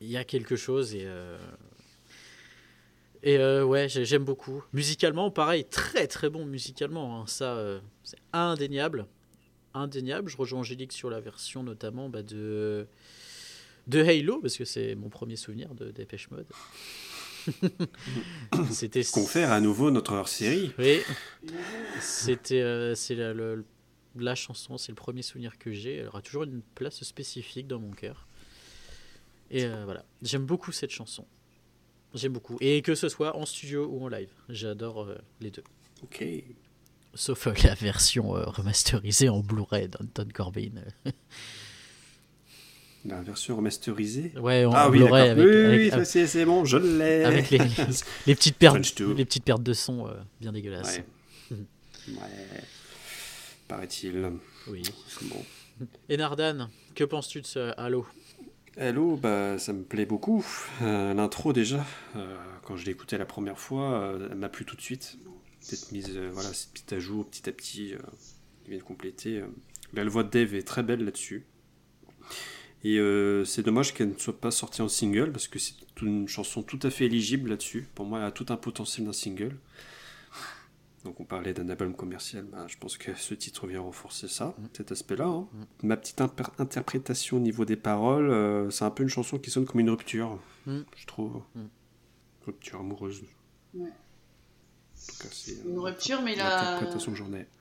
Il 0.00 0.08
y 0.08 0.16
a 0.16 0.24
quelque 0.24 0.56
chose 0.56 0.94
et. 0.94 1.04
euh, 1.06 1.38
Et 3.22 3.38
euh, 3.38 3.64
ouais, 3.64 3.88
j'ai- 3.88 4.04
j'aime 4.04 4.24
beaucoup. 4.24 4.64
Musicalement, 4.72 5.30
pareil, 5.30 5.64
très 5.64 6.06
très 6.06 6.30
bon 6.30 6.44
musicalement. 6.46 7.20
hein. 7.22 7.26
Ça, 7.26 7.80
c'est 8.02 8.18
indéniable. 8.32 9.06
Indéniable. 9.74 10.28
Je 10.30 10.36
rejoins 10.36 10.60
Angélique 10.60 10.92
sur 10.92 11.10
la 11.10 11.20
version 11.20 11.62
notamment 11.62 12.08
bah, 12.08 12.22
de, 12.22 12.86
de 13.86 14.00
Halo, 14.02 14.40
parce 14.40 14.56
que 14.56 14.64
c'est 14.64 14.94
mon 14.94 15.08
premier 15.10 15.36
souvenir 15.36 15.74
de 15.74 15.90
Dépêche 15.90 16.30
Mode. 16.30 16.46
C'était 18.70 19.04
Confère 19.04 19.52
à 19.52 19.60
nouveau 19.60 19.90
notre 19.90 20.12
hors-série. 20.14 20.72
oui, 20.78 21.00
c'était 22.00 22.62
euh, 22.62 22.94
c'est 22.94 23.14
la, 23.14 23.32
le- 23.32 23.64
la 24.18 24.34
chanson, 24.34 24.78
c'est 24.78 24.92
le 24.92 24.96
premier 24.96 25.22
souvenir 25.22 25.58
que 25.58 25.72
j'ai. 25.72 25.96
Elle 25.96 26.08
aura 26.08 26.22
toujours 26.22 26.44
une 26.44 26.62
place 26.74 27.02
spécifique 27.04 27.66
dans 27.66 27.78
mon 27.78 27.90
cœur. 27.90 28.26
Et 29.50 29.64
euh, 29.64 29.84
voilà, 29.84 30.04
j'aime 30.22 30.46
beaucoup 30.46 30.72
cette 30.72 30.90
chanson. 30.90 31.26
J'aime 32.14 32.32
beaucoup. 32.32 32.56
Et 32.60 32.82
que 32.82 32.94
ce 32.94 33.08
soit 33.08 33.36
en 33.36 33.44
studio 33.46 33.86
ou 33.90 34.04
en 34.04 34.08
live, 34.08 34.30
j'adore 34.48 35.02
euh, 35.04 35.16
les 35.40 35.50
deux. 35.50 35.64
Ok. 36.02 36.24
Sauf 37.14 37.46
euh, 37.46 37.52
la 37.64 37.74
version 37.74 38.28
remasterisée 38.30 39.28
en 39.28 39.40
Blu-ray 39.40 39.88
d'Anton 39.88 40.28
Corbin. 40.34 40.70
La 43.06 43.20
version 43.22 43.56
remasterisée. 43.56 44.32
ouais, 44.40 44.64
en, 44.64 44.72
ah 44.72 44.90
oui, 44.90 44.98
d'accord. 45.00 45.14
avec, 45.16 45.36
oui, 45.38 45.56
avec- 45.64 45.92
oui, 45.94 46.04
ça, 46.06 46.26
c'est, 46.26 46.44
bon, 46.44 46.64
je 46.64 46.76
l'ai. 46.76 47.24
avec 47.24 47.50
les, 47.50 47.58
les 48.26 48.34
petites 48.34 48.56
pertes, 48.56 48.74
French 48.74 48.94
Tube. 48.94 49.16
les 49.16 49.24
petites 49.24 49.44
pertes 49.44 49.62
de 49.62 49.72
son 49.72 50.08
euh, 50.08 50.12
bien 50.40 50.52
dégueulasses. 50.52 50.98
Ouais. 51.50 51.56
ouais. 52.08 52.62
Paraît-il. 53.68 54.32
Oui. 54.68 54.82
Bon. 55.22 55.44
Et 56.08 56.16
Nardan, 56.16 56.68
que 56.94 57.04
penses-tu 57.04 57.42
de 57.42 57.46
ce 57.46 57.72
Halo? 57.78 58.06
Hello, 58.76 59.16
bah, 59.16 59.58
ça 59.58 59.72
me 59.72 59.82
plaît 59.82 60.04
beaucoup. 60.06 60.44
Euh, 60.82 61.14
l'intro 61.14 61.52
déjà, 61.52 61.84
euh, 62.16 62.36
quand 62.62 62.76
je 62.76 62.84
l'ai 62.84 62.92
écouté 62.92 63.16
la 63.18 63.24
première 63.26 63.58
fois, 63.58 64.00
euh, 64.02 64.28
elle 64.30 64.36
m'a 64.38 64.48
plu 64.48 64.64
tout 64.64 64.76
de 64.76 64.80
suite. 64.82 65.16
Peut-être 65.68 65.92
mise, 65.92 66.10
euh, 66.14 66.30
voilà, 66.32 66.52
ces 66.52 66.68
petits 66.68 66.94
ajouts 66.94 67.24
petit 67.24 67.48
à 67.48 67.52
petit 67.52 67.94
euh, 67.94 67.98
qui 68.64 68.70
viennent 68.70 68.82
compléter. 68.82 69.38
euh. 69.38 69.46
La 69.94 70.04
voix 70.04 70.24
de 70.24 70.30
Dave 70.30 70.54
est 70.54 70.62
très 70.66 70.82
belle 70.82 71.04
là-dessus. 71.04 71.46
Et 72.84 72.98
euh, 72.98 73.44
c'est 73.44 73.62
dommage 73.62 73.94
qu'elle 73.94 74.10
ne 74.10 74.18
soit 74.18 74.38
pas 74.40 74.50
sortie 74.50 74.82
en 74.82 74.88
single 74.88 75.32
parce 75.32 75.48
que 75.48 75.58
c'est 75.58 75.74
une 76.02 76.28
chanson 76.28 76.62
tout 76.62 76.78
à 76.82 76.90
fait 76.90 77.06
éligible 77.06 77.50
là-dessus. 77.50 77.88
Pour 77.94 78.04
moi, 78.06 78.18
elle 78.20 78.26
a 78.26 78.30
tout 78.30 78.46
un 78.50 78.56
potentiel 78.56 79.06
d'un 79.06 79.12
single. 79.12 79.56
Donc 81.04 81.20
on 81.20 81.24
parlait 81.24 81.54
d'un 81.54 81.68
album 81.68 81.94
commercial, 81.94 82.44
bah, 82.50 82.66
je 82.68 82.76
pense 82.78 82.96
que 82.96 83.14
ce 83.14 83.32
titre 83.34 83.68
vient 83.68 83.80
renforcer 83.80 84.26
ça, 84.26 84.56
cet 84.72 84.90
aspect-là. 84.90 85.26
hein. 85.26 85.46
Ma 85.84 85.96
petite 85.96 86.20
interprétation 86.20 87.36
au 87.36 87.40
niveau 87.40 87.64
des 87.64 87.76
paroles, 87.76 88.28
euh, 88.28 88.70
c'est 88.70 88.84
un 88.84 88.90
peu 88.90 89.04
une 89.04 89.08
chanson 89.08 89.38
qui 89.38 89.50
sonne 89.50 89.66
comme 89.66 89.80
une 89.80 89.90
rupture, 89.90 90.40
Mm. 90.66 90.80
je 90.96 91.06
trouve. 91.06 91.42
Mm. 91.54 91.60
Rupture 92.44 92.80
amoureuse. 92.80 93.22
Ouais. 93.74 93.88
En 95.08 95.12
tout 95.12 95.22
cas, 95.22 95.28
c'est 95.32 95.52
Une 95.64 95.76
euh, 95.78 95.80
rupture, 95.80 96.22
mais 96.22 96.34
il 96.34 96.40
a, 96.40 96.80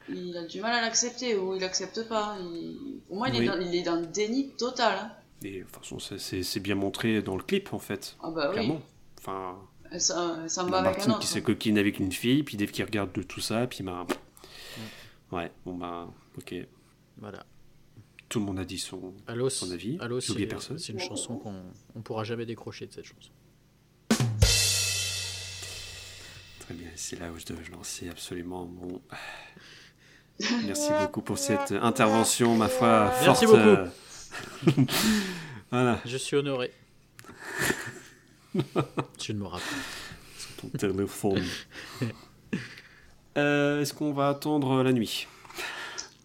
il 0.09 0.47
du 0.49 0.61
mal 0.61 0.73
à 0.73 0.81
l'accepter 0.81 1.35
ou 1.37 1.55
il 1.55 1.63
accepte 1.63 2.07
pas. 2.07 2.37
Il- 2.39 2.99
Pour 3.07 3.17
moi, 3.17 3.29
il, 3.29 3.39
Oui. 3.39 3.45
est 3.45 3.47
dans, 3.47 3.59
il 3.59 3.75
est 3.75 3.83
dans 3.83 3.95
le 3.99 4.05
déni 4.07 4.49
total. 4.57 4.97
hein. 4.99 5.11
Et 5.43 5.59
de 5.59 5.63
toute 5.63 5.75
façon, 5.75 5.99
c'est- 5.99 6.17
c'est 6.17 6.43
c'est 6.43 6.59
bien 6.59 6.75
montré 6.75 7.21
dans 7.21 7.35
le 7.37 7.43
clip, 7.43 7.73
en 7.73 7.79
fait, 7.79 8.15
Ah 8.23 8.31
bah 8.31 8.47
oui, 8.49 8.53
clairement. 8.55 8.81
Enfin, 9.19 9.57
elle 9.91 10.01
s'en 10.01 10.37
la 10.65 10.71
va 10.71 10.77
avec 10.89 10.99
un 11.07 11.11
autre. 11.11 11.19
qui 11.19 11.27
se 11.27 11.39
coquine 11.39 11.77
avec 11.77 11.99
une 11.99 12.11
fille, 12.11 12.43
puis 12.43 12.57
Dave 12.57 12.71
qui 12.71 12.83
regarde 12.83 13.11
de 13.13 13.21
tout 13.23 13.41
ça, 13.41 13.67
puis 13.67 13.83
bah... 13.83 14.05
Ouais, 15.31 15.51
bon 15.65 15.75
bah, 15.75 16.07
ok. 16.37 16.55
Voilà. 17.17 17.45
Tout 18.29 18.39
le 18.39 18.45
monde 18.45 18.59
a 18.59 18.65
dit 18.65 18.79
son, 18.79 19.13
Halo, 19.27 19.49
son 19.49 19.71
avis. 19.71 19.97
Oublié 20.01 20.21
c'est 20.21 20.45
personne. 20.47 20.77
c'est 20.79 20.93
une 20.93 20.99
chanson 20.99 21.37
qu'on 21.37 21.61
on 21.95 22.01
pourra 22.01 22.23
jamais 22.23 22.45
décrocher 22.45 22.85
de 22.87 22.93
cette 22.93 23.05
chanson. 23.05 23.31
Très 26.65 26.73
bien, 26.73 26.87
c'est 26.95 27.19
là 27.19 27.31
où 27.31 27.37
je 27.39 27.45
devais 27.45 27.69
lancer 27.71 28.09
absolument 28.09 28.65
mon... 28.65 29.01
Merci 30.65 30.89
beaucoup 30.99 31.21
pour 31.21 31.37
cette 31.37 31.71
intervention, 31.71 32.55
ma 32.55 32.67
foi, 32.67 33.13
Merci 33.23 33.45
forte. 33.45 33.57
beaucoup. 33.59 33.69
euh, 33.69 34.85
voilà, 35.71 35.99
Je 36.05 36.17
suis 36.17 36.35
honoré. 36.35 36.73
Je 39.21 39.31
ne 39.33 39.39
me 39.39 39.45
rappelle. 39.45 39.67
ton 40.61 40.67
téléphone. 40.69 41.43
Euh, 43.37 43.81
Est-ce 43.81 43.93
qu'on 43.93 44.13
va 44.13 44.29
attendre 44.29 44.81
la 44.83 44.91
nuit? 44.93 45.27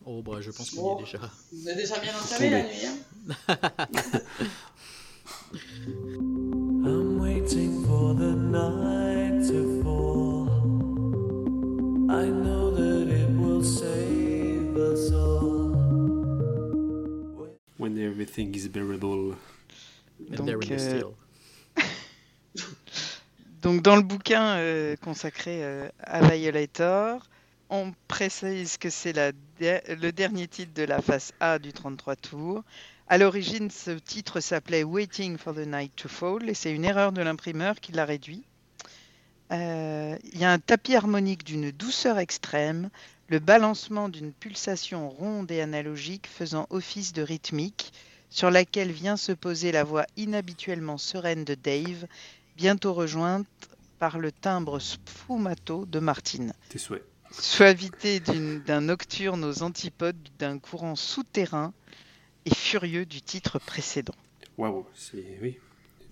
Oh 0.07 0.23
bah 0.23 0.39
je 0.41 0.51
pense 0.51 0.71
qu'on 0.71 0.97
y 0.99 1.03
est 1.03 1.05
déjà. 1.05 1.19
Vous 1.53 1.69
avez 1.69 1.83
déjà 1.83 1.99
bien 1.99 2.13
entamé 2.17 2.51
la 2.51 2.63
nuit. 2.63 2.87
Hein? 2.87 3.57
Everything 18.31 18.55
is 18.55 18.69
bearable. 18.69 19.37
And 20.31 20.37
Donc, 20.37 20.71
euh, 20.71 20.79
steel. 20.79 21.05
Donc 23.63 23.83
dans 23.83 23.97
le 23.97 24.03
bouquin 24.03 24.57
euh, 24.57 24.97
consacré 24.97 25.63
euh, 25.65 25.89
à 26.03 26.21
Violator, 26.29 27.27
on 27.69 27.93
précise 28.09 28.79
que 28.79 28.91
c'est 28.91 29.13
le 29.13 30.11
dernier 30.13 30.49
titre 30.49 30.73
de 30.75 30.83
la 30.83 31.01
phase 31.01 31.33
A 31.41 31.59
du 31.59 31.73
33 31.73 32.17
tours. 32.17 32.63
À 33.09 33.19
l'origine, 33.19 33.71
ce 33.71 33.91
titre 33.91 34.41
s'appelait 34.41 34.85
Waiting 34.85 35.37
for 35.37 35.55
the 35.55 35.67
Night 35.67 35.95
to 35.97 36.09
Fall 36.09 36.49
et 36.49 36.55
c'est 36.55 36.73
une 36.73 36.85
erreur 36.85 37.13
de 37.13 37.23
l'imprimeur 37.23 37.81
qui 37.81 37.93
l'a 37.93 38.05
réduit. 38.05 38.45
Euh, 39.53 40.17
Il 40.33 40.39
y 40.39 40.45
a 40.45 40.53
un 40.53 40.59
tapis 40.61 40.95
harmonique 40.95 41.45
d'une 41.45 41.71
douceur 41.73 42.19
extrême, 42.19 42.91
le 43.29 43.41
balancement 43.41 44.09
d'une 44.09 44.33
pulsation 44.33 45.09
ronde 45.09 45.51
et 45.51 45.61
analogique 45.61 46.29
faisant 46.29 46.67
office 46.71 47.13
de 47.13 47.23
rythmique, 47.23 47.93
sur 48.31 48.51
laquelle 48.51 48.93
vient 48.93 49.17
se 49.17 49.33
poser 49.33 49.73
la 49.73 49.85
voix 49.85 50.07
inhabituellement 50.17 50.99
sereine 50.99 51.45
de 51.45 51.55
Dave, 51.55 52.07
bientôt 52.57 52.95
rejointe 52.95 53.47
par 53.99 54.19
le 54.19 54.33
timbre 54.33 54.79
sfumato 54.79 55.85
de 55.87 55.99
Martine. 55.99 56.53
Tes 56.71 56.79
souhaits. 56.79 57.05
Suavité 57.33 58.21
d'un 58.21 58.81
nocturne 58.81 59.45
aux 59.45 59.63
antipodes 59.63 60.17
d'un 60.39 60.59
courant 60.59 60.97
souterrain 60.97 61.73
et 62.45 62.55
furieux 62.55 63.07
du 63.07 63.21
titre 63.23 63.59
précédent. 63.59 64.15
Waouh, 64.59 64.87
c'est 64.95 65.39
oui, 65.41 65.59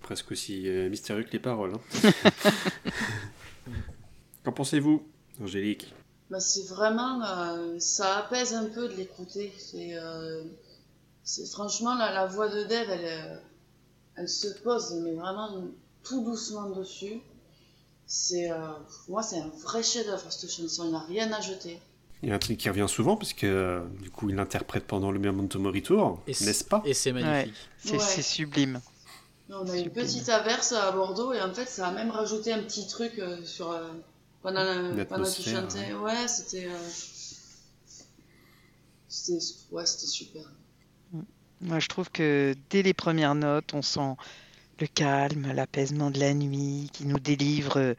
presque 0.01 0.31
aussi 0.31 0.67
euh, 0.67 0.89
mystérieux 0.89 1.23
que 1.23 1.31
les 1.31 1.39
paroles. 1.39 1.73
hein. 1.73 2.11
Qu'en 4.43 4.51
pensez-vous, 4.53 5.05
Angélique? 5.41 5.93
Bah, 6.29 6.39
c'est 6.39 6.67
vraiment, 6.67 7.21
euh, 7.23 7.79
ça 7.79 8.19
apaise 8.19 8.53
un 8.53 8.65
peu 8.69 8.87
de 8.87 8.93
l'écouter. 8.93 9.51
C'est, 9.57 9.95
euh, 9.95 10.43
c'est 10.43 10.68
franchement 11.51 11.95
la, 11.95 12.11
la 12.11 12.25
voix 12.25 12.49
de 12.49 12.63
Dave, 12.63 12.89
elle, 12.89 13.05
euh, 13.05 13.37
elle 14.15 14.29
se 14.29 14.47
pose, 14.63 14.93
mais 15.03 15.13
vraiment 15.13 15.61
tout 16.03 16.23
doucement 16.23 16.69
dessus. 16.69 17.19
C'est, 18.07 18.51
euh, 18.51 18.57
moi, 19.07 19.21
c'est 19.21 19.39
un 19.39 19.51
vrai 19.63 19.83
chef-d'œuvre 19.83 20.31
cette 20.31 20.49
chanson. 20.51 20.85
Il 20.85 20.89
n'y 20.89 20.95
a 20.95 20.99
rien 21.25 21.31
à 21.31 21.41
jeter. 21.41 21.79
Il 22.23 22.29
y 22.29 22.31
a 22.31 22.35
un 22.35 22.39
truc 22.39 22.57
qui 22.57 22.67
revient 22.67 22.87
souvent, 22.89 23.15
parce 23.15 23.33
que 23.33 23.45
euh, 23.45 23.81
du 24.01 24.09
coup, 24.09 24.29
il 24.29 24.35
l'interprète 24.35 24.85
pendant 24.87 25.11
le 25.11 25.19
Memento 25.19 25.57
Mori 25.59 25.83
Tour, 25.83 26.21
Et 26.27 26.33
c'est- 26.33 26.45
n'est-ce 26.45 26.63
pas? 26.63 26.81
Et 26.85 26.93
c'est 26.93 27.11
magnifique. 27.13 27.53
C'est 27.77 27.93
Ouais. 27.97 28.21
sublime. 28.21 28.81
On 29.51 29.67
a 29.69 29.75
une 29.77 29.83
Sublime. 29.85 29.91
petite 30.05 30.29
averse 30.29 30.73
à 30.73 30.91
Bordeaux 30.91 31.33
et 31.33 31.41
en 31.41 31.53
fait, 31.53 31.65
ça 31.67 31.87
a 31.87 31.91
même 31.91 32.11
rajouté 32.11 32.51
un 32.51 32.61
petit 32.63 32.87
truc 32.87 33.17
euh, 33.19 33.43
sur 33.45 33.71
euh, 33.71 33.87
pendant, 34.41 34.63
le- 34.63 35.05
pendant 35.05 35.23
qu'il 35.29 35.45
chantait. 35.45 35.93
Ouais, 35.93 36.27
c'était, 36.27 36.65
euh, 36.65 36.77
c'était, 39.07 39.43
ouais, 39.71 39.85
c'était 39.85 40.07
super. 40.07 40.43
Moi, 41.61 41.79
je 41.79 41.87
trouve 41.87 42.09
que 42.09 42.55
dès 42.69 42.81
les 42.81 42.93
premières 42.93 43.35
notes, 43.35 43.73
on 43.73 43.81
sent 43.81 44.15
le 44.79 44.87
calme, 44.87 45.51
l'apaisement 45.53 46.09
de 46.09 46.19
la 46.19 46.33
nuit 46.33 46.89
qui 46.93 47.05
nous 47.05 47.19
délivre 47.19 47.77
euh, 47.79 47.93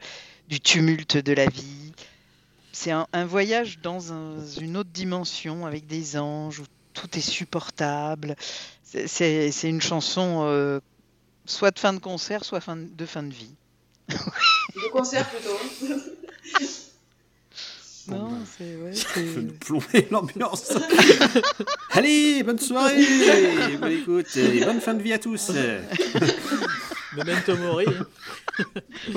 du 0.47 0.59
tumulte 0.59 1.17
de 1.17 1.33
la 1.33 1.45
vie. 1.45 1.91
C'est 2.71 2.91
un, 2.91 3.07
un 3.13 3.25
voyage 3.25 3.79
dans 3.81 4.13
un- 4.13 4.43
une 4.59 4.77
autre 4.77 4.89
dimension 4.91 5.65
avec 5.67 5.85
des 5.85 6.17
anges 6.17 6.59
où 6.59 6.63
tout 6.93 7.17
est 7.17 7.21
supportable. 7.21 8.35
C'est- 8.83 9.51
une 9.63 9.81
chanson 9.81 10.41
euh, 10.45 10.79
soit 11.45 11.71
de 11.71 11.79
fin 11.79 11.93
de 11.93 11.99
concert, 11.99 12.43
soit 12.43 12.61
fin 12.61 12.75
de, 12.77 12.85
de 12.85 13.05
fin 13.05 13.23
de 13.23 13.33
vie. 13.33 13.53
Le 14.09 14.89
concert 14.91 15.29
plutôt. 15.29 15.57
Bon, 18.07 18.15
Non, 18.17 18.37
c'est 18.57 18.75
ouais, 18.77 18.93
Ça 18.93 19.07
c'est- 19.13 19.33
peut 19.35 19.41
nous 19.41 19.53
plomber 19.53 20.07
l'ambiance. 20.11 20.71
Allez, 21.91 22.41
bonne 22.43 22.57
soirée 22.59 22.97
Bonne 23.79 23.91
écoute 23.91 24.35
et 24.37 24.63
bonne 24.65 24.81
fin 24.81 24.93
de 24.93 25.01
vie 25.03 25.13
à 25.13 25.19
tous 25.19 25.51
Memento 27.15 27.57
Mori. 27.57 27.85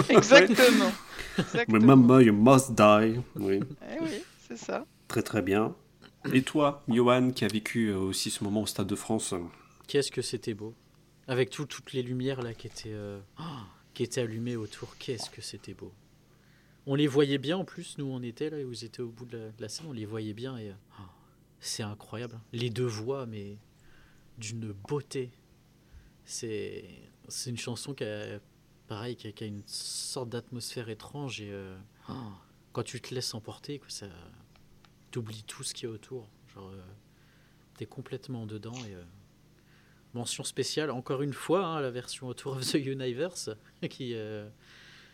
Exactement. 0.09 0.93
Exactement. 1.39 1.78
Remember, 1.78 2.20
you 2.20 2.32
must 2.32 2.72
die. 2.74 3.20
Oui, 3.37 3.61
Eh 3.93 4.01
oui, 4.03 4.22
c'est 4.49 4.59
ça. 4.59 4.85
très 5.09 5.22
très 5.22 5.43
bien. 5.43 5.74
Et 6.32 6.43
toi, 6.43 6.82
Johan, 6.89 7.30
qui 7.30 7.45
a 7.45 7.49
vécu 7.49 7.89
euh, 7.89 7.99
aussi 7.99 8.30
ce 8.30 8.43
moment 8.45 8.62
au 8.62 8.66
Stade 8.66 8.87
de 8.87 8.97
France? 8.97 9.35
Qu'est-ce 9.87 10.11
que 10.11 10.22
c'était 10.22 10.55
beau. 10.55 10.74
Avec 11.28 11.51
tout- 11.51 11.66
toutes 11.66 11.93
les 11.93 12.03
lumières 12.03 12.43
là 12.43 12.55
qui 12.55 12.66
étaient, 12.66 12.93
euh, 12.93 13.18
oh, 13.39 13.43
qui 13.95 14.03
étaient 14.03 14.22
allumées 14.22 14.57
autour. 14.57 14.97
Qu'est-ce 14.99 15.30
que 15.30 15.43
c'était 15.43 15.74
beau. 15.74 15.93
On 16.87 16.95
les 16.95 17.07
voyait 17.07 17.39
bien 17.39 17.57
en 17.57 17.64
plus, 17.64 17.97
nous 17.99 18.07
on 18.07 18.22
était 18.22 18.51
là, 18.51 18.59
et 18.59 18.64
vous 18.64 18.85
étiez 18.85 19.03
au 19.03 19.09
bout 19.09 19.24
de 19.24 19.51
la, 19.59 19.68
scène, 19.68 19.87
on 19.89 19.93
les 19.93 20.05
voyait 20.05 20.35
bien 20.35 20.59
et 20.59 20.72
oh, 21.01 21.03
c'est 21.61 21.82
incroyable. 21.82 22.39
Les 22.53 22.70
deux 22.70 22.85
voix, 22.85 23.26
mais 23.26 23.57
d'une 24.37 24.72
beauté. 24.72 25.30
C'est 26.24 26.85
une 27.47 27.57
chanson 27.57 27.95
qui 27.95 28.05
a, 28.05 28.39
pareil, 28.87 29.16
qui 29.16 29.28
a, 29.28 29.32
qui 29.32 29.47
une 29.47 29.62
sorte 29.66 30.28
d'atmosphère 30.28 30.89
étrange 30.89 31.41
et 31.41 31.51
euh, 31.51 31.76
oh, 32.11 32.12
quand 32.72 32.82
tu 32.82 33.01
te 33.01 33.14
laisses 33.14 33.35
emporter, 33.35 33.78
quoi, 33.78 33.89
ça 33.89 34.09
t'oublies 35.14 35.45
tout 35.45 35.62
ce 35.62 35.72
qu'il 35.72 35.89
y 35.89 35.93
a 35.93 35.95
autour. 35.95 36.28
Genre, 36.53 36.70
euh, 36.70 36.82
t'es 37.76 37.87
complètement 37.87 38.47
dedans 38.47 38.74
et 38.89 38.95
euh, 38.95 39.05
mention 40.12 40.43
spéciale 40.43 40.91
encore 40.91 41.22
une 41.22 41.32
fois 41.32 41.64
hein, 41.64 41.80
la 41.80 41.93
version 41.93 42.26
autour 42.26 42.57
of 42.57 42.72
the 42.72 42.74
Universe 42.74 43.51
qui 43.91 44.14
euh, 44.14 44.49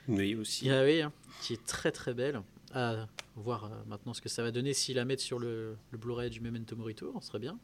Oui, 0.08 0.34
aussi. 0.34 0.68
ah 0.70 0.82
oui, 0.84 1.02
hein, 1.02 1.12
qui 1.42 1.52
est 1.54 1.66
très 1.66 1.92
très 1.92 2.14
belle 2.14 2.42
à 2.72 3.06
voir 3.36 3.64
euh, 3.64 3.68
maintenant 3.86 4.14
ce 4.14 4.20
que 4.20 4.28
ça 4.28 4.42
va 4.42 4.50
donner 4.50 4.74
s'ils 4.74 4.96
la 4.96 5.04
mettent 5.04 5.20
sur 5.20 5.38
le, 5.38 5.76
le 5.90 5.98
Blu-ray 5.98 6.30
du 6.30 6.40
Memento 6.40 6.76
Mori 6.76 6.94
Tour, 6.94 7.12
on 7.16 7.20
serait 7.20 7.38
bien 7.38 7.58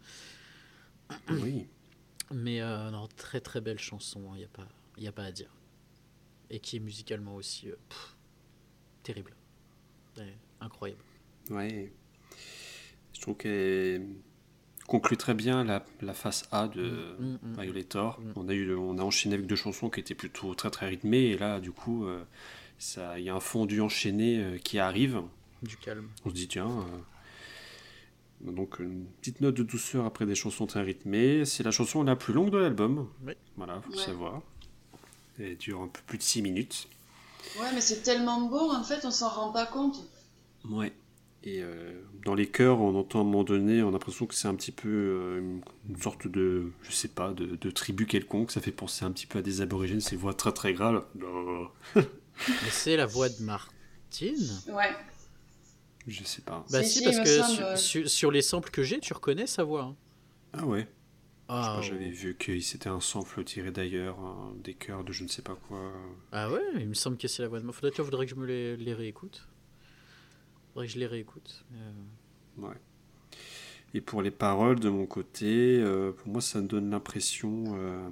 Oui. 1.31 1.67
mais 2.33 2.61
euh, 2.61 2.91
non 2.91 3.07
très 3.17 3.41
très 3.41 3.61
belle 3.61 3.79
chanson 3.79 4.23
il 4.35 4.39
n'y 4.39 4.45
a 4.45 4.49
pas 4.49 4.67
y 4.99 5.07
a 5.07 5.13
pas 5.13 5.25
à 5.25 5.33
dire 5.33 5.51
et 6.51 6.59
qui 6.61 6.77
est 6.77 6.81
musicalement 6.81 7.35
aussi 7.37 7.69
euh, 7.71 7.77
pff, 7.89 8.17
terrible 9.03 9.35
incroyable 10.61 11.03
Ouais. 11.51 11.93
Je 13.13 13.21
trouve 13.21 13.37
qu'elle 13.37 14.09
conclut 14.87 15.17
très 15.17 15.35
bien 15.35 15.65
la, 15.65 15.85
la 16.01 16.15
face 16.15 16.49
A 16.53 16.69
de 16.69 17.17
Mm, 17.19 17.39
mm. 17.43 17.61
Violator. 17.61 18.21
Mm. 18.21 18.33
On, 18.37 18.49
a 18.49 18.55
eu, 18.55 18.75
on 18.75 18.99
a 18.99 19.03
enchaîné 19.03 19.35
avec 19.35 19.47
deux 19.47 19.57
chansons 19.57 19.91
qui 19.91 20.01
étaient 20.01 20.15
plutôt 20.15 20.55
très 20.55 20.71
très 20.71 20.87
rythmées, 20.89 21.25
et 21.27 21.39
là, 21.39 21.61
du 21.61 21.73
coup, 21.73 22.07
euh, 22.07 22.23
ça- 22.79 23.19
il 23.19 23.25
y 23.25 23.31
a 23.31 23.35
un 23.35 23.41
fondu 23.41 23.81
enchaîné 23.81 24.39
euh, 24.39 24.59
qui 24.59 24.79
arrive. 24.79 25.23
du 25.63 25.77
calme 25.77 26.09
On 26.25 26.29
se 26.31 26.35
dit, 26.35 26.49
tiens. 26.49 26.69
euh, 26.71 28.51
donc, 28.53 28.79
une 28.79 29.07
petite 29.21 29.41
note 29.41 29.55
de 29.57 29.63
douceur 29.63 30.05
après 30.05 30.27
des 30.27 30.35
chansons 30.35 30.67
très 30.67 30.83
rythmées. 30.83 31.45
C'est 31.47 31.63
la 31.63 31.71
chanson 31.71 32.03
la 32.05 32.17
plus 32.17 32.35
longue 32.35 32.51
de 32.51 32.59
l'album. 32.59 33.09
Oui. 33.27 33.33
Voilà, 33.57 33.81
faut 33.81 33.93
Ouais. 33.93 33.97
savoir. 33.99 34.43
Elle 35.39 35.57
dure 35.57 35.81
un 35.81 35.89
peu 35.89 36.01
plus 36.07 36.19
de 36.19 36.23
6 36.23 36.43
minutes. 36.43 36.89
Ouais, 37.59 37.73
mais 37.75 37.81
c'est 37.81 38.03
tellement 38.03 38.43
beau, 38.43 38.71
en 38.71 38.83
fait, 38.85 39.05
on 39.05 39.11
s'en 39.11 39.29
rend 39.31 39.53
pas 39.53 39.67
compte. 39.67 39.97
Ouais. 40.69 40.93
Et 41.47 41.63
euh, 41.63 41.93
dans 42.25 42.35
les 42.35 42.49
chœurs, 42.49 42.81
on 42.81 42.99
entend 42.99 43.21
à 43.21 43.23
un 43.23 43.25
moment 43.25 43.45
donné, 43.45 43.81
on 43.81 43.91
a 43.91 43.93
l'impression 43.93 44.27
que 44.27 44.35
c'est 44.35 44.49
un 44.49 44.55
petit 44.57 44.73
peu 44.73 44.89
euh, 44.89 45.39
une, 45.39 45.61
une 45.89 45.97
sorte 46.03 46.27
de, 46.27 46.73
je 46.83 46.91
sais 46.91 47.07
pas, 47.07 47.33
de, 47.33 47.55
de 47.55 47.71
tribu 47.71 48.05
quelconque. 48.07 48.51
Ça 48.51 48.61
fait 48.61 48.73
penser 48.73 49.05
un 49.05 49.13
petit 49.13 49.27
peu 49.27 49.39
à 49.39 49.43
des 49.43 49.61
aborigènes, 49.61 50.01
ces 50.01 50.17
voix 50.17 50.35
très 50.35 50.53
très 50.53 50.73
graves. 50.75 51.05
Mais 51.95 52.03
c'est 52.71 52.97
la 52.97 53.07
voix 53.07 53.29
de 53.29 53.41
Martine? 53.43 54.51
Ouais. 54.69 54.91
je 56.09 56.25
sais 56.25 56.43
pas. 56.43 56.67
bah 56.73 56.83
Si, 56.83 57.05
parce 57.05 57.21
que 57.21 57.77
semble, 57.77 58.09
sur, 58.09 58.31
les 58.33 58.43
samples 58.43 58.71
que 58.71 58.83
j'ai 58.83 58.99
tu 58.99 59.13
reconnais 59.13 59.47
sa 59.47 59.63
voix 59.63 59.83
hein. 59.83 59.97
Ah 60.53 60.67
ouais. 60.67 60.89
ah, 61.49 61.79
J'avais 61.81 62.11
vu 62.11 62.35
que 62.35 62.59
c'était 62.59 62.89
un 62.89 63.01
sample 63.01 63.45
tiré 63.45 63.71
d'ailleurs, 63.71 64.19
hein, 64.19 64.53
des 64.65 64.75
chœurs 64.75 65.05
de 65.05 65.13
je 65.13 65.23
ne 65.23 65.29
sais 65.29 65.43
pas 65.43 65.57
quoi. 65.69 65.93
Ah 66.33 66.51
ouais, 66.51 66.61
il 66.81 66.89
me 66.89 66.95
semble 66.95 67.19
que 67.19 67.29
c'est 67.29 67.43
la 67.43 67.49
voix 67.49 67.61
de. 67.61 67.71
Faudrait, 67.71 67.93
faudrait 67.93 68.27
que 68.27 68.31
je 68.33 68.37
me 68.37 68.47
les, 68.47 68.77
les 68.77 68.95
réécoute. 68.95 69.47
Faudrait 70.77 70.89
que 70.89 70.93
je 70.93 70.99
les 70.99 71.07
réécoute. 71.07 71.65
Euh, 71.73 71.93
Ouais. 72.59 72.75
Et 73.95 74.03
pour 74.03 74.21
les 74.21 74.31
paroles, 74.31 74.79
de 74.79 74.91
mon 74.91 75.07
côté, 75.07 75.79
euh, 75.81 76.13
pour 76.13 76.29
moi, 76.29 76.43
ça 76.43 76.61
me 76.61 76.67
donne 76.69 76.91
l'impression 76.91 77.65
euh, 77.79 78.09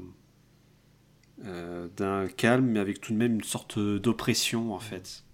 euh, 1.45 1.89
d'un 1.95 2.27
calme, 2.27 2.65
mais 2.65 2.79
avec 2.81 3.03
tout 3.03 3.12
de 3.12 3.19
même 3.19 3.35
une 3.35 3.45
sorte 3.45 3.79
d'oppression, 3.79 4.73
en 4.73 4.79
fait. 4.79 5.25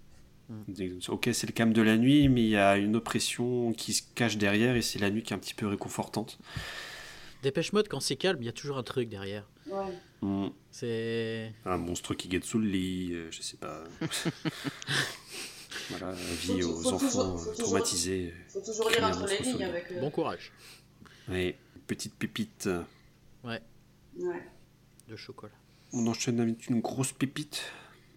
Des- 0.67 0.93
Ok, 1.07 1.29
c'est 1.31 1.47
le 1.47 1.53
calme 1.53 1.71
de 1.71 1.81
la 1.81 1.97
nuit, 1.97 2.27
mais 2.27 2.41
il 2.43 2.49
y 2.49 2.57
a 2.57 2.75
une 2.75 2.97
oppression 2.97 3.71
qui 3.71 3.93
se 3.93 4.01
cache 4.13 4.35
derrière, 4.37 4.75
et 4.75 4.81
c'est 4.81 4.99
la 4.99 5.09
nuit 5.09 5.23
qui 5.23 5.31
est 5.31 5.35
un 5.37 5.39
petit 5.39 5.53
peu 5.53 5.67
réconfortante. 5.67 6.37
Dépêche 7.43 7.71
mode, 7.71 7.87
quand 7.87 8.01
c'est 8.01 8.17
calme, 8.17 8.39
il 8.41 8.45
y 8.45 8.49
a 8.49 8.51
toujours 8.53 8.77
un 8.77 8.83
truc 8.83 9.07
derrière. 9.07 9.47
Ouais. 9.67 9.97
Hmm. 10.21 10.49
C'est. 10.69 11.53
Un 11.65 11.77
monstre 11.77 12.13
qui 12.13 12.27
guette 12.27 12.43
sous 12.43 12.59
le 12.59 12.67
lit, 12.67 13.11
euh, 13.13 13.31
je 13.31 13.41
sais 13.41 13.55
pas. 13.55 13.85
voilà, 15.89 16.13
Faut- 16.15 16.53
aux 16.53 16.81
faut 16.81 16.93
enfants 16.93 17.07
toujours- 17.37 17.53
traumatisés. 17.57 18.33
Faut 18.49 18.61
toujours 18.61 18.89
lire 18.89 19.03
entre 19.05 19.25
les 19.27 19.37
lignes 19.39 19.63
avec. 19.63 19.91
euh, 19.91 20.01
Bon 20.01 20.09
courage. 20.11 20.51
Ouais, 21.29 21.57
petite 21.87 22.15
pépite. 22.15 22.69
Ouais. 23.43 23.61
De 25.07 25.15
chocolat. 25.15 25.53
On 25.93 26.05
enchaîne 26.07 26.39
avec 26.39 26.67
une 26.69 26.79
grosse 26.81 27.11
pépite. 27.11 27.63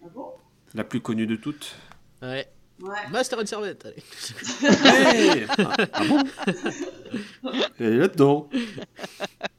Ah 0.03 0.07
bon? 0.13 0.27
La 0.73 0.83
plus 0.83 1.01
connue 1.01 1.27
de 1.27 1.35
toutes. 1.35 1.75
Ouais. 2.21 2.47
Ouais. 2.81 2.89
Master 3.11 3.39
and 3.39 3.45
Servette, 3.45 3.85
allez. 3.85 4.03
Hey 5.07 5.45
ah, 5.57 5.75
ah 5.93 6.03
bon? 6.03 6.23
Elle 7.79 7.93
est 7.93 7.97
là-dedans. 7.97 8.49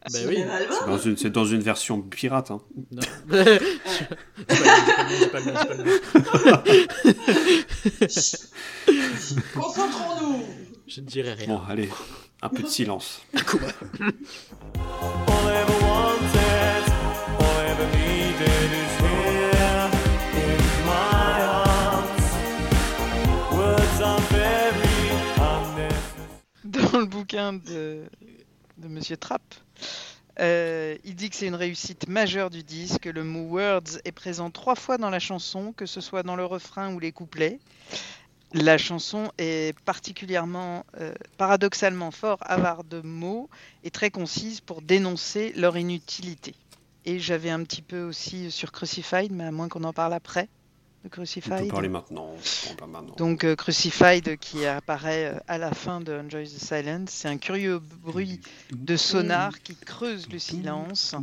Bah 0.09 0.19
C'est 0.21 0.27
oui. 0.29 0.37
C'est 0.71 0.87
dans 0.87 0.99
une- 0.99 1.17
C'est 1.17 1.31
dans 1.31 1.45
une 1.47 1.61
version 1.63 2.01
pirate. 2.01 2.53
Hein. 2.53 2.61
Non. 2.93 3.03
Dis 3.27 3.37
pas 4.47 4.55
le 4.55 4.65
nom, 4.65 5.09
dis 5.09 5.27
pas 5.27 5.41
le 5.41 5.45
nom, 5.45 5.53
dis 5.53 5.67
pas 5.67 5.75
le 5.75 5.83
nom. 5.83 6.01
Concentrons-nous. 9.55 10.45
Je 10.87 11.01
ne 11.01 11.07
dirai 11.07 11.33
rien. 11.35 11.49
Bon, 11.49 11.61
allez, 11.69 11.89
un 12.43 12.49
peu 12.49 12.63
de 12.63 12.69
silence. 12.69 13.21
All 13.35 13.43
I 14.77 15.56
dans 26.97 27.03
le 27.03 27.07
bouquin 27.09 27.53
de, 27.53 28.05
Monsieur 28.79 29.19
Trapp. 29.19 29.43
Euh, 30.41 30.97
il 31.05 31.15
dit 31.15 31.29
que 31.29 31.37
c'est 31.37 31.47
une 31.47 31.55
réussite 31.55 32.09
majeure 32.09 32.49
du 32.49 32.63
disque. 32.63 33.05
Le 33.05 33.23
mot 33.23 33.43
words 33.43 33.99
est 34.07 34.13
présent 34.13 34.51
trois 34.51 34.77
fois 34.77 34.97
dans 34.97 35.11
la 35.11 35.19
chanson, 35.19 35.75
que 35.77 35.85
ce 35.85 36.01
soit 36.01 36.23
dans 36.23 36.37
le 36.37 36.47
refrain 36.47 36.95
ou 36.95 36.99
les 36.99 37.13
couplets. 37.13 37.59
La 38.55 38.79
chanson 38.79 39.31
est 39.37 39.79
particulièrement, 39.81 40.87
euh, 40.99 41.13
paradoxalement 41.37 42.11
fort 42.11 42.39
avare 42.41 42.83
de 42.83 43.03
mots 43.03 43.51
et 43.85 43.91
très 43.91 44.11
concise 44.11 44.63
pour 44.63 44.81
dénoncer 44.81 45.53
leur 45.55 45.77
inutilité. 45.77 46.55
Et 47.05 47.19
j'avais 47.19 47.51
un 47.51 47.63
petit 47.63 47.83
peu 47.83 48.05
aussi 48.05 48.51
sur 48.51 48.73
Crucified, 48.73 49.33
mais 49.33 49.45
à 49.45 49.53
moins 49.53 49.69
qu'on 49.69 49.85
en 49.85 49.93
parle 49.93 50.15
après 50.15 50.49
de 51.07 51.11
On 51.11 51.11
peut 51.11 51.23
Crucified. 51.23 51.71
parler 51.71 51.89
maintenant. 51.89 52.31
On 52.71 52.75
parle 52.75 52.91
maintenant. 52.91 53.15
Donc 53.17 53.45
euh, 53.45 53.55
Crucified 53.57 54.37
qui 54.39 54.67
apparaît 54.67 55.35
euh, 55.35 55.39
à 55.49 55.59
la 55.59 55.73
fin 55.73 56.01
de 56.01 56.13
Enjoy 56.13 56.45
the 56.45 56.59
Silence, 56.59 57.11
c'est 57.11 57.29
un 57.29 57.39
curieux 57.39 57.79
bruit 58.03 58.41
de 58.73 58.97
sonar 58.97 59.61
qui 59.63 59.75
creuse 59.77 60.29
le 60.31 60.39
silence, 60.39 61.15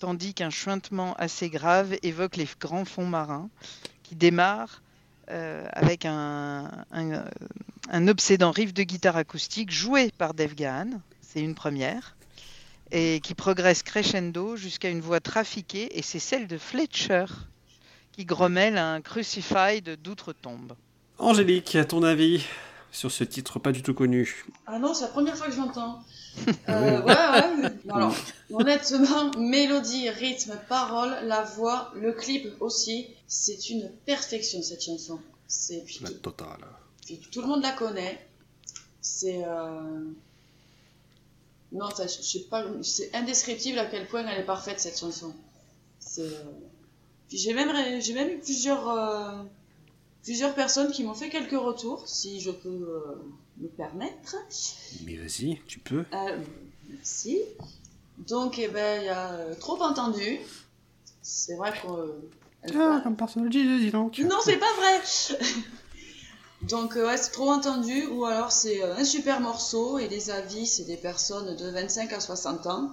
tandis 0.00 0.34
qu'un 0.34 0.50
chuintement 0.50 1.14
assez 1.14 1.48
grave 1.50 1.96
évoque 2.02 2.36
les 2.36 2.48
grands 2.60 2.84
fonds 2.84 3.06
marins, 3.06 3.48
qui 4.02 4.14
démarre 4.16 4.82
euh, 5.30 5.66
avec 5.72 6.04
un, 6.04 6.84
un, 6.90 7.24
un 7.90 8.08
obsédant 8.08 8.50
riff 8.50 8.74
de 8.74 8.82
guitare 8.82 9.16
acoustique 9.16 9.70
joué 9.70 10.10
par 10.18 10.34
Dave 10.34 10.54
Gahan, 10.54 11.00
c'est 11.20 11.40
une 11.40 11.54
première, 11.54 12.16
et 12.90 13.20
qui 13.20 13.34
progresse 13.34 13.82
crescendo 13.82 14.56
jusqu'à 14.56 14.90
une 14.90 15.00
voix 15.00 15.20
trafiquée, 15.20 15.96
et 15.98 16.02
c'est 16.02 16.18
celle 16.18 16.46
de 16.46 16.58
Fletcher 16.58 17.24
qui 18.12 18.24
grommelle 18.24 18.78
un 18.78 19.00
Crucified 19.00 19.98
d'outre-tombe. 20.02 20.74
Angélique, 21.18 21.74
à 21.76 21.84
ton 21.84 22.02
avis 22.02 22.44
sur 22.90 23.10
ce 23.10 23.24
titre 23.24 23.58
pas 23.58 23.72
du 23.72 23.82
tout 23.82 23.94
connu 23.94 24.44
Ah 24.66 24.78
non, 24.78 24.92
c'est 24.92 25.04
la 25.04 25.10
première 25.10 25.36
fois 25.36 25.46
que 25.46 25.52
je 25.52 25.58
l'entends. 25.58 26.02
Euh, 26.70 27.02
ouais, 27.02 27.14
ouais. 27.14 27.70
Non, 27.84 27.94
alors, 27.94 28.16
honnêtement, 28.50 29.30
mélodie, 29.38 30.08
rythme, 30.08 30.58
parole, 30.66 31.14
la 31.24 31.42
voix, 31.42 31.92
le 31.94 32.12
clip 32.12 32.48
aussi, 32.60 33.08
c'est 33.26 33.68
une 33.68 33.90
perfection 34.06 34.62
cette 34.62 34.82
chanson. 34.82 35.20
C'est 35.46 35.84
La 36.00 36.08
tout, 36.08 36.14
totale. 36.14 36.64
tout 37.30 37.42
le 37.42 37.46
monde 37.48 37.60
la 37.62 37.72
connaît. 37.72 38.26
C'est 39.02 39.42
euh... 39.44 40.04
non, 41.72 41.90
ça, 41.90 42.06
je 42.06 42.16
je 42.16 42.22
sais 42.22 42.44
pas, 42.48 42.64
c'est 42.82 43.14
indescriptible 43.14 43.78
à 43.78 43.84
quel 43.84 44.06
point 44.06 44.24
elle 44.26 44.40
est 44.40 44.46
parfaite 44.46 44.80
cette 44.80 44.98
chanson. 44.98 45.34
C'est 45.98 46.22
euh, 46.22 46.44
puis 47.32 47.38
j'ai 47.40 47.54
même 47.54 47.70
ré- 47.70 47.98
j'ai 48.02 48.12
même 48.12 48.28
eu 48.28 48.38
plusieurs 48.40 48.90
euh, 48.90 49.42
plusieurs 50.22 50.54
personnes 50.54 50.92
qui 50.92 51.02
m'ont 51.02 51.14
fait 51.14 51.30
quelques 51.30 51.58
retours, 51.58 52.06
si 52.06 52.40
je 52.42 52.50
peux 52.50 52.68
euh, 52.68 53.22
me 53.56 53.68
permettre. 53.68 54.36
Mais 55.06 55.16
vas-y, 55.16 55.58
tu 55.66 55.78
peux. 55.78 56.04
Euh, 56.12 56.38
merci. 56.90 57.38
Donc, 58.28 58.58
eh 58.58 58.68
ben, 58.68 59.00
il 59.00 59.06
y 59.06 59.08
a 59.08 59.30
euh, 59.32 59.54
trop 59.54 59.80
entendu. 59.82 60.40
C'est 61.22 61.54
vrai 61.56 61.72
qu'on. 61.80 61.96
euh, 61.96 62.20
Ah, 62.74 63.00
comme 63.02 63.16
personne 63.16 63.44
le 63.44 63.48
dit, 63.48 63.64
dis 63.78 63.90
donc. 63.90 64.18
Non, 64.18 64.36
c'est 64.44 64.58
pas 64.58 64.72
vrai. 64.76 65.00
Donc, 66.68 66.96
euh, 66.96 67.06
ouais, 67.06 67.16
c'est 67.16 67.32
trop 67.32 67.50
entendu. 67.50 68.06
Ou 68.06 68.24
alors, 68.26 68.52
c'est 68.52 68.82
euh, 68.84 68.94
un 68.94 69.04
super 69.04 69.40
morceau 69.40 69.98
et 69.98 70.06
les 70.06 70.30
avis, 70.30 70.66
c'est 70.66 70.84
des 70.84 70.96
personnes 70.98 71.56
de 71.56 71.70
25 71.70 72.12
à 72.12 72.20
60 72.20 72.66
ans. 72.68 72.90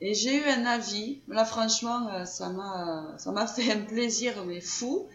Et 0.00 0.14
j'ai 0.14 0.36
eu 0.36 0.44
un 0.44 0.64
avis. 0.66 1.20
Là, 1.28 1.44
franchement, 1.44 2.08
euh, 2.12 2.24
ça 2.24 2.48
m'a, 2.50 3.14
ça 3.18 3.32
m'a 3.32 3.46
fait 3.46 3.72
un 3.72 3.80
plaisir, 3.82 4.44
mais 4.44 4.60
fou. 4.60 5.08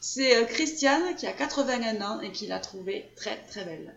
C'est 0.00 0.36
euh, 0.36 0.44
Christiane 0.44 1.14
qui 1.16 1.26
a 1.26 1.32
81 1.32 2.00
ans 2.02 2.20
et 2.20 2.30
qui 2.32 2.46
l'a 2.46 2.58
trouvée 2.60 3.10
très 3.16 3.42
très 3.46 3.64
belle. 3.64 3.94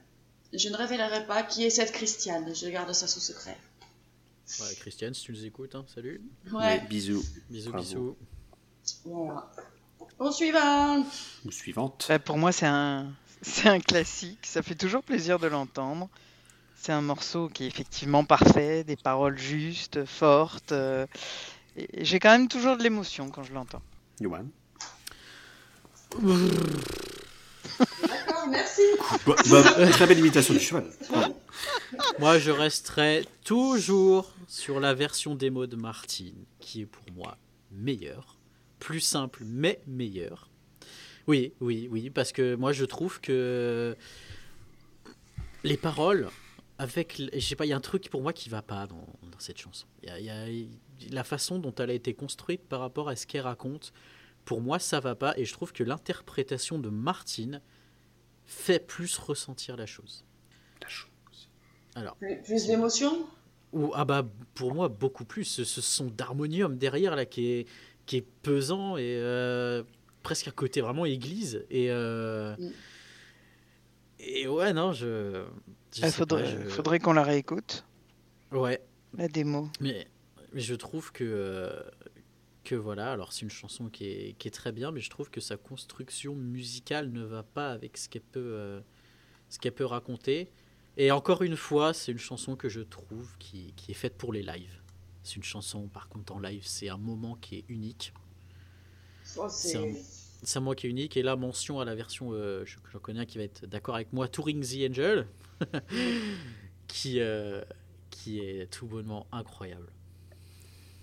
Je 0.53 0.69
ne 0.69 0.75
révélerai 0.75 1.25
pas 1.27 1.43
qui 1.43 1.63
est 1.63 1.69
cette 1.69 1.91
Christiane. 1.91 2.53
Je 2.55 2.67
garde 2.67 2.91
ça 2.93 3.07
sous 3.07 3.19
secret. 3.19 3.57
Ouais, 4.59 4.75
Christiane, 4.75 5.13
si 5.13 5.23
tu 5.23 5.31
nous 5.31 5.45
écoutes, 5.45 5.75
hein, 5.75 5.85
salut. 5.93 6.21
Ouais. 6.51 6.79
Bisous. 6.89 7.23
Bisous, 7.49 7.71
Bravo. 7.71 7.83
bisous. 7.83 8.17
Voilà. 9.05 9.51
Au 10.19 10.31
suivant. 10.31 11.05
Ou 11.45 11.51
suivante. 11.51 12.05
Bah, 12.09 12.19
pour 12.19 12.37
moi, 12.37 12.51
c'est 12.51 12.65
un, 12.65 13.13
c'est 13.41 13.69
un 13.69 13.79
classique. 13.79 14.45
Ça 14.45 14.61
fait 14.61 14.75
toujours 14.75 15.03
plaisir 15.03 15.39
de 15.39 15.47
l'entendre. 15.47 16.09
C'est 16.83 16.93
un 16.93 17.03
morceau 17.03 17.47
qui 17.47 17.65
est 17.65 17.67
effectivement 17.67 18.23
parfait, 18.23 18.83
des 18.83 18.95
paroles 18.95 19.37
justes, 19.37 20.03
fortes. 20.03 20.71
euh, 20.71 21.05
et 21.77 22.03
j'ai 22.03 22.19
quand 22.19 22.31
même 22.31 22.47
toujours 22.47 22.75
de 22.75 22.81
l'émotion 22.81 23.29
quand 23.29 23.43
je 23.43 23.53
l'entends. 23.53 23.83
Yoann. 24.19 24.49
D'accord, 26.19 28.47
merci. 28.49 28.81
Bah, 29.27 29.35
bah, 29.51 29.61
très 29.91 30.07
belle 30.07 30.17
imitation 30.17 30.55
du 30.55 30.59
cheval. 30.59 30.89
Moi, 32.17 32.39
je 32.39 32.49
resterai 32.49 33.27
toujours 33.43 34.33
sur 34.47 34.79
la 34.79 34.95
version 34.95 35.35
démo 35.35 35.67
de 35.67 35.75
Martine, 35.75 36.45
qui 36.59 36.81
est 36.81 36.87
pour 36.87 37.05
moi 37.13 37.37
meilleure. 37.71 38.37
Plus 38.79 39.01
simple, 39.01 39.43
mais 39.45 39.79
meilleure. 39.85 40.49
Oui, 41.27 41.53
oui, 41.61 41.87
oui, 41.91 42.09
parce 42.09 42.31
que 42.31 42.55
moi, 42.55 42.73
je 42.73 42.85
trouve 42.85 43.21
que 43.21 43.95
les 45.63 45.77
paroles, 45.77 46.27
avec. 46.81 47.21
Je 47.33 47.39
sais 47.39 47.55
pas, 47.55 47.65
il 47.65 47.69
y 47.69 47.73
a 47.73 47.77
un 47.77 47.81
truc 47.81 48.09
pour 48.09 48.21
moi 48.21 48.33
qui 48.33 48.49
va 48.49 48.61
pas 48.61 48.87
dans, 48.87 49.05
dans 49.31 49.39
cette 49.39 49.57
chanson. 49.59 49.85
Il 50.03 50.09
y 50.09 50.11
a- 50.11 50.19
il 50.19 50.25
y 50.25 50.63
a- 51.09 51.13
la 51.13 51.23
façon 51.23 51.59
dont 51.59 51.73
elle 51.75 51.89
a 51.89 51.93
été 51.93 52.13
construite 52.13 52.61
par 52.67 52.79
rapport 52.79 53.09
à 53.09 53.15
ce 53.15 53.25
qu'elle 53.27 53.41
raconte, 53.41 53.91
pour 54.45 54.61
moi, 54.61 54.77
ça 54.79 54.99
va 54.99 55.15
pas. 55.15 55.33
Et 55.37 55.45
je 55.45 55.53
trouve 55.53 55.71
que 55.73 55.83
l'interprétation 55.83 56.79
de 56.79 56.89
Martine 56.89 57.61
fait 58.45 58.85
plus 58.85 59.17
ressentir 59.17 59.77
la 59.77 59.85
chose. 59.85 60.25
La 60.81 60.87
chose. 60.87 61.49
Alors. 61.95 62.15
Plus, 62.17 62.67
d'émotion? 62.67 63.25
Ou, 63.73 63.91
ah 63.95 64.03
bah 64.03 64.27
pour 64.53 64.73
moi 64.73 64.89
beaucoup 64.89 65.23
plus 65.23 65.45
ce, 65.45 65.63
ce 65.63 65.79
son 65.79 66.07
d'harmonium 66.07 66.77
derrière 66.77 67.15
là 67.15 67.25
qui 67.25 67.47
est 67.47 67.67
qui 68.05 68.17
est 68.17 68.27
pesant 68.43 68.97
et 68.97 69.03
euh, 69.17 69.81
presque 70.23 70.49
un 70.49 70.51
côté 70.51 70.81
vraiment 70.81 71.05
église 71.05 71.65
et 71.69 71.89
euh, 71.89 72.53
Mm. 72.57 72.71
et 74.19 74.47
ouais 74.49 74.73
non 74.73 74.91
je 74.91 75.45
Il 75.97 76.01
sais 76.05 76.11
faudrait, 76.11 76.43
pas, 76.43 76.49
je- 76.63 76.69
faudrait 76.69 76.99
qu'on 76.99 77.13
la 77.13 77.23
réécoute, 77.23 77.85
ouais. 78.51 78.81
La 79.17 79.27
démo. 79.27 79.69
mais, 79.81 80.07
mais 80.53 80.61
je 80.61 80.73
trouve 80.75 81.11
que 81.11 81.23
euh, 81.25 81.81
que 82.63 82.75
voilà 82.75 83.11
alors 83.11 83.33
c'est 83.33 83.41
une 83.41 83.49
chanson 83.49 83.89
qui 83.89 84.05
est, 84.05 84.35
qui 84.37 84.47
est 84.47 84.51
très 84.51 84.71
bien 84.71 84.91
mais 84.91 85.01
je 85.01 85.09
trouve 85.09 85.29
que 85.29 85.41
sa 85.41 85.57
construction 85.57 86.33
musicale 86.35 87.11
ne 87.11 87.23
va 87.23 87.43
pas 87.43 87.71
avec 87.71 87.97
ce 87.97 88.07
qu'elle 88.07 88.21
peut 88.21 88.39
euh, 88.39 88.79
ce 89.49 89.59
qu'elle 89.59 89.73
peut 89.73 89.85
raconter. 89.85 90.49
Et 90.97 91.11
encore 91.11 91.41
une 91.41 91.57
fois 91.57 91.93
c'est 91.93 92.11
une 92.13 92.17
chanson 92.19 92.55
que 92.55 92.69
je 92.69 92.81
trouve 92.81 93.35
qui, 93.39 93.73
qui 93.75 93.91
est 93.91 93.95
faite 93.95 94.15
pour 94.17 94.31
les 94.31 94.43
lives. 94.43 94.79
C'est 95.23 95.35
une 95.35 95.43
chanson 95.43 95.87
par 95.89 96.07
contre 96.07 96.33
en 96.33 96.39
live 96.39 96.61
c'est 96.63 96.87
un 96.87 96.97
moment 96.97 97.35
qui 97.35 97.57
est 97.57 97.65
unique. 97.67 98.13
Oh, 99.37 99.47
C'est 99.49 99.77
un- 99.77 100.59
moment 100.61 100.73
qui 100.73 100.87
est 100.87 100.89
unique. 100.89 101.17
Et 101.17 101.23
là 101.23 101.35
mention 101.35 101.79
à 101.81 101.85
la 101.85 101.95
version 101.95 102.29
euh, 102.31 102.63
je- 102.65 102.77
j'en 102.93 102.99
connais 102.99 103.19
un 103.21 103.25
qui 103.25 103.37
va 103.37 103.43
être 103.43 103.65
d'accord 103.65 103.95
avec 103.95 104.13
moi 104.13 104.27
Touring 104.29 104.61
the 104.63 104.89
Angel 104.89 105.27
qui 106.87 107.19
euh, 107.19 107.61
qui 108.09 108.39
est 108.39 108.71
tout 108.71 108.85
bonnement 108.85 109.27
incroyable 109.31 109.87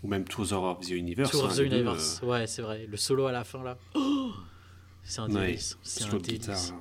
Ou 0.03 0.09
même 0.09 0.25
Tours 0.25 0.53
of 0.53 0.81
the 0.87 0.91
Universe. 0.91 1.31
Tour 1.31 1.45
hein, 1.45 1.49
of 1.49 1.57
the 1.57 1.61
Universe, 1.61 2.21
ouais, 2.23 2.47
c'est 2.47 2.63
vrai. 2.63 2.87
Le 2.87 2.97
solo 2.97 3.27
à 3.27 3.33
la 3.33 3.45
fin, 3.45 3.63
là. 3.63 3.79
Oh 3.95 4.33
c'est 5.03 5.21
un 5.21 5.31
euh, 5.31 5.35
ouais, 5.35 5.47
délice. 5.49 5.79
C'est 5.83 6.05
un 6.05 6.19
délice. 6.19 6.73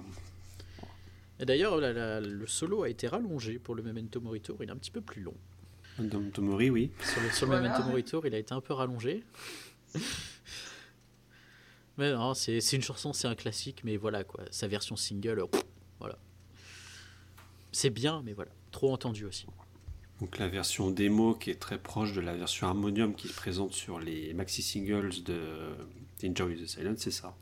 Et 1.39 1.45
d'ailleurs, 1.45 1.77
la- 1.77 1.93
la- 1.93 2.19
le 2.21 2.47
solo 2.47 2.83
a 2.83 2.89
été 2.89 3.07
rallongé 3.07 3.59
pour 3.59 3.75
le 3.75 3.83
Memento 3.83 4.19
Mori 4.19 4.41
Tour. 4.41 4.57
Il 4.61 4.69
est 4.69 4.71
un 4.71 4.77
petit 4.77 4.91
peu 4.91 5.01
plus 5.01 5.21
long. 5.21 5.35
Dom 5.99 6.29
Tomori, 6.31 6.69
oui. 6.69 6.91
Sur 7.01 7.21
le, 7.21 7.29
sur 7.31 7.45
le 7.47 7.51
Voilà. 7.53 7.69
Memento 7.69 7.83
Mori 7.89 8.03
Tour, 8.03 8.25
il 8.27 8.35
a 8.35 8.37
été 8.37 8.53
un 8.53 8.61
peu 8.61 8.73
rallongé. 8.73 9.23
mais 11.97 12.11
non, 12.11 12.33
c'est 12.33 12.61
c'est 12.61 12.75
une 12.75 12.81
chanson, 12.83 13.13
c'est 13.13 13.27
un 13.27 13.35
classique, 13.35 13.81
mais 13.83 13.97
voilà, 13.97 14.23
quoi. 14.23 14.43
Sa 14.51 14.67
version 14.67 14.95
single, 14.95 15.39
euh, 15.39 15.45
voilà 15.99 16.17
c'est 17.71 17.89
bien, 17.89 18.21
mais 18.25 18.33
voilà, 18.33 18.51
trop 18.71 18.93
entendu 18.93 19.25
aussi. 19.25 19.47
Donc 20.19 20.39
la 20.39 20.47
version 20.47 20.89
démo 20.89 21.35
qui 21.35 21.51
est 21.51 21.59
très 21.59 21.77
proche 21.77 22.13
de 22.13 22.21
la 22.21 22.35
version 22.35 22.67
harmonium 22.67 23.13
qui 23.13 23.27
se 23.27 23.33
présente 23.33 23.73
sur 23.73 23.99
les 23.99 24.33
maxi 24.33 24.63
singles 24.63 25.23
de 25.23 25.39
Enjoy 26.23 26.55
the 26.55 26.65
Silence, 26.65 26.99
c'est 26.99 27.11
ça. 27.11 27.35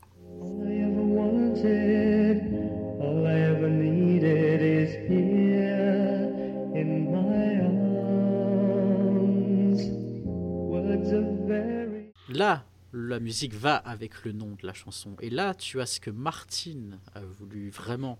Là, 12.28 12.66
la 12.92 13.18
musique 13.18 13.54
va 13.54 13.76
avec 13.76 14.24
le 14.24 14.32
nom 14.32 14.56
de 14.60 14.66
la 14.66 14.74
chanson. 14.74 15.16
Et 15.22 15.30
là, 15.30 15.54
tu 15.54 15.80
as 15.80 15.86
ce 15.86 16.00
que 16.00 16.10
Martine 16.10 16.98
a 17.14 17.20
voulu 17.20 17.70
vraiment 17.70 18.18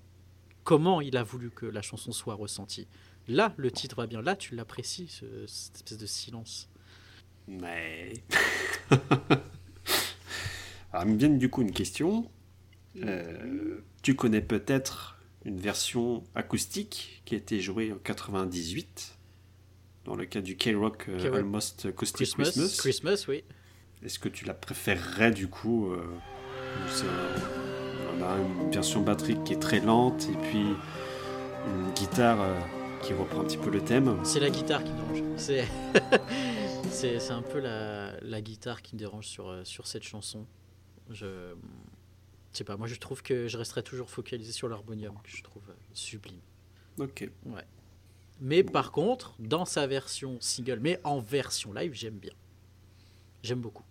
Comment 0.67 1.01
il 1.01 1.17
a 1.17 1.23
voulu 1.23 1.51
que 1.51 1.65
la 1.65 1.81
chanson 1.81 2.11
soit 2.11 2.35
ressentie. 2.35 2.89
Là, 3.29 3.55
le 3.57 3.71
titre 3.71 3.95
va 3.97 4.07
bien. 4.09 4.21
Là, 4.21 4.35
tu 4.35 4.57
l'apprécies, 4.57 5.07
ce- 5.09 5.47
cette 5.47 5.77
espèce 5.77 5.97
de 5.99 6.07
silence. 6.07 6.69
Mais. 7.47 8.15
Alors, 10.93 11.07
il 11.07 11.13
me 11.13 11.19
vient 11.19 11.29
du 11.29 11.49
coup 11.49 11.63
une 11.63 11.71
question. 11.73 12.29
Euh, 13.05 13.79
tu 14.03 14.17
connais 14.17 14.41
peut-être 14.41 15.19
une 15.45 15.59
version 15.61 16.25
acoustique 16.35 17.23
qui 17.25 17.35
a 17.35 17.39
été 17.39 17.61
jouée 17.61 17.93
en 17.93 17.99
98 17.99 19.17
dans 20.05 20.17
le 20.17 20.25
cadre 20.27 20.47
du 20.47 20.57
K-Rock 20.57 21.07
euh, 21.09 21.19
K-Rock. 21.21 21.35
Almost 21.37 21.87
Acoustic 21.87 22.17
Christmas, 22.17 22.45
Christmas. 22.51 22.77
Christmas, 22.79 23.25
oui. 23.29 23.45
Est-ce 24.03 24.19
que 24.19 24.29
tu 24.29 24.45
la 24.45 24.55
préférerais 24.55 25.31
du 25.31 25.47
coup 25.49 25.93
euh, 25.93 26.03
une 28.21 28.71
version 28.71 29.03
batterie 29.03 29.37
qui 29.45 29.53
est 29.53 29.61
très 29.61 29.81
lente 29.81 30.29
et 30.29 30.37
puis 30.49 30.67
une 31.67 31.93
guitare 31.93 32.41
euh, 32.41 32.61
qui 33.03 33.13
reprend 33.13 33.41
un 33.41 33.45
petit 33.45 33.59
peu 33.59 33.71
le 33.71 33.83
thème. 33.83 34.19
C'est 34.25 34.41
la 34.41 34.51
guitare 34.51 34.85
qui 34.85 34.93
me 34.93 34.97
dérange. 34.97 35.23
C'est 35.37 35.67
c'est 36.91 37.19
c'est 37.19 37.33
un 37.33 37.43
peu 37.43 37.61
la, 37.61 38.19
la 38.21 38.41
guitare 38.41 38.83
qui 38.83 38.95
me 38.95 38.99
dérange 38.99 39.27
sur, 39.27 39.49
euh, 39.49 39.65
sur 39.65 39.87
cette 39.87 40.05
chanson. 40.05 40.47
Je 41.11 41.55
sais 42.53 42.65
pas, 42.65 42.77
moi 42.77 42.87
je 42.87 42.97
trouve 42.97 43.23
que 43.23 43.49
je 43.49 43.59
resterai 43.59 43.83
toujours 43.83 44.11
focalisé 44.11 44.53
sur 44.53 44.69
l'harmonium, 44.69 45.15
que 45.23 45.31
je 45.31 45.43
trouve 45.43 45.63
euh, 45.69 45.75
sublime. 45.93 46.41
Ok. 46.99 47.29
Mais 48.41 48.63
par 48.63 48.93
contre, 48.93 49.35
dans 49.39 49.65
sa 49.65 49.87
version 49.87 50.39
single, 50.41 50.79
mais 50.81 51.01
en 51.05 51.21
version 51.21 51.73
live, 51.73 51.93
j'aime 51.95 52.19
bien. 52.19 52.35
J'aime 53.43 53.61
beaucoup. 53.61 53.85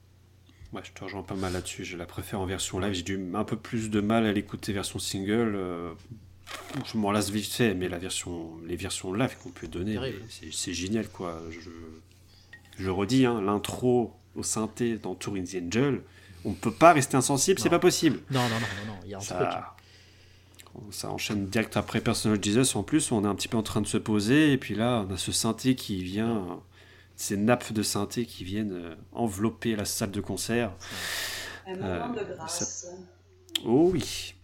Ouais, 0.74 0.82
je 0.84 0.92
te 0.92 1.04
rejoins 1.04 1.24
pas 1.24 1.36
mal 1.36 1.54
là-dessus. 1.54 1.86
Je 1.86 1.96
la 1.96 2.06
préfère 2.06 2.40
en 2.42 2.46
version 2.46 2.80
live. 2.80 2.94
J'ai 2.94 3.04
du 3.04 3.20
un 3.34 3.44
peu 3.44 3.56
plus 3.56 3.90
de 3.90 4.02
mal 4.02 4.26
à 4.26 4.34
l'écouter 4.34 4.74
version 4.74 5.00
single. 5.00 5.54
euh, 5.56 5.92
je 6.86 6.98
m'en 6.98 7.12
lasse 7.12 7.30
vite 7.30 7.52
fait, 7.52 7.74
mais 7.74 7.88
la 7.90 7.98
version, 7.98 8.52
les 8.66 8.76
versions 8.76 9.14
live 9.14 9.36
qu'on 9.42 9.50
peut 9.50 9.68
donner, 9.68 9.98
c'est 10.52 10.74
génial 10.74 11.08
quoi. 11.08 11.42
Je, 11.50 11.70
je 12.78 12.90
redis, 12.90 13.26
hein, 13.26 13.42
l'intro 13.42 14.14
au 14.36 14.44
synthé 14.44 14.98
dans 14.98 15.16
Touring 15.16 15.48
the 15.48 15.64
Angel, 15.66 16.02
on 16.44 16.50
ne 16.50 16.56
peut 16.56 16.74
pas 16.74 16.94
rester 16.94 17.16
insensible, 17.18 17.60
c'est 17.60 17.70
pas 17.70 17.80
possible. 17.80 18.20
Non, 18.30 18.42
non, 18.42 18.50
non, 18.50 18.60
non, 18.60 18.94
non, 18.94 19.00
il 19.06 19.12
y 19.12 19.14
a 19.14 19.18
un 19.18 19.22
truc. 19.22 19.38
Ça, 19.38 19.76
ça 20.92 21.10
enchaîne 21.10 21.48
direct 21.48 21.78
après 21.78 22.02
Personal 22.02 22.44
Jesus. 22.44 22.78
En 22.78 22.84
plus, 22.84 23.12
on 23.12 23.24
est 23.24 23.28
un 23.28 23.36
petit 23.36 23.48
peu 23.48 23.58
en 23.58 23.64
train 23.64 23.82
de 23.82 23.88
se 23.88 23.98
poser, 23.98 24.52
et 24.52 24.58
puis 24.58 24.76
là, 24.76 25.06
on 25.10 25.14
a 25.14 25.18
ce 25.18 25.32
synthé 25.32 25.76
qui 25.76 26.04
vient, 26.04 26.60
ces 27.16 27.38
nappes 27.38 27.72
de 27.74 27.84
synthé 27.84 28.26
qui 28.26 28.44
viennent 28.44 28.74
euh, 28.74 28.96
envelopper 29.14 29.76
la 29.76 29.86
salle 29.86 30.12
de 30.12 30.22
concert. 30.22 30.72
Un 31.68 31.76
Euh, 31.82 32.00
moment 32.08 32.14
de 32.14 32.24
grâce. 32.36 32.88
Oh 33.66 33.90
oui, 33.94 34.36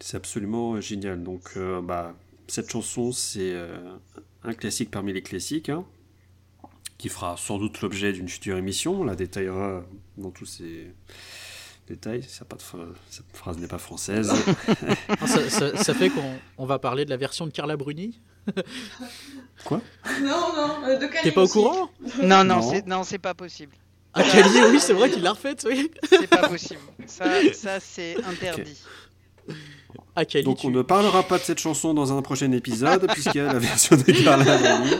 c'est 0.00 0.16
absolument 0.16 0.74
euh, 0.74 0.80
génial. 0.80 1.22
Donc, 1.22 1.52
euh, 1.56 1.80
bah, 1.82 2.14
cette 2.48 2.70
chanson, 2.70 3.12
c'est 3.12 3.52
euh, 3.52 3.78
un 4.42 4.54
classique 4.54 4.90
parmi 4.90 5.12
les 5.12 5.22
classiques, 5.22 5.68
hein, 5.68 5.84
qui 6.98 7.08
fera 7.08 7.36
sans 7.36 7.58
doute 7.58 7.80
l'objet 7.82 8.12
d'une 8.12 8.28
future 8.28 8.56
émission. 8.56 9.00
On 9.00 9.04
la 9.04 9.14
détaillera 9.16 9.84
dans 10.16 10.30
tous 10.30 10.46
ses 10.46 10.92
détails. 11.86 12.22
Ça 12.24 12.44
pas 12.44 12.56
de 12.56 12.62
phr- 12.62 12.92
Cette 13.10 13.26
phrase 13.36 13.58
n'est 13.58 13.68
pas 13.68 13.78
française. 13.78 14.32
Ah, 15.20 15.26
ça, 15.26 15.48
ça- 15.50 15.76
ça 15.76 15.94
fait 15.94 16.08
qu'on 16.10 16.38
on 16.58 16.66
va 16.66 16.78
parler 16.78 17.04
de 17.04 17.10
la 17.10 17.16
version 17.16 17.46
de 17.46 17.52
Carla 17.52 17.76
Bruni? 17.76 18.20
Quoi? 19.64 19.80
Non, 20.22 20.28
non, 20.56 20.84
euh, 20.88 20.98
de 20.98 21.06
quelle 21.06 21.22
T'es 21.22 21.32
pas 21.32 21.42
au 21.44 21.48
courant? 21.48 21.90
Non, 22.22 22.44
non, 22.44 22.56
Non. 22.56 22.62
c'est 22.70 22.86
non, 22.86 23.02
c'est 23.04 23.18
pas 23.18 23.34
possible. 23.34 23.74
Ah, 24.12 24.22
Calier, 24.24 24.62
oui, 24.70 24.80
c'est 24.80 24.92
vrai 24.92 25.08
qu'il 25.10 25.22
l'a 25.22 25.32
refaite, 25.32 25.64
oui. 25.68 25.90
C'est 26.08 26.26
pas 26.26 26.48
possible. 26.48 26.80
Ça, 27.06 27.24
ça 27.54 27.78
c'est 27.80 28.16
interdit. 28.24 28.76
Ah, 30.16 30.24
Cali, 30.24 30.44
Donc, 30.44 30.58
tu- 30.58 30.66
on 30.66 30.70
ne 30.70 30.82
parlera 30.82 31.22
pas 31.22 31.38
de 31.38 31.42
cette 31.44 31.58
chanson 31.60 31.94
dans 31.94 32.16
un 32.16 32.20
prochain 32.22 32.50
épisode, 32.52 33.06
puisqu'il 33.12 33.36
y 33.38 33.40
a 33.40 33.52
la 33.52 33.58
version 33.58 33.96
de 33.96 34.02
Carla 34.02 34.44
Bruni. 34.58 34.96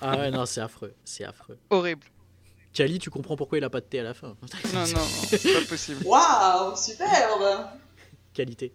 Ah 0.00 0.16
ouais, 0.18 0.30
non, 0.30 0.46
c'est 0.46 0.60
affreux, 0.60 0.94
c'est 1.04 1.24
affreux. 1.24 1.58
Horrible. 1.70 2.06
Cali, 2.72 2.98
tu 2.98 3.10
comprends 3.10 3.36
pourquoi 3.36 3.58
il 3.58 3.64
a 3.64 3.70
pas 3.70 3.80
de 3.80 3.86
thé 3.86 4.00
à 4.00 4.04
la 4.04 4.14
fin. 4.14 4.28
Non, 4.28 4.80
non, 4.80 4.86
non, 4.86 5.00
c'est 5.26 5.52
pas 5.52 5.66
possible. 5.68 6.00
Waouh, 6.06 6.76
superbe 6.76 7.66
Qualité. 8.32 8.72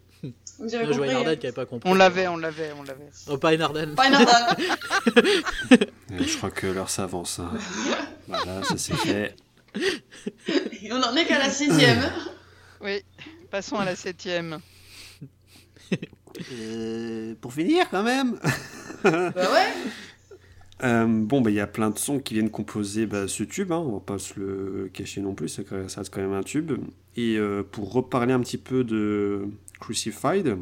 Vous 0.60 0.74
avez 0.76 0.86
Bien 0.86 0.94
joué 0.94 1.08
compris 1.08 1.10
hein. 1.10 1.14
Nardan 1.24 1.36
qui 1.40 1.46
avait 1.48 1.54
pas 1.56 1.66
compris. 1.66 1.90
On 1.90 1.94
l'avait, 1.94 2.28
on 2.28 2.38
l'avait, 2.38 2.72
on 2.78 2.84
l'avait. 2.84 3.10
Oh, 3.30 3.38
pas 3.38 3.56
Nardan. 3.56 3.96
Pas. 3.96 4.10
Euh, 6.12 6.24
Je 6.26 6.38
crois 6.38 6.52
que 6.52 6.68
l'heure 6.68 6.90
s'avance. 6.90 7.40
hein. 7.40 7.52
Voilà, 8.28 8.64
ça 8.64 8.78
c'est 8.78 8.96
fait. 8.96 9.36
Et 10.82 10.92
on 10.92 11.02
en 11.04 11.16
est 11.16 11.26
qu'à 11.26 11.40
la 11.40 11.50
sixième. 11.50 12.02
Oui, 12.82 13.04
passons 13.50 13.78
à 13.78 13.86
la 13.86 13.96
septième. 13.96 14.60
Euh, 16.54 17.34
pour 17.42 17.52
finir, 17.54 17.90
quand 17.90 18.04
même. 18.04 18.40
bah 19.04 19.32
ouais. 19.36 19.74
Euh, 20.84 21.06
bon, 21.08 21.42
bah, 21.42 21.50
il 21.50 21.56
y 21.56 21.60
a 21.60 21.66
plein 21.66 21.90
de 21.90 21.98
sons 21.98 22.20
qui 22.20 22.36
viennent 22.36 22.52
composer 22.52 23.08
bah, 23.08 23.28
ce 23.28 23.42
tube, 23.44 23.72
hein, 23.72 23.78
on 23.84 23.94
va 23.94 24.00
pas 24.00 24.20
se 24.20 24.40
le 24.40 24.92
cacher 24.94 25.22
non 25.22 25.34
plus, 25.34 25.48
ça, 25.50 25.64
ça 25.88 26.02
reste 26.02 26.14
quand 26.14 26.22
même 26.22 26.34
un 26.34 26.44
tube. 26.44 26.72
Et 27.16 27.38
euh, 27.38 27.64
pour 27.64 27.92
reparler 27.92 28.34
un 28.34 28.40
petit 28.42 28.60
peu 28.60 28.84
de 28.84 29.48
Crucified, 29.80 30.58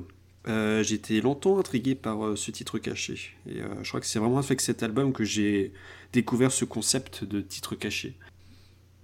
euh, 0.47 0.83
j'étais 0.83 1.21
longtemps 1.21 1.57
intrigué 1.59 1.95
par 1.95 2.25
euh, 2.25 2.35
ce 2.35 2.51
titre 2.51 2.77
caché. 2.79 3.31
Et 3.47 3.61
euh, 3.61 3.83
je 3.83 3.89
crois 3.89 3.99
que 3.99 4.05
c'est 4.05 4.19
vraiment 4.19 4.39
avec 4.39 4.61
cet 4.61 4.83
album 4.83 5.13
que 5.13 5.23
j'ai 5.23 5.73
découvert 6.13 6.51
ce 6.51 6.65
concept 6.65 7.23
de 7.23 7.41
titre 7.41 7.75
caché. 7.75 8.17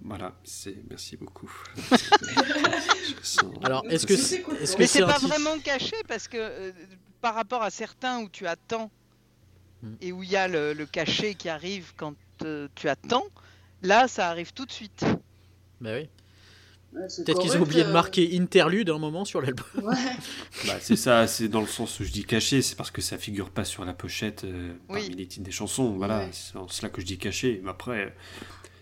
Voilà, 0.04 0.34
c'est 0.44 0.76
merci 0.90 1.16
beaucoup. 1.16 1.50
Sens- 3.22 3.44
Alors, 3.62 3.84
est-ce 3.88 4.06
que 4.06 4.16
c'est 4.16 4.42
que 4.42 4.50
Mais 4.78 4.86
c'est 4.86 5.00
pas 5.00 5.14
titre 5.18 5.28
vraiment 5.28 5.58
caché 5.60 5.96
parce 6.08 6.26
que 6.28 6.36
euh, 6.38 6.72
par 7.20 7.34
rapport 7.34 7.62
à 7.62 7.70
certains 7.70 8.20
où 8.20 8.28
tu 8.28 8.46
attends 8.46 8.90
Hmm. 9.84 9.94
et 10.00 10.12
où 10.12 10.22
il 10.22 10.30
y 10.30 10.36
a 10.36 10.46
le, 10.46 10.74
le 10.74 10.86
cachet 10.86 11.34
qui 11.34 11.48
arrive 11.48 11.92
quand 11.96 12.14
euh, 12.44 12.68
tu 12.76 12.88
attends, 12.88 13.24
là 13.82 14.06
ça 14.06 14.28
arrive 14.28 14.52
tout 14.52 14.64
de 14.64 14.70
suite. 14.70 15.04
Bah 15.80 15.94
oui. 15.96 16.08
Ouais, 16.94 17.06
Peut-être 17.24 17.40
qu'ils 17.40 17.56
ont 17.56 17.62
oublié 17.62 17.84
de 17.84 17.88
euh, 17.88 17.92
marquer 17.92 18.36
interlude 18.38 18.90
un 18.90 18.98
moment 18.98 19.24
sur 19.24 19.40
l'album. 19.40 19.64
Ouais. 19.82 19.94
Bah, 20.66 20.74
c'est 20.80 20.96
ça, 20.96 21.26
c'est 21.26 21.48
dans 21.48 21.62
le 21.62 21.66
sens 21.66 21.98
où 22.00 22.04
je 22.04 22.12
dis 22.12 22.24
caché, 22.24 22.60
c'est 22.60 22.76
parce 22.76 22.90
que 22.90 23.00
ça 23.00 23.16
figure 23.16 23.48
pas 23.50 23.64
sur 23.64 23.84
la 23.86 23.94
pochette 23.94 24.44
euh, 24.44 24.74
Oui. 24.90 25.00
parmi 25.00 25.16
les 25.16 25.26
titres 25.26 25.44
des 25.44 25.50
chansons. 25.50 25.92
Voilà, 25.96 26.18
Ouais. 26.20 26.28
c'est 26.32 26.56
en 26.56 26.68
cela 26.68 26.90
que 26.90 27.00
je 27.00 27.06
dis 27.06 27.16
caché. 27.16 27.60
Mais 27.64 27.70
après, 27.70 28.14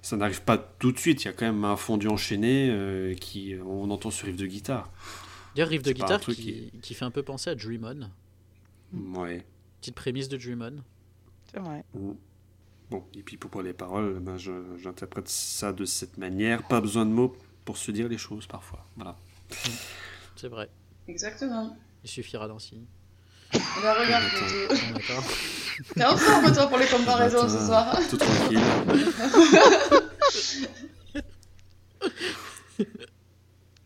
ça 0.03 0.17
n'arrive 0.17 0.43
pas 0.43 0.59
tout 0.59 0.91
de 0.91 0.99
suite. 0.99 1.23
Il 1.23 1.27
y 1.27 1.29
a 1.29 1.33
quand 1.33 1.47
même 1.47 1.65
un 1.65 1.77
fondu 1.77 2.09
enchaîné 2.09 2.69
euh, 2.71 3.15
qui 3.15 3.55
on 3.65 3.89
entend 3.91 4.11
sur 4.11 4.27
riff 4.27 4.37
de 4.37 4.47
guitare. 4.47 4.91
D'ailleurs, 5.55 5.69
riff 5.69 5.83
de 5.83 5.93
guitare 5.93 6.21
qui, 6.21 6.73
qui 6.83 6.95
fait 6.95 7.05
un 7.05 7.11
peu 7.13 7.23
penser 7.23 7.51
à 7.51 7.55
Dream 7.55 7.85
On. 8.93 9.21
Ouais. 9.21 9.45
Petite 9.81 9.95
prémisse 9.95 10.29
de 10.29 10.37
Dream 10.37 10.63
On. 10.63 10.83
C'est 11.53 11.61
vrai. 11.61 11.85
Bon, 12.91 13.05
et 13.17 13.23
puis 13.23 13.37
pour 13.37 13.63
les 13.63 13.73
paroles, 13.73 14.19
ben, 14.21 14.37
j'interprète 14.37 15.29
ça 15.29 15.73
de 15.73 15.85
cette 15.85 16.19
manière. 16.19 16.67
Pas 16.67 16.81
besoin 16.81 17.07
de 17.07 17.13
mots 17.13 17.37
pour 17.71 17.79
se 17.79 17.93
dire 17.93 18.09
les 18.09 18.19
choses 18.19 18.49
parfois. 18.49 18.85
Voilà. 18.97 19.15
C'est 20.35 20.49
vrai. 20.49 20.69
Exactement. 21.07 21.77
Il 22.03 22.11
suffira 22.11 22.49
d'un 22.49 22.59
signe. 22.59 22.83
Ben, 23.53 23.61
regarde, 23.93 24.25
t'es- 25.95 26.05
en 26.05 26.17
forme 26.17 26.53
toi 26.53 26.67
pour 26.67 26.79
les 26.79 26.87
comparaisons 26.89 27.49
ce 27.49 27.65
soir. 27.67 27.97
Tout 28.11 28.17
tranquille. 28.17 28.59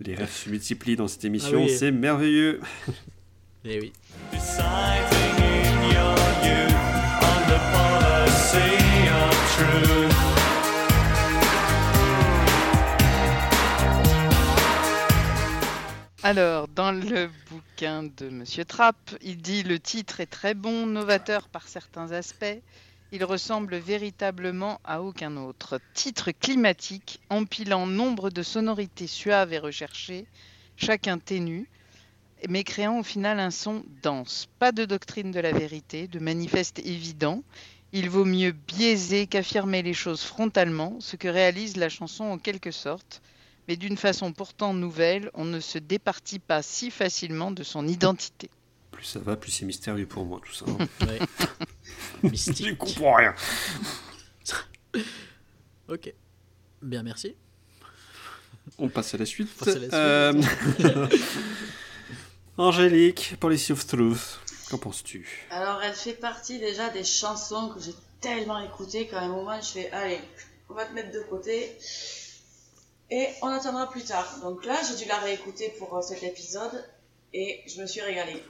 les 0.01 0.15
rêves 0.15 0.31
se 0.33 0.49
multiplient 0.49 0.97
dans 0.97 1.09
cette 1.09 1.27
émission, 1.27 1.59
Ah 1.61 1.67
oui. 1.67 1.77
c'est 1.77 1.91
merveilleux. 1.91 2.61
Eh 3.67 3.81
oui. 3.81 3.93
Deciding 4.33 5.43
in 5.43 5.83
your 5.93 6.17
youth 6.43 6.75
on 7.21 7.41
the 7.51 7.59
policy 7.75 8.79
of 9.11 9.35
truth. 9.59 10.14
Alors, 16.27 16.69
dans 16.69 16.91
le 16.91 17.29
bouquin 17.51 18.03
de 18.03 18.31
Monsieur 18.31 18.65
Trapp, 18.65 18.97
il 19.21 19.43
dit 19.43 19.63
le 19.63 19.79
titre 19.79 20.21
est 20.21 20.27
très 20.27 20.55
bon, 20.55 20.87
novateur 20.87 21.51
par 21.51 21.69
certains 21.69 22.13
aspects. 22.13 22.63
Il 23.13 23.27
ressemble 23.27 23.77
véritablement 23.77 24.81
à 24.85 25.03
aucun 25.03 25.37
autre. 25.37 25.79
Titre 25.93 26.31
climatique, 26.31 27.21
empilant 27.29 27.87
nombre 27.87 28.31
de 28.31 28.43
sonorités 28.43 29.07
suaves 29.07 29.53
et 29.53 29.59
recherchées, 29.59 30.25
chacun 30.79 31.19
ténu, 31.19 31.69
mais 32.49 32.65
créant 32.65 33.01
au 33.01 33.05
final 33.05 33.39
un 33.39 33.51
son 33.51 33.85
dense. 34.03 34.47
Pas 34.59 34.73
de 34.73 34.87
doctrine 34.87 35.31
de 35.31 35.41
la 35.41 35.53
vérité, 35.53 36.09
de 36.09 36.21
manifeste 36.21 36.79
évident. 36.79 37.43
Il 37.93 38.09
vaut 38.09 38.25
mieux 38.25 38.53
biaiser 38.53 39.27
qu'affirmer 39.27 39.83
les 39.83 39.93
choses 39.93 40.23
frontalement, 40.23 40.97
ce 41.01 41.17
que 41.17 41.29
réalise 41.29 41.77
la 41.77 41.91
chanson 41.91 42.25
en 42.25 42.39
quelque 42.39 42.71
sorte 42.71 43.21
mais 43.69 43.77
d'une 43.77 43.97
façon 43.97 44.33
pourtant 44.33 44.75
nouvelle, 44.75 45.31
on 45.35 45.45
ne 45.45 45.61
se 45.61 45.79
départit 45.79 46.39
pas 46.39 46.63
si 46.63 46.91
facilement 46.91 47.51
de 47.51 47.63
son 47.63 47.87
identité. 47.89 48.51
Plus 48.91 49.05
ça 49.05 49.19
va, 49.21 49.37
plus 49.37 49.51
c'est 49.51 49.65
mystérieux 49.67 50.07
pour 50.07 50.25
moi 50.25 50.41
tout 50.45 50.53
ça. 50.53 50.65
hein. 50.69 50.87
Ouais. 51.07 51.19
Je 52.23 52.29
Mystique. 52.29 52.79
comprends 52.79 53.15
rien. 53.15 53.35
Ok. 55.89 56.13
Bien, 56.81 57.03
merci. 57.03 57.35
On 58.79 58.89
passe 58.89 59.15
à 59.15 59.19
la 59.19 59.27
suite. 59.27 59.49
passe 59.55 59.69
à 59.69 59.79
la 59.79 59.81
suite. 59.81 59.93
Euh, 59.95 61.09
Angélique, 62.57 63.35
Policy 63.41 63.73
of 63.73 63.87
Truth, 63.87 64.39
qu'en 64.71 64.79
penses-tu? 64.79 65.47
Alors, 65.51 65.83
elle 65.83 65.93
fait 65.95 66.15
partie 66.15 66.59
déjà 66.59 66.89
des 66.91 67.05
chansons 67.05 67.71
que 67.75 67.81
j'ai 67.81 67.95
tellement 68.21 68.61
écoutées 68.61 69.07
qu'à 69.09 69.21
un 69.21 69.29
moment, 69.29 69.61
je 69.61 69.67
fais 69.67 69.91
Allez, 69.91 70.21
on 70.71 70.75
va 70.75 70.87
te 70.87 70.95
mettre 70.95 71.11
de 71.13 71.21
côté. 71.29 71.77
Et 73.11 73.29
on 73.43 73.49
attendra 73.49 73.89
plus 73.91 74.05
tard. 74.05 74.41
Donc 74.43 74.65
là, 74.65 74.81
j'ai 74.89 74.97
dû 74.97 75.05
la 75.09 75.19
réécouter 75.19 75.69
pour 75.79 75.97
euh, 75.97 76.03
cet 76.03 76.23
épisode 76.23 76.85
et 77.33 77.61
je 77.67 77.81
me 77.81 77.87
suis 77.87 78.01
régalée. 78.01 78.43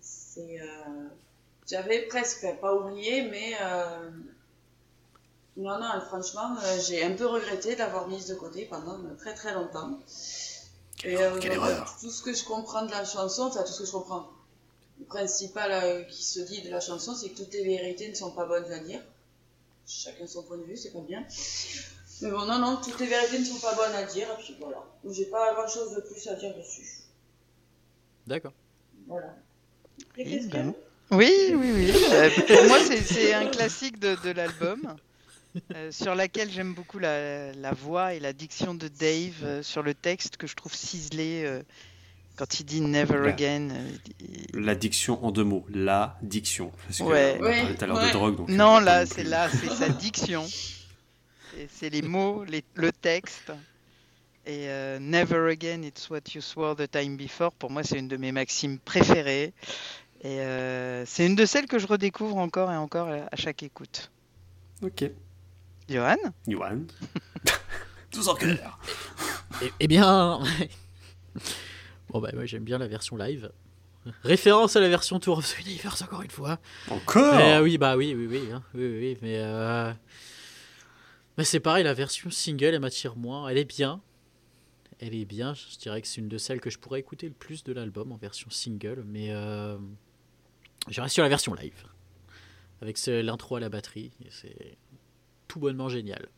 C'est. 0.00 0.60
euh, 0.60 1.08
J'avais 1.68 2.02
presque, 2.02 2.46
pas 2.60 2.74
oublié, 2.74 3.22
mais. 3.22 3.54
euh, 3.60 4.10
Non, 5.56 5.78
non, 5.78 6.00
franchement, 6.08 6.56
euh, 6.64 6.78
j'ai 6.86 7.04
un 7.04 7.14
peu 7.14 7.26
regretté 7.26 7.74
de 7.74 7.78
l'avoir 7.78 8.08
mise 8.08 8.26
de 8.26 8.34
côté 8.34 8.64
pendant 8.64 8.98
très 9.16 9.34
très 9.34 9.52
longtemps. 9.54 9.98
Et 11.04 11.16
euh, 11.16 11.38
quelle 11.40 11.58
en 11.58 11.64
fait, 11.64 11.70
erreur. 11.72 11.96
tout 12.00 12.10
ce 12.10 12.22
que 12.22 12.32
je 12.34 12.44
comprends 12.44 12.84
de 12.86 12.90
la 12.90 13.04
chanson, 13.04 13.42
enfin 13.44 13.62
tout 13.62 13.72
ce 13.72 13.80
que 13.80 13.86
je 13.86 13.92
comprends, 13.92 14.28
le 14.98 15.04
principal 15.06 15.70
euh, 15.72 16.02
qui 16.04 16.22
se 16.24 16.40
dit 16.40 16.62
de 16.62 16.70
la 16.70 16.80
chanson, 16.80 17.14
c'est 17.14 17.30
que 17.30 17.36
toutes 17.38 17.52
les 17.52 17.64
vérités 17.64 18.08
ne 18.08 18.14
sont 18.14 18.30
pas 18.32 18.46
bonnes 18.46 18.70
à 18.72 18.78
dire. 18.78 19.00
Chacun 19.86 20.26
son 20.26 20.42
point 20.44 20.58
de 20.58 20.62
vue, 20.64 20.76
c'est 20.76 20.92
pas 20.92 21.00
bien. 21.00 21.24
Mais 22.22 22.30
bon, 22.30 22.46
non, 22.46 22.58
non, 22.58 22.76
toutes 22.82 22.98
les 23.00 23.06
vérités 23.06 23.38
ne 23.38 23.44
sont 23.44 23.58
pas 23.60 23.74
bonnes 23.74 23.94
à 23.94 24.04
dire, 24.04 24.26
et 24.38 24.42
puis 24.42 24.56
voilà. 24.60 24.78
J'ai 25.10 25.24
pas 25.26 25.52
grand 25.54 25.66
chose 25.68 25.94
de 25.94 26.00
plus 26.00 26.26
à 26.28 26.34
dire 26.34 26.54
dessus. 26.56 26.86
D'accord. 28.26 28.52
Voilà. 29.08 29.34
Et 30.16 30.24
Oui, 30.24 30.30
qu'est-ce 30.30 30.48
ben. 30.48 30.72
Oui, 31.10 31.30
oui, 31.54 31.72
oui. 31.74 31.92
Euh, 32.12 32.30
pour 32.46 32.64
moi, 32.68 32.78
c'est- 32.80 33.34
un 33.34 33.46
classique 33.46 33.98
de, 33.98 34.16
de 34.24 34.30
l'album, 34.30 34.94
euh, 35.74 35.90
sur 35.90 36.14
laquelle 36.14 36.50
j'aime 36.50 36.72
beaucoup 36.74 36.98
la, 36.98 37.52
la 37.52 37.72
voix 37.72 38.14
et 38.14 38.20
la 38.20 38.32
diction 38.32 38.74
de 38.74 38.88
Dave 38.88 39.42
euh, 39.42 39.62
sur 39.62 39.82
le 39.82 39.92
texte 39.92 40.36
que 40.36 40.46
je 40.46 40.54
trouve 40.54 40.74
ciselé 40.74 41.42
euh, 41.44 41.62
quand 42.36 42.60
il 42.60 42.64
dit 42.64 42.80
Never 42.80 43.28
again. 43.28 43.70
euh, 43.72 43.88
il- 44.20 44.64
L'addiction 44.64 45.22
en 45.24 45.32
deux 45.32 45.44
mots. 45.44 45.66
La 45.68 46.16
diction. 46.22 46.70
Parce 46.86 46.98
que 46.98 47.02
Ouais. 47.04 47.36
on 47.40 47.44
a 47.44 47.48
parlé 47.50 47.74
tout 47.76 47.84
à 47.84 47.86
l'heure 47.88 47.96
ouais. 47.98 48.06
de 48.08 48.12
drogue. 48.12 48.36
Donc 48.36 48.48
Non, 48.48 48.76
euh, 48.76 48.80
là, 48.80 49.04
c'est 49.06 49.24
là, 49.24 49.48
c'est 49.50 49.70
sa 49.70 49.88
diction. 49.88 50.46
C'est 51.68 51.90
les 51.90 52.02
mots, 52.02 52.44
les- 52.44 52.64
le 52.74 52.92
texte. 52.92 53.52
Et 54.44 54.68
euh, 54.68 54.98
Never 54.98 55.50
again, 55.50 55.82
it's 55.82 56.10
what 56.10 56.20
you 56.34 56.40
swore 56.40 56.74
the 56.76 56.90
time 56.90 57.16
before. 57.16 57.52
Pour 57.52 57.70
moi, 57.70 57.82
c'est 57.84 57.98
une 57.98 58.08
de 58.08 58.16
mes 58.16 58.32
maximes 58.32 58.78
préférées. 58.78 59.52
Et 60.24 60.40
euh, 60.40 61.04
c'est 61.06 61.26
une 61.26 61.34
de 61.36 61.44
celles 61.46 61.66
que 61.66 61.78
je 61.78 61.86
redécouvre 61.86 62.36
encore 62.38 62.70
et 62.72 62.76
encore 62.76 63.08
à 63.08 63.36
chaque 63.36 63.62
écoute. 63.62 64.10
Ok. 64.82 65.04
Johan? 65.88 66.16
Yuan. 66.46 66.86
Tous 68.10 68.28
en 68.28 68.34
cœur. 68.34 68.78
Eh, 69.62 69.72
eh 69.80 69.86
bien. 69.88 70.40
bon, 72.10 72.20
bah, 72.20 72.30
moi 72.34 72.46
j'aime 72.46 72.64
bien 72.64 72.78
la 72.78 72.88
version 72.88 73.16
live. 73.16 73.50
Référence 74.24 74.74
à 74.74 74.80
la 74.80 74.88
version 74.88 75.20
Tour 75.20 75.38
of 75.38 75.54
the 75.54 75.60
Universe, 75.60 76.02
encore 76.02 76.22
une 76.22 76.30
fois. 76.30 76.58
Encore? 76.90 77.34
Euh, 77.34 77.62
oui, 77.62 77.78
bah 77.78 77.96
oui, 77.96 78.14
oui, 78.16 78.26
oui, 78.28 78.48
hein, 78.52 78.62
oui, 78.74 78.84
oui, 78.86 78.98
oui, 78.98 79.18
mais, 79.22 79.36
euh, 79.38 79.92
mais 81.38 81.44
c'est 81.44 81.60
pareil, 81.60 81.84
la 81.84 81.94
version 81.94 82.30
single, 82.30 82.66
elle 82.74 82.80
m'attire 82.80 83.16
moins. 83.16 83.48
Elle 83.48 83.58
est 83.58 83.64
bien, 83.64 84.00
elle 84.98 85.14
est 85.14 85.24
bien. 85.24 85.54
Je 85.54 85.76
dirais 85.78 86.00
que 86.02 86.08
c'est 86.08 86.20
une 86.20 86.28
de 86.28 86.38
celles 86.38 86.60
que 86.60 86.70
je 86.70 86.78
pourrais 86.78 87.00
écouter 87.00 87.26
le 87.28 87.34
plus 87.34 87.64
de 87.64 87.72
l'album 87.72 88.12
en 88.12 88.16
version 88.16 88.50
single, 88.50 89.04
mais 89.06 89.28
euh, 89.30 89.78
je 90.88 91.00
reste 91.00 91.14
sur 91.14 91.22
la 91.22 91.28
version 91.28 91.54
live, 91.54 91.84
avec 92.80 92.98
l'intro 93.06 93.56
à 93.56 93.60
la 93.60 93.68
batterie. 93.68 94.12
C'est 94.30 94.76
tout 95.48 95.58
bonnement 95.60 95.88
génial. 95.88 96.28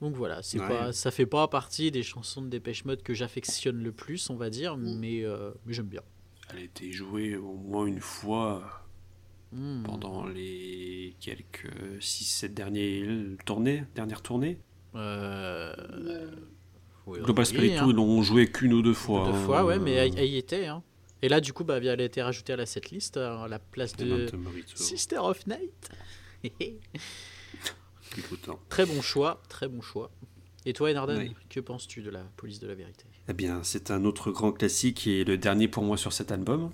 Donc 0.00 0.14
voilà, 0.14 0.42
c'est 0.44 0.60
Ouais. 0.60 0.68
pas, 0.68 0.92
ça 0.92 1.10
fait 1.10 1.26
pas 1.26 1.48
partie 1.48 1.90
des 1.90 2.04
chansons 2.04 2.42
de 2.42 2.48
Dépêche 2.48 2.84
Mode 2.84 3.02
que 3.02 3.14
j'affectionne 3.14 3.82
le 3.82 3.90
plus, 3.90 4.30
on 4.30 4.36
va 4.36 4.48
dire, 4.48 4.76
mais, 4.76 5.24
euh, 5.24 5.50
mais 5.66 5.74
j'aime 5.74 5.88
bien. 5.88 6.02
Elle 6.50 6.58
a 6.58 6.60
été 6.62 6.92
jouée 6.92 7.36
au 7.36 7.54
moins 7.54 7.86
une 7.86 8.00
fois 8.00 8.87
Hmm. 9.50 9.82
pendant 9.82 10.26
les 10.26 11.16
quelques 11.20 11.70
6-7 12.00 12.48
dernières 12.54 13.36
tournées. 13.46 13.84
Dernières 13.94 14.22
tournées. 14.22 14.58
Euh, 14.94 15.74
Euh, 15.78 16.30
oui, 17.06 17.20
Global 17.20 17.46
Spirit 17.46 17.76
hein. 17.78 17.86
2 17.86 17.92
l'ont 17.94 18.22
joué 18.22 18.50
qu'une 18.50 18.74
ou 18.74 18.82
deux 18.82 18.92
fois. 18.92 19.24
Deux 19.26 19.38
hein. 19.38 19.44
fois, 19.44 19.64
ouais, 19.64 19.78
mais 19.78 19.92
elle, 19.92 20.18
elle 20.18 20.28
y 20.28 20.36
était. 20.36 20.66
Hein. 20.66 20.82
Et 21.22 21.28
là, 21.28 21.40
du 21.40 21.52
coup, 21.52 21.64
bah, 21.64 21.78
elle 21.78 21.88
a 22.00 22.04
été 22.04 22.22
rajoutée 22.22 22.52
à 22.52 22.56
la 22.56 22.66
setlist 22.66 23.16
à 23.16 23.48
la 23.48 23.58
place 23.58 23.96
de. 23.96 24.26
Sister 24.74 25.18
of 25.18 25.46
Night. 25.46 25.90
Hein. 28.48 28.56
très 28.70 28.86
bon 28.86 29.02
choix, 29.02 29.42
très 29.50 29.68
bon 29.68 29.82
choix. 29.82 30.10
Et 30.64 30.72
toi, 30.72 30.90
Enardan, 30.90 31.18
Oui. 31.18 31.34
que 31.50 31.60
penses-tu 31.60 32.00
de 32.00 32.10
la 32.10 32.22
police 32.36 32.58
de 32.58 32.66
la 32.66 32.74
vérité? 32.74 33.04
Eh 33.28 33.32
bien, 33.34 33.62
c'est 33.62 33.90
un 33.90 34.04
autre 34.04 34.30
grand 34.30 34.52
classique 34.52 35.06
et 35.06 35.24
le 35.24 35.36
dernier 35.36 35.68
pour 35.68 35.82
moi 35.82 35.96
sur 35.98 36.12
cet 36.12 36.32
album. 36.32 36.70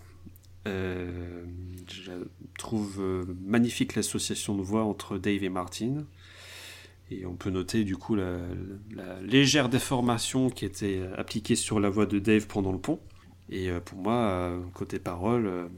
Euh, 0.66 1.44
je 1.90 2.12
trouve 2.58 3.00
euh, 3.00 3.24
magnifique 3.42 3.94
l'association 3.94 4.56
de 4.56 4.62
voix 4.62 4.84
entre 4.84 5.18
Dave 5.18 5.44
et 5.44 5.48
Martin. 5.48 6.04
Et 7.10 7.26
on 7.26 7.34
peut 7.34 7.50
noter 7.50 7.84
du 7.84 7.96
coup 7.96 8.14
la, 8.14 8.38
la 8.90 9.20
légère 9.20 9.68
déformation 9.68 10.48
qui 10.48 10.64
était 10.64 11.02
appliquée 11.16 11.54
sur 11.54 11.78
la 11.78 11.90
voix 11.90 12.06
de 12.06 12.18
Dave 12.18 12.46
pendant 12.46 12.72
le 12.72 12.78
pont. 12.78 13.00
Et 13.50 13.68
euh, 13.68 13.80
pour 13.80 13.98
moi, 13.98 14.58
côté 14.72 14.98
parole, 14.98 15.68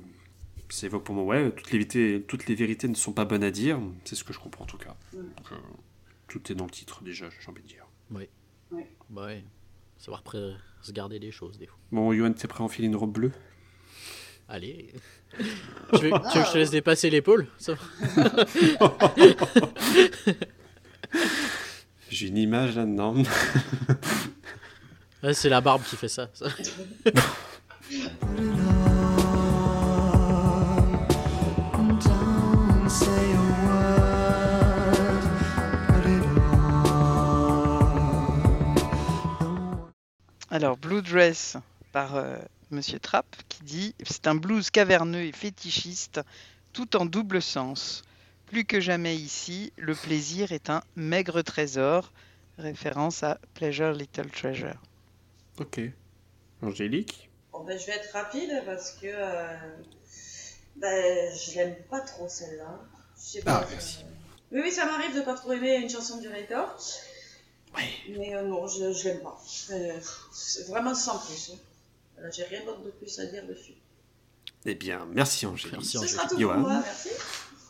ça 0.68 0.86
évoque 0.86 1.04
pour 1.04 1.14
moi, 1.14 1.24
ouais, 1.24 1.50
toutes 1.50 1.70
les, 1.70 1.78
vérités, 1.78 2.24
toutes 2.26 2.46
les 2.46 2.54
vérités 2.54 2.88
ne 2.88 2.94
sont 2.94 3.12
pas 3.12 3.24
bonnes 3.24 3.44
à 3.44 3.50
dire. 3.50 3.80
C'est 4.04 4.14
ce 4.14 4.24
que 4.24 4.32
je 4.32 4.38
comprends 4.38 4.64
en 4.64 4.66
tout 4.66 4.78
cas. 4.78 4.96
Donc, 5.12 5.52
euh, 5.52 5.56
tout 6.28 6.50
est 6.50 6.54
dans 6.54 6.64
le 6.64 6.70
titre 6.70 7.02
déjà, 7.02 7.28
j'ai 7.40 7.48
envie 7.48 7.62
de 7.62 7.68
dire. 7.68 7.86
Bah 9.08 9.26
ouais, 9.26 9.44
savoir 9.98 10.22
se 10.82 10.92
garder 10.92 11.18
des 11.18 11.30
choses, 11.30 11.58
des 11.58 11.66
fois. 11.66 11.78
Bon, 11.92 12.12
Yoann, 12.12 12.34
t'es 12.34 12.48
prêt 12.48 12.62
à 12.62 12.64
enfiler 12.64 12.88
une 12.88 12.96
robe 12.96 13.12
bleue? 13.12 13.32
Allez. 14.48 14.92
tu, 15.38 15.44
veux, 15.44 15.50
tu 15.92 16.06
veux 16.06 16.10
que 16.10 16.46
je 16.46 16.52
te 16.52 16.58
laisse 16.58 16.70
dépasser 16.70 17.10
l'épaule 17.10 17.46
J'ai 22.10 22.28
une 22.28 22.36
image 22.36 22.76
là-dedans. 22.76 23.16
Ouais, 25.22 25.34
C'est 25.34 25.48
la 25.48 25.60
barbe 25.60 25.82
qui 25.82 25.96
fait 25.96 26.08
ça. 26.08 26.28
Alors, 40.50 40.76
Blue 40.76 41.02
Dress 41.02 41.56
par 41.92 42.14
euh, 42.16 42.38
Monsieur 42.70 42.98
Trapp 42.98 43.26
qui 43.48 43.62
dit 43.62 43.94
C'est 44.04 44.26
un 44.26 44.34
blues 44.34 44.70
caverneux 44.70 45.22
et 45.22 45.32
fétichiste, 45.32 46.20
tout 46.72 46.96
en 46.96 47.06
double 47.06 47.40
sens. 47.40 48.02
Plus 48.46 48.64
que 48.64 48.80
jamais 48.80 49.16
ici, 49.16 49.72
le 49.76 49.94
plaisir 49.94 50.52
est 50.52 50.70
un 50.70 50.82
maigre 50.96 51.42
trésor. 51.42 52.12
Référence 52.58 53.22
à 53.22 53.38
Pleasure 53.54 53.92
Little 53.92 54.30
Treasure. 54.30 54.80
Ok. 55.58 55.80
Angélique? 56.62 57.28
Bon, 57.52 57.64
ben, 57.64 57.78
je 57.78 57.86
vais 57.86 57.92
être 57.92 58.12
rapide 58.12 58.62
parce 58.64 58.92
que 58.92 59.06
euh, 59.06 59.56
ben, 60.76 61.34
je 61.34 61.54
l'aime 61.56 61.76
pas 61.90 62.00
trop 62.00 62.28
celle-là. 62.28 62.80
Je 63.16 63.22
sais 63.22 63.42
pas. 63.42 63.58
Ah, 63.58 63.62
euh, 63.64 63.70
merci. 63.70 63.98
Oui, 64.52 64.60
oui, 64.62 64.72
ça 64.72 64.86
m'arrive 64.86 65.14
de 65.16 65.20
pas 65.22 65.34
trop 65.34 65.52
aimer 65.52 65.76
une 65.76 65.90
chanson 65.90 66.18
du 66.18 66.28
Rator. 66.28 66.76
Mais 68.08 68.34
euh, 68.34 68.42
non, 68.42 68.66
je, 68.68 68.92
je 68.92 69.04
l'aime 69.08 69.20
pas. 69.20 69.38
Euh, 69.70 70.00
c'est 70.32 70.66
vraiment 70.68 70.94
sans 70.94 71.18
plus. 71.18 71.50
hein. 71.52 71.58
Voilà, 72.16 72.30
J'ai 72.30 72.44
rien 72.44 72.64
d'autre 72.64 72.82
de 72.82 72.90
plus 72.90 73.18
à 73.20 73.26
dire 73.26 73.46
dessus. 73.46 73.74
Eh 74.64 74.74
bien, 74.74 75.06
merci 75.12 75.46
Angélique. 75.46 75.72
Merci, 75.74 75.90
Ce 75.92 75.98
Angélique. 75.98 76.14
sera 76.16 76.28
tout 76.28 76.38
Johan. 76.40 76.54
pour 76.54 76.62
moi, 76.62 76.80
merci. 76.84 77.08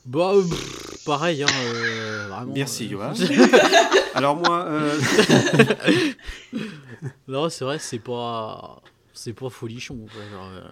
Bah, 0.07 0.33
euh, 0.35 0.43
pff, 0.49 1.05
pareil, 1.05 1.43
hein, 1.43 1.47
euh, 1.75 2.29
vraiment. 2.29 2.53
Merci 2.55 2.87
euh, 2.87 2.91
Johan. 2.91 3.13
Alors 4.15 4.37
moi, 4.37 4.65
euh, 4.67 4.99
Non, 7.29 7.49
c'est 7.49 7.65
vrai, 7.65 7.79
c'est 7.79 7.99
pas. 7.99 8.81
C'est 9.13 9.33
pas 9.33 9.49
folichon. 9.51 10.07
quoi, 10.13 10.23
genre, 10.31 10.49
euh, 10.53 10.69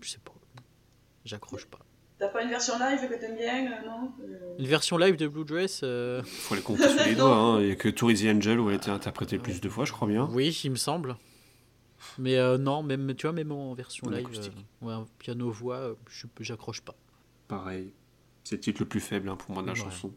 je 0.00 0.10
sais 0.10 0.18
pas. 0.24 0.32
J'accroche 1.24 1.66
pas. 1.66 1.78
T'as 2.18 2.28
pas 2.28 2.42
une 2.42 2.50
version 2.50 2.74
live 2.78 3.08
que 3.08 3.14
t'aimes 3.14 3.36
bien, 3.36 3.66
euh, 3.66 3.86
non 3.86 4.10
Euh, 4.20 4.56
Une 4.58 4.66
version 4.66 4.98
live 4.98 5.14
de 5.16 5.28
Blue 5.28 5.44
Dress 5.44 5.80
euh, 5.84 6.20
faut 6.24 6.56
les 6.56 6.62
compter 6.62 6.88
sous 6.88 6.98
les 7.04 7.14
doigts. 7.16 7.34
hein. 7.36 7.60
Il 7.60 7.66
n'y 7.66 7.72
a 7.72 7.76
que 7.76 7.88
Tour 7.88 8.10
is 8.10 8.24
the 8.24 8.26
Angel 8.36 8.58
où 8.58 8.68
elle 8.68 8.74
a 8.74 8.78
été 8.78 8.90
interprétée 8.90 9.38
plus 9.38 9.60
de 9.60 9.68
fois, 9.68 9.84
je 9.84 9.92
crois 9.92 10.08
bien. 10.08 10.28
Oui, 10.32 10.60
il 10.64 10.70
me 10.72 10.76
semble. 10.76 11.16
Mais 12.18 12.36
euh, 12.36 12.58
non, 12.58 12.82
même, 12.82 13.14
tu 13.14 13.26
vois, 13.26 13.32
même 13.32 13.52
en 13.52 13.74
version 13.74 14.06
En 14.06 14.10
live, 14.10 14.28
euh, 14.82 14.86
ouais, 14.86 14.94
piano-voix, 15.18 15.76
euh, 15.76 15.94
je- 16.10 16.26
j'accroche 16.40 16.80
pas 16.80 16.94
Pareil. 17.48 17.92
C'est 18.44 18.56
le 18.56 18.60
titre 18.60 18.80
le 18.82 18.88
plus 18.88 19.00
faible 19.00 19.28
hein, 19.28 19.36
pour 19.36 19.50
moi 19.52 19.62
de 19.62 19.66
la 19.68 19.72
Ouais. 19.74 19.78
chanson. 19.78 20.12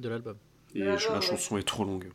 de 0.00 0.08
l'album. 0.08 0.36
Et 0.74 0.80
la 0.80 0.94
ouais. 0.94 0.98
chanson 0.98 1.56
est 1.56 1.62
trop 1.62 1.84
longue. 1.84 2.10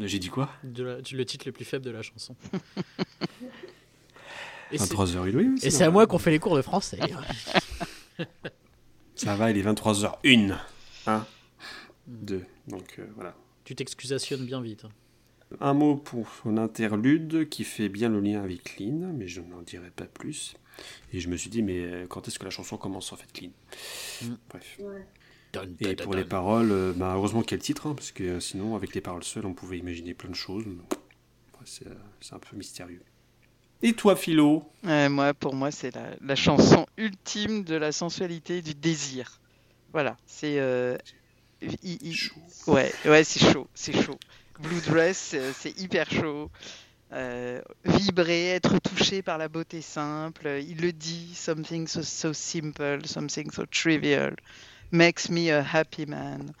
J'ai 0.00 0.18
dit 0.18 0.28
quoi? 0.30 0.48
De 0.64 0.82
la- 0.84 0.96
le 0.98 1.24
titre 1.26 1.44
le 1.46 1.52
plus 1.52 1.64
faible 1.66 1.84
de 1.84 1.90
la 1.90 2.00
chanson. 2.02 2.34
Et 4.72 4.78
c'est- 4.78 4.94
23h, 4.94 5.18
oui, 5.20 5.32
oui. 5.34 5.54
et 5.62 5.70
c'est 5.70 5.84
à 5.84 5.90
moi 5.90 6.06
qu'on 6.06 6.18
fait 6.18 6.30
les 6.30 6.38
cours 6.38 6.56
de 6.56 6.62
français. 6.62 6.98
Ça 9.14 9.36
va, 9.36 9.50
il 9.50 9.58
est 9.58 9.62
23h01. 9.62 10.56
1, 11.06 11.26
2. 12.06 12.42
Donc 12.68 12.94
euh, 12.98 13.06
voilà. 13.14 13.34
tu 13.64 13.74
t'excusationnes 13.74 14.46
bien 14.46 14.62
vite. 14.62 14.86
hein. 14.86 14.90
Un 15.60 15.74
mot 15.74 15.96
pour 15.96 16.26
son 16.42 16.56
interlude 16.56 17.48
qui 17.48 17.64
fait 17.64 17.88
bien 17.88 18.08
le 18.08 18.20
lien 18.20 18.42
avec 18.42 18.62
Clean, 18.64 19.12
mais 19.14 19.28
je 19.28 19.40
n'en 19.40 19.62
dirai 19.62 19.90
pas 19.90 20.04
plus. 20.06 20.54
Et 21.12 21.20
je 21.20 21.28
me 21.28 21.36
suis 21.36 21.50
dit, 21.50 21.62
mais 21.62 21.78
euh, 21.80 22.06
quand 22.08 22.26
est-ce 22.28 22.38
que 22.38 22.44
la 22.44 22.50
chanson 22.50 22.76
commence 22.76 23.12
en 23.12 23.16
fait, 23.16 23.30
Clean? 23.32 23.50
Mm. 24.22 24.34
Bref. 24.48 24.78
Ouais. 24.80 25.06
Et 25.80 25.94
pour 25.96 26.14
les 26.14 26.24
paroles, 26.24 26.72
euh, 26.72 26.92
bah, 26.96 27.12
heureusement 27.14 27.42
qu'il 27.42 27.52
y 27.52 27.54
a 27.54 27.58
le 27.58 27.62
titre, 27.62 27.86
hein, 27.86 27.94
parce 27.94 28.10
que 28.10 28.24
euh, 28.24 28.40
sinon, 28.40 28.74
avec 28.74 28.94
les 28.94 29.02
paroles 29.02 29.22
seules, 29.24 29.44
on 29.44 29.52
pouvait 29.52 29.78
imaginer 29.78 30.14
plein 30.14 30.30
de 30.30 30.34
choses. 30.34 30.64
c'est 31.64 31.86
c'est 32.20 32.34
un 32.34 32.38
peu 32.38 32.56
mystérieux. 32.56 33.02
Et 33.82 33.92
toi, 33.92 34.16
Philo? 34.16 34.64
Moi, 34.84 35.34
pour 35.34 35.54
moi, 35.54 35.70
c'est 35.70 35.94
la, 35.94 36.14
la 36.20 36.36
chanson 36.36 36.86
ultime 36.96 37.64
de 37.64 37.74
la 37.74 37.92
sensualité 37.92 38.58
et 38.58 38.62
du 38.62 38.74
désir. 38.74 39.40
Voilà, 39.92 40.16
c'est. 40.24 40.58
euh, 40.58 40.96
il- 41.60 41.98
il- 42.00 42.14
Chaud. 42.14 42.40
Ouais, 42.66 42.92
ouais, 43.04 43.24
c'est 43.24 43.52
chaud, 43.52 43.68
c'est 43.74 43.92
chaud. 43.92 44.18
Blue 44.60 44.80
Dress, 44.80 45.32
euh, 45.34 45.52
c'est 45.58 45.78
hyper 45.80 46.10
chaud. 46.10 46.50
Euh, 47.12 47.60
vibrer, 47.84 48.48
être 48.50 48.78
touché 48.78 49.22
par 49.22 49.36
la 49.36 49.48
beauté 49.48 49.82
simple. 49.82 50.60
Il 50.66 50.80
le 50.80 50.92
dit, 50.92 51.34
something 51.34 51.86
so, 51.86 52.02
so 52.02 52.32
simple, 52.32 53.06
something 53.06 53.50
so 53.50 53.64
trivial, 53.66 54.34
makes 54.90 55.28
me 55.28 55.50
a 55.50 55.62
happy 55.62 56.06
man, 56.06 56.52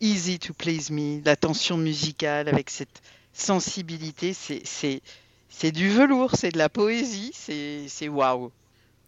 easy 0.00 0.38
to 0.38 0.54
please 0.54 0.90
me. 0.90 1.22
La 1.24 1.34
tension 1.34 1.76
musicale 1.76 2.48
avec 2.48 2.70
cette 2.70 3.02
sensibilité, 3.32 4.32
c'est, 4.32 4.62
c'est, 4.64 5.00
c'est 5.48 5.72
du 5.72 5.88
velours, 5.88 6.36
c'est 6.36 6.50
de 6.50 6.58
la 6.58 6.68
poésie, 6.68 7.32
c'est, 7.34 7.88
c'est 7.88 8.08
waouh. 8.08 8.52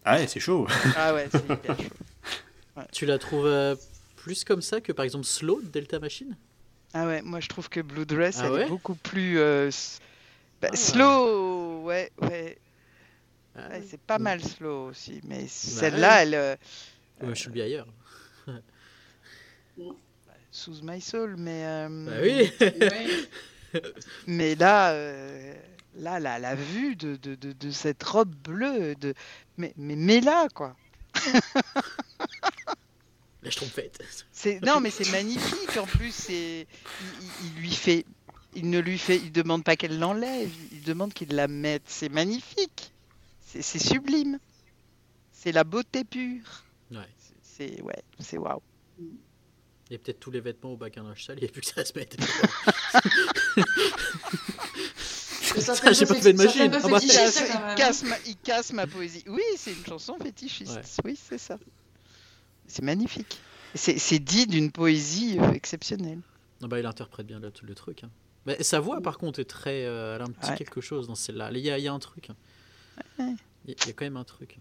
Ah 0.04 0.16
ouais, 0.16 0.26
c'est 0.26 0.40
chaud. 0.40 0.66
Ah 0.96 1.14
ouais, 1.14 1.28
c'est 1.30 1.44
hyper 1.44 1.76
chaud. 1.76 1.84
Tu 2.92 3.06
la 3.06 3.18
trouves 3.18 3.46
euh, 3.46 3.74
plus 4.14 4.44
comme 4.44 4.62
ça 4.62 4.80
que 4.80 4.92
par 4.92 5.04
exemple 5.04 5.24
Slow 5.24 5.60
de 5.62 5.66
Delta 5.66 5.98
Machine? 5.98 6.36
Ah 6.94 7.06
ouais, 7.06 7.22
moi 7.22 7.40
je 7.40 7.48
trouve 7.48 7.68
que 7.68 7.80
Blue 7.80 8.06
Dress, 8.06 8.38
Ah 8.40 8.46
elle 8.46 8.52
ouais 8.52 8.62
est 8.64 8.68
beaucoup 8.68 8.94
plus 8.94 9.38
euh, 9.38 9.70
bah, 10.60 10.68
Ah. 10.72 10.76
slow. 10.76 11.82
Ouais, 11.82 12.10
ouais, 12.22 12.58
Ah, 13.56 13.68
ouais, 13.70 13.82
c'est 13.88 14.00
pas 14.00 14.18
mal 14.18 14.42
slow 14.42 14.88
aussi, 14.88 15.20
mais 15.24 15.42
Bah 15.42 15.48
celle-là, 15.48 16.22
elle 16.22 16.34
euh, 16.34 16.56
je 17.22 17.34
suis 17.34 17.50
bien 17.50 17.64
ailleurs. 17.64 17.86
sous 20.50 20.80
my 20.82 21.00
soul, 21.00 21.36
mais 21.36 21.64
euh, 21.64 21.88
Bah 22.06 22.20
oui 22.22 22.50
mais 24.26 24.54
là, 24.54 24.92
euh, 24.92 25.54
là, 25.96 26.18
la, 26.20 26.38
la 26.38 26.54
vue 26.54 26.96
de, 26.96 27.16
de, 27.16 27.34
de, 27.34 27.52
de 27.52 27.70
cette 27.70 28.02
robe 28.02 28.34
bleue, 28.34 28.94
de 28.96 29.14
mais 29.58 29.72
mais, 29.76 29.94
mais 29.96 30.20
là 30.20 30.48
quoi. 30.54 30.74
La 33.48 33.54
trompette. 33.54 33.98
C'est 34.32 34.60
non, 34.64 34.80
mais 34.80 34.90
c'est 34.90 35.10
magnifique 35.10 35.76
en 35.78 35.86
plus. 35.86 36.12
C'est 36.12 36.66
il, 37.00 37.26
il- 37.44 37.46
il 37.56 37.60
lui 37.62 37.72
fait, 37.72 38.04
il 38.54 38.68
ne 38.70 38.78
lui 38.78 38.98
fait, 38.98 39.16
il 39.16 39.32
demande 39.32 39.64
pas 39.64 39.76
qu'elle 39.76 39.98
l'enlève, 39.98 40.50
il 40.72 40.82
demande 40.82 41.12
qu'il 41.14 41.34
la 41.34 41.48
mette. 41.48 41.82
C'est 41.86 42.08
magnifique. 42.08 42.92
C'est 43.46 43.62
c'est 43.62 43.78
sublime. 43.78 44.38
C'est 45.32 45.52
la 45.52 45.64
beauté 45.64 46.04
pure. 46.04 46.64
Ouais. 46.90 46.98
C'est 47.42 47.80
ouais, 47.82 48.02
c'est 48.18 48.38
waouh. 48.38 48.60
Il 49.00 49.92
y 49.92 49.94
a 49.94 49.98
peut-être 49.98 50.20
tous 50.20 50.30
les 50.30 50.40
vêtements 50.40 50.72
au 50.72 50.76
bac 50.76 50.98
à 50.98 51.02
linge 51.02 51.24
sale, 51.24 51.38
il 51.38 51.44
n'y 51.44 51.48
a 51.48 51.52
plus 51.52 51.62
que 51.62 51.66
ça 51.68 51.80
à 51.80 51.84
se 51.84 51.92
mettre. 51.98 52.16
Ça 55.58 55.74
j'ai 55.92 56.06
pas 56.06 56.14
fait 56.14 56.32
de 56.32 56.36
machine. 56.38 56.70
Ah 56.72 56.88
bah, 56.88 56.98
Il 57.02 57.08
casse, 57.76 58.02
il 58.02 58.08
ma, 58.08 58.16
il 58.26 58.36
casse 58.36 58.72
ma 58.72 58.86
poésie. 58.86 59.24
Oui, 59.26 59.42
c'est 59.56 59.72
une 59.72 59.84
chanson 59.86 60.16
fétichiste. 60.22 60.72
Ouais. 60.76 60.82
Oui, 61.04 61.18
c'est 61.28 61.38
ça. 61.38 61.58
C'est 62.68 62.82
magnifique. 62.82 63.38
C'est 63.74 64.18
dit 64.18 64.46
d'une 64.46 64.70
poésie 64.72 65.38
euh, 65.40 65.52
exceptionnelle. 65.52 66.20
Non, 66.60 66.68
bah, 66.68 66.78
il 66.78 66.86
interprète 66.86 67.26
bien 67.26 67.38
le, 67.40 67.52
le 67.62 67.74
truc. 67.74 68.04
hein. 68.04 68.10
Mais 68.46 68.62
sa 68.62 68.80
voix, 68.80 69.00
par 69.00 69.18
contre, 69.18 69.40
est 69.40 69.44
très. 69.44 69.84
euh, 69.84 70.14
elle 70.16 70.22
a 70.22 70.24
un 70.24 70.28
petit 70.30 70.50
Ouais. 70.50 70.56
quelque 70.56 70.80
chose 70.80 71.06
dans 71.06 71.14
celle-là. 71.14 71.50
Il 71.52 71.58
y 71.58 71.70
a, 71.70 71.78
il 71.78 71.84
y 71.84 71.88
a 71.88 71.92
un 71.92 71.98
truc. 71.98 72.28
Ouais. 73.18 73.34
Il 73.64 73.70
y, 73.70 73.72
a- 73.72 73.76
il 73.82 73.86
y 73.88 73.90
a 73.90 73.92
quand 73.92 74.04
même 74.06 74.16
un 74.16 74.24
truc. 74.24 74.58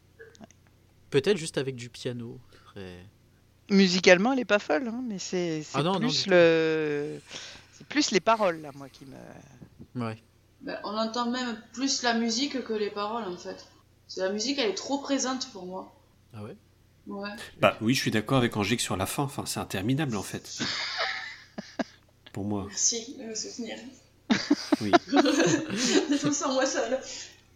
Peut-être 1.10 1.38
juste 1.38 1.58
avec 1.58 1.76
du 1.76 1.90
piano. 1.90 2.40
Très- 2.66 3.06
Musicalement, 3.70 4.34
elle 4.34 4.40
est 4.40 4.46
pas 4.46 4.60
folle, 4.60 4.88
hein, 4.88 5.02
mais 5.08 5.20
c'est 5.20 5.62
c'est 5.64 5.78
Ah 5.78 5.84
non, 5.84 6.00
plus 6.00 6.26
le, 6.28 7.20
c'est 7.74 7.88
plus 7.88 8.12
les 8.12 8.20
paroles 8.22 8.62
là, 8.62 8.72
moi 8.76 8.88
qui 8.90 9.06
me. 9.06 10.02
Ouais. 10.06 10.18
Ben, 10.62 10.78
on 10.84 10.96
entend 10.98 11.30
même 11.30 11.62
plus 11.74 12.02
la 12.04 12.14
musique 12.14 12.64
que 12.64 12.74
les 12.74 12.90
paroles 12.90 13.26
en 13.26 13.38
fait. 13.38 13.68
C'est 14.08 14.22
la 14.22 14.30
musique, 14.32 14.58
elle 14.58 14.70
est 14.72 14.76
trop 14.76 15.00
présente 15.00 15.50
pour 15.52 15.66
moi. 15.66 15.94
Ah 16.34 16.44
ouais? 16.44 16.56
Ouais. 17.08 17.30
Bah 17.60 17.78
oui, 17.82 17.94
je 17.94 18.00
suis 18.02 18.12
d'accord 18.12 18.38
avec 18.40 18.56
Angélique 18.58 18.82
sur 18.82 18.98
la 18.98 19.06
fin. 19.06 19.24
Enfin, 19.24 19.46
c'est 19.46 19.60
interminable 19.60 20.16
en 20.18 20.24
fait. 20.24 20.60
Pour 22.34 22.44
moi, 22.46 22.66
Merci 22.68 23.16
de 23.20 23.24
me 23.24 23.36
soutenir. 23.36 23.78
oui. 24.82 24.92
Je 25.12 26.28
me 26.28 26.32
sens 26.34 26.54
moi 26.54 26.66
seule. 26.66 27.00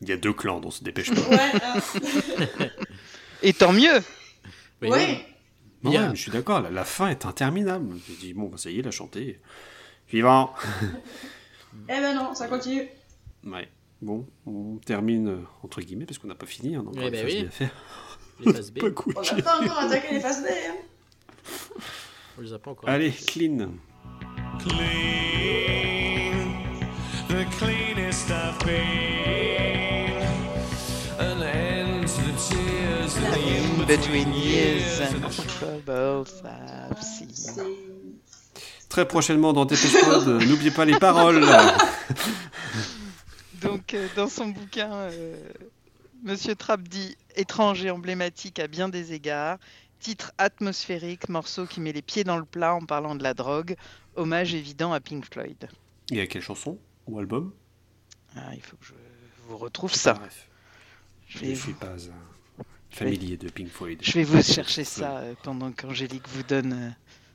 Il 0.02 0.10
y 0.10 0.12
a 0.14 0.18
deux 0.18 0.34
clans, 0.34 0.60
on 0.64 0.72
se 0.72 0.84
dépêche 0.84 1.14
pas. 1.14 1.22
Ouais. 1.30 1.52
hein. 1.64 2.68
Et 3.44 3.54
tant 3.54 3.74
mieux. 3.74 4.02
Mais 4.82 4.90
ouais. 4.90 5.26
Non, 5.84 5.92
ouais, 5.92 6.10
mais 6.10 6.16
je 6.16 6.22
suis 6.22 6.32
d'accord, 6.32 6.62
la, 6.62 6.70
la 6.70 6.86
fin 6.86 7.08
est 7.10 7.26
interminable. 7.26 7.96
J'ai 8.08 8.16
dit, 8.16 8.34
bon, 8.34 8.48
bah, 8.50 8.58
ça 8.58 8.70
y 8.70 8.76
est, 8.76 8.80
il 8.80 8.88
a 8.88 8.92
chanté. 8.92 9.40
Suivant. 10.08 10.54
Eh 11.90 12.00
ben 12.00 12.14
non, 12.16 12.34
ça 12.36 12.48
continue. 12.48 12.88
Ouais. 13.46 13.68
Bon, 14.02 14.28
on 14.46 14.78
termine 14.78 15.28
euh, 15.30 15.40
entre 15.64 15.82
guillemets 15.82 16.06
parce 16.06 16.18
qu'on 16.18 16.28
n'a 16.28 16.36
pas 16.36 16.46
fini. 16.48 16.76
Hein, 16.76 16.84
donc 16.84 16.94
Eh 16.98 17.02
on 17.04 17.08
a 17.08 17.10
ben 17.12 17.26
oui. 17.26 17.48
faire. 17.52 17.72
Les 18.46 18.54
phases 18.54 18.72
B, 18.72 18.80
Pas 18.80 18.92
cool. 18.92 19.14
On 19.16 19.22
n'a 19.22 19.42
pas 19.42 19.60
encore 19.62 19.80
attaqué 19.80 20.14
les 20.14 20.20
phases 20.20 20.44
B. 20.44 20.48
Hein. 20.48 20.76
on 22.38 22.42
les 22.42 22.54
a 22.54 22.60
pas 22.60 22.72
encore. 22.72 22.90
Allez, 22.90 23.12
clean. 23.12 23.70
clean, 24.60 24.78
the 27.28 27.46
cleanest 27.58 28.32
I've 28.32 28.60
been. 28.66 30.22
An 31.20 31.44
end 31.44 32.08
to 32.08 32.22
the 32.22 32.34
tears 32.50 33.16
that 33.16 33.38
In 33.38 33.86
between 33.86 34.34
years 34.34 35.00
and 35.02 35.22
troubles 35.48 36.42
I've 36.44 37.02
seen. 37.04 37.30
C'est. 37.34 37.62
Très 38.90 39.08
prochainement 39.08 39.54
dans 39.54 39.66
Dépêche 39.66 40.04
Mode, 40.06 40.44
n'oubliez 40.48 40.72
pas 40.72 40.84
les 40.84 41.00
paroles. 41.00 41.46
Donc, 43.62 43.94
euh, 43.94 44.08
dans 44.18 44.28
son 44.28 44.48
bouquin, 44.48 44.92
euh, 44.92 45.36
Monsieur 46.24 46.56
Trapp 46.56 46.82
dit 46.88 47.18
étrange 47.36 47.84
et 47.84 47.90
emblématique 47.90 48.60
à 48.60 48.68
bien 48.68 48.90
des 48.90 49.14
égards. 49.14 49.58
Titre 50.00 50.32
atmosphérique, 50.38 51.30
morceau 51.30 51.66
qui 51.66 51.80
met 51.82 51.94
les 51.94 52.04
pieds 52.04 52.24
dans 52.24 52.38
le 52.38 52.46
plat 52.46 52.76
en 52.76 52.86
parlant 52.86 53.16
de 53.16 53.24
la 53.24 53.34
drogue. 53.34 53.76
Hommage 54.16 54.54
évident 54.54 54.94
à 54.94 55.00
Pink 55.00 55.26
Floyd. 55.32 55.70
Et 56.12 56.22
à 56.22 56.28
quelle 56.28 56.44
chanson 56.44 56.78
ou 57.08 57.18
album? 57.18 57.52
Ah, 58.36 58.54
il 58.54 58.62
faut 58.62 58.78
que 58.78 58.86
je 58.86 58.94
vous 59.48 59.58
retrouve 59.58 59.94
ça. 59.94 60.14
Bref, 60.14 60.48
Je 61.28 61.46
ne 61.46 61.56
suis 61.56 61.72
vous, 61.72 61.80
pas 61.80 61.88
un 61.88 62.64
familier 62.92 63.38
de 63.38 63.50
Pink 63.50 63.70
Floyd. 63.70 64.00
je 64.04 64.12
vais 64.12 64.24
vous 64.24 64.44
chercher 64.54 64.84
ça 64.84 65.18
euh, 65.18 65.34
pendant 65.42 65.72
qu'Angélique 65.72 66.28
vous 66.30 66.44
donne 66.44 66.74
euh, 66.74 66.90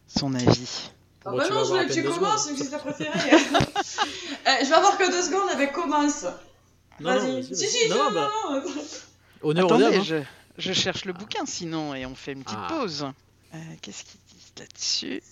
son 0.07 0.33
avis. 0.35 0.91
Ah 1.25 1.33
bah 1.33 1.49
non, 1.51 1.65
je 1.65 1.75
à 1.75 1.85
que 1.87 1.93
tu 1.93 2.05
commences, 2.05 2.49
c'est 2.57 2.71
ta 2.71 2.79
préférée. 2.79 3.11
Je 3.21 4.69
vais 4.69 4.73
avoir 4.75 4.97
que 4.97 5.11
deux 5.11 5.23
secondes 5.23 5.51
avec 5.51 5.73
commence. 5.73 6.25
Non, 7.01 7.15
non, 7.15 7.43
Si, 7.43 7.55
si, 7.55 7.89
non, 7.89 7.97
non, 7.97 8.05
non, 8.05 8.11
bah, 8.15 8.31
non, 8.45 8.55
non. 8.61 8.83
honneur 9.43 9.65
Attendez, 9.67 9.97
hein. 9.97 10.03
je, 10.03 10.17
je 10.59 10.73
cherche 10.73 11.05
le 11.05 11.13
bouquin 11.13 11.45
sinon 11.47 11.95
et 11.95 12.07
on 12.07 12.15
fait 12.15 12.33
une 12.33 12.43
petite 12.45 12.59
Ah. 12.61 12.69
pause. 12.71 13.07
Euh, 13.55 13.59
Qu'est-ce 13.83 14.05
qu'ils 14.05 14.21
disent 14.29 14.53
là-dessus? 14.59 15.23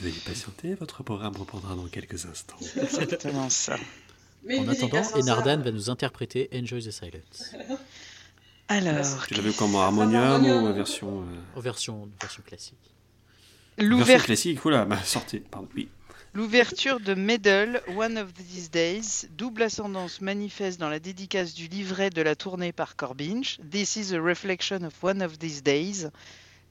Veuillez 0.00 0.20
patienter, 0.24 0.74
votre 0.74 1.02
programme 1.02 1.34
reprendra 1.36 1.74
dans 1.74 1.86
quelques 1.88 2.24
instants. 2.26 2.56
Exactement 2.80 3.50
ça. 3.50 3.76
Mais 4.44 4.58
En 4.60 4.68
attendant, 4.68 5.02
Enardan 5.16 5.60
va 5.60 5.72
nous 5.72 5.90
interpréter 5.90 6.48
Enjoy 6.54 6.80
the 6.84 6.90
Silence. 6.92 7.52
Alors, 8.68 9.26
Tu 9.26 9.34
l'avais 9.34 9.52
comment 9.52 9.82
Harmonium 9.82 10.22
Harmonium. 10.22 10.64
ou 10.64 10.66
en 10.68 10.72
version, 10.72 11.20
euh, 11.22 11.58
En 11.58 11.60
version, 11.60 12.08
version 12.20 12.42
classique. 12.44 12.74
version 13.76 13.96
l'ouver- 13.96 14.18
classique 14.18 14.64
Oula, 14.64 14.84
bah, 14.84 14.98
sortez. 15.04 15.40
Pardon, 15.40 15.68
oui. 15.76 15.88
L'ouverture 16.36 17.00
de 17.00 17.14
Medal, 17.14 17.80
One 17.96 18.18
of 18.18 18.34
These 18.34 18.70
Days, 18.70 19.26
double 19.38 19.62
ascendance 19.62 20.20
manifeste 20.20 20.78
dans 20.78 20.90
la 20.90 20.98
dédicace 20.98 21.54
du 21.54 21.66
livret 21.66 22.10
de 22.10 22.20
la 22.20 22.36
tournée 22.36 22.72
par 22.72 22.94
Corbinch. 22.94 23.58
This 23.70 23.96
is 23.96 24.14
a 24.14 24.20
reflection 24.20 24.82
of 24.82 24.92
One 25.02 25.22
of 25.22 25.38
These 25.38 25.62
Days. 25.62 26.10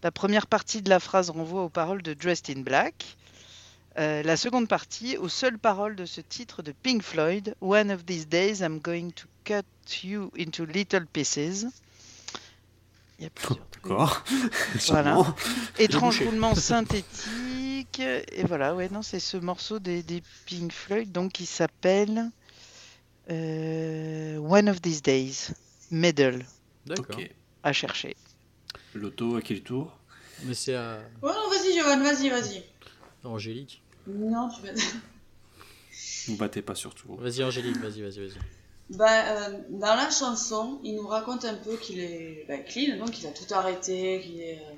La 0.04 0.12
première 0.12 0.46
partie 0.46 0.84
de 0.84 0.90
la 0.92 1.00
phrase 1.00 1.32
renvoie 1.32 1.64
aux 1.64 1.70
paroles 1.70 2.04
de 2.04 2.14
Dressed 2.14 2.56
in 2.56 2.62
Black. 2.62 3.18
Euh, 3.98 4.22
la 4.22 4.38
seconde 4.38 4.68
partie 4.68 5.18
aux 5.18 5.30
seules 5.30 5.58
paroles 5.58 5.96
de 5.96 6.06
ce 6.06 6.22
titre 6.22 6.62
de 6.62 6.72
Pink 6.72 7.02
Floyd, 7.02 7.56
One 7.60 7.90
of 7.90 8.06
these 8.06 8.28
days 8.28 8.60
I'm 8.60 8.78
going 8.78 9.14
to 9.16 9.26
cut 9.46 9.66
you 10.04 10.32
into 10.38 10.66
little 10.66 11.08
pieces. 11.12 11.66
Il 13.18 13.24
y 13.24 13.26
a 13.26 13.32
plusieurs. 13.32 13.66
D'accord. 13.74 14.24
Voilà. 14.90 15.36
Étrange 15.80 16.22
roulement 16.22 16.54
synthétique. 16.54 17.06
Et 18.00 18.44
voilà, 18.44 18.76
ouais, 18.76 18.90
non, 18.90 19.02
c'est 19.02 19.20
ce 19.20 19.38
morceau 19.38 19.80
des, 19.80 20.04
des 20.04 20.22
Pink 20.46 20.72
Floyd 20.72 21.12
donc 21.12 21.34
qui 21.34 21.46
s'appelle 21.46 22.30
euh, 23.30 24.38
One 24.38 24.70
of 24.70 24.82
These 24.82 25.02
Days. 25.02 25.54
Medal 25.92 26.44
D'accord. 26.86 27.20
À 27.64 27.74
chercher. 27.74 28.16
L'auto 28.94 29.36
à 29.36 29.42
quel 29.42 29.62
tour? 29.62 29.98
Mais 30.44 30.54
c'est 30.54 30.76
à 30.76 31.00
Oh 31.22 31.28
non, 31.28 31.50
vas-y, 31.50 31.78
Johan, 31.78 32.02
vas-y, 32.02 32.30
vas-y. 32.30 32.64
Angélique. 33.24 33.82
Non, 34.08 34.50
tu 34.50 34.62
vas. 34.62 34.74
Vous 36.28 36.38
battez 36.38 36.62
pas 36.62 36.76
surtout. 36.76 37.16
Vas-y, 37.16 37.44
Angélique, 37.44 37.78
vas-y, 37.78 38.02
vas-y, 38.02 38.28
vas-y. 38.28 38.40
Ben, 38.90 39.06
euh, 39.08 39.60
dans 39.70 39.96
la 39.96 40.12
chanson, 40.12 40.80
il 40.84 40.96
nous 40.96 41.08
raconte 41.08 41.46
un 41.46 41.56
peu 41.56 41.76
qu'il 41.78 42.00
est 42.00 42.46
ben, 42.48 42.64
clean, 42.64 42.98
donc 42.98 43.20
il 43.20 43.26
a 43.28 43.32
tout 43.32 43.52
arrêté, 43.52 44.22
qu'il 44.22 44.40
est 44.40 44.60
euh, 44.60 44.76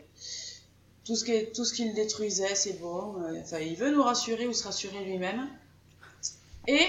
tout 1.07 1.15
ce 1.15 1.25
qui 1.25 1.51
tout 1.55 1.65
ce 1.65 1.73
qu'il 1.73 1.93
détruisait, 1.95 2.53
c'est 2.55 2.79
bon. 2.79 3.15
euh, 3.23 3.41
Enfin, 3.41 3.59
il 3.59 3.75
veut 3.75 3.89
nous 3.91 4.03
rassurer 4.03 4.45
ou 4.47 4.53
se 4.53 4.63
rassurer 4.65 5.03
lui-même. 5.05 5.47
Et 6.67 6.85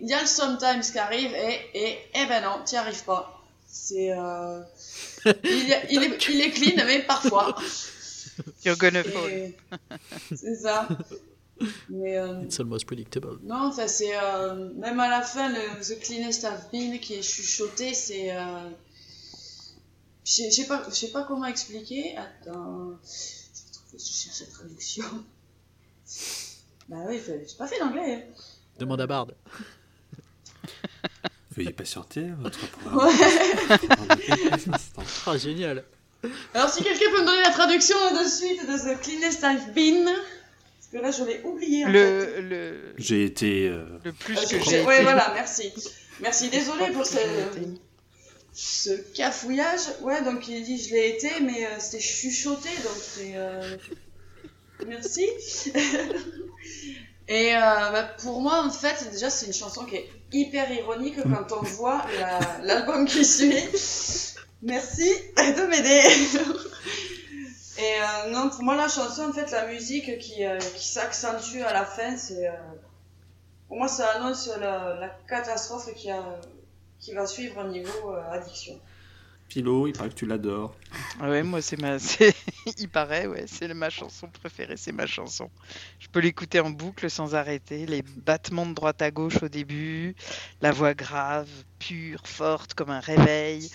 il 0.00 0.08
y 0.08 0.14
a 0.14 0.20
le 0.22 0.26
sometimes 0.28 0.80
qui 0.92 0.98
arrive 0.98 1.32
et 1.34 1.58
et 1.74 1.98
eh 2.14 2.26
ben 2.26 2.40
non, 2.42 2.64
t'y 2.64 2.76
arrives 2.76 3.04
pas. 3.04 3.42
C'est 3.66 4.12
euh, 4.12 4.62
il, 5.44 5.72
est- 5.72 5.86
il 5.90 6.02
est 6.04 6.28
il 6.28 6.40
est 6.40 6.50
clean, 6.52 6.84
mais 6.86 7.02
parfois. 7.02 7.56
You're 8.64 8.76
gonna 8.78 9.02
fall. 9.02 9.52
C'est 10.36 10.54
ça. 10.54 10.88
Mais 11.88 12.16
euh, 12.16 12.42
It's 12.44 12.60
almost 12.60 12.86
predictable. 12.86 13.40
non, 13.42 13.66
enfin, 13.70 13.88
c'est. 13.88 14.16
euh, 14.16 14.70
même 14.76 15.00
à 15.00 15.08
la 15.08 15.22
fin, 15.22 15.48
le 15.48 15.80
The 15.82 15.98
Cleanest 15.98 16.44
I've 16.44 16.70
Been 16.70 17.00
qui 17.00 17.14
est 17.14 17.22
chuchoté, 17.22 17.94
c'est. 17.94 18.30
euh, 18.36 18.70
je 20.24 20.30
sais- 20.34 20.50
je 20.52 20.56
sais 20.56 20.66
pas, 20.68 20.84
je 20.88 20.94
sais 20.94 21.10
pas 21.10 21.24
comment 21.24 21.46
expliquer. 21.46 22.16
Attends. 22.16 22.92
Je 23.98 24.04
cherche 24.04 24.40
la 24.40 24.46
traduction. 24.46 25.04
Bah 26.88 26.96
oui, 27.06 27.20
j'ai 27.26 27.56
pas 27.58 27.66
fait 27.66 27.78
d'anglais. 27.78 28.14
hein. 28.14 28.22
Demande 28.78 29.02
à 29.02 29.06
Bard. 29.06 29.26
Veuillez 31.54 31.72
patienter, 31.72 32.28
votre 32.40 32.58
programme. 32.70 33.08
Ouais. 33.08 33.12
Ah, 35.26 35.36
génial. 35.36 35.84
Alors, 36.54 36.70
si 36.70 36.82
quelqu'un 36.82 37.10
peut 37.14 37.20
me 37.20 37.26
donner 37.26 37.42
la 37.42 37.50
traduction 37.50 37.96
de 38.18 38.24
suite 38.26 38.62
de 38.66 38.94
The 38.96 39.00
Cleanest 39.02 39.42
I've 39.42 39.74
Been. 39.74 40.04
Parce 40.06 40.88
que 40.92 40.96
là, 40.98 41.10
je 41.10 41.24
l'ai 41.24 41.42
oublié. 41.44 41.84
En 41.84 41.88
fait. 41.88 41.92
Le, 42.40 42.48
le, 42.48 42.94
J'ai 42.96 43.24
été. 43.24 43.68
euh, 43.68 43.84
le 44.04 44.12
plus 44.14 44.38
Euh, 44.38 44.46
que 44.48 44.60
j'ai- 44.64 44.82
Ouais, 44.84 45.02
voilà, 45.02 45.30
merci. 45.34 45.70
Merci, 46.20 46.48
désolé 46.48 46.90
pour 46.92 47.02
que 47.02 47.08
ce, 48.60 48.90
cafouillage. 49.14 49.80
Ouais, 50.02 50.22
donc 50.22 50.48
il 50.48 50.64
dit 50.64 50.78
je 50.82 50.92
l'ai 50.94 51.10
été, 51.10 51.30
mais 51.40 51.64
euh, 51.66 51.70
c'était 51.78 52.00
chuchoté, 52.02 52.68
donc 52.82 52.96
c'est. 53.00 53.32
euh, 53.36 53.76
Merci. 54.86 55.26
Et 57.28 57.54
euh, 57.54 57.60
bah, 57.60 58.04
pour 58.22 58.40
moi, 58.40 58.62
en 58.64 58.70
fait, 58.70 59.10
déjà, 59.12 59.28
c'est 59.28 59.46
une 59.46 59.52
chanson 59.52 59.84
qui 59.84 59.96
est 59.96 60.08
hyper 60.32 60.70
ironique 60.72 61.16
quand 61.22 61.56
on 61.56 61.62
voit 61.62 62.02
la- 62.18 62.58
l'album 62.62 63.04
qui 63.06 63.24
suit. 63.24 63.54
Merci 64.62 65.08
de 65.36 65.66
m'aider. 65.66 66.02
Et 67.78 67.82
euh, 68.26 68.30
non, 68.30 68.48
pour 68.50 68.62
moi, 68.62 68.76
la 68.76 68.88
chanson, 68.88 69.22
en 69.28 69.32
fait, 69.32 69.50
la 69.52 69.66
musique 69.66 70.18
qui, 70.18 70.44
euh, 70.44 70.58
qui 70.58 70.88
s'accentue 70.88 71.60
à 71.60 71.72
la 71.72 71.84
fin, 71.84 72.16
c'est. 72.16 72.50
pour 73.68 73.76
moi, 73.76 73.88
ça 73.88 74.08
annonce 74.12 74.48
la, 74.58 74.96
la 74.98 75.08
catastrophe 75.28 75.92
qui, 75.94 76.10
a, 76.10 76.24
qui 77.00 77.12
va 77.14 77.26
suivre 77.26 77.64
au 77.64 77.68
niveau 77.68 78.12
euh, 78.14 78.30
addiction. 78.30 78.80
Philo, 79.48 79.86
il 79.86 79.94
paraît 79.94 80.10
que 80.10 80.14
tu 80.14 80.26
l'adores. 80.26 80.76
Ah 81.20 81.30
Ouais, 81.30 81.42
moi, 81.42 81.62
c'est 81.62 81.80
ma. 81.80 81.98
c'est- 81.98 82.34
Il 82.78 82.88
paraît, 82.90 83.26
ouais, 83.26 83.44
c'est 83.46 83.72
ma 83.72 83.88
chanson 83.88 84.28
préférée, 84.28 84.76
c'est 84.76 84.92
ma 84.92 85.06
chanson. 85.06 85.50
Je 85.98 86.08
peux 86.08 86.20
l'écouter 86.20 86.60
en 86.60 86.68
boucle 86.70 87.08
sans 87.10 87.34
arrêter. 87.34 87.86
Les 87.86 88.02
battements 88.02 88.66
de 88.66 88.74
droite 88.74 89.00
à 89.00 89.10
gauche 89.10 89.42
au 89.42 89.48
début, 89.48 90.14
la 90.60 90.70
voix 90.70 90.92
grave, 90.92 91.48
pure, 91.78 92.20
forte, 92.26 92.74
comme 92.74 92.90
un 92.90 93.00
réveil. 93.00 93.70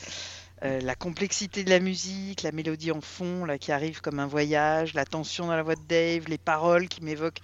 euh, 0.63 0.79
la 0.81 0.95
complexité 0.95 1.63
de 1.63 1.69
la 1.71 1.79
musique, 1.79 2.43
la 2.43 2.51
mélodie 2.53 2.91
en 2.91 3.01
fond, 3.01 3.43
là, 3.43 3.57
qui 3.57 3.71
arrive 3.71 3.99
comme 3.99 4.19
un 4.19 4.27
voyage, 4.27 4.93
la 4.93 5.03
tension 5.05 5.47
dans 5.47 5.55
la 5.55 5.63
voix 5.63 5.75
de 5.75 5.81
Dave, 5.87 6.25
les 6.29 6.37
paroles 6.37 6.87
qui 6.87 7.01
m'évoquent. 7.03 7.41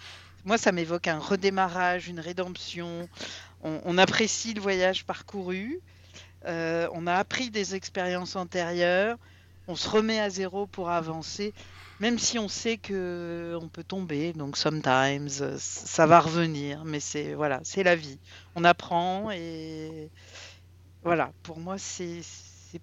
Moi, 0.50 0.58
ça 0.58 0.72
m'évoque 0.72 1.08
un 1.08 1.20
redémarrage, 1.20 2.08
une 2.08 2.20
rédemption. 2.20 3.08
On, 3.62 4.00
apprécie 4.00 4.56
le 4.56 4.62
voyage 4.62 5.06
parcouru. 5.06 5.80
euh, 6.48 6.90
on 6.94 7.06
a 7.06 7.14
appris 7.14 7.52
des 7.52 7.76
expériences 7.76 8.36
antérieures 8.36 9.18
on 9.68 9.76
se 9.76 9.88
remet 9.88 10.20
à 10.20 10.32
zéro 10.32 10.66
pour 10.66 10.90
avancer, 10.90 11.54
même 12.00 12.18
si 12.18 12.40
on 12.40 12.48
sait 12.48 12.80
que 12.80 13.56
on 13.62 13.70
peut 13.70 13.84
tomber. 13.84 14.34
Donc 14.34 14.58
sometimes, 14.58 15.30
ça 15.60 16.08
va 16.08 16.20
revenir, 16.20 16.84
mais 16.84 17.00
c'est 17.00 17.36
voilà, 17.36 17.60
c'est 17.64 17.84
la 17.84 17.96
vie. 17.96 18.20
On 18.56 18.64
apprend 18.64 19.30
et 19.30 20.10
voilà. 21.04 21.32
Pour 21.44 21.60
moi, 21.60 21.78
c'est 21.78 22.22
c'est- 22.24 22.82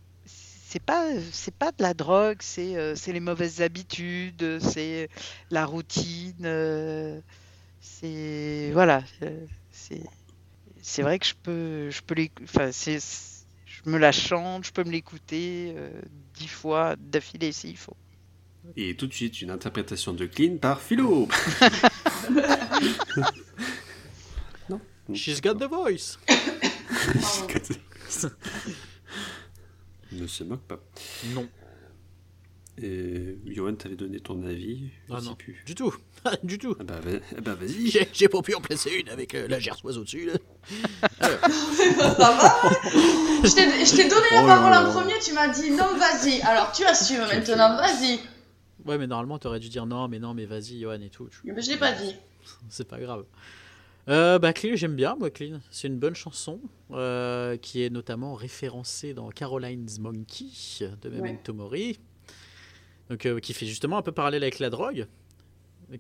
pas 0.86 1.08
c'est 1.32 1.54
pas 1.56 1.72
de 1.72 1.82
la 1.82 1.94
drogue, 1.94 2.38
c'est 2.42 2.76
euh, 2.76 2.94
les 3.08 3.20
mauvaises 3.20 3.62
habitudes, 3.62 4.60
c'est 4.60 5.08
la 5.50 5.64
routine, 5.66 6.44
euh, 6.44 7.20
c'est 7.86 8.70
voilà. 8.72 9.02
euh, 9.22 9.46
C'est 9.70 10.02
c'est 10.82 11.02
vrai 11.02 11.18
que 11.18 11.26
je 11.26 11.34
peux 11.42 11.90
je 11.90 12.02
peux 12.02 12.14
les 12.14 12.30
enfin 12.42 12.70
c'est 12.72 12.98
je 13.66 13.90
me 13.90 13.98
la 13.98 14.12
chante, 14.12 14.66
je 14.66 14.72
peux 14.72 14.84
me 14.84 14.90
l'écouter 14.90 15.72
euh, 15.76 15.90
dix 16.34 16.48
fois 16.48 16.96
d'affilée 16.96 17.52
s'il 17.52 17.76
faut. 17.76 17.96
Et 18.76 18.96
tout 18.96 19.06
de 19.06 19.12
suite, 19.14 19.40
une 19.42 19.50
interprétation 19.50 20.12
de 20.12 20.26
Clean 20.26 20.56
par 20.56 20.80
Philo. 20.80 21.28
non 24.68 24.80
She's 25.14 25.40
got 25.40 25.54
the 25.54 25.68
voice. 25.68 26.18
ne 30.10 30.26
se 30.26 30.42
moque 30.42 30.62
pas. 30.62 30.80
Non, 31.26 31.48
Et 32.82 33.38
Johan, 33.46 33.74
t'avais 33.74 33.96
donné 33.96 34.20
ton 34.20 34.42
avis 34.42 34.90
Je 35.08 35.14
Ah 35.14 35.20
sais 35.20 35.26
non. 35.26 35.34
plus. 35.34 35.62
du 35.66 35.74
tout. 35.74 35.94
du 36.42 36.58
tout. 36.58 36.76
Ah 36.78 36.84
bah, 36.84 37.00
va- 37.02 37.18
ah 37.36 37.40
bah, 37.40 37.54
vas-y. 37.54 37.88
J'ai 37.88 38.06
j'ai 38.12 38.28
pas 38.28 38.42
pu 38.42 38.54
en 38.54 38.60
placer 38.60 38.90
une 38.90 39.08
avec 39.08 39.34
euh, 39.34 39.48
la 39.48 39.58
gersoise 39.58 39.96
au-dessus. 39.96 40.26
là. 40.26 40.34
Ça 41.18 42.30
va 42.32 42.70
Je 43.44 43.54
t'ai- 43.54 43.84
je 43.86 43.96
t'ai 43.96 44.08
donné 44.08 44.26
la 44.32 44.42
Oh 44.44 44.46
là 44.46 44.54
parole 44.56 44.70
là. 44.72 44.88
en 44.88 44.92
premier, 44.92 45.18
tu 45.24 45.32
m'as 45.32 45.48
dit 45.48 45.70
non, 45.70 45.96
vas-y. 45.96 46.40
Alors 46.42 46.72
tu 46.72 46.84
assumes 46.84 47.20
maintenant, 47.32 47.76
vas-y. 47.76 48.18
Ouais, 48.84 48.98
mais 48.98 49.06
normalement, 49.06 49.38
t'aurais 49.38 49.58
dû 49.60 49.68
dire 49.68 49.86
non, 49.86 50.06
mais 50.08 50.18
non, 50.18 50.34
mais 50.34 50.44
vas-y, 50.46 50.80
Johan 50.80 51.00
et 51.00 51.08
tout. 51.10 51.28
Mais 51.44 51.60
je 51.62 51.70
l'ai 51.70 51.76
pas 51.78 51.92
dit. 51.92 52.14
C'est 52.68 52.86
pas 52.86 52.98
grave. 53.00 53.24
Euh, 54.08 54.38
bah, 54.38 54.52
Clean, 54.52 54.76
j'aime 54.76 54.94
bien, 54.94 55.16
moi, 55.18 55.30
Clean. 55.30 55.58
C'est 55.70 55.88
une 55.88 55.98
bonne 55.98 56.14
chanson 56.14 56.60
euh, 56.92 57.56
qui 57.56 57.82
est 57.82 57.90
notamment 57.90 58.34
référencée 58.34 59.14
dans 59.14 59.30
Caroline's 59.30 59.98
Monkey 59.98 60.44
de 61.02 61.08
Memento 61.08 61.52
Mori. 61.54 61.98
Donc, 63.10 63.26
euh, 63.26 63.40
qui 63.40 63.52
fait 63.52 63.66
justement 63.66 63.98
un 63.98 64.02
peu 64.02 64.12
parallèle 64.12 64.42
avec 64.42 64.58
la 64.58 64.70
drogue. 64.70 65.06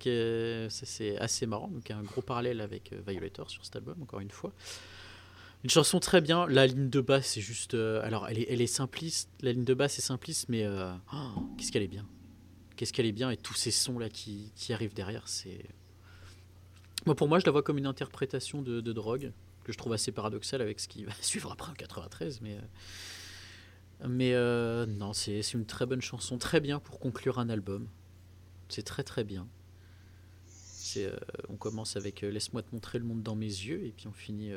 Euh, 0.06 0.66
c'est 0.70 1.16
assez 1.18 1.46
marrant. 1.46 1.68
Donc, 1.68 1.90
un 1.90 2.02
gros 2.02 2.22
parallèle 2.22 2.60
avec 2.60 2.92
euh, 2.92 3.00
Violator 3.06 3.50
sur 3.50 3.64
cet 3.64 3.76
album, 3.76 4.02
encore 4.02 4.20
une 4.20 4.30
fois. 4.30 4.52
Une 5.62 5.70
chanson 5.70 6.00
très 6.00 6.20
bien. 6.20 6.46
La 6.46 6.66
ligne 6.66 6.90
de 6.90 7.00
basse, 7.00 7.26
c'est 7.26 7.40
juste. 7.40 7.74
alors, 7.74 8.28
elle 8.28 8.38
est, 8.38 8.46
elle 8.48 8.60
est 8.60 8.66
simpliste. 8.66 9.30
La 9.40 9.52
ligne 9.52 9.64
de 9.64 9.74
basse 9.74 9.98
est 9.98 10.02
simpliste, 10.02 10.48
mais 10.48 10.66
oh, 10.68 11.42
qu'est-ce 11.56 11.72
qu'elle 11.72 11.82
est 11.82 11.88
bien. 11.88 12.06
Qu'est-ce 12.76 12.92
qu'elle 12.92 13.06
est 13.06 13.12
bien. 13.12 13.30
Et 13.30 13.36
tous 13.36 13.54
ces 13.54 13.70
sons-là 13.70 14.08
qui, 14.08 14.52
qui 14.54 14.72
arrivent 14.72 14.94
derrière, 14.94 15.26
c'est. 15.26 15.64
Moi, 17.06 17.14
pour 17.14 17.28
moi, 17.28 17.38
je 17.38 17.46
la 17.46 17.52
vois 17.52 17.62
comme 17.62 17.78
une 17.78 17.86
interprétation 17.86 18.62
de, 18.62 18.80
drogue, 18.92 19.32
que 19.64 19.72
je 19.72 19.78
trouve 19.78 19.92
assez 19.92 20.12
paradoxale 20.12 20.60
avec 20.60 20.80
ce 20.80 20.88
qui 20.88 21.04
va 21.04 21.12
suivre 21.20 21.50
après 21.52 21.70
en 21.70 21.74
93. 21.74 22.40
Mais, 22.42 22.58
mais 24.04 24.34
euh, 24.34 24.86
non, 24.86 25.12
c'est 25.12 25.40
une 25.52 25.66
très 25.66 25.86
bonne 25.86 26.02
chanson, 26.02 26.38
très 26.38 26.60
bien 26.60 26.78
pour 26.78 26.98
conclure 26.98 27.38
un 27.38 27.48
album. 27.48 27.88
C'est 28.68 28.82
très 28.82 29.04
très 29.04 29.24
bien. 29.24 29.48
Euh, 30.96 31.16
on 31.50 31.56
commence 31.56 31.96
avec 31.96 32.24
euh, 32.24 32.30
Laisse-moi 32.30 32.62
te 32.62 32.74
montrer 32.74 32.98
le 32.98 33.04
monde 33.04 33.22
dans 33.22 33.34
mes 33.34 33.46
yeux, 33.46 33.84
et 33.84 33.92
puis 33.92 34.06
on 34.06 34.12
finit 34.12 34.52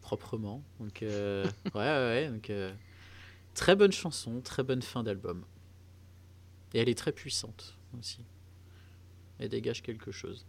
proprement. 0.00 0.62
Donc, 0.78 0.98
ouais, 1.02 1.44
ouais, 1.74 1.80
ouais, 1.80 2.28
donc, 2.28 2.50
très 3.54 3.76
bonne 3.76 3.92
chanson, 3.92 4.40
très 4.40 4.62
bonne 4.62 4.82
fin 4.82 5.02
d'album. 5.02 5.44
Et 6.74 6.78
elle 6.78 6.88
est 6.88 6.98
très 6.98 7.12
puissante 7.12 7.76
aussi. 7.98 8.24
Elle 9.38 9.48
dégage 9.48 9.82
quelque 9.82 10.12
chose. 10.12 10.46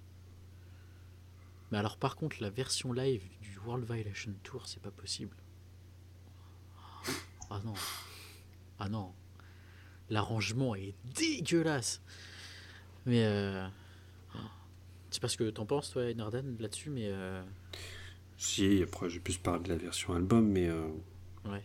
Mais 1.71 1.77
alors 1.77 1.97
par 1.97 2.15
contre, 2.15 2.37
la 2.41 2.49
version 2.49 2.93
live 2.93 3.23
du 3.41 3.57
World 3.59 3.85
Violation 3.85 4.33
Tour, 4.43 4.67
c'est 4.67 4.81
pas 4.81 4.91
possible. 4.91 5.35
Ah 7.49 7.59
non. 7.65 7.73
Ah 8.83 8.89
non. 8.89 9.11
L'arrangement 10.09 10.73
est 10.75 10.95
dégueulasse. 11.15 12.01
Mais 13.05 13.23
euh... 13.25 13.67
Je 14.33 15.15
sais 15.15 15.19
pas 15.19 15.27
ce 15.27 15.37
que 15.37 15.49
t'en 15.51 15.65
penses, 15.65 15.91
toi, 15.91 16.11
Nardan, 16.15 16.43
là-dessus, 16.59 16.89
mais... 16.89 17.05
euh, 17.05 17.43
Si, 18.37 18.81
après, 18.81 19.09
j'ai 19.09 19.19
plus 19.19 19.37
parlé 19.37 19.63
de 19.63 19.69
la 19.69 19.75
version 19.75 20.13
album, 20.15 20.47
mais. 20.47 20.67
euh, 20.67 20.87
Ouais. 21.45 21.63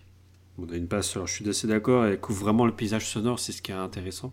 On 0.58 0.68
a 0.70 0.76
une 0.76 0.86
basse, 0.86 1.14
alors 1.16 1.26
je 1.28 1.34
suis 1.34 1.48
assez 1.48 1.66
d'accord, 1.66 2.04
elle 2.06 2.18
couvre 2.20 2.44
vraiment 2.44 2.64
le 2.66 2.74
paysage 2.74 3.06
sonore, 3.06 3.38
c'est 3.38 3.52
ce 3.52 3.60
qui 3.62 3.72
est 3.72 3.74
intéressant, 3.74 4.32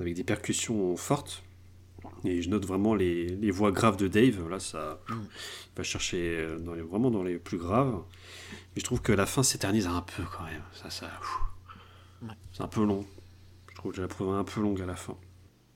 avec 0.00 0.14
des 0.14 0.24
percussions 0.24 0.96
fortes. 0.96 1.42
Et 2.24 2.42
je 2.42 2.48
note 2.50 2.64
vraiment 2.66 2.94
les, 2.94 3.28
les 3.36 3.50
voix 3.52 3.70
graves 3.72 3.96
de 3.96 4.08
Dave, 4.08 4.48
là 4.48 4.58
ça 4.60 5.00
Mm. 5.08 5.14
il 5.14 5.76
va 5.76 5.82
chercher 5.84 6.56
dans 6.60 6.74
les- 6.74 6.82
vraiment 6.82 7.10
dans 7.12 7.22
les 7.22 7.38
plus 7.38 7.56
graves. 7.58 8.02
Mais 8.74 8.80
je 8.80 8.84
trouve 8.84 9.00
que 9.00 9.12
la 9.12 9.26
fin 9.26 9.42
s'éternise 9.44 9.86
un 9.86 10.00
peu 10.02 10.24
quand 10.36 10.42
même. 10.44 10.62
Ça, 10.74 10.90
ça. 10.90 11.08
Ouais. 12.22 12.28
C'est 12.52 12.62
un 12.62 12.68
peu 12.68 12.84
long. 12.84 13.04
Je 13.70 13.74
trouve 13.76 13.92
que 13.92 13.96
je 13.98 14.02
la 14.02 14.08
trouve 14.08 14.34
un 14.34 14.44
peu 14.44 14.60
longue 14.60 14.80
à 14.82 14.86
la 14.86 14.96
fin. 14.96 15.16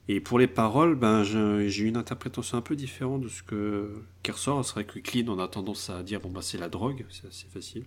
Et 0.08 0.20
pour 0.20 0.38
les 0.40 0.48
paroles, 0.48 0.96
ben, 0.96 1.22
j'ai 1.22 1.82
eu 1.82 1.86
une 1.86 1.96
interprétation 1.96 2.58
un 2.58 2.60
peu 2.62 2.74
différente 2.74 3.20
de 3.22 3.28
ce 3.28 3.42
que 3.44 4.02
qui 4.24 4.32
ressort. 4.32 4.64
C'est 4.64 4.72
vrai 4.72 4.84
que 4.84 4.98
Clean, 4.98 5.26
on 5.28 5.38
a 5.38 5.46
tendance 5.46 5.90
à 5.90 6.02
dire 6.02 6.20
bon 6.20 6.30
bah 6.30 6.42
c'est 6.42 6.58
la 6.58 6.68
drogue, 6.68 7.04
c'est 7.10 7.28
assez 7.28 7.46
facile. 7.46 7.84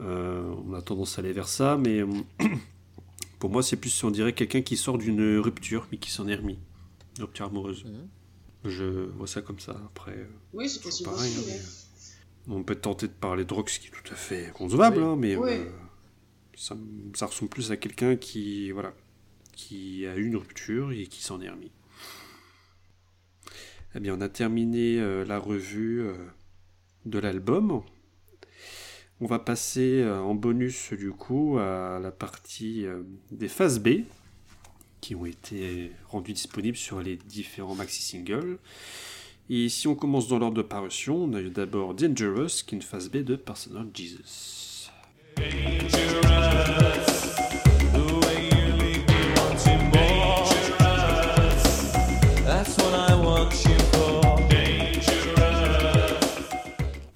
Euh, 0.00 0.54
on 0.68 0.74
a 0.74 0.82
tendance 0.82 1.18
à 1.18 1.22
aller 1.22 1.32
vers 1.32 1.48
ça, 1.48 1.76
mais 1.78 2.02
pour 3.38 3.50
moi 3.50 3.62
c'est 3.62 3.76
plus 3.76 4.04
on 4.04 4.10
dirait 4.10 4.34
quelqu'un 4.34 4.60
qui 4.62 4.76
sort 4.76 4.98
d'une 4.98 5.38
rupture 5.38 5.86
mais 5.90 5.98
qui 5.98 6.10
s'en 6.10 6.28
est 6.28 6.34
remis, 6.36 6.58
une 7.16 7.24
rupture 7.24 7.46
amoureuse. 7.46 7.84
Mhm. 7.84 8.08
Je 8.70 8.84
vois 9.16 9.26
ça 9.26 9.40
comme 9.40 9.58
ça. 9.58 9.80
Après, 9.86 10.12
euh, 10.12 10.26
Oui, 10.52 10.68
c'est 10.68 10.82
possible 10.82 11.08
pareil. 11.08 11.30
aussi. 11.38 11.50
hein, 11.50 11.54
mais 12.46 12.54
on 12.54 12.62
peut 12.62 12.74
tenter 12.74 13.08
de 13.08 13.12
parler 13.12 13.44
de 13.44 13.48
drogue, 13.48 13.70
ce 13.70 13.80
qui 13.80 13.86
est 13.86 13.90
tout 13.90 14.12
à 14.12 14.16
fait 14.16 14.52
concevable, 14.52 14.98
Oui. 14.98 15.04
hein, 15.04 15.16
mais 15.16 15.36
Oui. 15.36 15.50
euh, 15.50 15.70
ça, 16.60 17.26
ressemble 17.26 17.48
plus 17.48 17.72
à 17.72 17.76
quelqu'un 17.76 18.16
qui 18.16 18.70
voilà 18.70 18.92
qui 19.52 20.06
a 20.06 20.16
eu 20.16 20.26
une 20.26 20.36
rupture 20.36 20.92
et 20.92 21.06
qui 21.06 21.22
s'en 21.22 21.40
est 21.40 21.48
remis. 21.48 21.72
Eh 23.94 24.00
bien, 24.00 24.14
on 24.16 24.20
a 24.20 24.28
terminé 24.28 25.00
euh, 25.00 25.24
la 25.24 25.38
revue 25.38 26.02
euh, 26.02 26.14
de 27.06 27.18
l'album. 27.18 27.82
On 29.20 29.26
va 29.26 29.38
passer 29.38 30.00
euh, 30.02 30.20
en 30.20 30.34
bonus 30.34 30.92
du 30.92 31.10
coup 31.10 31.58
à 31.58 31.98
la 32.00 32.10
partie 32.10 32.86
des 33.30 33.48
phases 33.48 33.80
B 33.80 34.04
qui 35.00 35.14
ont 35.14 35.26
été 35.26 35.92
rendues 36.08 36.34
disponibles 36.34 36.76
sur 36.76 37.00
les 37.00 37.16
différents 37.16 37.74
maxi-singles. 37.74 38.58
Et 39.48 39.68
si 39.68 39.88
on 39.88 39.94
commence 39.94 40.28
dans 40.28 40.38
l'ordre 40.38 40.56
de 40.56 40.62
parution, 40.62 41.16
on 41.16 41.32
a 41.32 41.40
eu 41.40 41.50
d'abord 41.50 41.94
Dangerous, 41.94 42.62
qui 42.66 42.74
est 42.74 42.78
une 42.78 42.82
phase 42.82 43.10
B 43.10 43.18
de 43.18 43.34
Personal 43.34 43.88
Jesus. 43.92 44.70
That's 45.40 46.09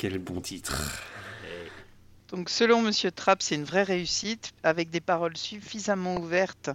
Quel 0.04 0.18
bon 0.18 0.42
titre. 0.42 1.00
Donc 2.28 2.50
selon 2.50 2.82
Monsieur 2.82 3.10
Trapp, 3.10 3.40
c'est 3.40 3.54
une 3.54 3.64
vraie 3.64 3.84
réussite, 3.84 4.52
avec 4.62 4.90
des 4.90 5.00
paroles 5.00 5.34
suffisamment 5.34 6.18
ouvertes 6.18 6.68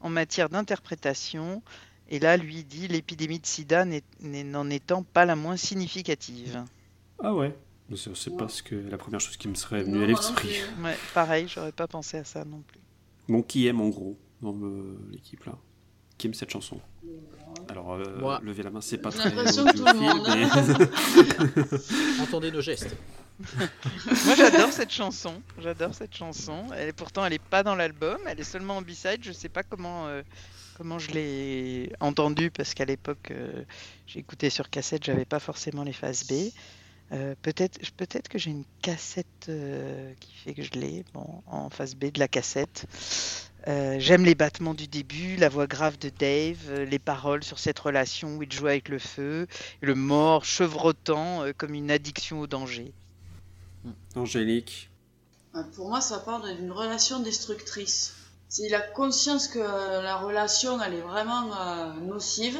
en 0.00 0.10
matière 0.10 0.48
d'interprétation. 0.48 1.60
Et 2.08 2.20
là, 2.20 2.36
lui 2.36 2.62
dit 2.62 2.86
l'épidémie 2.86 3.40
de 3.40 3.46
sida 3.46 3.84
n'en 4.20 4.70
étant 4.70 5.02
pas 5.02 5.24
la 5.24 5.34
moins 5.34 5.56
significative. 5.56 6.62
Ah 7.18 7.34
ouais 7.34 7.52
C'est 7.96 8.14
c'est 8.14 8.36
pas 8.36 8.48
ce 8.48 8.62
que, 8.62 8.76
la 8.76 8.96
première 8.96 9.18
chose 9.18 9.36
qui 9.36 9.48
me 9.48 9.56
serait 9.56 9.82
venue 9.82 10.04
à 10.04 10.06
l'esprit. 10.06 10.60
Ouais, 10.80 10.96
pareil, 11.14 11.48
j'aurais 11.48 11.72
pas 11.72 11.88
pensé 11.88 12.18
à 12.18 12.24
ça 12.24 12.44
non 12.44 12.62
plus. 12.64 12.80
Bon, 13.28 13.42
qui 13.42 13.66
aime 13.66 13.80
en 13.80 13.88
gros 13.88 14.16
dans 14.40 14.56
l'équipe 15.10 15.42
là 15.46 15.58
Qui 16.16 16.28
aime 16.28 16.34
cette 16.34 16.50
chanson 16.50 16.80
Alors, 17.68 17.92
euh, 17.92 18.18
Moi. 18.18 18.40
levez 18.42 18.62
la 18.62 18.70
main, 18.70 18.80
c'est 18.80 18.98
pas 18.98 19.10
très 19.10 19.30
mais- 19.34 19.44
Entendez 22.22 22.50
nos 22.50 22.60
gestes. 22.60 22.94
Moi, 24.24 24.34
j'adore 24.36 24.72
cette 24.72 24.90
chanson. 24.90 25.42
J'adore 25.60 25.94
cette 25.94 26.14
chanson. 26.14 26.66
Elle 26.76 26.92
pourtant, 26.92 27.24
elle 27.24 27.32
est 27.34 27.38
pas 27.42 27.62
dans 27.62 27.74
l'album. 27.74 28.18
Elle 28.26 28.40
est 28.40 28.44
seulement 28.44 28.78
en 28.78 28.82
B-side. 28.82 29.20
Je 29.22 29.32
sais 29.32 29.48
pas 29.48 29.62
comment 29.62 30.06
euh, 30.08 30.22
comment 30.76 30.98
je 30.98 31.10
l'ai 31.12 31.92
entendue 32.00 32.50
parce 32.50 32.74
qu'à 32.74 32.84
l'époque, 32.84 33.30
euh, 33.30 33.62
j'écoutais 34.06 34.50
sur 34.50 34.70
cassette. 34.70 35.04
J'avais 35.04 35.24
pas 35.24 35.38
forcément 35.40 35.84
les 35.84 35.92
phases 35.92 36.24
B. 36.26 36.32
Euh, 37.12 37.34
peut-être 37.40 37.78
peut-être 37.96 38.28
que 38.28 38.38
j'ai 38.38 38.50
une 38.50 38.64
cassette 38.82 39.46
euh, 39.48 40.12
qui 40.20 40.32
fait 40.44 40.52
que 40.54 40.62
je 40.62 40.72
l'ai 40.72 41.04
bon, 41.14 41.42
en 41.46 41.70
phase 41.70 41.94
B 41.94 42.06
de 42.12 42.18
la 42.18 42.28
cassette. 42.28 42.86
Euh, 43.66 43.96
J'aime 43.98 44.24
les 44.24 44.34
battements 44.34 44.74
du 44.74 44.86
début, 44.86 45.36
la 45.36 45.48
voix 45.48 45.66
grave 45.66 45.98
de 45.98 46.10
Dave, 46.10 46.58
euh, 46.68 46.84
les 46.84 46.98
paroles 46.98 47.42
sur 47.42 47.58
cette 47.58 47.78
relation 47.78 48.36
où 48.36 48.42
il 48.42 48.52
joue 48.52 48.66
avec 48.66 48.88
le 48.88 48.98
feu, 48.98 49.46
et 49.82 49.86
le 49.86 49.94
mort 49.94 50.44
chevrotant 50.44 51.42
euh, 51.42 51.52
comme 51.56 51.74
une 51.74 51.90
addiction 51.90 52.40
au 52.40 52.46
danger. 52.46 52.92
Angélique. 54.14 54.90
Pour 55.74 55.88
moi, 55.88 56.00
ça 56.00 56.18
parle 56.18 56.54
d'une 56.56 56.70
relation 56.70 57.20
destructrice. 57.20 58.14
S'il 58.48 58.74
a 58.74 58.80
conscience 58.80 59.48
que 59.48 59.58
la 59.58 60.16
relation, 60.16 60.80
elle 60.80 60.94
est 60.94 61.00
vraiment 61.00 61.50
euh, 61.52 61.92
nocive, 62.00 62.58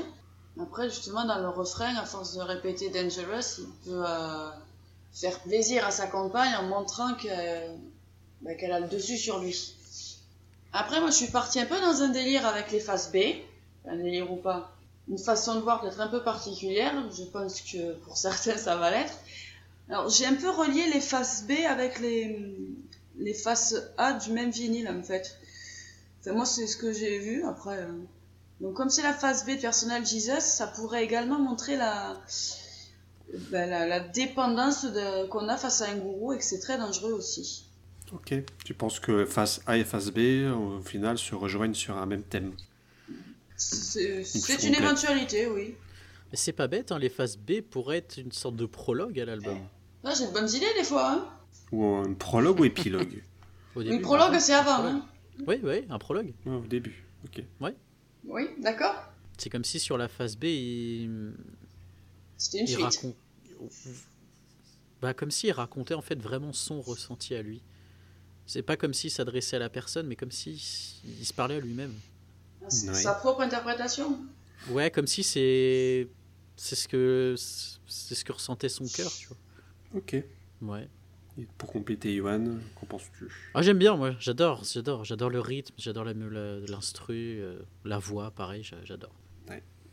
après, 0.61 0.91
justement, 0.91 1.25
dans 1.25 1.39
le 1.39 1.49
refrain, 1.49 1.95
à 1.97 2.05
force 2.05 2.35
de 2.35 2.41
répéter 2.41 2.91
Dangerous, 2.91 3.59
il 3.59 3.69
peut 3.85 4.03
euh, 4.05 4.51
faire 5.13 5.39
plaisir 5.41 5.87
à 5.87 5.91
sa 5.91 6.09
compagne 6.09 6.53
en 6.57 6.65
montrant 6.65 7.11
bah, 8.43 8.55
qu'elle 8.55 8.73
a 8.73 8.81
le 8.81 8.89
dessus 8.89 9.17
sur 9.17 9.39
lui. 9.39 9.77
Après, 10.73 11.01
moi, 11.01 11.11
je 11.11 11.17
suis 11.17 11.29
partie 11.29 11.61
un 11.61 11.67
peu 11.67 11.81
dans 11.81 12.03
un 12.03 12.09
délire 12.09 12.47
avec 12.47 12.71
les 12.71 12.81
faces 12.81 13.11
B, 13.11 13.19
un 13.87 13.97
délire 13.97 14.31
ou 14.31 14.37
pas, 14.37 14.71
une 15.09 15.19
façon 15.19 15.55
de 15.55 15.61
voir 15.61 15.81
peut-être 15.81 16.01
un 16.01 16.09
peu 16.09 16.23
particulière, 16.23 16.95
je 17.17 17.25
pense 17.25 17.61
que 17.63 17.95
pour 18.05 18.17
certains, 18.17 18.57
ça 18.57 18.77
va 18.77 18.91
l'être. 18.91 19.15
Alors, 19.89 20.11
j'ai 20.11 20.27
un 20.27 20.35
peu 20.35 20.51
relié 20.51 20.87
les 20.93 21.01
faces 21.01 21.45
B 21.47 21.53
avec 21.67 21.99
les, 21.99 23.35
faces 23.35 23.75
A 23.97 24.13
du 24.13 24.33
même 24.33 24.51
vinyle, 24.51 24.89
en 24.89 25.03
fait. 25.03 25.39
Enfin, 26.21 26.33
moi, 26.33 26.45
c'est 26.45 26.67
ce 26.67 26.77
que 26.77 26.93
j'ai 26.93 27.19
vu, 27.19 27.45
après... 27.45 27.79
euh. 27.79 27.93
Donc, 28.61 28.75
comme 28.75 28.91
c'est 28.91 29.03
la 29.03 29.15
face 29.15 29.47
B 29.47 29.51
de 29.51 29.61
Personal 29.61 30.05
Jesus, 30.05 30.41
ça 30.41 30.67
pourrait 30.67 31.05
également 31.05 31.39
montrer 31.39 31.77
la, 31.77 32.21
ben, 33.51 34.11
dépendance 34.13 34.87
qu'on 35.31 35.49
a 35.49 35.57
face 35.57 35.81
à 35.83 35.91
un 35.91 35.97
gourou 35.97 36.33
et 36.33 36.39
que 36.39 36.45
c'est 36.45 36.59
très 36.59 36.77
dangereux 36.77 37.13
aussi. 37.13 37.68
Ok. 38.13 38.35
Tu 38.65 38.75
penses 38.75 39.01
que 39.01 39.25
face 39.25 39.61
A 39.67 39.77
et 39.77 39.85
face 39.85 40.11
B, 40.11 40.51
au 40.51 40.81
final, 40.81 41.19
se 41.19 41.35
rejoignent 41.35 41.75
sur 41.75 41.97
un 41.97 42.07
même 42.07 42.23
thème 42.23 42.53
C'est 43.57 44.63
une 44.65 44.75
éventualité, 44.75 45.47
oui. 45.47 45.75
Mais 46.31 46.37
c'est 46.37 46.53
pas 46.53 46.69
bête, 46.69 46.93
hein, 46.93 46.99
les 46.99 47.09
phases 47.09 47.39
B 47.39 47.61
pourraient 47.63 47.99
être 47.99 48.19
une 48.19 48.33
sorte 48.33 48.57
de 48.57 48.67
prologue 48.67 49.19
à 49.19 49.25
l'album. 49.25 49.59
Là, 50.05 50.13
j'ai 50.15 50.27
de 50.27 50.33
bonnes 50.33 50.49
idées, 50.51 50.73
des 50.77 50.85
fois. 50.85 51.11
Hein. 51.11 51.29
Ou 51.73 51.85
un 51.85 52.13
prologue 52.15 52.61
ou 52.61 52.65
épilogue 52.65 53.23
Au 53.75 53.83
début, 53.83 53.97
Une 53.97 54.03
prologue, 54.03 54.39
c'est 54.39 54.53
avant. 54.53 54.83
Prologue. 54.83 55.03
Hein. 55.03 55.45
Oui, 55.47 55.61
oui, 55.63 55.87
un 55.89 55.99
prologue. 55.99 56.33
Ah, 56.47 56.51
Au 56.51 56.67
début, 56.67 57.05
ok. 57.25 57.45
Oui, 58.25 58.43
d'accord. 58.59 58.95
C'est 59.39 59.51
comme 59.51 59.65
si 59.65 59.79
sur 59.79 59.97
la 59.97 60.09
phase 60.09 60.37
B, 60.37 60.45
il, 60.45 61.33
C'était 62.37 62.59
une 62.59 62.69
il 62.69 62.93
suite. 62.93 63.17
Bah, 65.01 65.15
comme 65.15 65.31
s'il 65.31 65.53
racontait 65.53 65.95
en 65.95 66.03
fait 66.03 66.21
vraiment 66.21 66.53
son 66.53 66.83
ressenti 66.83 67.35
à 67.35 67.43
lui. 67.43 67.63
C'est 68.49 68.63
pas 68.63 68.77
comme 68.79 68.95
s'il 68.95 69.11
s'adressait 69.11 69.57
à 69.57 69.59
la 69.59 69.69
personne, 69.69 70.07
mais 70.07 70.17
comme 70.17 70.31
s'il 70.33 70.55
il 70.55 71.25
se 71.27 71.35
parlait 71.35 71.57
à 71.57 71.61
lui-même. 71.61 71.93
C'est 72.69 72.89
Ouais. 72.89 72.95
Sa 72.95 73.13
propre 73.15 73.43
interprétation. 73.43 74.19
Ouais, 74.71 74.91
comme 74.91 75.07
si 75.07 75.23
c'est 75.23 76.09
c'est 76.57 76.75
ce 76.75 76.89
que 76.89 77.35
c'est 77.87 78.15
ce 78.15 78.25
que 78.25 78.33
ressentait 78.33 78.69
son 78.71 78.87
cœur, 78.87 79.11
tu 79.13 79.29
vois. 79.29 79.37
Ok. 79.95 80.17
Ouais. 80.63 80.89
Et 81.39 81.47
pour 81.59 81.71
compléter, 81.71 82.17
Johan, 82.17 82.57
qu'en 82.75 82.87
penses-tu? 82.87 83.29
Ah, 83.55 83.61
j'aime 83.63 83.79
bien, 83.79 83.97
moi, 83.97 84.17
j'adore, 84.19 84.65
j'adore, 84.65 85.05
j'adore 85.05 85.31
le 85.31 85.41
rythme, 85.41 85.75
j'adore 85.79 86.05
la- 86.05 86.15
la- 86.15 86.59
l'instru, 86.61 87.39
euh, 87.41 87.61
la 87.85 87.99
voix, 87.99 88.31
pareil, 88.33 88.63
j'a- 88.65 88.83
j'adore. 88.85 89.13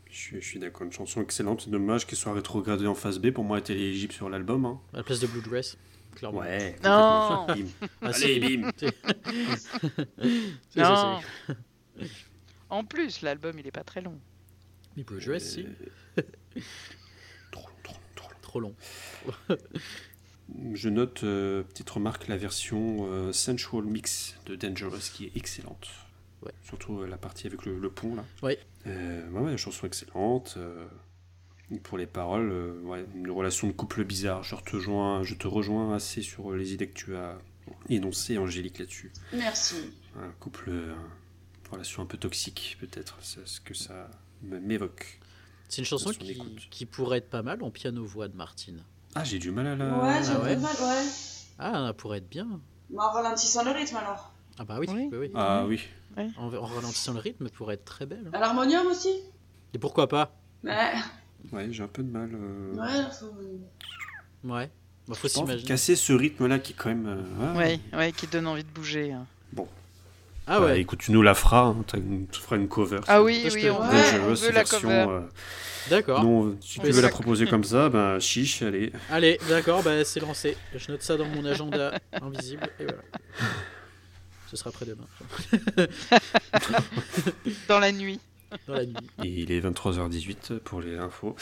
Je 0.08 0.16
suis, 0.16 0.40
je 0.40 0.46
suis 0.46 0.58
d'accord, 0.60 0.86
une 0.86 0.92
chanson 0.92 1.20
excellente. 1.20 1.62
C'est 1.62 1.70
dommage 1.70 2.06
qu'elle 2.06 2.16
soit 2.18 2.32
rétrogradée 2.32 2.86
en 2.86 2.94
face 2.94 3.18
B. 3.18 3.32
Pour 3.32 3.44
moi, 3.44 3.58
elle 3.58 3.62
était 3.64 3.74
éligible 3.74 4.12
sur 4.12 4.30
l'album. 4.30 4.64
hein. 4.64 4.80
À 4.94 4.98
la 4.98 5.02
place 5.02 5.18
de 5.20 5.26
Blue 5.26 5.42
Dress, 5.42 5.76
clairement. 6.16 6.40
Ouais. 6.40 6.74
Non. 6.82 7.46
Bim. 7.46 7.66
Allez, 8.02 8.40
bim. 8.56 8.70
Non. 10.76 11.20
En 12.68 12.84
plus, 12.84 13.22
l'album, 13.22 13.58
il 13.58 13.66
est 13.66 13.70
pas 13.72 13.84
très 13.84 14.00
long. 14.00 14.18
Mais 14.96 15.04
Blue 15.04 15.20
Dress, 15.24 15.54
si. 15.54 15.66
Euh, 16.18 16.22
Trop, 17.52 17.68
trop, 17.84 17.96
trop. 18.14 18.30
Trop 18.42 18.60
long. 18.60 18.74
Je 20.74 20.88
note, 20.88 21.22
euh, 21.24 21.62
petite 21.64 21.90
remarque, 21.90 22.28
la 22.28 22.36
version 22.36 23.08
euh, 23.10 23.32
Sensual 23.32 23.84
Mix 23.84 24.36
de 24.46 24.56
Dangerous 24.56 25.10
qui 25.12 25.26
est 25.26 25.36
excellente. 25.36 25.88
Ouais. 26.42 26.52
Surtout 26.62 27.00
euh, 27.00 27.06
la 27.06 27.18
partie 27.18 27.46
avec 27.46 27.64
le, 27.66 27.78
le 27.78 27.90
pont 27.90 28.14
là. 28.14 28.24
Ouais. 28.42 28.58
Euh, 28.86 29.28
ouais, 29.30 29.40
ouais, 29.40 29.50
la 29.52 29.56
chanson 29.56 29.86
excellente. 29.86 30.56
Et 31.70 31.78
pour 31.78 31.98
les 31.98 32.06
paroles, 32.06 32.50
euh, 32.50 32.80
ouais, 32.82 33.04
une 33.14 33.30
relation 33.30 33.66
de 33.66 33.72
couple 33.72 34.04
bizarre. 34.04 34.42
Je 34.42 34.54
te 34.56 34.76
rejoins, 34.76 35.22
je 35.22 35.34
te 35.34 35.46
rejoins 35.48 35.94
assez 35.94 36.22
sur 36.22 36.52
les 36.52 36.72
idées 36.72 36.88
que 36.88 36.94
tu 36.94 37.16
as 37.16 37.38
énoncées, 37.88 38.38
Angélique, 38.38 38.78
là-dessus. 38.78 39.12
Merci. 39.32 39.76
Un 40.16 40.30
couple, 40.38 40.70
euh, 40.70 40.94
relation 41.70 42.02
un 42.02 42.06
peu 42.06 42.16
toxique 42.18 42.76
peut-être, 42.80 43.16
c'est 43.20 43.46
ce 43.46 43.60
que 43.60 43.74
ça 43.74 44.08
m'évoque. 44.42 45.20
C'est 45.68 45.78
une 45.82 45.84
chanson 45.86 46.12
Son 46.12 46.18
qui, 46.18 46.40
qui 46.70 46.86
pourrait 46.86 47.18
être 47.18 47.28
pas 47.30 47.42
mal 47.42 47.62
en 47.62 47.70
piano-voix 47.70 48.28
de 48.28 48.36
Martine. 48.36 48.84
Ah, 49.16 49.24
j'ai 49.24 49.38
du 49.40 49.50
mal 49.50 49.66
à 49.66 49.74
la. 49.76 49.98
Ouais, 49.98 50.22
j'ai 50.22 50.30
ah 50.30 50.36
un 50.36 50.38
peu 50.40 50.44
ouais 50.44 50.56
de 50.56 50.60
mal, 50.60 50.76
ouais. 50.80 51.04
Ah, 51.58 51.86
elle 51.88 51.94
pourrait 51.94 52.18
être 52.18 52.28
bien. 52.28 52.60
Mais 52.90 53.00
en 53.00 53.10
ralentissant 53.10 53.64
le 53.64 53.72
rythme 53.72 53.96
alors. 53.96 54.32
Ah 54.58 54.64
bah 54.64 54.76
oui, 54.78 54.86
Oui. 54.88 55.08
oui, 55.10 55.18
oui. 55.18 55.30
Ah 55.34 55.66
oui. 55.66 55.80
En, 56.38 56.54
en 56.54 56.64
ralentissant 56.66 57.12
le 57.14 57.18
rythme, 57.18 57.46
elle 57.46 57.50
pourrait 57.52 57.74
être 57.74 57.84
très 57.84 58.06
belle. 58.06 58.30
À 58.32 58.38
l'harmonium 58.38 58.86
aussi 58.86 59.10
Et 59.74 59.78
pourquoi 59.78 60.06
pas? 60.08 60.32
Ouais. 60.62 60.92
Ouais, 61.52 61.68
j'ai 61.70 61.82
un 61.82 61.88
peu 61.88 62.02
de 62.02 62.10
mal. 62.10 62.30
euh, 62.34 62.74
Ouais, 62.74 63.10
faut... 63.18 64.48
Ouais. 64.48 64.70
Bah, 65.08 65.14
faut 65.14 65.28
s'imaginer. 65.28 65.68
casser 65.68 65.94
ce 65.96 66.12
rythme-là 66.12 66.58
qui 66.58 66.72
est 66.72 66.76
quand 66.76 66.88
même. 66.88 67.06
euh, 67.06 67.54
ouais. 67.54 67.80
Ouais, 67.92 68.12
qui 68.12 68.26
donne 68.26 68.46
envie 68.46 68.64
de 68.64 68.70
bouger. 68.70 69.12
hein. 69.12 69.26
Ah 70.48 70.60
Bah, 70.60 70.66
ouais. 70.66 70.80
écoute, 70.80 71.00
tu 71.00 71.10
nous 71.10 71.22
la 71.22 71.34
feras, 71.34 71.62
hein, 71.62 71.84
tu 71.88 72.40
feras 72.40 72.54
une 72.56 72.68
cover. 72.68 73.00
Ah 73.08 73.20
oui, 73.20 73.42
Je 73.48 73.54
oui, 73.54 73.62
te- 73.62 73.66
on 73.68 73.80
Ouais, 73.80 74.12
veut, 74.12 74.20
on 74.30 74.34
veut 74.34 74.46
la 74.46 74.52
version, 74.52 74.80
cover. 74.88 75.06
euh, 75.10 75.20
D'accord. 75.90 76.22
non, 76.22 76.56
si 76.60 76.78
tu 76.78 76.88
veux 76.88 77.02
la 77.02 77.08
proposer 77.08 77.46
comme 77.48 77.64
ça, 77.64 77.88
ben 77.88 78.20
chiche, 78.20 78.62
allez. 78.62 78.92
Allez, 79.10 79.40
d'accord, 79.48 79.82
bah, 79.82 80.04
c'est 80.04 80.20
lancé. 80.20 80.56
Je 80.72 80.92
note 80.92 81.02
ça 81.02 81.16
dans 81.16 81.24
mon 81.26 81.44
agenda 81.44 81.98
invisible 82.22 82.62
et 82.78 82.84
voilà. 82.84 83.02
Ce 84.48 84.56
sera 84.56 84.70
après 84.70 84.86
demain, 84.86 85.04
Dans 87.68 87.80
la 87.80 87.90
nuit. 87.90 88.20
Dans 88.66 88.74
la 88.74 88.86
nuit. 88.86 88.94
Et 89.24 89.28
il 89.28 89.52
est 89.52 89.60
23h18 89.60 90.58
pour 90.60 90.80
les 90.80 90.96
infos. 90.96 91.34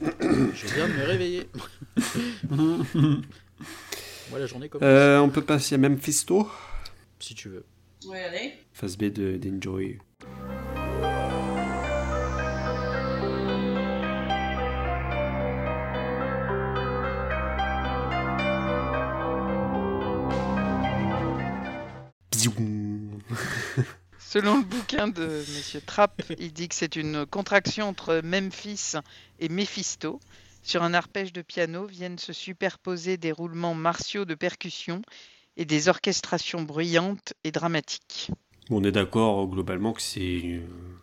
Je 0.00 0.74
viens 0.74 0.88
de 0.88 0.92
me 0.94 1.04
réveiller. 1.04 1.48
Moi, 4.30 4.38
la 4.38 4.46
journée 4.46 4.68
commence. 4.68 4.82
Euh, 4.86 5.18
on 5.18 5.28
peut 5.28 5.42
passer 5.42 5.74
à 5.74 5.78
Memphisto, 5.78 6.48
Si 7.18 7.34
tu 7.34 7.48
veux. 7.48 7.64
Ouais, 8.06 8.22
allez. 8.24 8.54
phase 8.72 8.96
B 8.96 9.04
de- 9.04 9.36
d'Enjoy. 9.36 9.98
Selon 24.32 24.58
le 24.58 24.64
bouquin 24.64 25.08
de 25.08 25.26
Monsieur 25.26 25.80
Trapp, 25.80 26.22
il 26.38 26.52
dit 26.52 26.68
que 26.68 26.76
c'est 26.76 26.94
une 26.94 27.26
contraction 27.26 27.88
entre 27.88 28.20
Memphis 28.22 28.92
et 29.40 29.48
Mephisto. 29.48 30.20
Sur 30.62 30.84
un 30.84 30.94
arpège 30.94 31.32
de 31.32 31.42
piano 31.42 31.84
viennent 31.86 32.18
se 32.18 32.32
superposer 32.32 33.16
des 33.16 33.32
roulements 33.32 33.74
martiaux 33.74 34.24
de 34.24 34.36
percussion 34.36 35.02
et 35.56 35.64
des 35.64 35.88
orchestrations 35.88 36.62
bruyantes 36.62 37.32
et 37.42 37.50
dramatiques. 37.50 38.30
On 38.70 38.84
est 38.84 38.92
d'accord 38.92 39.48
globalement 39.48 39.92
que 39.92 40.00
c'est, 40.02 40.42
euh, 40.44 40.60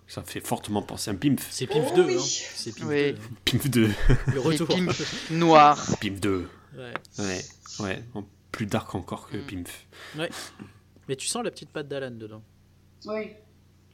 ça 0.07 0.23
fait 0.23 0.39
fortement 0.39 0.81
penser 0.81 1.09
à 1.09 1.13
un 1.13 1.17
Pimp. 1.17 1.41
C'est 1.49 1.67
Pimp 1.67 1.85
Oh 1.91 1.95
2, 1.97 2.05
oui. 2.05 2.15
hein. 2.15 2.21
C'est 2.23 2.73
Pimp 2.79 2.87
Oui. 2.87 3.13
2. 3.13 3.17
Pimp 3.43 3.67
2. 3.67 3.89
Le 4.35 4.39
retour. 4.39 4.67
pimps 4.69 5.03
noirs. 5.31 5.97
Pimp 5.99 6.17
2. 6.21 6.47
Ouais. 6.77 6.93
Ouais, 7.19 7.41
ouais. 7.81 8.03
Plus 8.53 8.67
dark 8.67 8.95
encore 8.95 9.27
que 9.27 9.35
Mm. 9.35 9.45
Pimp. 9.47 9.69
Mais 11.09 11.15
tu 11.17 11.27
sens 11.27 11.43
la 11.43 11.51
petite 11.51 11.71
patte 11.71 11.89
d'Alan 11.89 12.11
dedans. 12.11 12.41
Oui. 13.05 13.31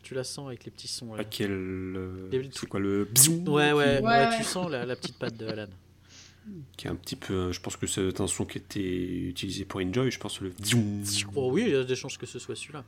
Tu 0.02 0.14
la 0.14 0.24
sens 0.24 0.48
avec 0.48 0.66
les 0.66 0.72
petits 0.72 0.88
sons. 0.88 1.14
là. 1.14 1.22
À 1.22 1.24
quel. 1.24 1.52
euh, 1.52 2.30
c'est 2.52 2.68
quoi 2.68 2.80
le. 2.80 3.06
bzzoum 3.06 3.48
Ouais, 3.48 3.72
ouais, 3.72 3.74
Ouais, 3.74 4.02
ouais, 4.02 4.28
ouais. 4.28 4.38
tu 4.38 4.44
sens 4.44 4.70
la, 4.70 4.86
la 4.86 4.96
petite 4.96 5.18
patte 5.18 5.38
de 5.38 5.48
Alan. 5.48 5.68
Qui 6.78 6.88
est 6.88 6.90
un 6.90 6.96
petit 6.96 7.16
peu. 7.16 7.52
Je 7.54 7.60
pense 7.62 7.78
que 7.78 7.88
c'est 7.88 8.20
un 8.20 8.28
son 8.28 8.44
qui 8.46 8.58
était 8.58 8.82
utilisé 8.82 9.64
pour 9.64 9.80
Enjoy. 9.80 10.12
Je 10.12 10.20
pense 10.20 10.42
le. 10.42 10.50
bzzoum. 10.50 11.04
Oh 11.36 11.50
oui, 11.54 11.64
il 11.68 11.72
y 11.72 11.76
a 11.76 11.84
des 11.86 11.96
chances 11.96 12.18
que 12.18 12.26
ce 12.26 12.38
soit 12.40 12.56
celui-là. 12.56 12.84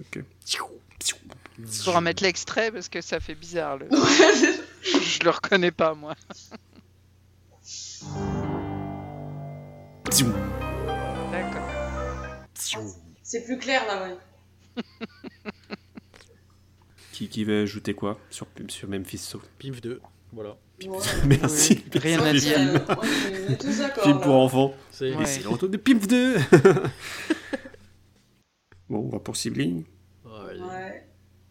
Ok. 0.00 0.22
Il 1.58 1.66
faudra 1.66 2.02
mettre 2.02 2.22
l'extrait 2.22 2.70
parce 2.70 2.90
que 2.90 3.00
ça 3.00 3.18
fait 3.20 3.34
bizarre. 3.34 3.78
Le... 3.78 3.88
Je 4.82 5.24
le 5.24 5.30
reconnais 5.30 5.70
pas, 5.70 5.94
moi. 5.94 6.14
D'accord. 11.32 11.66
C'est 13.28 13.42
plus 13.44 13.58
clair 13.58 13.84
là, 13.88 14.06
ouais. 14.06 14.16
Qui, 17.12 17.28
qui 17.28 17.42
veut 17.44 17.62
ajouter 17.62 17.92
quoi 17.94 18.18
sur, 18.30 18.46
sur 18.68 18.88
Memphisto 18.88 19.42
Pimp 19.58 19.80
2, 19.80 20.00
voilà. 20.32 20.56
Ouais. 20.84 20.98
Merci. 21.26 21.84
Oui, 21.92 21.98
rien 21.98 22.20
à 22.20 22.30
Ouais, 22.32 22.38
dire. 22.38 22.56
on 23.48 23.52
est 23.52 23.56
tous 23.56 23.78
d'accord. 23.78 24.04
Film 24.04 24.18
là. 24.18 24.22
pour 24.22 24.34
enfants. 24.36 24.74
C'est 24.92 25.12
Ouais. 25.16 25.26
C'est 25.26 25.42
le 25.42 25.48
retour 25.48 25.68
de 25.70 25.76
Pimp 25.76 26.06
2 26.06 26.36
Bon, 28.88 29.06
on 29.06 29.08
va 29.08 29.18
pour 29.18 29.36
Sibling. 29.36 29.82
Allez. 30.24 30.60
Ouais. 30.60 31.04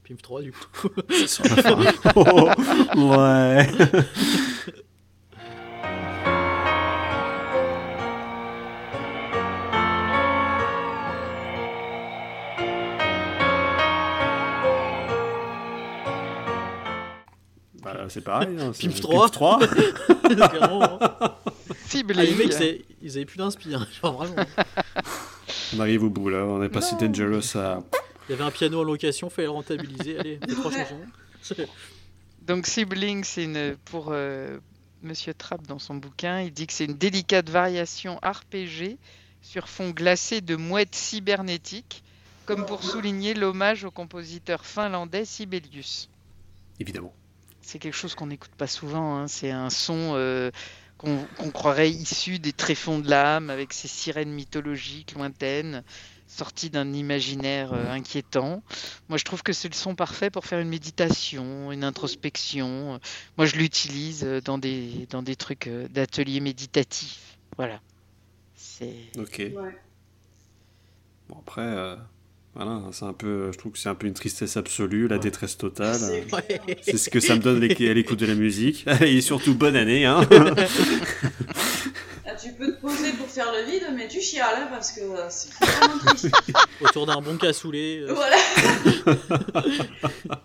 Pimp 0.08 0.22
3 0.22 0.44
du 0.44 0.54
coup. 0.54 0.88
Sur 1.28 1.44
la 1.44 1.62
fin. 1.62 1.78
Oh, 2.16 2.50
ouais. 2.96 3.68
C'est 18.10 18.22
pareil. 18.22 18.50
Hein, 18.60 18.72
c'est 18.74 18.88
Pimp 18.88 19.00
3. 19.02 19.30
3. 19.30 19.60
Clairement, 20.50 20.84
hein. 20.84 20.98
Ah, 21.02 21.38
les 22.24 22.36
mecs, 22.36 22.54
c'est- 22.54 22.82
ils 23.02 23.12
avaient 23.18 23.26
plus 23.26 23.38
d'inspire. 23.38 23.88
Vraiment. 24.02 24.36
On 25.76 25.80
arrive 25.80 26.04
au 26.04 26.10
bout 26.10 26.30
là. 26.30 26.40
On 26.46 26.62
est 26.64 26.70
passé 26.70 26.96
Non. 27.00 27.08
Dangerous 27.08 27.58
à. 27.58 27.84
Il 28.28 28.32
y 28.32 28.34
avait 28.34 28.44
un 28.44 28.52
piano 28.52 28.80
en 28.80 28.84
location, 28.84 29.30
fallait 29.30 29.46
le 29.48 29.52
rentabiliser. 29.52 30.18
Allez, 30.20 30.40
les 30.48 30.54
trois 30.56 30.72
chansons. 30.72 31.00
Donc 32.42 32.66
Sibling, 32.68 33.24
c'est 33.24 33.44
une 33.44 33.76
pour 33.86 34.08
euh, 34.12 34.58
Monsieur 35.04 35.34
Trapp 35.34 35.66
dans 35.68 35.80
son 35.80 35.96
bouquin, 35.96 36.42
il 36.42 36.52
dit 36.52 36.66
que 36.68 36.74
c'est 36.74 36.86
une 36.86 36.98
délicate 36.98 37.50
variation 37.50 38.18
arpégée 38.22 38.98
sur 39.42 39.68
fond 39.70 39.92
glacé 39.92 40.42
de 40.42 40.56
mouettes 40.56 40.96
cybernétiques, 40.96 42.04
comme 42.46 42.66
pour 42.66 42.84
souligner 42.84 43.34
l'hommage 43.36 43.84
au 43.84 43.92
compositeur 43.92 44.66
finlandais 44.66 45.26
Sibelius. 45.26 46.10
Évidemment. 46.80 47.14
C'est 47.68 47.80
quelque 47.80 47.96
chose 47.96 48.14
qu'on 48.14 48.28
n'écoute 48.28 48.52
pas 48.56 48.68
souvent. 48.68 49.16
hein. 49.18 49.28
C'est 49.28 49.50
un 49.50 49.72
son 49.72 50.12
euh, 50.14 50.52
qu'on 51.00 51.18
croirait 51.52 51.90
issu 51.90 52.38
des 52.38 52.54
tréfonds 52.54 53.00
de 53.00 53.10
l'âme, 53.10 53.50
avec 53.50 53.74
ses 53.74 53.88
sirènes 53.88 54.32
mythologiques 54.32 55.14
lointaines, 55.14 55.84
sorties 56.28 56.70
d'un 56.70 56.94
imaginaire 56.94 57.74
euh, 57.74 57.90
inquiétant. 57.92 58.62
Moi, 59.10 59.18
je 59.18 59.24
trouve 59.24 59.42
que 59.42 59.52
c'est 59.52 59.68
le 59.68 59.74
son 59.74 59.96
parfait 59.96 60.30
pour 60.30 60.46
faire 60.46 60.60
une 60.60 60.70
méditation, 60.70 61.72
une 61.72 61.84
introspection. 61.84 63.00
Moi, 63.38 63.48
je 63.48 63.56
l'utilise 63.56 64.24
dans 64.46 64.60
des, 64.60 65.08
dans 65.10 65.24
des 65.24 65.36
trucs 65.36 65.66
euh, 65.66 65.88
d'atelier 65.88 66.42
méditatif. 66.42 67.38
Voilà. 67.58 67.82
C'est. 68.56 68.94
Ok. 69.18 69.38
Ouais. 69.40 69.82
Bon, 71.30 71.38
après. 71.40 71.62
euh, 71.62 71.96
Voilà, 72.56 72.82
c'est 72.94 73.04
un 73.06 73.12
peu, 73.14 73.52
je 73.52 73.58
trouve 73.58 73.74
que 73.74 73.78
c'est 73.78 73.90
un 73.90 73.96
peu 73.96 74.08
une 74.08 74.14
tristesse 74.14 74.56
absolue, 74.56 75.08
la 75.10 75.16
Ouais. 75.18 75.22
détresse 75.22 75.58
totale. 75.58 76.00
C'est- 76.82 76.98
ce 76.98 77.10
que 77.10 77.20
ça 77.20 77.36
me 77.36 77.42
donne 77.42 77.62
à 77.62 77.68
l'écoute 77.94 78.20
de 78.20 78.26
la 78.26 78.36
musique. 78.36 78.86
Et 79.02 79.20
surtout, 79.22 79.56
bonne 79.56 79.76
année. 79.76 80.06
Hein. 80.06 80.22
Ah, 82.26 82.32
tu 82.42 82.54
peux 82.54 82.68
te 82.74 82.80
poser 82.82 83.12
pour 83.14 83.28
faire 83.28 83.48
le 83.52 83.70
vide, 83.70 83.84
mais 83.96 84.08
tu 84.08 84.22
chiales 84.22 84.56
hein, 84.58 84.68
parce 84.72 84.92
que 84.94 85.02
c'est 85.30 85.54
vraiment 85.54 85.98
triste. 86.06 86.30
Autour 86.82 87.06
d'un 87.08 87.20
bon 87.22 87.38
cassoulet. 87.38 88.00
euh, 88.08 88.14
voilà. 88.14 88.38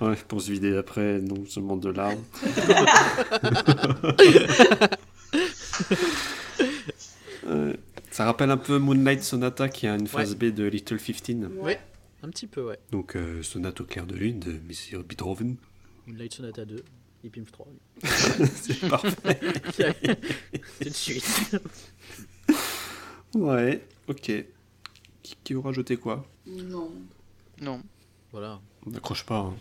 Ouais, 0.00 0.14
pour 0.28 0.40
se 0.42 0.50
vider 0.52 0.76
après, 0.76 1.18
non 1.20 1.44
seulement 1.48 1.76
de 1.76 1.88
larmes. 1.90 2.22
Ouais. 7.46 7.76
Ça 8.16 8.24
rappelle 8.24 8.50
un 8.50 8.56
peu 8.56 8.78
Moonlight 8.78 9.22
Sonata 9.22 9.68
qui 9.68 9.86
a 9.86 9.94
une 9.94 10.06
phase 10.06 10.36
B 10.36 10.44
de 10.46 10.64
Little 10.64 10.96
15. 10.98 11.50
Ouais. 11.58 11.78
Un 12.22 12.30
petit 12.30 12.46
peu, 12.46 12.64
ouais. 12.64 12.78
Donc, 12.90 13.14
euh, 13.14 13.42
Sonate 13.42 13.78
au 13.82 13.84
clair 13.84 14.06
de 14.06 14.14
lune 14.14 14.40
de 14.40 14.52
Monsieur 14.66 15.02
Beethoven. 15.02 15.56
Moonlight 16.06 16.32
Sonata 16.32 16.64
2 16.64 16.82
et 17.24 17.28
Pimp 17.28 17.52
3. 17.52 17.66
C'est 18.54 18.88
parfait. 18.88 19.38
Tout 20.80 20.88
de 20.88 20.94
suite. 20.94 21.56
Ouais, 23.34 23.84
ok. 24.08 24.32
Qui, 25.22 25.36
qui 25.44 25.54
aura 25.54 25.72
jeté 25.72 25.98
quoi? 25.98 26.24
Non. 26.46 26.90
Non. 27.60 27.82
Voilà. 28.32 28.60
On 28.86 28.90
n'accroche 28.92 29.26
pas. 29.26 29.40
hein. 29.40 29.54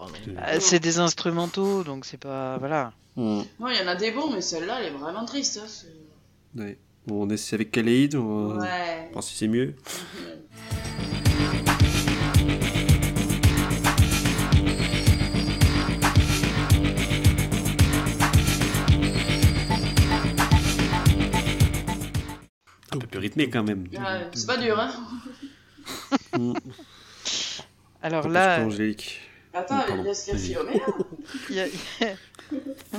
Non. 0.00 0.34
Ah, 0.38 0.58
c'est 0.58 0.80
des 0.80 0.98
instrumentaux, 0.98 1.84
donc 1.84 2.04
c'est 2.04 2.16
pas. 2.16 2.58
Voilà. 2.58 2.92
Non, 3.16 3.44
il 3.68 3.76
y 3.76 3.80
en 3.80 3.86
a 3.86 3.94
des 3.94 4.10
bons, 4.10 4.32
mais 4.32 4.40
celle-là, 4.40 4.80
elle 4.80 4.92
est 4.92 4.98
vraiment 4.98 5.24
triste. 5.24 5.60
hein, 5.62 5.68
c'est- 5.68 6.76
On 7.10 7.28
essaie 7.30 7.54
avec 7.56 7.70
Kaleid 7.72 8.14
on 8.14 8.58
voir 9.12 9.22
si 9.22 9.34
c'est 9.36 9.48
mieux. 9.48 9.74
Un 22.94 22.98
peu 22.98 23.06
plus 23.06 23.18
rythmé 23.18 23.48
quand 23.48 23.62
même. 23.62 23.86
Ouais, 23.92 24.28
c'est 24.34 24.46
pas 24.46 24.56
dur, 24.56 24.78
hein. 24.78 24.92
Mm. 26.38 26.54
Alors 28.02 28.28
là. 28.28 28.64
Attends. 29.52 29.82
Philomène. 30.14 30.80
il 31.50 31.56
y 31.56 31.60
a- 31.60 31.66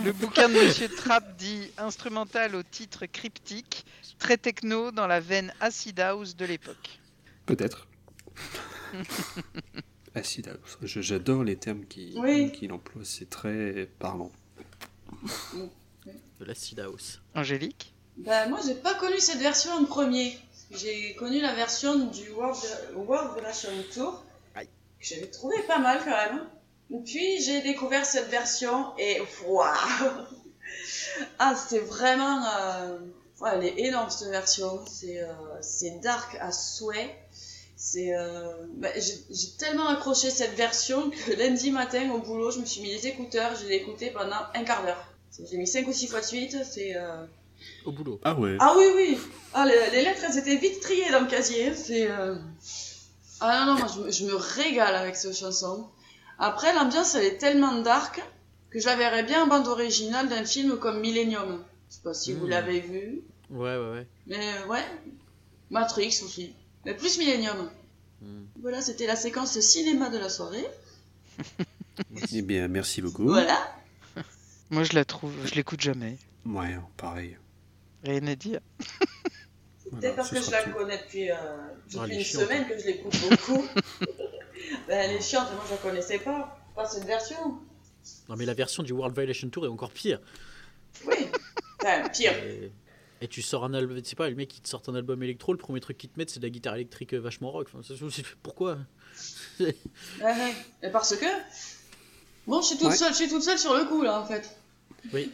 le 0.04 0.12
bouquin 0.12 0.50
de 0.50 0.54
Monsieur 0.54 0.88
Trapp 0.90 1.36
dit 1.38 1.72
instrumental 1.78 2.56
au 2.56 2.62
titre 2.64 3.06
cryptique, 3.06 3.86
très 4.18 4.38
techno 4.38 4.92
dans 4.92 5.08
la 5.08 5.20
veine 5.20 5.54
acid 5.60 6.00
house 6.00 6.36
de 6.36 6.46
l'époque. 6.46 7.00
Peut-être. 7.46 7.88
Acid 10.16 10.48
house. 10.48 10.78
Je- 10.84 11.02
J'adore 11.02 11.44
les 11.44 11.56
termes 11.56 11.86
qu'il 11.86 12.18
Oui. 12.20 12.52
emploie, 12.72 13.02
c'est 13.04 13.30
très 13.30 13.90
parlant. 14.00 14.32
De 16.40 16.46
l'acid 16.46 16.80
house. 16.80 17.22
Angélique? 17.36 17.94
Bah, 18.18 18.48
moi, 18.48 18.60
j'ai 18.66 18.76
pas 18.76 18.94
connu 18.96 19.20
cette 19.20 19.40
version 19.40 19.72
en 19.72 19.86
premier. 19.86 20.38
J'ai 20.72 21.16
connu 21.16 21.42
la 21.42 21.54
version 21.56 22.08
du 22.08 22.30
World, 22.32 22.58
World 22.96 23.32
Relation 23.38 23.70
Tour, 23.94 24.24
Aïe. 24.56 24.68
que 25.00 25.06
j'avais 25.06 25.28
trouvé 25.32 25.56
pas 25.68 25.80
mal 25.80 26.00
quand 26.04 26.12
même. 26.12 26.48
Puis 27.06 27.42
j'ai 27.42 27.62
découvert 27.64 28.06
cette 28.06 28.30
version 28.30 28.96
et 29.00 29.20
waouh 29.48 29.66
Ah, 31.40 31.56
c'était 31.56 31.84
vraiment. 31.84 32.46
euh, 32.46 33.00
ouais, 33.44 33.50
elle 33.56 33.66
est 33.66 33.80
énorme 33.88 34.10
cette 34.10 34.30
version. 34.30 34.82
C'est 34.88 35.20
euh, 35.22 35.32
c'est 35.62 36.00
dark 36.02 36.38
à 36.40 36.52
souhait. 36.52 37.16
C'est. 37.76 38.16
euh, 38.16 38.66
bah, 38.78 38.90
j'ai 38.98 39.50
tellement 39.58 39.88
accroché 39.90 40.30
cette 40.30 40.54
version 40.56 41.10
que 41.10 41.34
lundi 41.38 41.72
matin 41.72 42.12
au 42.12 42.20
boulot, 42.20 42.52
je 42.52 42.60
me 42.60 42.66
suis 42.66 42.82
mis 42.82 42.92
les 42.92 43.06
écouteurs, 43.08 43.56
je 43.62 43.68
l'ai 43.68 43.76
écouté 43.76 44.10
pendant 44.12 44.42
un 44.56 44.64
quart 44.64 44.84
d'heure. 44.84 45.06
J'ai 45.50 45.58
mis 45.58 45.68
5 45.68 45.88
ou 45.88 45.94
6 45.94 46.08
fois 46.08 46.22
de 46.22 46.26
suite. 46.26 46.58
C'est. 46.70 46.96
euh, 46.96 47.26
Au 47.86 47.92
boulot. 47.92 48.20
Ah 48.24 48.36
ouais. 48.36 48.56
ah 48.60 48.74
oui, 48.78 48.86
oui. 48.96 49.18
Ah, 49.54 49.66
les, 49.66 49.90
les 49.92 50.04
lettres, 50.04 50.22
elles 50.30 50.38
étaient 50.38 50.58
vite 50.58 50.80
triées 50.82 51.12
dans 51.12 51.22
le 51.22 51.28
casier. 51.28 51.74
C'est. 51.76 52.10
euh, 52.10 52.36
Ah 53.42 53.66
non, 53.66 53.74
non, 53.74 53.80
moi, 53.80 53.88
je, 53.94 54.00
me- 54.02 54.12
je 54.12 54.26
me 54.26 54.36
régale 54.36 54.96
avec 54.96 55.16
cette 55.16 55.36
chanson. 55.36 55.88
Après, 56.40 56.74
l'ambiance, 56.74 57.16
elle 57.16 57.26
est 57.26 57.38
tellement 57.38 57.82
dark 57.82 58.22
que 58.72 58.80
je 58.80 58.86
la 58.86 58.96
verrais 58.96 59.24
bien 59.24 59.44
en 59.44 59.48
bande 59.48 59.68
originale 59.68 60.30
d'un 60.30 60.46
film 60.46 60.78
comme 60.78 61.00
Millennium. 61.00 61.64
Je 61.90 61.96
sais 61.96 62.02
pas 62.04 62.14
si 62.14 62.34
vous 62.34 62.46
Hmm. 62.46 62.50
l'avez 62.50 62.80
vu. 62.80 63.22
Ouais, 63.54 63.78
ouais, 63.78 63.92
ouais. 63.92 64.08
Mais 64.28 64.56
euh, 64.58 64.68
ouais. 64.68 64.84
Matrix 65.70 66.22
aussi. 66.24 66.54
Mais 66.86 66.96
plus 66.96 67.18
Millennium. 67.18 67.70
Hmm. 68.22 68.46
Voilà, 68.62 68.82
c'était 68.82 69.08
la 69.08 69.16
séquence 69.16 69.60
cinéma 69.60 70.10
de 70.10 70.18
la 70.18 70.30
soirée. 70.30 70.66
Eh 72.34 72.42
bien, 72.42 72.68
merci 72.68 73.04
beaucoup. 73.04 73.26
Voilà. 73.28 73.72
Moi, 74.72 74.84
je 74.84 74.94
la 74.94 75.06
trouve, 75.06 75.32
je 75.46 75.54
l'écoute 75.54 75.80
jamais. 75.80 76.18
Ouais, 76.44 76.76
pareil. 76.98 77.38
Rien 78.04 78.26
à 78.28 78.36
dire. 78.36 78.60
Voilà, 79.92 80.00
Peut-être 80.02 80.16
parce 80.16 80.30
ce 80.30 80.36
que 80.36 80.42
je 80.42 80.52
la 80.52 80.64
tout. 80.64 80.72
connais 80.72 80.98
depuis, 80.98 81.30
euh, 81.30 81.36
depuis 81.86 82.00
Ah, 82.00 82.08
est 82.08 82.18
une 82.18 82.24
semaine 82.24 82.68
que 82.68 82.80
je 82.80 82.86
l'écoute 82.88 83.14
beaucoup. 83.30 83.64
ben, 84.88 85.00
elle 85.02 85.12
est 85.12 85.22
chiante, 85.22 85.54
moi 85.54 85.64
je 85.68 85.72
la 85.72 85.78
connaissais 85.78 86.18
pas. 86.18 86.58
Pas 86.74 86.86
cette 86.86 87.04
version. 87.06 87.60
Non, 88.28 88.36
mais 88.36 88.46
la 88.46 88.56
version 88.56 88.82
du 88.82 88.92
World 88.94 89.16
Violation 89.16 89.50
Tour 89.50 89.66
est 89.66 89.70
encore 89.70 89.92
pire. 89.92 90.20
Oui. 91.06 91.28
Enfin, 91.80 92.10
pire. 92.10 92.34
Et, 92.34 92.72
et 93.24 93.28
tu 93.30 93.42
sors 93.42 93.64
un 93.64 93.74
album, 93.74 94.02
tu 94.02 94.10
sais 94.10 94.16
pas, 94.16 94.30
le 94.30 94.36
mec 94.36 94.50
qui 94.50 94.60
te 94.60 94.68
sort 94.68 94.84
un 94.88 94.96
album 94.96 95.24
électro, 95.24 95.54
le 95.54 95.58
premier 95.58 95.80
truc 95.80 95.98
qu'il 95.98 96.10
te 96.10 96.20
met, 96.20 96.26
c'est 96.28 96.40
de 96.40 96.46
la 96.46 96.50
guitare 96.50 96.76
électrique 96.76 97.14
euh, 97.14 97.20
vachement 97.20 97.52
rock. 97.52 97.70
Enfin, 97.74 97.82
c'est- 97.88 98.10
c'est- 98.10 98.26
pourquoi? 98.44 98.78
Ouais, 99.60 99.74
ouais. 100.22 100.54
Et 100.84 100.90
parce 100.90 101.16
que. 101.16 101.26
Bon, 102.48 102.62
je 102.62 102.68
suis 102.68 102.78
toute 102.78 102.88
Ouais. 102.90 102.96
seule, 102.96 103.12
je 103.12 103.16
suis 103.18 103.30
toute 103.30 103.42
seule 103.44 103.58
sur 103.58 103.74
le 103.76 103.86
coup 103.86 104.02
là 104.04 104.20
en 104.20 104.26
fait. 104.26 104.58
Oui. 105.14 105.32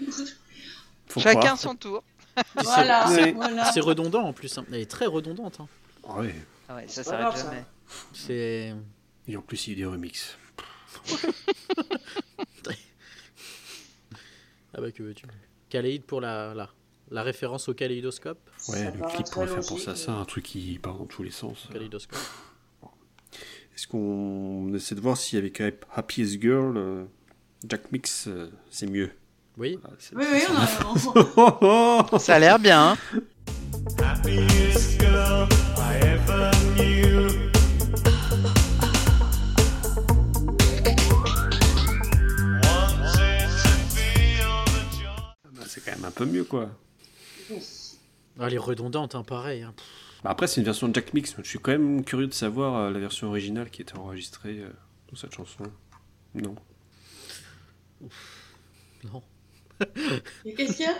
Faut 1.07 1.19
Chacun 1.19 1.55
son 1.55 1.75
tour. 1.75 2.03
C'est- 2.37 2.63
Voilà, 2.63 3.07
c'est- 3.07 3.31
voilà. 3.31 3.71
C'est 3.71 3.79
redondant 3.79 4.21
en 4.23 4.33
plus. 4.33 4.55
hein. 4.59 4.65
Elle 4.71 4.81
est 4.81 4.91
très 4.91 5.07
redondante. 5.07 5.59
hein. 5.59 5.67
Ah 6.07 6.19
ouais. 6.19 6.35
Ah 6.67 6.75
ouais, 6.75 6.87
ça 6.87 7.03
s'arrête 7.03 7.21
grave, 7.25 7.37
ça. 7.37 7.45
jamais. 7.49 7.65
C'est. 8.13 8.75
Et 9.27 9.35
en 9.35 9.41
plus, 9.41 9.65
il 9.67 9.71
y 9.71 9.73
a 9.73 9.77
des 9.77 9.85
remixes. 9.91 10.37
Ah 14.73 14.81
bah 14.81 14.91
que 14.91 15.01
veux-tu? 15.03 15.25
Kaleid 15.69 16.03
pour 16.03 16.21
la, 16.21 16.53
la, 16.53 16.69
la 17.11 17.23
référence 17.23 17.69
au 17.69 17.73
kaléidoscope. 17.73 18.39
Ouais, 18.69 18.77
Ça 18.77 18.91
le 18.91 19.07
clip 19.15 19.25
pourrait 19.31 19.47
faire 19.47 19.65
penser 19.65 19.89
à 19.89 19.95
ça, 19.95 20.13
un 20.13 20.25
truc 20.25 20.43
qui 20.45 20.77
part 20.81 20.95
dans 20.97 21.05
tous 21.05 21.23
les 21.23 21.31
sens. 21.31 21.67
Kaléidoscope. 21.71 22.19
Est-ce 23.75 23.87
qu'on 23.87 24.73
essaie 24.73 24.95
de 24.95 24.99
voir 25.01 25.15
si 25.17 25.37
avec 25.37 25.61
Happiest 25.95 26.41
Girl, 26.41 26.75
euh, 26.77 27.05
Jack 27.67 27.91
Mix, 27.91 28.27
euh, 28.27 28.49
c'est 28.69 28.87
mieux 28.87 29.09
Oui. 29.57 29.77
Voilà, 29.81 29.95
c'est- 29.99 30.15
Oui, 30.15 30.23
c'est 30.29 30.49
oui, 30.49 30.57
on 31.37 32.13
a. 32.13 32.19
Ça 32.19 32.35
a 32.35 32.39
l'air 32.39 32.59
bien. 32.59 32.91
hein. 32.91 32.97
Happiest 34.03 34.99
girl 34.99 35.47
I 35.77 35.95
ever 36.03 36.51
knew. 36.75 37.29
Wanted 42.63 43.49
to 43.63 43.71
feel 43.95 44.65
the 44.65 44.83
joy. 44.97 45.51
Bah, 45.53 45.63
c'est 45.67 45.83
quand 45.83 45.91
même 45.95 46.05
un 46.05 46.11
peu 46.11 46.25
mieux, 46.25 46.43
quoi. 46.43 46.69
Ah, 48.39 48.47
elle 48.47 48.53
est 48.53 48.57
redondante, 48.57 49.15
hein, 49.15 49.23
pareil. 49.23 49.63
hein. 49.63 49.73
Bah, 50.23 50.29
après, 50.31 50.47
c'est 50.47 50.61
une 50.61 50.65
version 50.65 50.87
de 50.87 50.95
Jack 50.95 51.13
Mix. 51.13 51.35
mais 51.37 51.43
Je 51.43 51.49
suis 51.49 51.59
quand 51.59 51.71
même 51.71 52.03
curieux 52.03 52.27
de 52.27 52.33
savoir 52.33 52.75
euh, 52.75 52.91
la 52.91 52.99
version 52.99 53.27
originale 53.27 53.69
qui 53.69 53.81
était 53.81 53.97
enregistrée 53.97 54.59
euh, 54.59 54.69
dans 55.09 55.15
cette 55.17 55.33
chanson. 55.33 55.63
Non. 56.35 56.55
Non. 59.11 59.23
Et 60.45 60.53
qu'est-ce 60.53 60.75
qu'il 60.77 60.85
y 60.85 60.89
a 60.89 60.97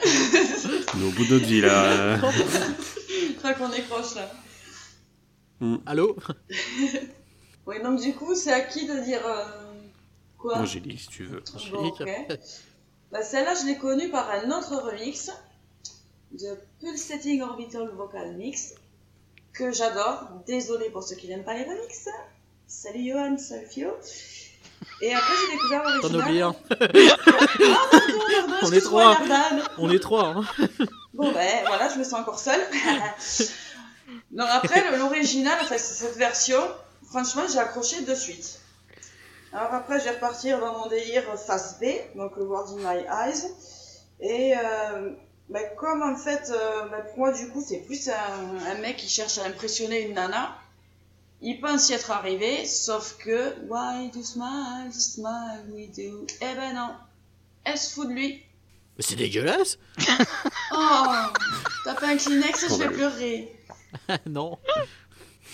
On 0.96 1.00
est 1.02 1.08
au 1.08 1.12
bout 1.12 1.26
de 1.26 1.34
notre 1.34 1.46
vie, 1.46 1.62
là. 1.62 2.18
Je 2.18 3.34
crois 3.38 3.54
qu'on 3.54 3.70
décroche 3.70 4.16
là. 4.16 4.32
Allô? 5.86 6.16
Oui, 7.66 7.76
donc 7.84 8.00
du 8.02 8.14
coup, 8.16 8.34
c'est 8.34 8.52
à 8.52 8.62
qui 8.62 8.88
de 8.88 9.04
dire 9.04 9.22
euh, 9.28 9.44
quoi? 10.40 10.58
Angélique, 10.58 11.02
si 11.02 11.08
tu 11.10 11.26
veux. 11.26 11.44
Bon, 11.72 11.86
ok. 11.90 12.04
Bah, 13.12 13.22
Celle-là, 13.22 13.54
je 13.54 13.68
l'ai 13.68 13.78
connue 13.78 14.10
par 14.10 14.28
un 14.32 14.50
autre 14.50 14.76
remix 14.76 15.30
de 16.32 16.58
Pulsating 16.80 17.42
Orbital 17.42 17.90
Vocal 17.96 18.36
Mix 18.36 18.76
que 19.54 19.72
j'adore. 19.72 20.26
Désolé 20.48 20.90
pour 20.90 21.04
ceux 21.04 21.16
qui 21.16 21.28
n'aiment 21.28 21.44
pas 21.44 21.56
les 21.56 21.64
remix. 21.64 22.08
Salut 22.68 23.10
Johan, 23.10 23.38
salut 23.38 23.66
Fio. 23.68 23.90
Et 25.02 25.14
après, 25.14 25.34
j'ai 25.46 25.52
découvert 25.54 25.84
T'en 25.84 26.10
l'original. 26.10 26.28
oublies 26.28 26.42
un. 26.42 26.54
Pardon, 26.70 28.20
pardon, 28.32 28.54
On 28.62 28.72
est 28.72 28.82
trois. 28.82 29.18
On 29.78 29.90
est 29.92 30.00
trois. 30.00 30.26
Hein. 30.28 30.44
Bon, 31.16 31.34
ben 31.34 31.64
voilà, 31.68 31.90
je 31.90 31.98
me 32.00 32.04
sens 32.06 32.14
encore 32.22 32.40
seule. 32.40 32.62
non, 34.32 34.46
après, 34.46 34.96
l'original, 34.98 35.58
enfin, 35.62 35.78
cette 35.78 36.16
version, 36.16 36.62
franchement, 37.10 37.42
j'ai 37.52 37.60
accroché 37.60 38.04
de 38.04 38.16
suite. 38.16 38.62
Alors 39.52 39.74
après, 39.74 40.00
je 40.00 40.06
vais 40.06 40.12
repartir 40.12 40.62
dans 40.62 40.80
mon 40.80 40.88
délire 40.88 41.24
face 41.38 41.78
B, 41.82 41.86
donc 42.16 42.38
le 42.38 42.44
Word 42.46 42.70
in 42.70 42.78
My 42.78 43.02
Eyes. 43.02 43.48
Et 44.22 44.54
euh, 44.56 45.10
ben, 45.50 45.64
comme 45.78 46.02
en 46.04 46.16
fait, 46.16 46.52
euh, 46.52 46.88
ben, 46.90 47.02
pour 47.10 47.18
moi, 47.20 47.32
du 47.32 47.50
coup, 47.50 47.64
c'est 47.66 47.80
plus 47.80 48.08
un, 48.10 48.58
un 48.68 48.76
mec 48.76 48.98
qui 48.98 49.10
cherche 49.10 49.38
à 49.40 49.46
impressionner 49.46 50.02
une 50.08 50.14
nana. 50.14 50.58
Il 51.42 51.62
pense 51.62 51.90
y 51.90 51.94
être 51.94 52.12
arrivé, 52.12 52.66
sauf 52.66 53.18
que 53.18 53.56
Why 53.68 54.12
do 54.12 54.22
smile, 54.22 54.92
smile 54.92 55.64
we 55.72 55.88
do 55.88 56.28
Eh 56.42 56.56
ben 56.56 56.74
non, 56.74 56.94
elle 57.64 57.78
se 57.78 57.94
fout 57.94 58.10
de 58.10 58.14
lui. 58.14 58.44
Mais 58.98 59.04
c'est 59.04 59.16
dégueulasse 59.16 59.78
Oh, 60.74 61.06
t'as 61.86 61.96
pas 61.96 62.10
un 62.10 62.18
Kleenex, 62.18 62.68
je 62.70 62.76
vais 62.76 62.90
pleurer. 62.90 63.56
Non. 64.28 64.60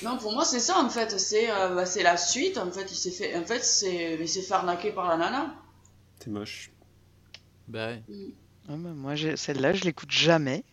Non, 0.03 0.17
pour 0.17 0.33
moi, 0.33 0.43
c'est 0.43 0.59
ça, 0.59 0.77
en 0.79 0.89
fait. 0.89 1.17
C'est 1.19 1.49
euh, 1.49 1.75
bah, 1.75 1.85
c'est 1.85 2.03
la 2.03 2.17
suite, 2.17 2.57
en 2.57 2.69
fait. 2.71 2.91
Il 2.91 2.95
s'est 2.95 3.11
fait, 3.11 3.35
en 3.37 3.45
fait, 3.45 3.63
c'est, 3.63 4.17
il 4.19 4.27
s'est 4.27 4.41
fait 4.41 4.53
arnaquer 4.53 4.91
par 4.91 5.07
la 5.07 5.17
nana. 5.17 5.55
C'est 6.19 6.29
moche. 6.29 6.71
Bah 7.67 7.87
ouais. 7.87 8.03
Ah 8.69 8.73
bah, 8.77 8.89
moi, 8.95 9.15
celle-là, 9.35 9.73
je 9.73 9.83
l'écoute 9.83 10.11
jamais. 10.11 10.63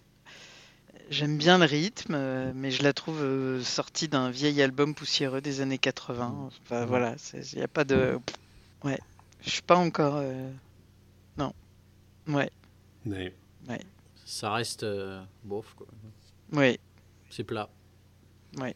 J'aime 1.10 1.36
bien 1.36 1.58
le 1.58 1.66
rythme, 1.66 2.14
euh, 2.14 2.52
mais 2.54 2.70
je 2.70 2.82
la 2.82 2.92
trouve 2.94 3.20
euh, 3.22 3.62
sortie 3.62 4.08
d'un 4.08 4.30
vieil 4.30 4.62
album 4.62 4.94
poussiéreux 4.94 5.42
des 5.42 5.60
années 5.60 5.76
80. 5.78 6.48
Enfin, 6.64 6.80
Mhm. 6.82 6.86
voilà, 6.86 7.16
il 7.34 7.56
n'y 7.58 7.62
a 7.62 7.68
pas 7.68 7.84
de. 7.84 8.18
Ouais, 8.82 8.98
je 9.42 9.50
suis 9.50 9.62
pas 9.62 9.76
encore. 9.76 10.16
euh, 10.16 10.50
Non. 11.36 11.52
Ouais, 12.28 12.50
Ouais. 13.06 13.32
Ça 14.24 14.52
reste 14.54 14.84
euh, 14.84 15.22
bof, 15.44 15.74
quoi. 15.76 15.86
ouais. 16.52 16.78
C'est 17.28 17.44
plat. 17.44 17.68
Ouais. 18.58 18.74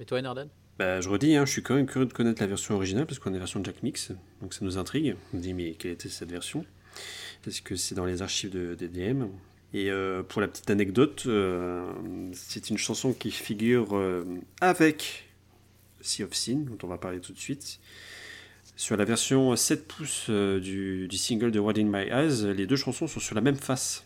Et 0.00 0.04
toi, 0.04 0.20
Nerdan 0.20 0.48
Bah, 0.78 1.00
je 1.00 1.08
redis, 1.08 1.36
hein, 1.36 1.44
je 1.46 1.52
suis 1.52 1.62
quand 1.62 1.74
même 1.74 1.86
curieux 1.86 2.06
de 2.06 2.12
connaître 2.12 2.40
la 2.40 2.46
version 2.48 2.74
originale 2.74 3.06
parce 3.06 3.18
qu'on 3.20 3.30
a 3.30 3.34
la 3.34 3.38
version 3.40 3.60
de 3.60 3.66
Jack 3.66 3.82
Mix, 3.82 4.12
donc 4.40 4.54
ça 4.54 4.64
nous 4.64 4.78
intrigue. 4.78 5.14
On 5.32 5.36
se 5.36 5.42
dit, 5.42 5.54
mais 5.54 5.74
quelle 5.74 5.92
était 5.92 6.08
cette 6.08 6.30
version? 6.30 6.64
Est-ce 7.46 7.62
que 7.62 7.76
c'est 7.76 7.94
dans 7.94 8.04
les 8.04 8.20
archives 8.20 8.50
de 8.50 8.74
DDM 8.74 9.28
Et 9.72 9.90
euh, 9.90 10.22
pour 10.22 10.40
la 10.40 10.48
petite 10.48 10.68
anecdote, 10.68 11.24
euh, 11.26 11.90
c'est 12.34 12.68
une 12.68 12.76
chanson 12.76 13.14
qui 13.14 13.30
figure 13.30 13.96
euh, 13.96 14.24
avec 14.60 15.30
Sea 16.02 16.24
of 16.24 16.34
Sin, 16.34 16.66
dont 16.66 16.78
on 16.82 16.86
va 16.86 16.98
parler 16.98 17.20
tout 17.20 17.32
de 17.32 17.38
suite. 17.38 17.80
Sur 18.76 18.96
la 18.96 19.04
version 19.04 19.56
7 19.56 19.88
pouces 19.88 20.30
du, 20.30 21.08
du 21.08 21.16
single 21.16 21.50
de 21.50 21.58
What 21.58 21.74
in 21.76 21.84
My 21.84 22.08
Eyes, 22.10 22.54
les 22.54 22.66
deux 22.66 22.76
chansons 22.76 23.06
sont 23.06 23.20
sur 23.20 23.34
la 23.34 23.40
même 23.40 23.56
face. 23.56 24.04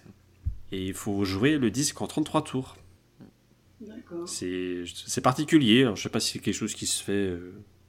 Et 0.73 0.87
il 0.87 0.95
faut 0.95 1.25
jouer 1.25 1.59
le 1.59 1.71
disque 1.71 2.01
en 2.03 2.07
33 2.07 2.45
tours. 2.45 2.77
C'est 4.27 5.21
particulier. 5.23 5.83
Alors, 5.83 5.97
je 5.97 6.03
sais 6.03 6.09
pas 6.09 6.21
si 6.21 6.33
c'est 6.33 6.39
quelque 6.39 6.55
chose 6.55 6.75
qui 6.75 6.87
se 6.87 7.03
fait, 7.03 7.37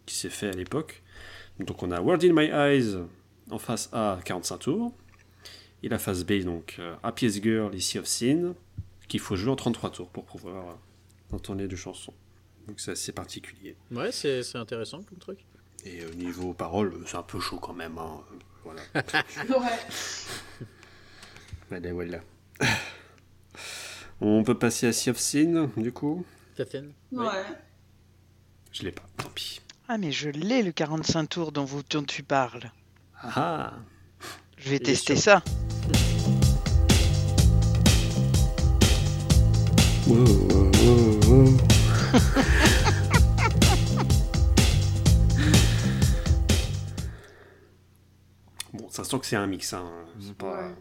qui 0.06 0.16
s'est 0.16 0.30
fait 0.30 0.50
à 0.50 0.52
l'époque. 0.52 1.02
Donc 1.60 1.82
on 1.82 1.92
a 1.92 2.02
World 2.02 2.24
in 2.24 2.34
My 2.34 2.50
Eyes 2.52 2.98
en 3.50 3.58
face 3.58 3.90
A 3.94 4.20
45 4.26 4.58
tours 4.58 4.94
et 5.86 5.90
la 5.90 6.00
face 6.00 6.24
B 6.26 6.44
donc 6.44 6.76
euh, 6.80 6.96
Happiest 7.04 7.42
Girl 7.44 7.74
et 7.76 7.80
Sea 7.80 8.00
of 8.00 8.06
Sin 8.08 8.56
qu'il 9.08 9.20
faut 9.20 9.36
jouer 9.36 9.52
en 9.52 9.56
33 9.56 9.92
tours 9.92 10.10
pour 10.10 10.26
pouvoir 10.26 10.70
euh, 10.70 11.36
entendre 11.36 11.62
les 11.62 11.68
deux 11.68 11.76
chansons. 11.76 12.14
Donc 12.68 12.80
c'est 12.80 12.92
assez 12.92 13.12
particulier. 13.12 13.76
Ouais, 13.92 14.12
c'est 14.12 14.42
c'est 14.44 14.58
intéressant 14.58 15.04
comme 15.04 15.20
truc. 15.20 15.40
Et 15.86 16.04
au 16.06 16.14
niveau 16.16 16.54
paroles, 16.54 16.94
c'est 17.06 17.18
un 17.18 17.22
peu 17.24 17.40
chaud 17.40 17.60
quand 17.60 17.74
même. 17.74 17.98
hein. 18.00 18.22
Voilà. 18.64 18.82
Ouais. 19.50 20.60
Voilà, 21.70 21.94
voilà. 21.94 22.20
On 24.22 24.44
peut 24.44 24.58
passer 24.58 24.88
à 24.88 24.94
Sea 24.94 25.12
of 25.12 25.18
Sin 25.20 25.70
du 25.78 25.92
coup? 25.92 26.26
Tathen 26.56 26.92
Ouais. 27.12 27.28
Je 28.72 28.84
l'ai 28.84 28.92
pas, 28.92 29.04
tant 29.18 29.30
pis. 29.30 29.62
Ah, 29.88 29.98
mais 29.98 30.12
je 30.12 30.30
l'ai 30.30 30.64
le 30.64 30.72
45 30.72 31.26
tours 31.30 31.52
dont, 31.52 31.64
vous, 31.66 31.82
dont 31.90 32.04
tu 32.04 32.24
parles. 32.24 32.72
Ah 33.22 33.74
Je 34.58 34.70
vais 34.70 34.78
Il 34.78 34.82
tester 34.82 35.16
sûr. 35.16 35.24
ça. 35.24 35.44
Wow, 40.08 40.18
wow, 40.18 40.72
wow, 40.84 41.20
wow. 41.30 42.56
Bon, 48.74 48.90
ça 48.90 49.04
sent 49.04 49.20
que 49.20 49.26
c'est 49.26 49.36
un 49.36 49.48
mix, 49.48 49.74
hein. 49.74 49.90
C'est 50.20 50.36
pas... 50.36 50.68
Ouais. 50.68 50.74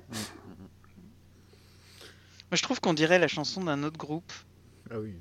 Moi, 2.51 2.57
je 2.57 2.63
trouve 2.63 2.81
qu'on 2.81 2.95
dirait 2.95 3.19
la 3.19 3.29
chanson 3.29 3.63
d'un 3.63 3.83
autre 3.83 3.99
groupe. 3.99 4.33
Ah 4.91 4.99
oui. 5.01 5.15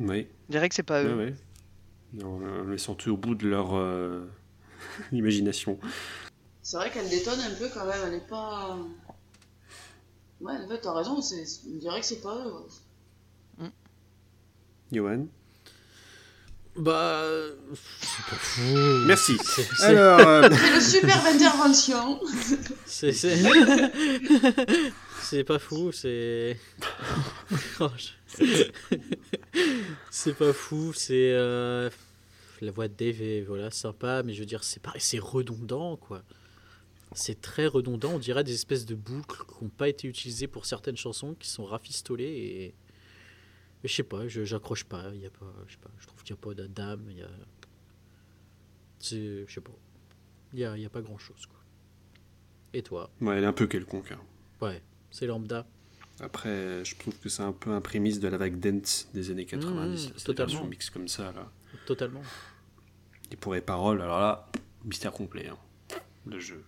Oui, 0.00 0.28
On 0.48 0.52
dirait 0.52 0.68
que 0.68 0.74
c'est 0.74 0.82
pas 0.82 1.02
eux. 1.02 1.16
ouais. 1.16 1.34
Non, 2.12 2.40
Ils 2.72 2.78
sont 2.78 2.94
tous 2.94 3.10
au 3.10 3.16
bout 3.16 3.34
de 3.34 3.48
leur 3.48 3.76
euh, 3.76 4.30
imagination. 5.12 5.78
C'est 6.62 6.76
vrai 6.76 6.90
qu'elle 6.90 7.08
détonne 7.08 7.40
un 7.40 7.54
peu 7.54 7.68
quand 7.72 7.84
même, 7.86 8.00
elle 8.06 8.14
est 8.14 8.28
pas. 8.28 8.78
Ouais, 10.40 10.52
en 10.52 10.68
fait, 10.68 10.80
t'as 10.80 10.92
raison, 10.94 11.20
c'est... 11.20 11.44
on 11.68 11.76
dirait 11.78 12.00
que 12.00 12.06
c'est 12.06 12.20
pas 12.20 12.36
eux. 12.36 12.52
ouais. 12.52 12.68
Johan? 14.92 15.26
Bah. 16.76 17.24
C'est 18.00 18.24
pas 18.30 18.36
fou. 18.36 18.62
Merci. 19.06 19.36
C'est- 19.44 19.62
c'est- 19.76 19.84
Alors, 19.84 20.20
euh, 20.28 20.48
C'est 20.52 20.74
le 20.74 20.80
superbe 20.80 21.26
intervention 21.26 22.20
C'est. 22.86 23.12
C'est 23.12 23.36
c'est 25.20 25.44
pas 25.44 25.58
fou, 25.58 25.90
c'est. 25.92 26.56
C'est 30.10 30.34
pas 30.34 30.52
fou, 30.52 30.92
c'est. 30.94 31.32
euh, 31.32 31.90
La 32.60 32.70
voix 32.70 32.88
de 32.88 32.94
Dave 32.94 33.20
est 33.22 33.42
voilà, 33.42 33.70
sympa, 33.70 34.22
mais 34.22 34.32
je 34.32 34.40
veux 34.40 34.46
dire, 34.46 34.64
c'est 34.64 34.80
pareil, 34.80 35.00
c'est 35.00 35.18
redondant, 35.18 35.96
quoi. 35.96 36.22
C'est 37.14 37.40
très 37.40 37.66
redondant, 37.66 38.12
on 38.14 38.18
dirait 38.18 38.44
des 38.44 38.54
espèces 38.54 38.84
de 38.86 38.94
boucles 38.94 39.42
qui 39.46 39.64
n'ont 39.64 39.70
pas 39.70 39.88
été 39.88 40.06
utilisées 40.08 40.46
pour 40.46 40.66
certaines 40.66 40.96
chansons, 40.96 41.34
qui 41.38 41.48
sont 41.50 41.64
rafistolées 41.64 42.24
et. 42.24 42.74
Mais 43.82 43.88
je 43.88 43.94
sais 43.94 44.02
pas, 44.02 44.26
je 44.28 44.44
j'accroche 44.44 44.84
pas, 44.84 45.10
il 45.14 45.20
y 45.20 45.26
a 45.26 45.30
pas, 45.30 45.52
je 45.66 45.72
sais 45.72 45.78
pas, 45.80 45.90
je 45.98 46.06
trouve 46.06 46.22
qu'il 46.22 46.34
n'y 46.34 46.40
a 46.40 46.42
pas 46.42 46.54
d'âme, 46.68 47.06
il 47.10 47.18
y 47.18 47.22
a. 47.22 47.28
C'est. 48.98 49.46
Je 49.46 49.52
sais 49.52 49.60
pas. 49.60 49.72
Il 50.52 50.58
y 50.60 50.64
a, 50.64 50.76
il 50.76 50.82
y 50.82 50.86
a 50.86 50.90
pas 50.90 51.02
grand 51.02 51.18
chose, 51.18 51.46
quoi. 51.46 51.58
Et 52.72 52.82
toi? 52.82 53.10
Ouais, 53.20 53.36
elle 53.36 53.44
est 53.44 53.46
un 53.46 53.52
peu 53.52 53.66
quelconque. 53.66 54.12
hein. 54.12 54.20
Ouais, 54.60 54.82
c'est 55.10 55.26
lambda. 55.26 55.66
Après, 56.20 56.84
je 56.84 56.96
trouve 56.96 57.16
que 57.18 57.28
c'est 57.28 57.42
un 57.42 57.52
peu 57.52 57.70
un 57.70 57.80
prémisse 57.80 58.18
de 58.18 58.26
la 58.28 58.36
vague 58.38 58.58
dance 58.58 59.08
des 59.14 59.30
années 59.30 59.46
90. 59.46 60.08
Mmh, 60.08 60.12
totalement. 60.24 60.52
version 60.52 60.66
mix 60.68 60.90
comme 60.90 61.06
ça, 61.06 61.30
là. 61.32 61.50
Totalement. 61.86 62.22
Et 63.30 63.36
pour 63.36 63.54
les 63.54 63.60
paroles, 63.60 64.02
alors 64.02 64.18
là, 64.20 64.48
mystère 64.84 65.12
complet. 65.12 65.46
Hein. 65.48 65.58
Le 66.26 66.40
jeu. 66.40 66.64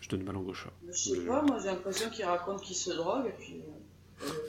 Je 0.00 0.08
donne 0.08 0.24
ma 0.24 0.32
langue 0.32 0.48
au 0.48 0.54
chat. 0.54 0.72
Je 0.88 0.92
sais 0.92 1.24
pas, 1.26 1.42
moi 1.42 1.58
j'ai 1.60 1.66
l'impression 1.68 2.10
qu'il 2.10 2.24
raconte 2.24 2.62
qu'il 2.62 2.76
se 2.76 2.90
drogue, 2.90 3.26
et 3.26 3.32
puis. 3.38 3.62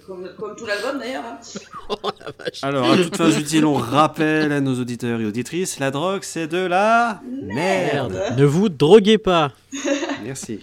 Comme, 0.06 0.34
comme 0.38 0.56
tout 0.56 0.66
l'album 0.66 0.98
d'ailleurs. 1.00 1.24
hein. 1.26 1.40
Oh 1.90 2.10
la 2.20 2.32
vache. 2.32 2.64
Alors, 2.64 2.90
à 2.92 2.96
toute 2.98 3.16
fin 3.18 3.30
utile, 3.32 3.66
on 3.66 3.74
rappelle 3.76 4.52
à 4.52 4.62
nos 4.62 4.80
auditeurs 4.80 5.20
et 5.22 5.26
auditrices, 5.26 5.80
la 5.80 5.92
drogue, 5.92 6.24
c'est 6.24 6.48
de 6.48 6.58
la 6.66 7.22
merde. 7.26 8.36
Ne 8.38 8.46
vous 8.46 8.70
droguez 8.70 9.18
pas. 9.18 9.52
Merci. 10.24 10.62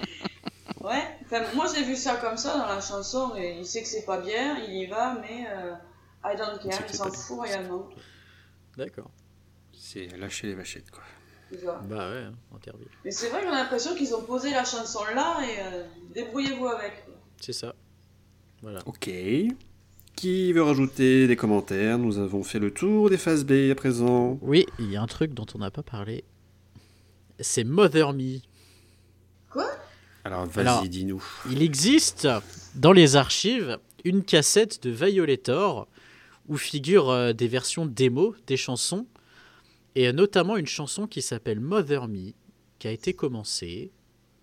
Ouais, 0.81 1.03
enfin, 1.25 1.43
moi 1.55 1.67
j'ai 1.75 1.83
vu 1.85 1.97
ça 1.97 2.17
comme 2.17 2.37
ça 2.37 2.59
dans 2.59 2.67
la 2.67 2.81
chanson, 2.81 3.33
et 3.37 3.57
il 3.59 3.67
sait 3.67 3.83
que 3.83 3.89
c'est 3.89 4.05
pas 4.05 4.21
bien, 4.21 4.59
il 4.69 4.75
y 4.75 4.87
va, 4.87 5.17
mais 5.21 5.47
euh, 5.51 5.73
I 6.25 6.37
don't 6.37 6.59
care, 6.63 6.81
il 6.89 6.95
s'en 6.95 7.11
fout 7.11 7.41
réellement. 7.43 7.89
D'accord. 8.77 9.11
C'est 9.73 10.09
lâcher 10.19 10.47
les 10.49 10.55
vachettes, 10.55 10.91
quoi. 10.91 11.03
Bah 11.85 12.11
ouais, 12.11 12.23
hein, 12.25 12.33
Interville. 12.57 12.89
Mais 13.05 13.11
c'est 13.13 13.29
vrai 13.29 13.43
qu'on 13.45 13.53
a 13.53 13.59
l'impression 13.63 13.95
qu'ils 13.95 14.15
ont 14.15 14.23
posé 14.23 14.51
la 14.51 14.65
chanson 14.65 15.01
là 15.15 15.37
et 15.43 15.61
euh, 15.61 15.85
débrouillez-vous 16.15 16.67
avec. 16.67 17.05
quoi. 17.05 17.15
C'est 17.41 17.53
ça. 17.53 17.75
Voilà. 18.65 18.81
Ok. 18.87 19.11
Qui 20.17 20.53
veut 20.55 20.63
rajouter 20.63 21.27
des 21.27 21.37
commentaires? 21.37 21.99
Nous 21.99 22.17
avons 22.17 22.43
fait 22.43 22.59
le 22.59 22.73
tour 22.73 23.11
des 23.11 23.19
phases 23.19 23.45
B 23.45 23.71
à 23.71 23.75
présent. 23.75 24.39
Oui, 24.41 24.65
il 24.79 24.91
y 24.91 24.97
a 24.97 25.03
un 25.03 25.07
truc 25.07 25.35
dont 25.35 25.45
on 25.55 25.59
n'a 25.59 25.71
pas 25.71 25.83
parlé. 25.83 26.25
C'est 27.41 27.63
Mother 27.63 28.15
Me. 28.15 28.39
Alors, 30.25 30.47
vas-y, 30.47 30.89
dis-nous. 30.89 31.23
Il 31.51 31.61
existe 31.61 32.27
dans 32.75 32.93
les 32.93 33.17
archives 33.17 33.79
une 34.03 34.25
cassette 34.25 34.83
de 34.83 34.89
Violator 34.89 35.87
où 36.49 36.57
figurent 36.57 37.11
euh, 37.11 37.33
des 37.35 37.49
versions 37.49 37.85
démo 37.85 38.35
des 38.47 38.57
chansons 38.57 39.07
et 39.95 40.11
notamment 40.15 40.57
une 40.57 40.67
chanson 40.67 41.07
qui 41.07 41.21
s'appelle 41.21 41.61
Mother 41.61 42.09
Me 42.09 42.33
qui 42.79 42.89
a 42.89 42.93
été 42.93 43.13
commencée, 43.13 43.93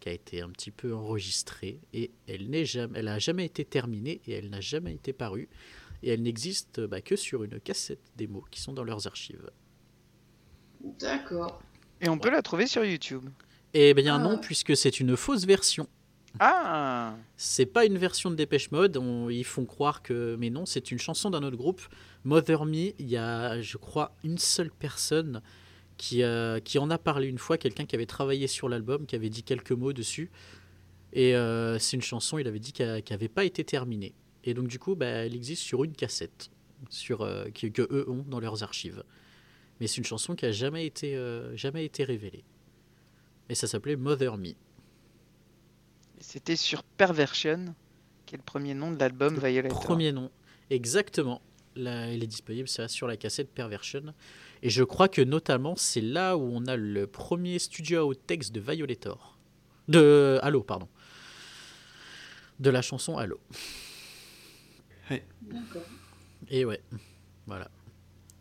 qui 0.02 0.10
a 0.10 0.11
été 0.11 0.41
un 0.41 0.49
petit 0.49 0.72
peu 0.72 0.94
enregistrée 0.94 1.80
et 1.94 2.11
elle 2.28 2.49
n'est 2.49 2.65
jamais, 2.65 2.99
elle 2.99 3.07
a 3.07 3.19
jamais 3.19 3.45
été 3.45 3.64
terminée 3.64 4.19
et 4.28 4.34
elle 4.34 4.49
n'a 4.49 4.60
jamais 4.60 4.94
été 4.95 5.14
parue 5.14 5.48
et 6.03 6.10
elle 6.10 6.23
n'existe 6.23 6.82
bah, 6.82 6.99
que 7.02 7.15
sur 7.15 7.44
une 7.45 7.60
cassette 7.61 8.02
démo 8.18 8.44
qui 8.52 8.60
sont 8.60 8.73
dans 8.73 8.84
leurs 8.84 9.07
archives. 9.07 9.49
D'accord. 10.99 11.61
Et 12.02 12.10
on 12.10 12.18
peut 12.18 12.32
la 12.32 12.41
trouver 12.41 12.68
sur 12.68 12.84
YouTube. 12.84 13.30
Eh 13.73 13.94
bien 13.94 14.15
Ah. 14.15 14.19
non, 14.19 14.38
puisque 14.38 14.76
c'est 14.76 14.99
une 14.99 15.15
fausse 15.15 15.45
version. 15.45 15.88
Ah 16.40 17.15
C'est 17.36 17.65
pas 17.65 17.86
une 17.86 17.98
version 17.98 18.32
de 18.32 18.36
Dépêche 18.36 18.72
Mode, 18.72 18.98
on- 18.98 19.30
ils 19.30 19.44
font 19.44 19.65
croire 19.65 20.02
que. 20.02 20.36
Mais 20.40 20.49
non, 20.49 20.65
c'est 20.65 20.90
une 20.91 20.98
chanson 20.98 21.30
d'un 21.30 21.44
autre 21.44 21.57
groupe. 21.57 21.82
Mother 22.23 22.65
Me, 22.65 22.94
il 22.99 23.10
y 23.10 23.18
a, 23.18 23.61
je 23.61 23.78
crois, 23.78 24.15
une 24.23 24.38
seule 24.38 24.72
personne 24.72 25.41
qui, 26.02 26.23
qui 26.65 26.80
en 26.80 26.90
a 26.90 26.98
parlé 26.98 27.28
une 27.28 27.38
fois, 27.38 27.60
quelqu'un 27.60 27.86
qui 27.86 27.95
avait 27.95 28.07
travaillé 28.07 28.48
sur 28.48 28.68
l'album, 28.68 29.06
qui 29.06 29.15
avait 29.15 29.30
dit 29.30 29.44
quelques 29.44 29.72
mots 29.72 29.94
dessus. 29.94 30.32
Et 31.14 31.36
euh, 31.36 31.78
c'est 31.78 31.95
une 31.95 32.02
chanson, 32.02 32.40
il 32.40 32.48
avait 32.48 32.60
dit 32.60 32.73
qu'elle 32.73 33.03
n'avait 33.11 33.28
pas 33.28 33.45
été 33.45 33.64
terminée. 33.64 34.15
Et 34.44 34.56
donc, 34.56 34.68
du 34.68 34.80
coup, 34.80 34.95
bah, 34.95 35.06
elle 35.06 35.36
existe 35.36 35.61
sur 35.61 35.84
une 35.84 35.94
cassette 35.94 36.49
sur, 36.90 37.22
euh, 37.22 37.45
que, 37.53 37.68
que 37.68 37.84
eux 37.91 38.10
ont 38.10 38.26
dans 38.28 38.40
leurs 38.40 38.64
archives. 38.64 39.03
Mais 39.80 39.86
c'est 39.86 39.98
une 39.98 40.06
chanson 40.06 40.36
qui 40.36 40.45
a 40.48 40.52
jamais 40.52 40.88
été, 40.88 41.15
euh, 41.15 41.56
jamais 41.56 41.86
été 41.86 42.03
révélée. 42.03 42.44
Et 43.49 43.53
ça 43.53 43.68
s'appelait 43.68 43.95
Mother 43.95 44.38
Me. 44.38 44.53
C'était 46.19 46.56
sur 46.56 46.82
Perversion, 46.84 47.76
qui 48.26 48.34
est 48.34 48.38
le 48.40 48.44
premier 48.44 48.73
nom 48.73 48.91
de 48.91 48.98
l'album 48.98 49.38
Violator. 49.38 49.80
Premier 49.80 50.11
nom, 50.11 50.32
exactement. 50.72 51.44
Là, 51.76 52.11
il 52.11 52.23
est 52.23 52.28
disponible 52.28 52.68
ça, 52.68 52.88
sur 52.88 53.06
la 53.06 53.18
cassette 53.18 53.52
Perversion. 53.52 54.15
Et 54.63 54.69
je 54.69 54.83
crois 54.83 55.07
que 55.07 55.21
notamment, 55.21 55.75
c'est 55.75 56.01
là 56.01 56.38
où 56.38 56.43
on 56.43 56.65
a 56.67 56.75
le 56.75 57.07
premier 57.07 57.57
studio 57.59 58.07
outtakes 58.09 58.51
de 58.51 58.59
Violator. 58.59 59.38
De 59.88 60.39
Halo, 60.43 60.61
pardon. 60.61 60.88
De 62.59 62.69
la 62.69 62.81
chanson 62.81 63.17
Halo. 63.17 63.39
D'accord. 65.09 65.81
Et 66.49 66.63
ouais, 66.63 66.81
voilà. 67.47 67.69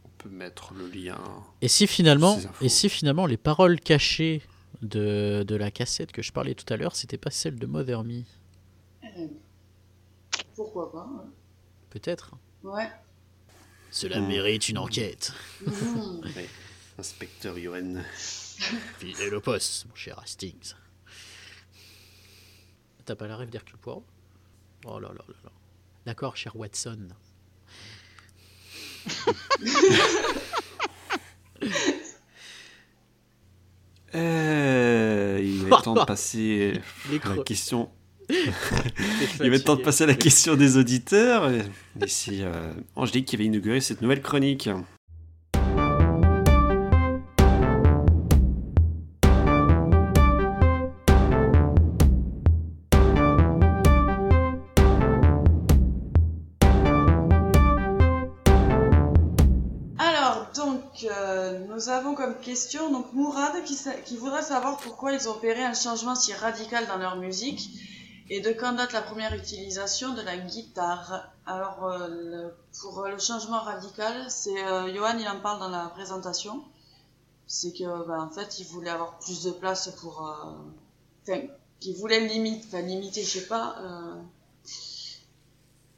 On 0.04 0.08
peut 0.18 0.28
mettre 0.28 0.74
le 0.74 0.88
lien. 0.88 1.18
Et 1.62 1.68
si 1.68 1.86
finalement, 1.86 2.38
et 2.60 2.68
si 2.68 2.88
finalement 2.88 3.26
les 3.26 3.36
paroles 3.38 3.80
cachées 3.80 4.42
de, 4.82 5.42
de 5.46 5.54
la 5.56 5.70
cassette 5.70 6.12
que 6.12 6.22
je 6.22 6.32
parlais 6.32 6.54
tout 6.54 6.70
à 6.72 6.76
l'heure, 6.76 6.94
c'était 6.94 7.18
pas 7.18 7.30
celle 7.30 7.58
de 7.58 7.66
Mother 7.66 8.04
Me? 8.04 8.22
Euh, 9.04 9.26
Pourquoi 10.54 10.92
pas 10.92 11.06
ouais. 11.06 11.30
Peut-être. 11.88 12.36
Ouais. 12.62 12.88
Cela 13.90 14.20
Hmm. 14.20 14.28
mérite 14.28 14.68
une 14.68 14.78
enquête. 14.78 15.32
Inspecteur 16.98 17.58
Johan. 17.58 18.02
Filez 18.98 19.30
le 19.30 19.40
poste, 19.40 19.86
mon 19.88 19.94
cher 19.94 20.18
Hastings. 20.18 20.74
T'as 23.04 23.14
pas 23.16 23.26
la 23.26 23.36
rêve 23.36 23.48
d'Hercule 23.50 23.78
Poirot? 23.78 24.04
Oh 24.84 24.98
là 25.00 25.08
là 25.08 25.24
là 25.26 25.34
là. 25.44 25.50
D'accord, 26.06 26.36
cher 26.36 26.54
Watson. 26.56 27.08
Euh, 34.14 35.40
il 35.42 35.66
être 35.66 35.82
temps 35.82 35.94
de 35.94 36.04
passer 36.04 36.80
à 37.22 37.34
la 37.36 37.42
question. 37.44 37.90
Il 39.42 39.50
va 39.50 39.56
être 39.56 39.64
temps 39.64 39.76
de 39.76 39.82
passer 39.82 40.04
à 40.04 40.06
la 40.06 40.14
question 40.14 40.54
des 40.56 40.76
auditeurs. 40.76 41.50
C'est 42.06 42.40
euh, 42.42 42.72
Angélique 42.96 43.26
qui 43.26 43.36
va 43.36 43.42
inaugurer 43.44 43.80
cette 43.80 44.02
nouvelle 44.02 44.22
chronique. 44.22 44.68
Alors, 59.98 60.46
donc, 60.56 60.80
euh, 61.04 61.58
nous 61.68 61.88
avons 61.90 62.14
comme 62.14 62.34
question 62.40 62.90
donc 62.90 63.12
Mourad 63.12 63.62
qui, 63.64 63.74
sa- 63.74 63.92
qui 63.92 64.16
voudrait 64.16 64.42
savoir 64.42 64.78
pourquoi 64.78 65.12
ils 65.12 65.28
ont 65.28 65.32
opéré 65.32 65.62
un 65.62 65.74
changement 65.74 66.14
si 66.14 66.32
radical 66.32 66.86
dans 66.86 66.96
leur 66.96 67.16
musique 67.16 67.70
Et 68.32 68.40
de 68.40 68.50
quand 68.52 68.74
date 68.74 68.92
la 68.92 69.02
première 69.02 69.34
utilisation 69.34 70.14
de 70.14 70.22
la 70.22 70.36
guitare? 70.36 71.32
Alors, 71.46 71.84
euh, 71.84 72.06
le- 72.08 72.54
pour 72.80 73.02
le 73.02 73.18
changement 73.18 73.60
radical, 73.60 74.14
c'est 74.30 74.64
euh, 74.64 74.94
Johan, 74.94 75.18
il 75.18 75.26
en 75.28 75.40
parle 75.40 75.58
dans 75.58 75.68
la 75.68 75.88
présentation. 75.88 76.62
C'est 77.48 77.72
que, 77.72 78.06
bah, 78.06 78.20
en 78.22 78.30
fait, 78.30 78.60
il 78.60 78.66
voulait 78.66 78.90
avoir 78.90 79.18
plus 79.18 79.42
de 79.42 79.50
place 79.50 79.90
pour. 80.00 80.26
euh, 80.28 80.52
Enfin, 81.28 81.40
qu'il 81.80 81.96
voulait 81.96 82.20
limite, 82.28 82.64
enfin, 82.68 82.82
limiter, 82.82 83.22
je 83.24 83.38
sais 83.40 83.46
pas. 83.46 83.76
Euh, 83.80 84.14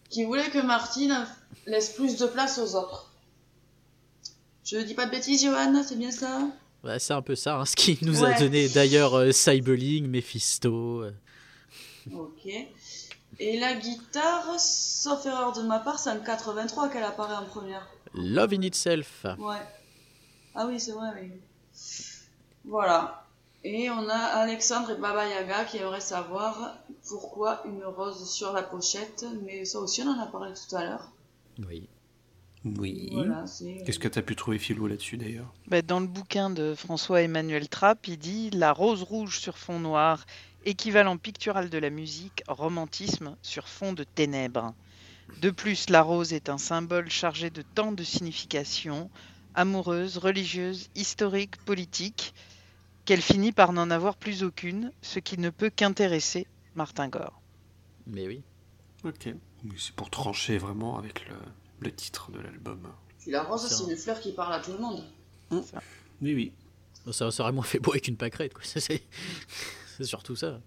qu'il 0.08 0.26
voulait 0.26 0.48
que 0.50 0.58
Martine 0.58 1.26
laisse 1.66 1.90
plus 1.90 2.16
de 2.16 2.26
place 2.26 2.58
aux 2.58 2.74
autres. 2.76 3.10
Je 4.64 4.78
dis 4.78 4.94
pas 4.94 5.06
de 5.06 5.10
bêtises, 5.10 5.42
Johan, 5.44 5.82
c'est 5.86 5.96
bien 5.98 6.10
ça? 6.10 6.40
Ouais, 6.82 6.98
c'est 6.98 7.12
un 7.12 7.22
peu 7.22 7.36
ça, 7.36 7.58
hein, 7.60 7.64
ce 7.66 7.76
qui 7.76 7.98
nous 8.02 8.24
a 8.24 8.32
donné 8.32 8.68
d'ailleurs 8.68 9.14
euh, 9.14 9.32
Cyberling, 9.32 10.06
Mephisto. 10.08 11.02
euh. 11.02 11.12
Ok. 12.14 12.46
Et 13.38 13.58
la 13.58 13.74
guitare, 13.74 14.58
sauf 14.58 15.24
erreur 15.26 15.52
de 15.52 15.62
ma 15.62 15.78
part, 15.78 15.98
c'est 15.98 16.10
en 16.10 16.20
83 16.20 16.90
qu'elle 16.90 17.02
apparaît 17.02 17.36
en 17.36 17.46
première. 17.46 17.86
Love 18.14 18.52
in 18.52 18.62
Itself. 18.62 19.24
Ouais. 19.38 19.56
Ah 20.54 20.66
oui, 20.66 20.78
c'est 20.78 20.92
vrai, 20.92 21.08
oui. 21.20 21.30
Voilà. 22.64 23.24
Et 23.64 23.88
on 23.90 24.08
a 24.08 24.16
Alexandre 24.16 24.90
et 24.90 24.96
Baba 24.96 25.26
Yaga 25.28 25.64
qui 25.64 25.78
aimeraient 25.78 26.00
savoir 26.00 26.76
pourquoi 27.08 27.62
une 27.64 27.84
rose 27.84 28.28
sur 28.28 28.52
la 28.52 28.62
pochette, 28.62 29.24
mais 29.44 29.64
ça 29.64 29.78
aussi 29.78 30.02
on 30.02 30.08
en 30.08 30.20
a 30.20 30.26
parlé 30.26 30.52
tout 30.54 30.76
à 30.76 30.84
l'heure. 30.84 31.12
Oui. 31.68 31.88
Oui. 32.64 33.10
Voilà. 33.12 33.44
Qu'est-ce 33.84 33.98
que 33.98 34.08
tu 34.08 34.18
as 34.18 34.22
pu 34.22 34.36
trouver, 34.36 34.58
Philo, 34.58 34.86
là-dessus, 34.86 35.16
d'ailleurs? 35.16 35.52
Bah, 35.66 35.82
dans 35.82 36.00
le 36.00 36.06
bouquin 36.06 36.50
de 36.50 36.74
François-Emmanuel 36.74 37.68
Trapp, 37.68 38.06
il 38.06 38.18
dit 38.18 38.50
La 38.50 38.72
rose 38.72 39.02
rouge 39.02 39.40
sur 39.40 39.58
fond 39.58 39.80
noir, 39.80 40.24
équivalent 40.64 41.16
pictural 41.16 41.70
de 41.70 41.78
la 41.78 41.90
musique, 41.90 42.42
romantisme 42.48 43.36
sur 43.42 43.68
fond 43.68 43.92
de 43.92 44.04
ténèbres. 44.04 44.74
De 45.40 45.50
plus, 45.50 45.88
la 45.90 46.02
rose 46.02 46.32
est 46.32 46.48
un 46.48 46.58
symbole 46.58 47.10
chargé 47.10 47.50
de 47.50 47.62
tant 47.62 47.92
de 47.92 48.02
significations, 48.04 49.10
amoureuse, 49.54 50.18
religieuse, 50.18 50.88
historique, 50.94 51.56
politique, 51.64 52.34
qu'elle 53.04 53.22
finit 53.22 53.52
par 53.52 53.72
n'en 53.72 53.90
avoir 53.90 54.16
plus 54.16 54.42
aucune, 54.44 54.92
ce 55.02 55.18
qui 55.18 55.38
ne 55.38 55.50
peut 55.50 55.70
qu'intéresser 55.70 56.46
Martin 56.74 57.08
Gore. 57.08 57.40
Mais 58.06 58.26
oui. 58.26 58.42
Ok. 59.04 59.28
Oui, 59.64 59.72
C'est 59.78 59.94
pour 59.94 60.10
trancher 60.10 60.58
vraiment 60.58 60.98
avec 60.98 61.26
le, 61.28 61.34
le 61.80 61.92
titre 61.92 62.30
de 62.30 62.38
l'album. 62.40 62.88
Puis 63.20 63.30
la 63.30 63.42
rose, 63.42 63.62
C'est 63.68 63.74
c'est 63.74 63.84
un- 63.84 63.88
une 63.88 63.96
fleur 63.96 64.20
qui 64.20 64.32
parle 64.32 64.52
à 64.54 64.60
tout 64.60 64.72
le 64.72 64.78
monde. 64.78 65.04
Oui, 65.50 66.34
oui. 66.34 66.52
Bon, 67.04 67.12
Ça, 67.12 67.30
ça 67.30 67.42
aurait 67.42 67.52
moins 67.52 67.64
fait 67.64 67.78
beau 67.80 67.90
avec 67.92 68.06
une 68.08 68.16
pâquerette, 68.16 68.54
quoi. 68.54 68.62
Ça, 68.64 68.80
C'est 69.96 70.04
surtout 70.04 70.36
ça. 70.36 70.60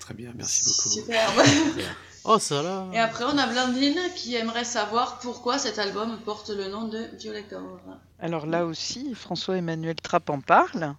Très 0.00 0.14
bien, 0.14 0.32
merci 0.34 0.64
beaucoup. 0.64 0.88
Superbe. 0.88 1.42
Oh, 2.24 2.38
ça 2.38 2.62
là 2.62 2.86
Et 2.92 3.00
après, 3.00 3.24
on 3.24 3.36
a 3.36 3.48
Blandine 3.48 3.98
qui 4.14 4.36
aimerait 4.36 4.62
savoir 4.62 5.18
pourquoi 5.18 5.58
cet 5.58 5.80
album 5.80 6.20
porte 6.24 6.50
le 6.50 6.68
nom 6.68 6.86
de 6.86 7.08
Violator. 7.18 7.80
Alors 8.20 8.46
là 8.46 8.64
aussi, 8.64 9.12
François-Emmanuel 9.16 9.96
Trapp 9.96 10.30
en 10.30 10.40
parle. 10.40 10.94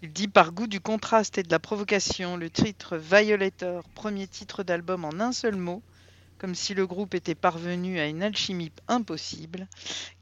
Il 0.00 0.10
dit 0.12 0.28
par 0.28 0.52
goût 0.52 0.66
du 0.66 0.80
contraste 0.80 1.36
et 1.36 1.42
de 1.42 1.50
la 1.50 1.58
provocation, 1.58 2.38
le 2.38 2.48
titre 2.48 2.96
Violator, 2.96 3.84
premier 3.94 4.26
titre 4.26 4.62
d'album 4.62 5.04
en 5.04 5.20
un 5.20 5.32
seul 5.32 5.56
mot, 5.56 5.82
comme 6.42 6.56
si 6.56 6.74
le 6.74 6.88
groupe 6.88 7.14
était 7.14 7.36
parvenu 7.36 8.00
à 8.00 8.08
une 8.08 8.20
alchimie 8.20 8.72
impossible, 8.88 9.68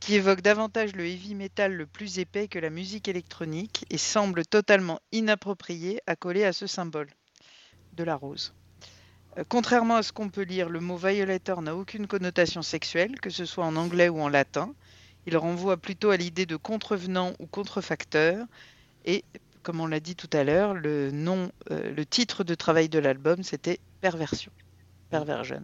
qui 0.01 0.17
évoque 0.17 0.43
davantage 0.43 0.95
le 0.95 1.07
heavy 1.07 1.35
metal 1.35 1.73
le 1.73 1.87
plus 1.87 2.19
épais 2.19 2.47
que 2.47 2.59
la 2.59 2.69
musique 2.69 3.09
électronique 3.09 3.87
et 3.89 3.97
semble 3.97 4.45
totalement 4.45 5.01
inapproprié 5.13 6.03
à 6.07 6.17
coller 6.17 6.45
à 6.45 6.53
ce 6.53 6.67
symbole 6.67 7.09
de 7.95 8.05
la 8.05 8.17
rose. 8.17 8.53
Euh, 9.39 9.45
Contrairement 9.49 9.97
à 9.97 10.03
ce 10.03 10.13
qu'on 10.13 10.29
peut 10.29 10.43
lire, 10.43 10.69
le 10.69 10.81
mot 10.81 10.99
violator 10.99 11.63
n'a 11.63 11.75
aucune 11.75 12.07
connotation 12.07 12.61
sexuelle, 12.61 13.19
que 13.19 13.31
ce 13.31 13.47
soit 13.47 13.65
en 13.65 13.77
anglais 13.77 14.11
ou 14.11 14.21
en 14.21 14.29
latin. 14.29 14.75
Il 15.27 15.39
renvoie 15.39 15.79
plutôt 15.79 16.11
à 16.11 16.19
l'idée 16.19 16.45
de 16.45 16.57
contrevenant 16.57 17.33
ou 17.39 17.47
contrefacteur. 17.47 18.45
Et, 19.07 19.25
comme 19.63 19.81
on 19.81 19.87
l'a 19.87 20.01
dit 20.01 20.17
tout 20.17 20.31
à 20.35 20.45
l'heure, 20.45 20.75
le 20.75 21.13
nom, 21.13 21.51
euh, 21.71 21.95
le 21.95 22.05
titre 22.05 22.45
de 22.45 22.55
travail 22.55 22.91
de 22.91 22.99
l'album, 22.99 23.43
c'était 23.43 23.81
Perversion. 24.03 24.53
Perversion. 25.09 25.63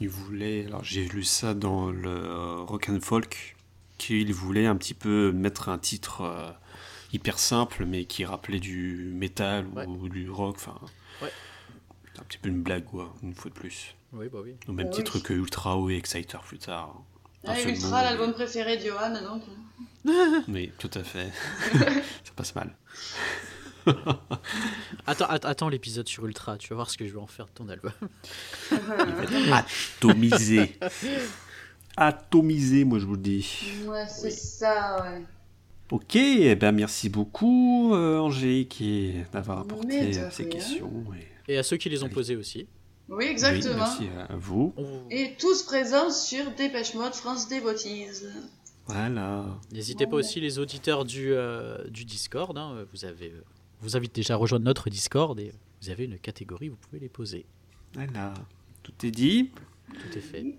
Il 0.00 0.08
voulait, 0.08 0.66
alors 0.66 0.82
j'ai 0.84 1.04
lu 1.06 1.22
ça 1.22 1.54
dans 1.54 1.90
le 1.90 2.08
euh, 2.10 2.56
Rock 2.62 2.88
and 2.88 3.00
Folk, 3.00 3.56
qu'il 3.98 4.32
voulait 4.34 4.66
un 4.66 4.76
petit 4.76 4.94
peu 4.94 5.32
mettre 5.32 5.68
un 5.68 5.78
titre 5.78 6.22
euh, 6.22 6.50
hyper 7.12 7.38
simple, 7.38 7.84
mais 7.86 8.04
qui 8.04 8.24
rappelait 8.24 8.58
du 8.60 9.12
métal 9.14 9.66
Ouais. 9.74 9.86
ou 9.86 10.08
du 10.08 10.28
rock. 10.30 10.56
Enfin, 10.56 10.78
Ouais. 11.22 11.30
un 12.18 12.22
petit 12.24 12.38
peu 12.38 12.48
une 12.48 12.62
blague, 12.62 12.84
quoi, 12.84 13.14
une 13.22 13.34
fois 13.34 13.50
de 13.50 13.54
plus. 13.56 13.94
Oui, 14.12 14.26
bah 14.32 14.40
oui. 14.42 14.54
Au 14.68 14.72
même 14.72 14.88
Ah 14.90 14.94
titre 14.94 15.12
oui. 15.16 15.22
que 15.22 15.32
Ultra 15.32 15.78
ou 15.78 15.90
Exciter 15.90 16.38
plus 16.44 16.58
tard. 16.58 17.02
Ah, 17.46 17.60
Ultra, 17.60 17.88
mot, 17.88 17.94
l'album 17.94 18.32
préféré 18.32 18.76
de 18.78 18.82
Johan, 18.86 19.12
donc. 19.22 19.42
Oui, 20.48 20.72
tout 20.78 20.90
à 20.94 21.02
fait. 21.04 21.30
ça 21.72 22.32
passe 22.34 22.54
mal. 22.54 22.74
Attends, 25.06 25.26
att- 25.26 25.44
attends 25.44 25.68
l'épisode 25.68 26.08
sur 26.08 26.24
Ultra, 26.26 26.56
tu 26.58 26.68
vas 26.70 26.76
voir 26.76 26.90
ce 26.90 26.96
que 26.98 27.06
je 27.06 27.12
vais 27.12 27.20
en 27.20 27.26
faire 27.26 27.46
de 27.46 27.50
ton 27.52 27.68
album. 27.68 27.92
Atomisé. 29.52 30.78
Atomisé, 31.96 32.84
moi 32.84 32.98
je 32.98 33.06
vous 33.06 33.14
le 33.14 33.20
dis. 33.20 33.46
Ouais, 33.86 34.06
c'est 34.08 34.26
Oui. 34.26 34.32
ça, 34.32 35.02
ouais. 35.02 35.22
Ok, 35.90 36.16
eh 36.16 36.54
ben 36.56 36.72
merci 36.72 37.08
beaucoup 37.08 37.94
euh, 37.94 38.18
Angélique 38.18 38.82
d'avoir 39.32 39.60
apporté 39.60 40.18
euh, 40.18 40.30
ces 40.30 40.48
questions. 40.48 41.04
Et... 41.48 41.54
Et 41.54 41.58
à 41.58 41.62
ceux 41.62 41.76
qui 41.76 41.90
les 41.90 42.02
ont 42.02 42.06
Allez. 42.06 42.14
posés 42.14 42.36
aussi. 42.36 42.66
Oui, 43.10 43.26
exactement. 43.26 43.74
Oui, 44.00 44.06
merci 44.08 44.08
à 44.30 44.34
vous. 44.36 44.74
Et 45.10 45.34
tous 45.38 45.62
présents 45.62 46.10
sur 46.10 46.50
Dépêche 46.52 46.94
Mode 46.94 47.14
France 47.14 47.48
Dévotise. 47.48 48.32
Voilà. 48.86 49.44
N'hésitez 49.72 50.06
pas 50.06 50.16
aussi 50.16 50.40
les 50.40 50.58
auditeurs 50.58 51.04
du, 51.04 51.32
euh, 51.32 51.84
du 51.88 52.04
Discord. 52.06 52.56
hein, 52.56 52.84
vous 52.92 53.04
avez, 53.04 53.28
euh, 53.28 53.42
vous 53.84 53.96
invite 53.96 54.14
déjà 54.14 54.34
à 54.34 54.36
rejoindre 54.38 54.64
notre 54.64 54.88
Discord 54.88 55.38
et 55.38 55.52
vous 55.82 55.90
avez 55.90 56.04
une 56.04 56.18
catégorie, 56.18 56.68
vous 56.70 56.76
pouvez 56.76 56.98
les 56.98 57.10
poser. 57.10 57.44
Voilà. 57.92 58.32
Tout 58.82 58.94
est 59.04 59.10
dit. 59.10 59.50
Tout 59.92 60.18
est 60.18 60.20
fait. 60.20 60.56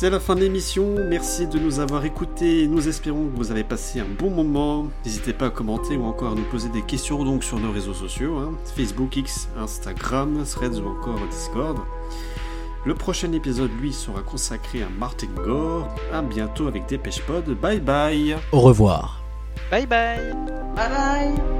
C'est 0.00 0.08
la 0.08 0.18
fin 0.18 0.34
de 0.34 0.40
l'émission. 0.40 0.96
Merci 1.10 1.46
de 1.46 1.58
nous 1.58 1.78
avoir 1.78 2.06
écoutés. 2.06 2.66
Nous 2.66 2.88
espérons 2.88 3.26
que 3.26 3.36
vous 3.36 3.50
avez 3.50 3.64
passé 3.64 4.00
un 4.00 4.06
bon 4.06 4.30
moment. 4.30 4.86
N'hésitez 5.04 5.34
pas 5.34 5.48
à 5.48 5.50
commenter 5.50 5.98
ou 5.98 6.04
encore 6.04 6.32
à 6.32 6.34
nous 6.34 6.44
poser 6.44 6.70
des 6.70 6.80
questions 6.80 7.22
donc 7.22 7.44
sur 7.44 7.60
nos 7.60 7.70
réseaux 7.70 7.92
sociaux 7.92 8.38
hein. 8.38 8.54
Facebook, 8.74 9.14
X, 9.14 9.50
Instagram, 9.58 10.42
Threads 10.46 10.80
ou 10.80 10.88
encore 10.88 11.20
Discord. 11.30 11.76
Le 12.86 12.94
prochain 12.94 13.30
épisode, 13.34 13.72
lui, 13.78 13.92
sera 13.92 14.22
consacré 14.22 14.82
à 14.82 14.88
Martin 14.88 15.28
Gore. 15.36 15.86
À 16.14 16.22
bientôt 16.22 16.66
avec 16.66 16.86
Dépêche 16.86 17.20
Pod. 17.20 17.44
Bye 17.60 17.80
bye. 17.80 18.36
Au 18.52 18.60
revoir. 18.60 19.22
Bye 19.70 19.84
bye 19.84 20.32
Bye 20.76 20.88
bye 20.88 21.59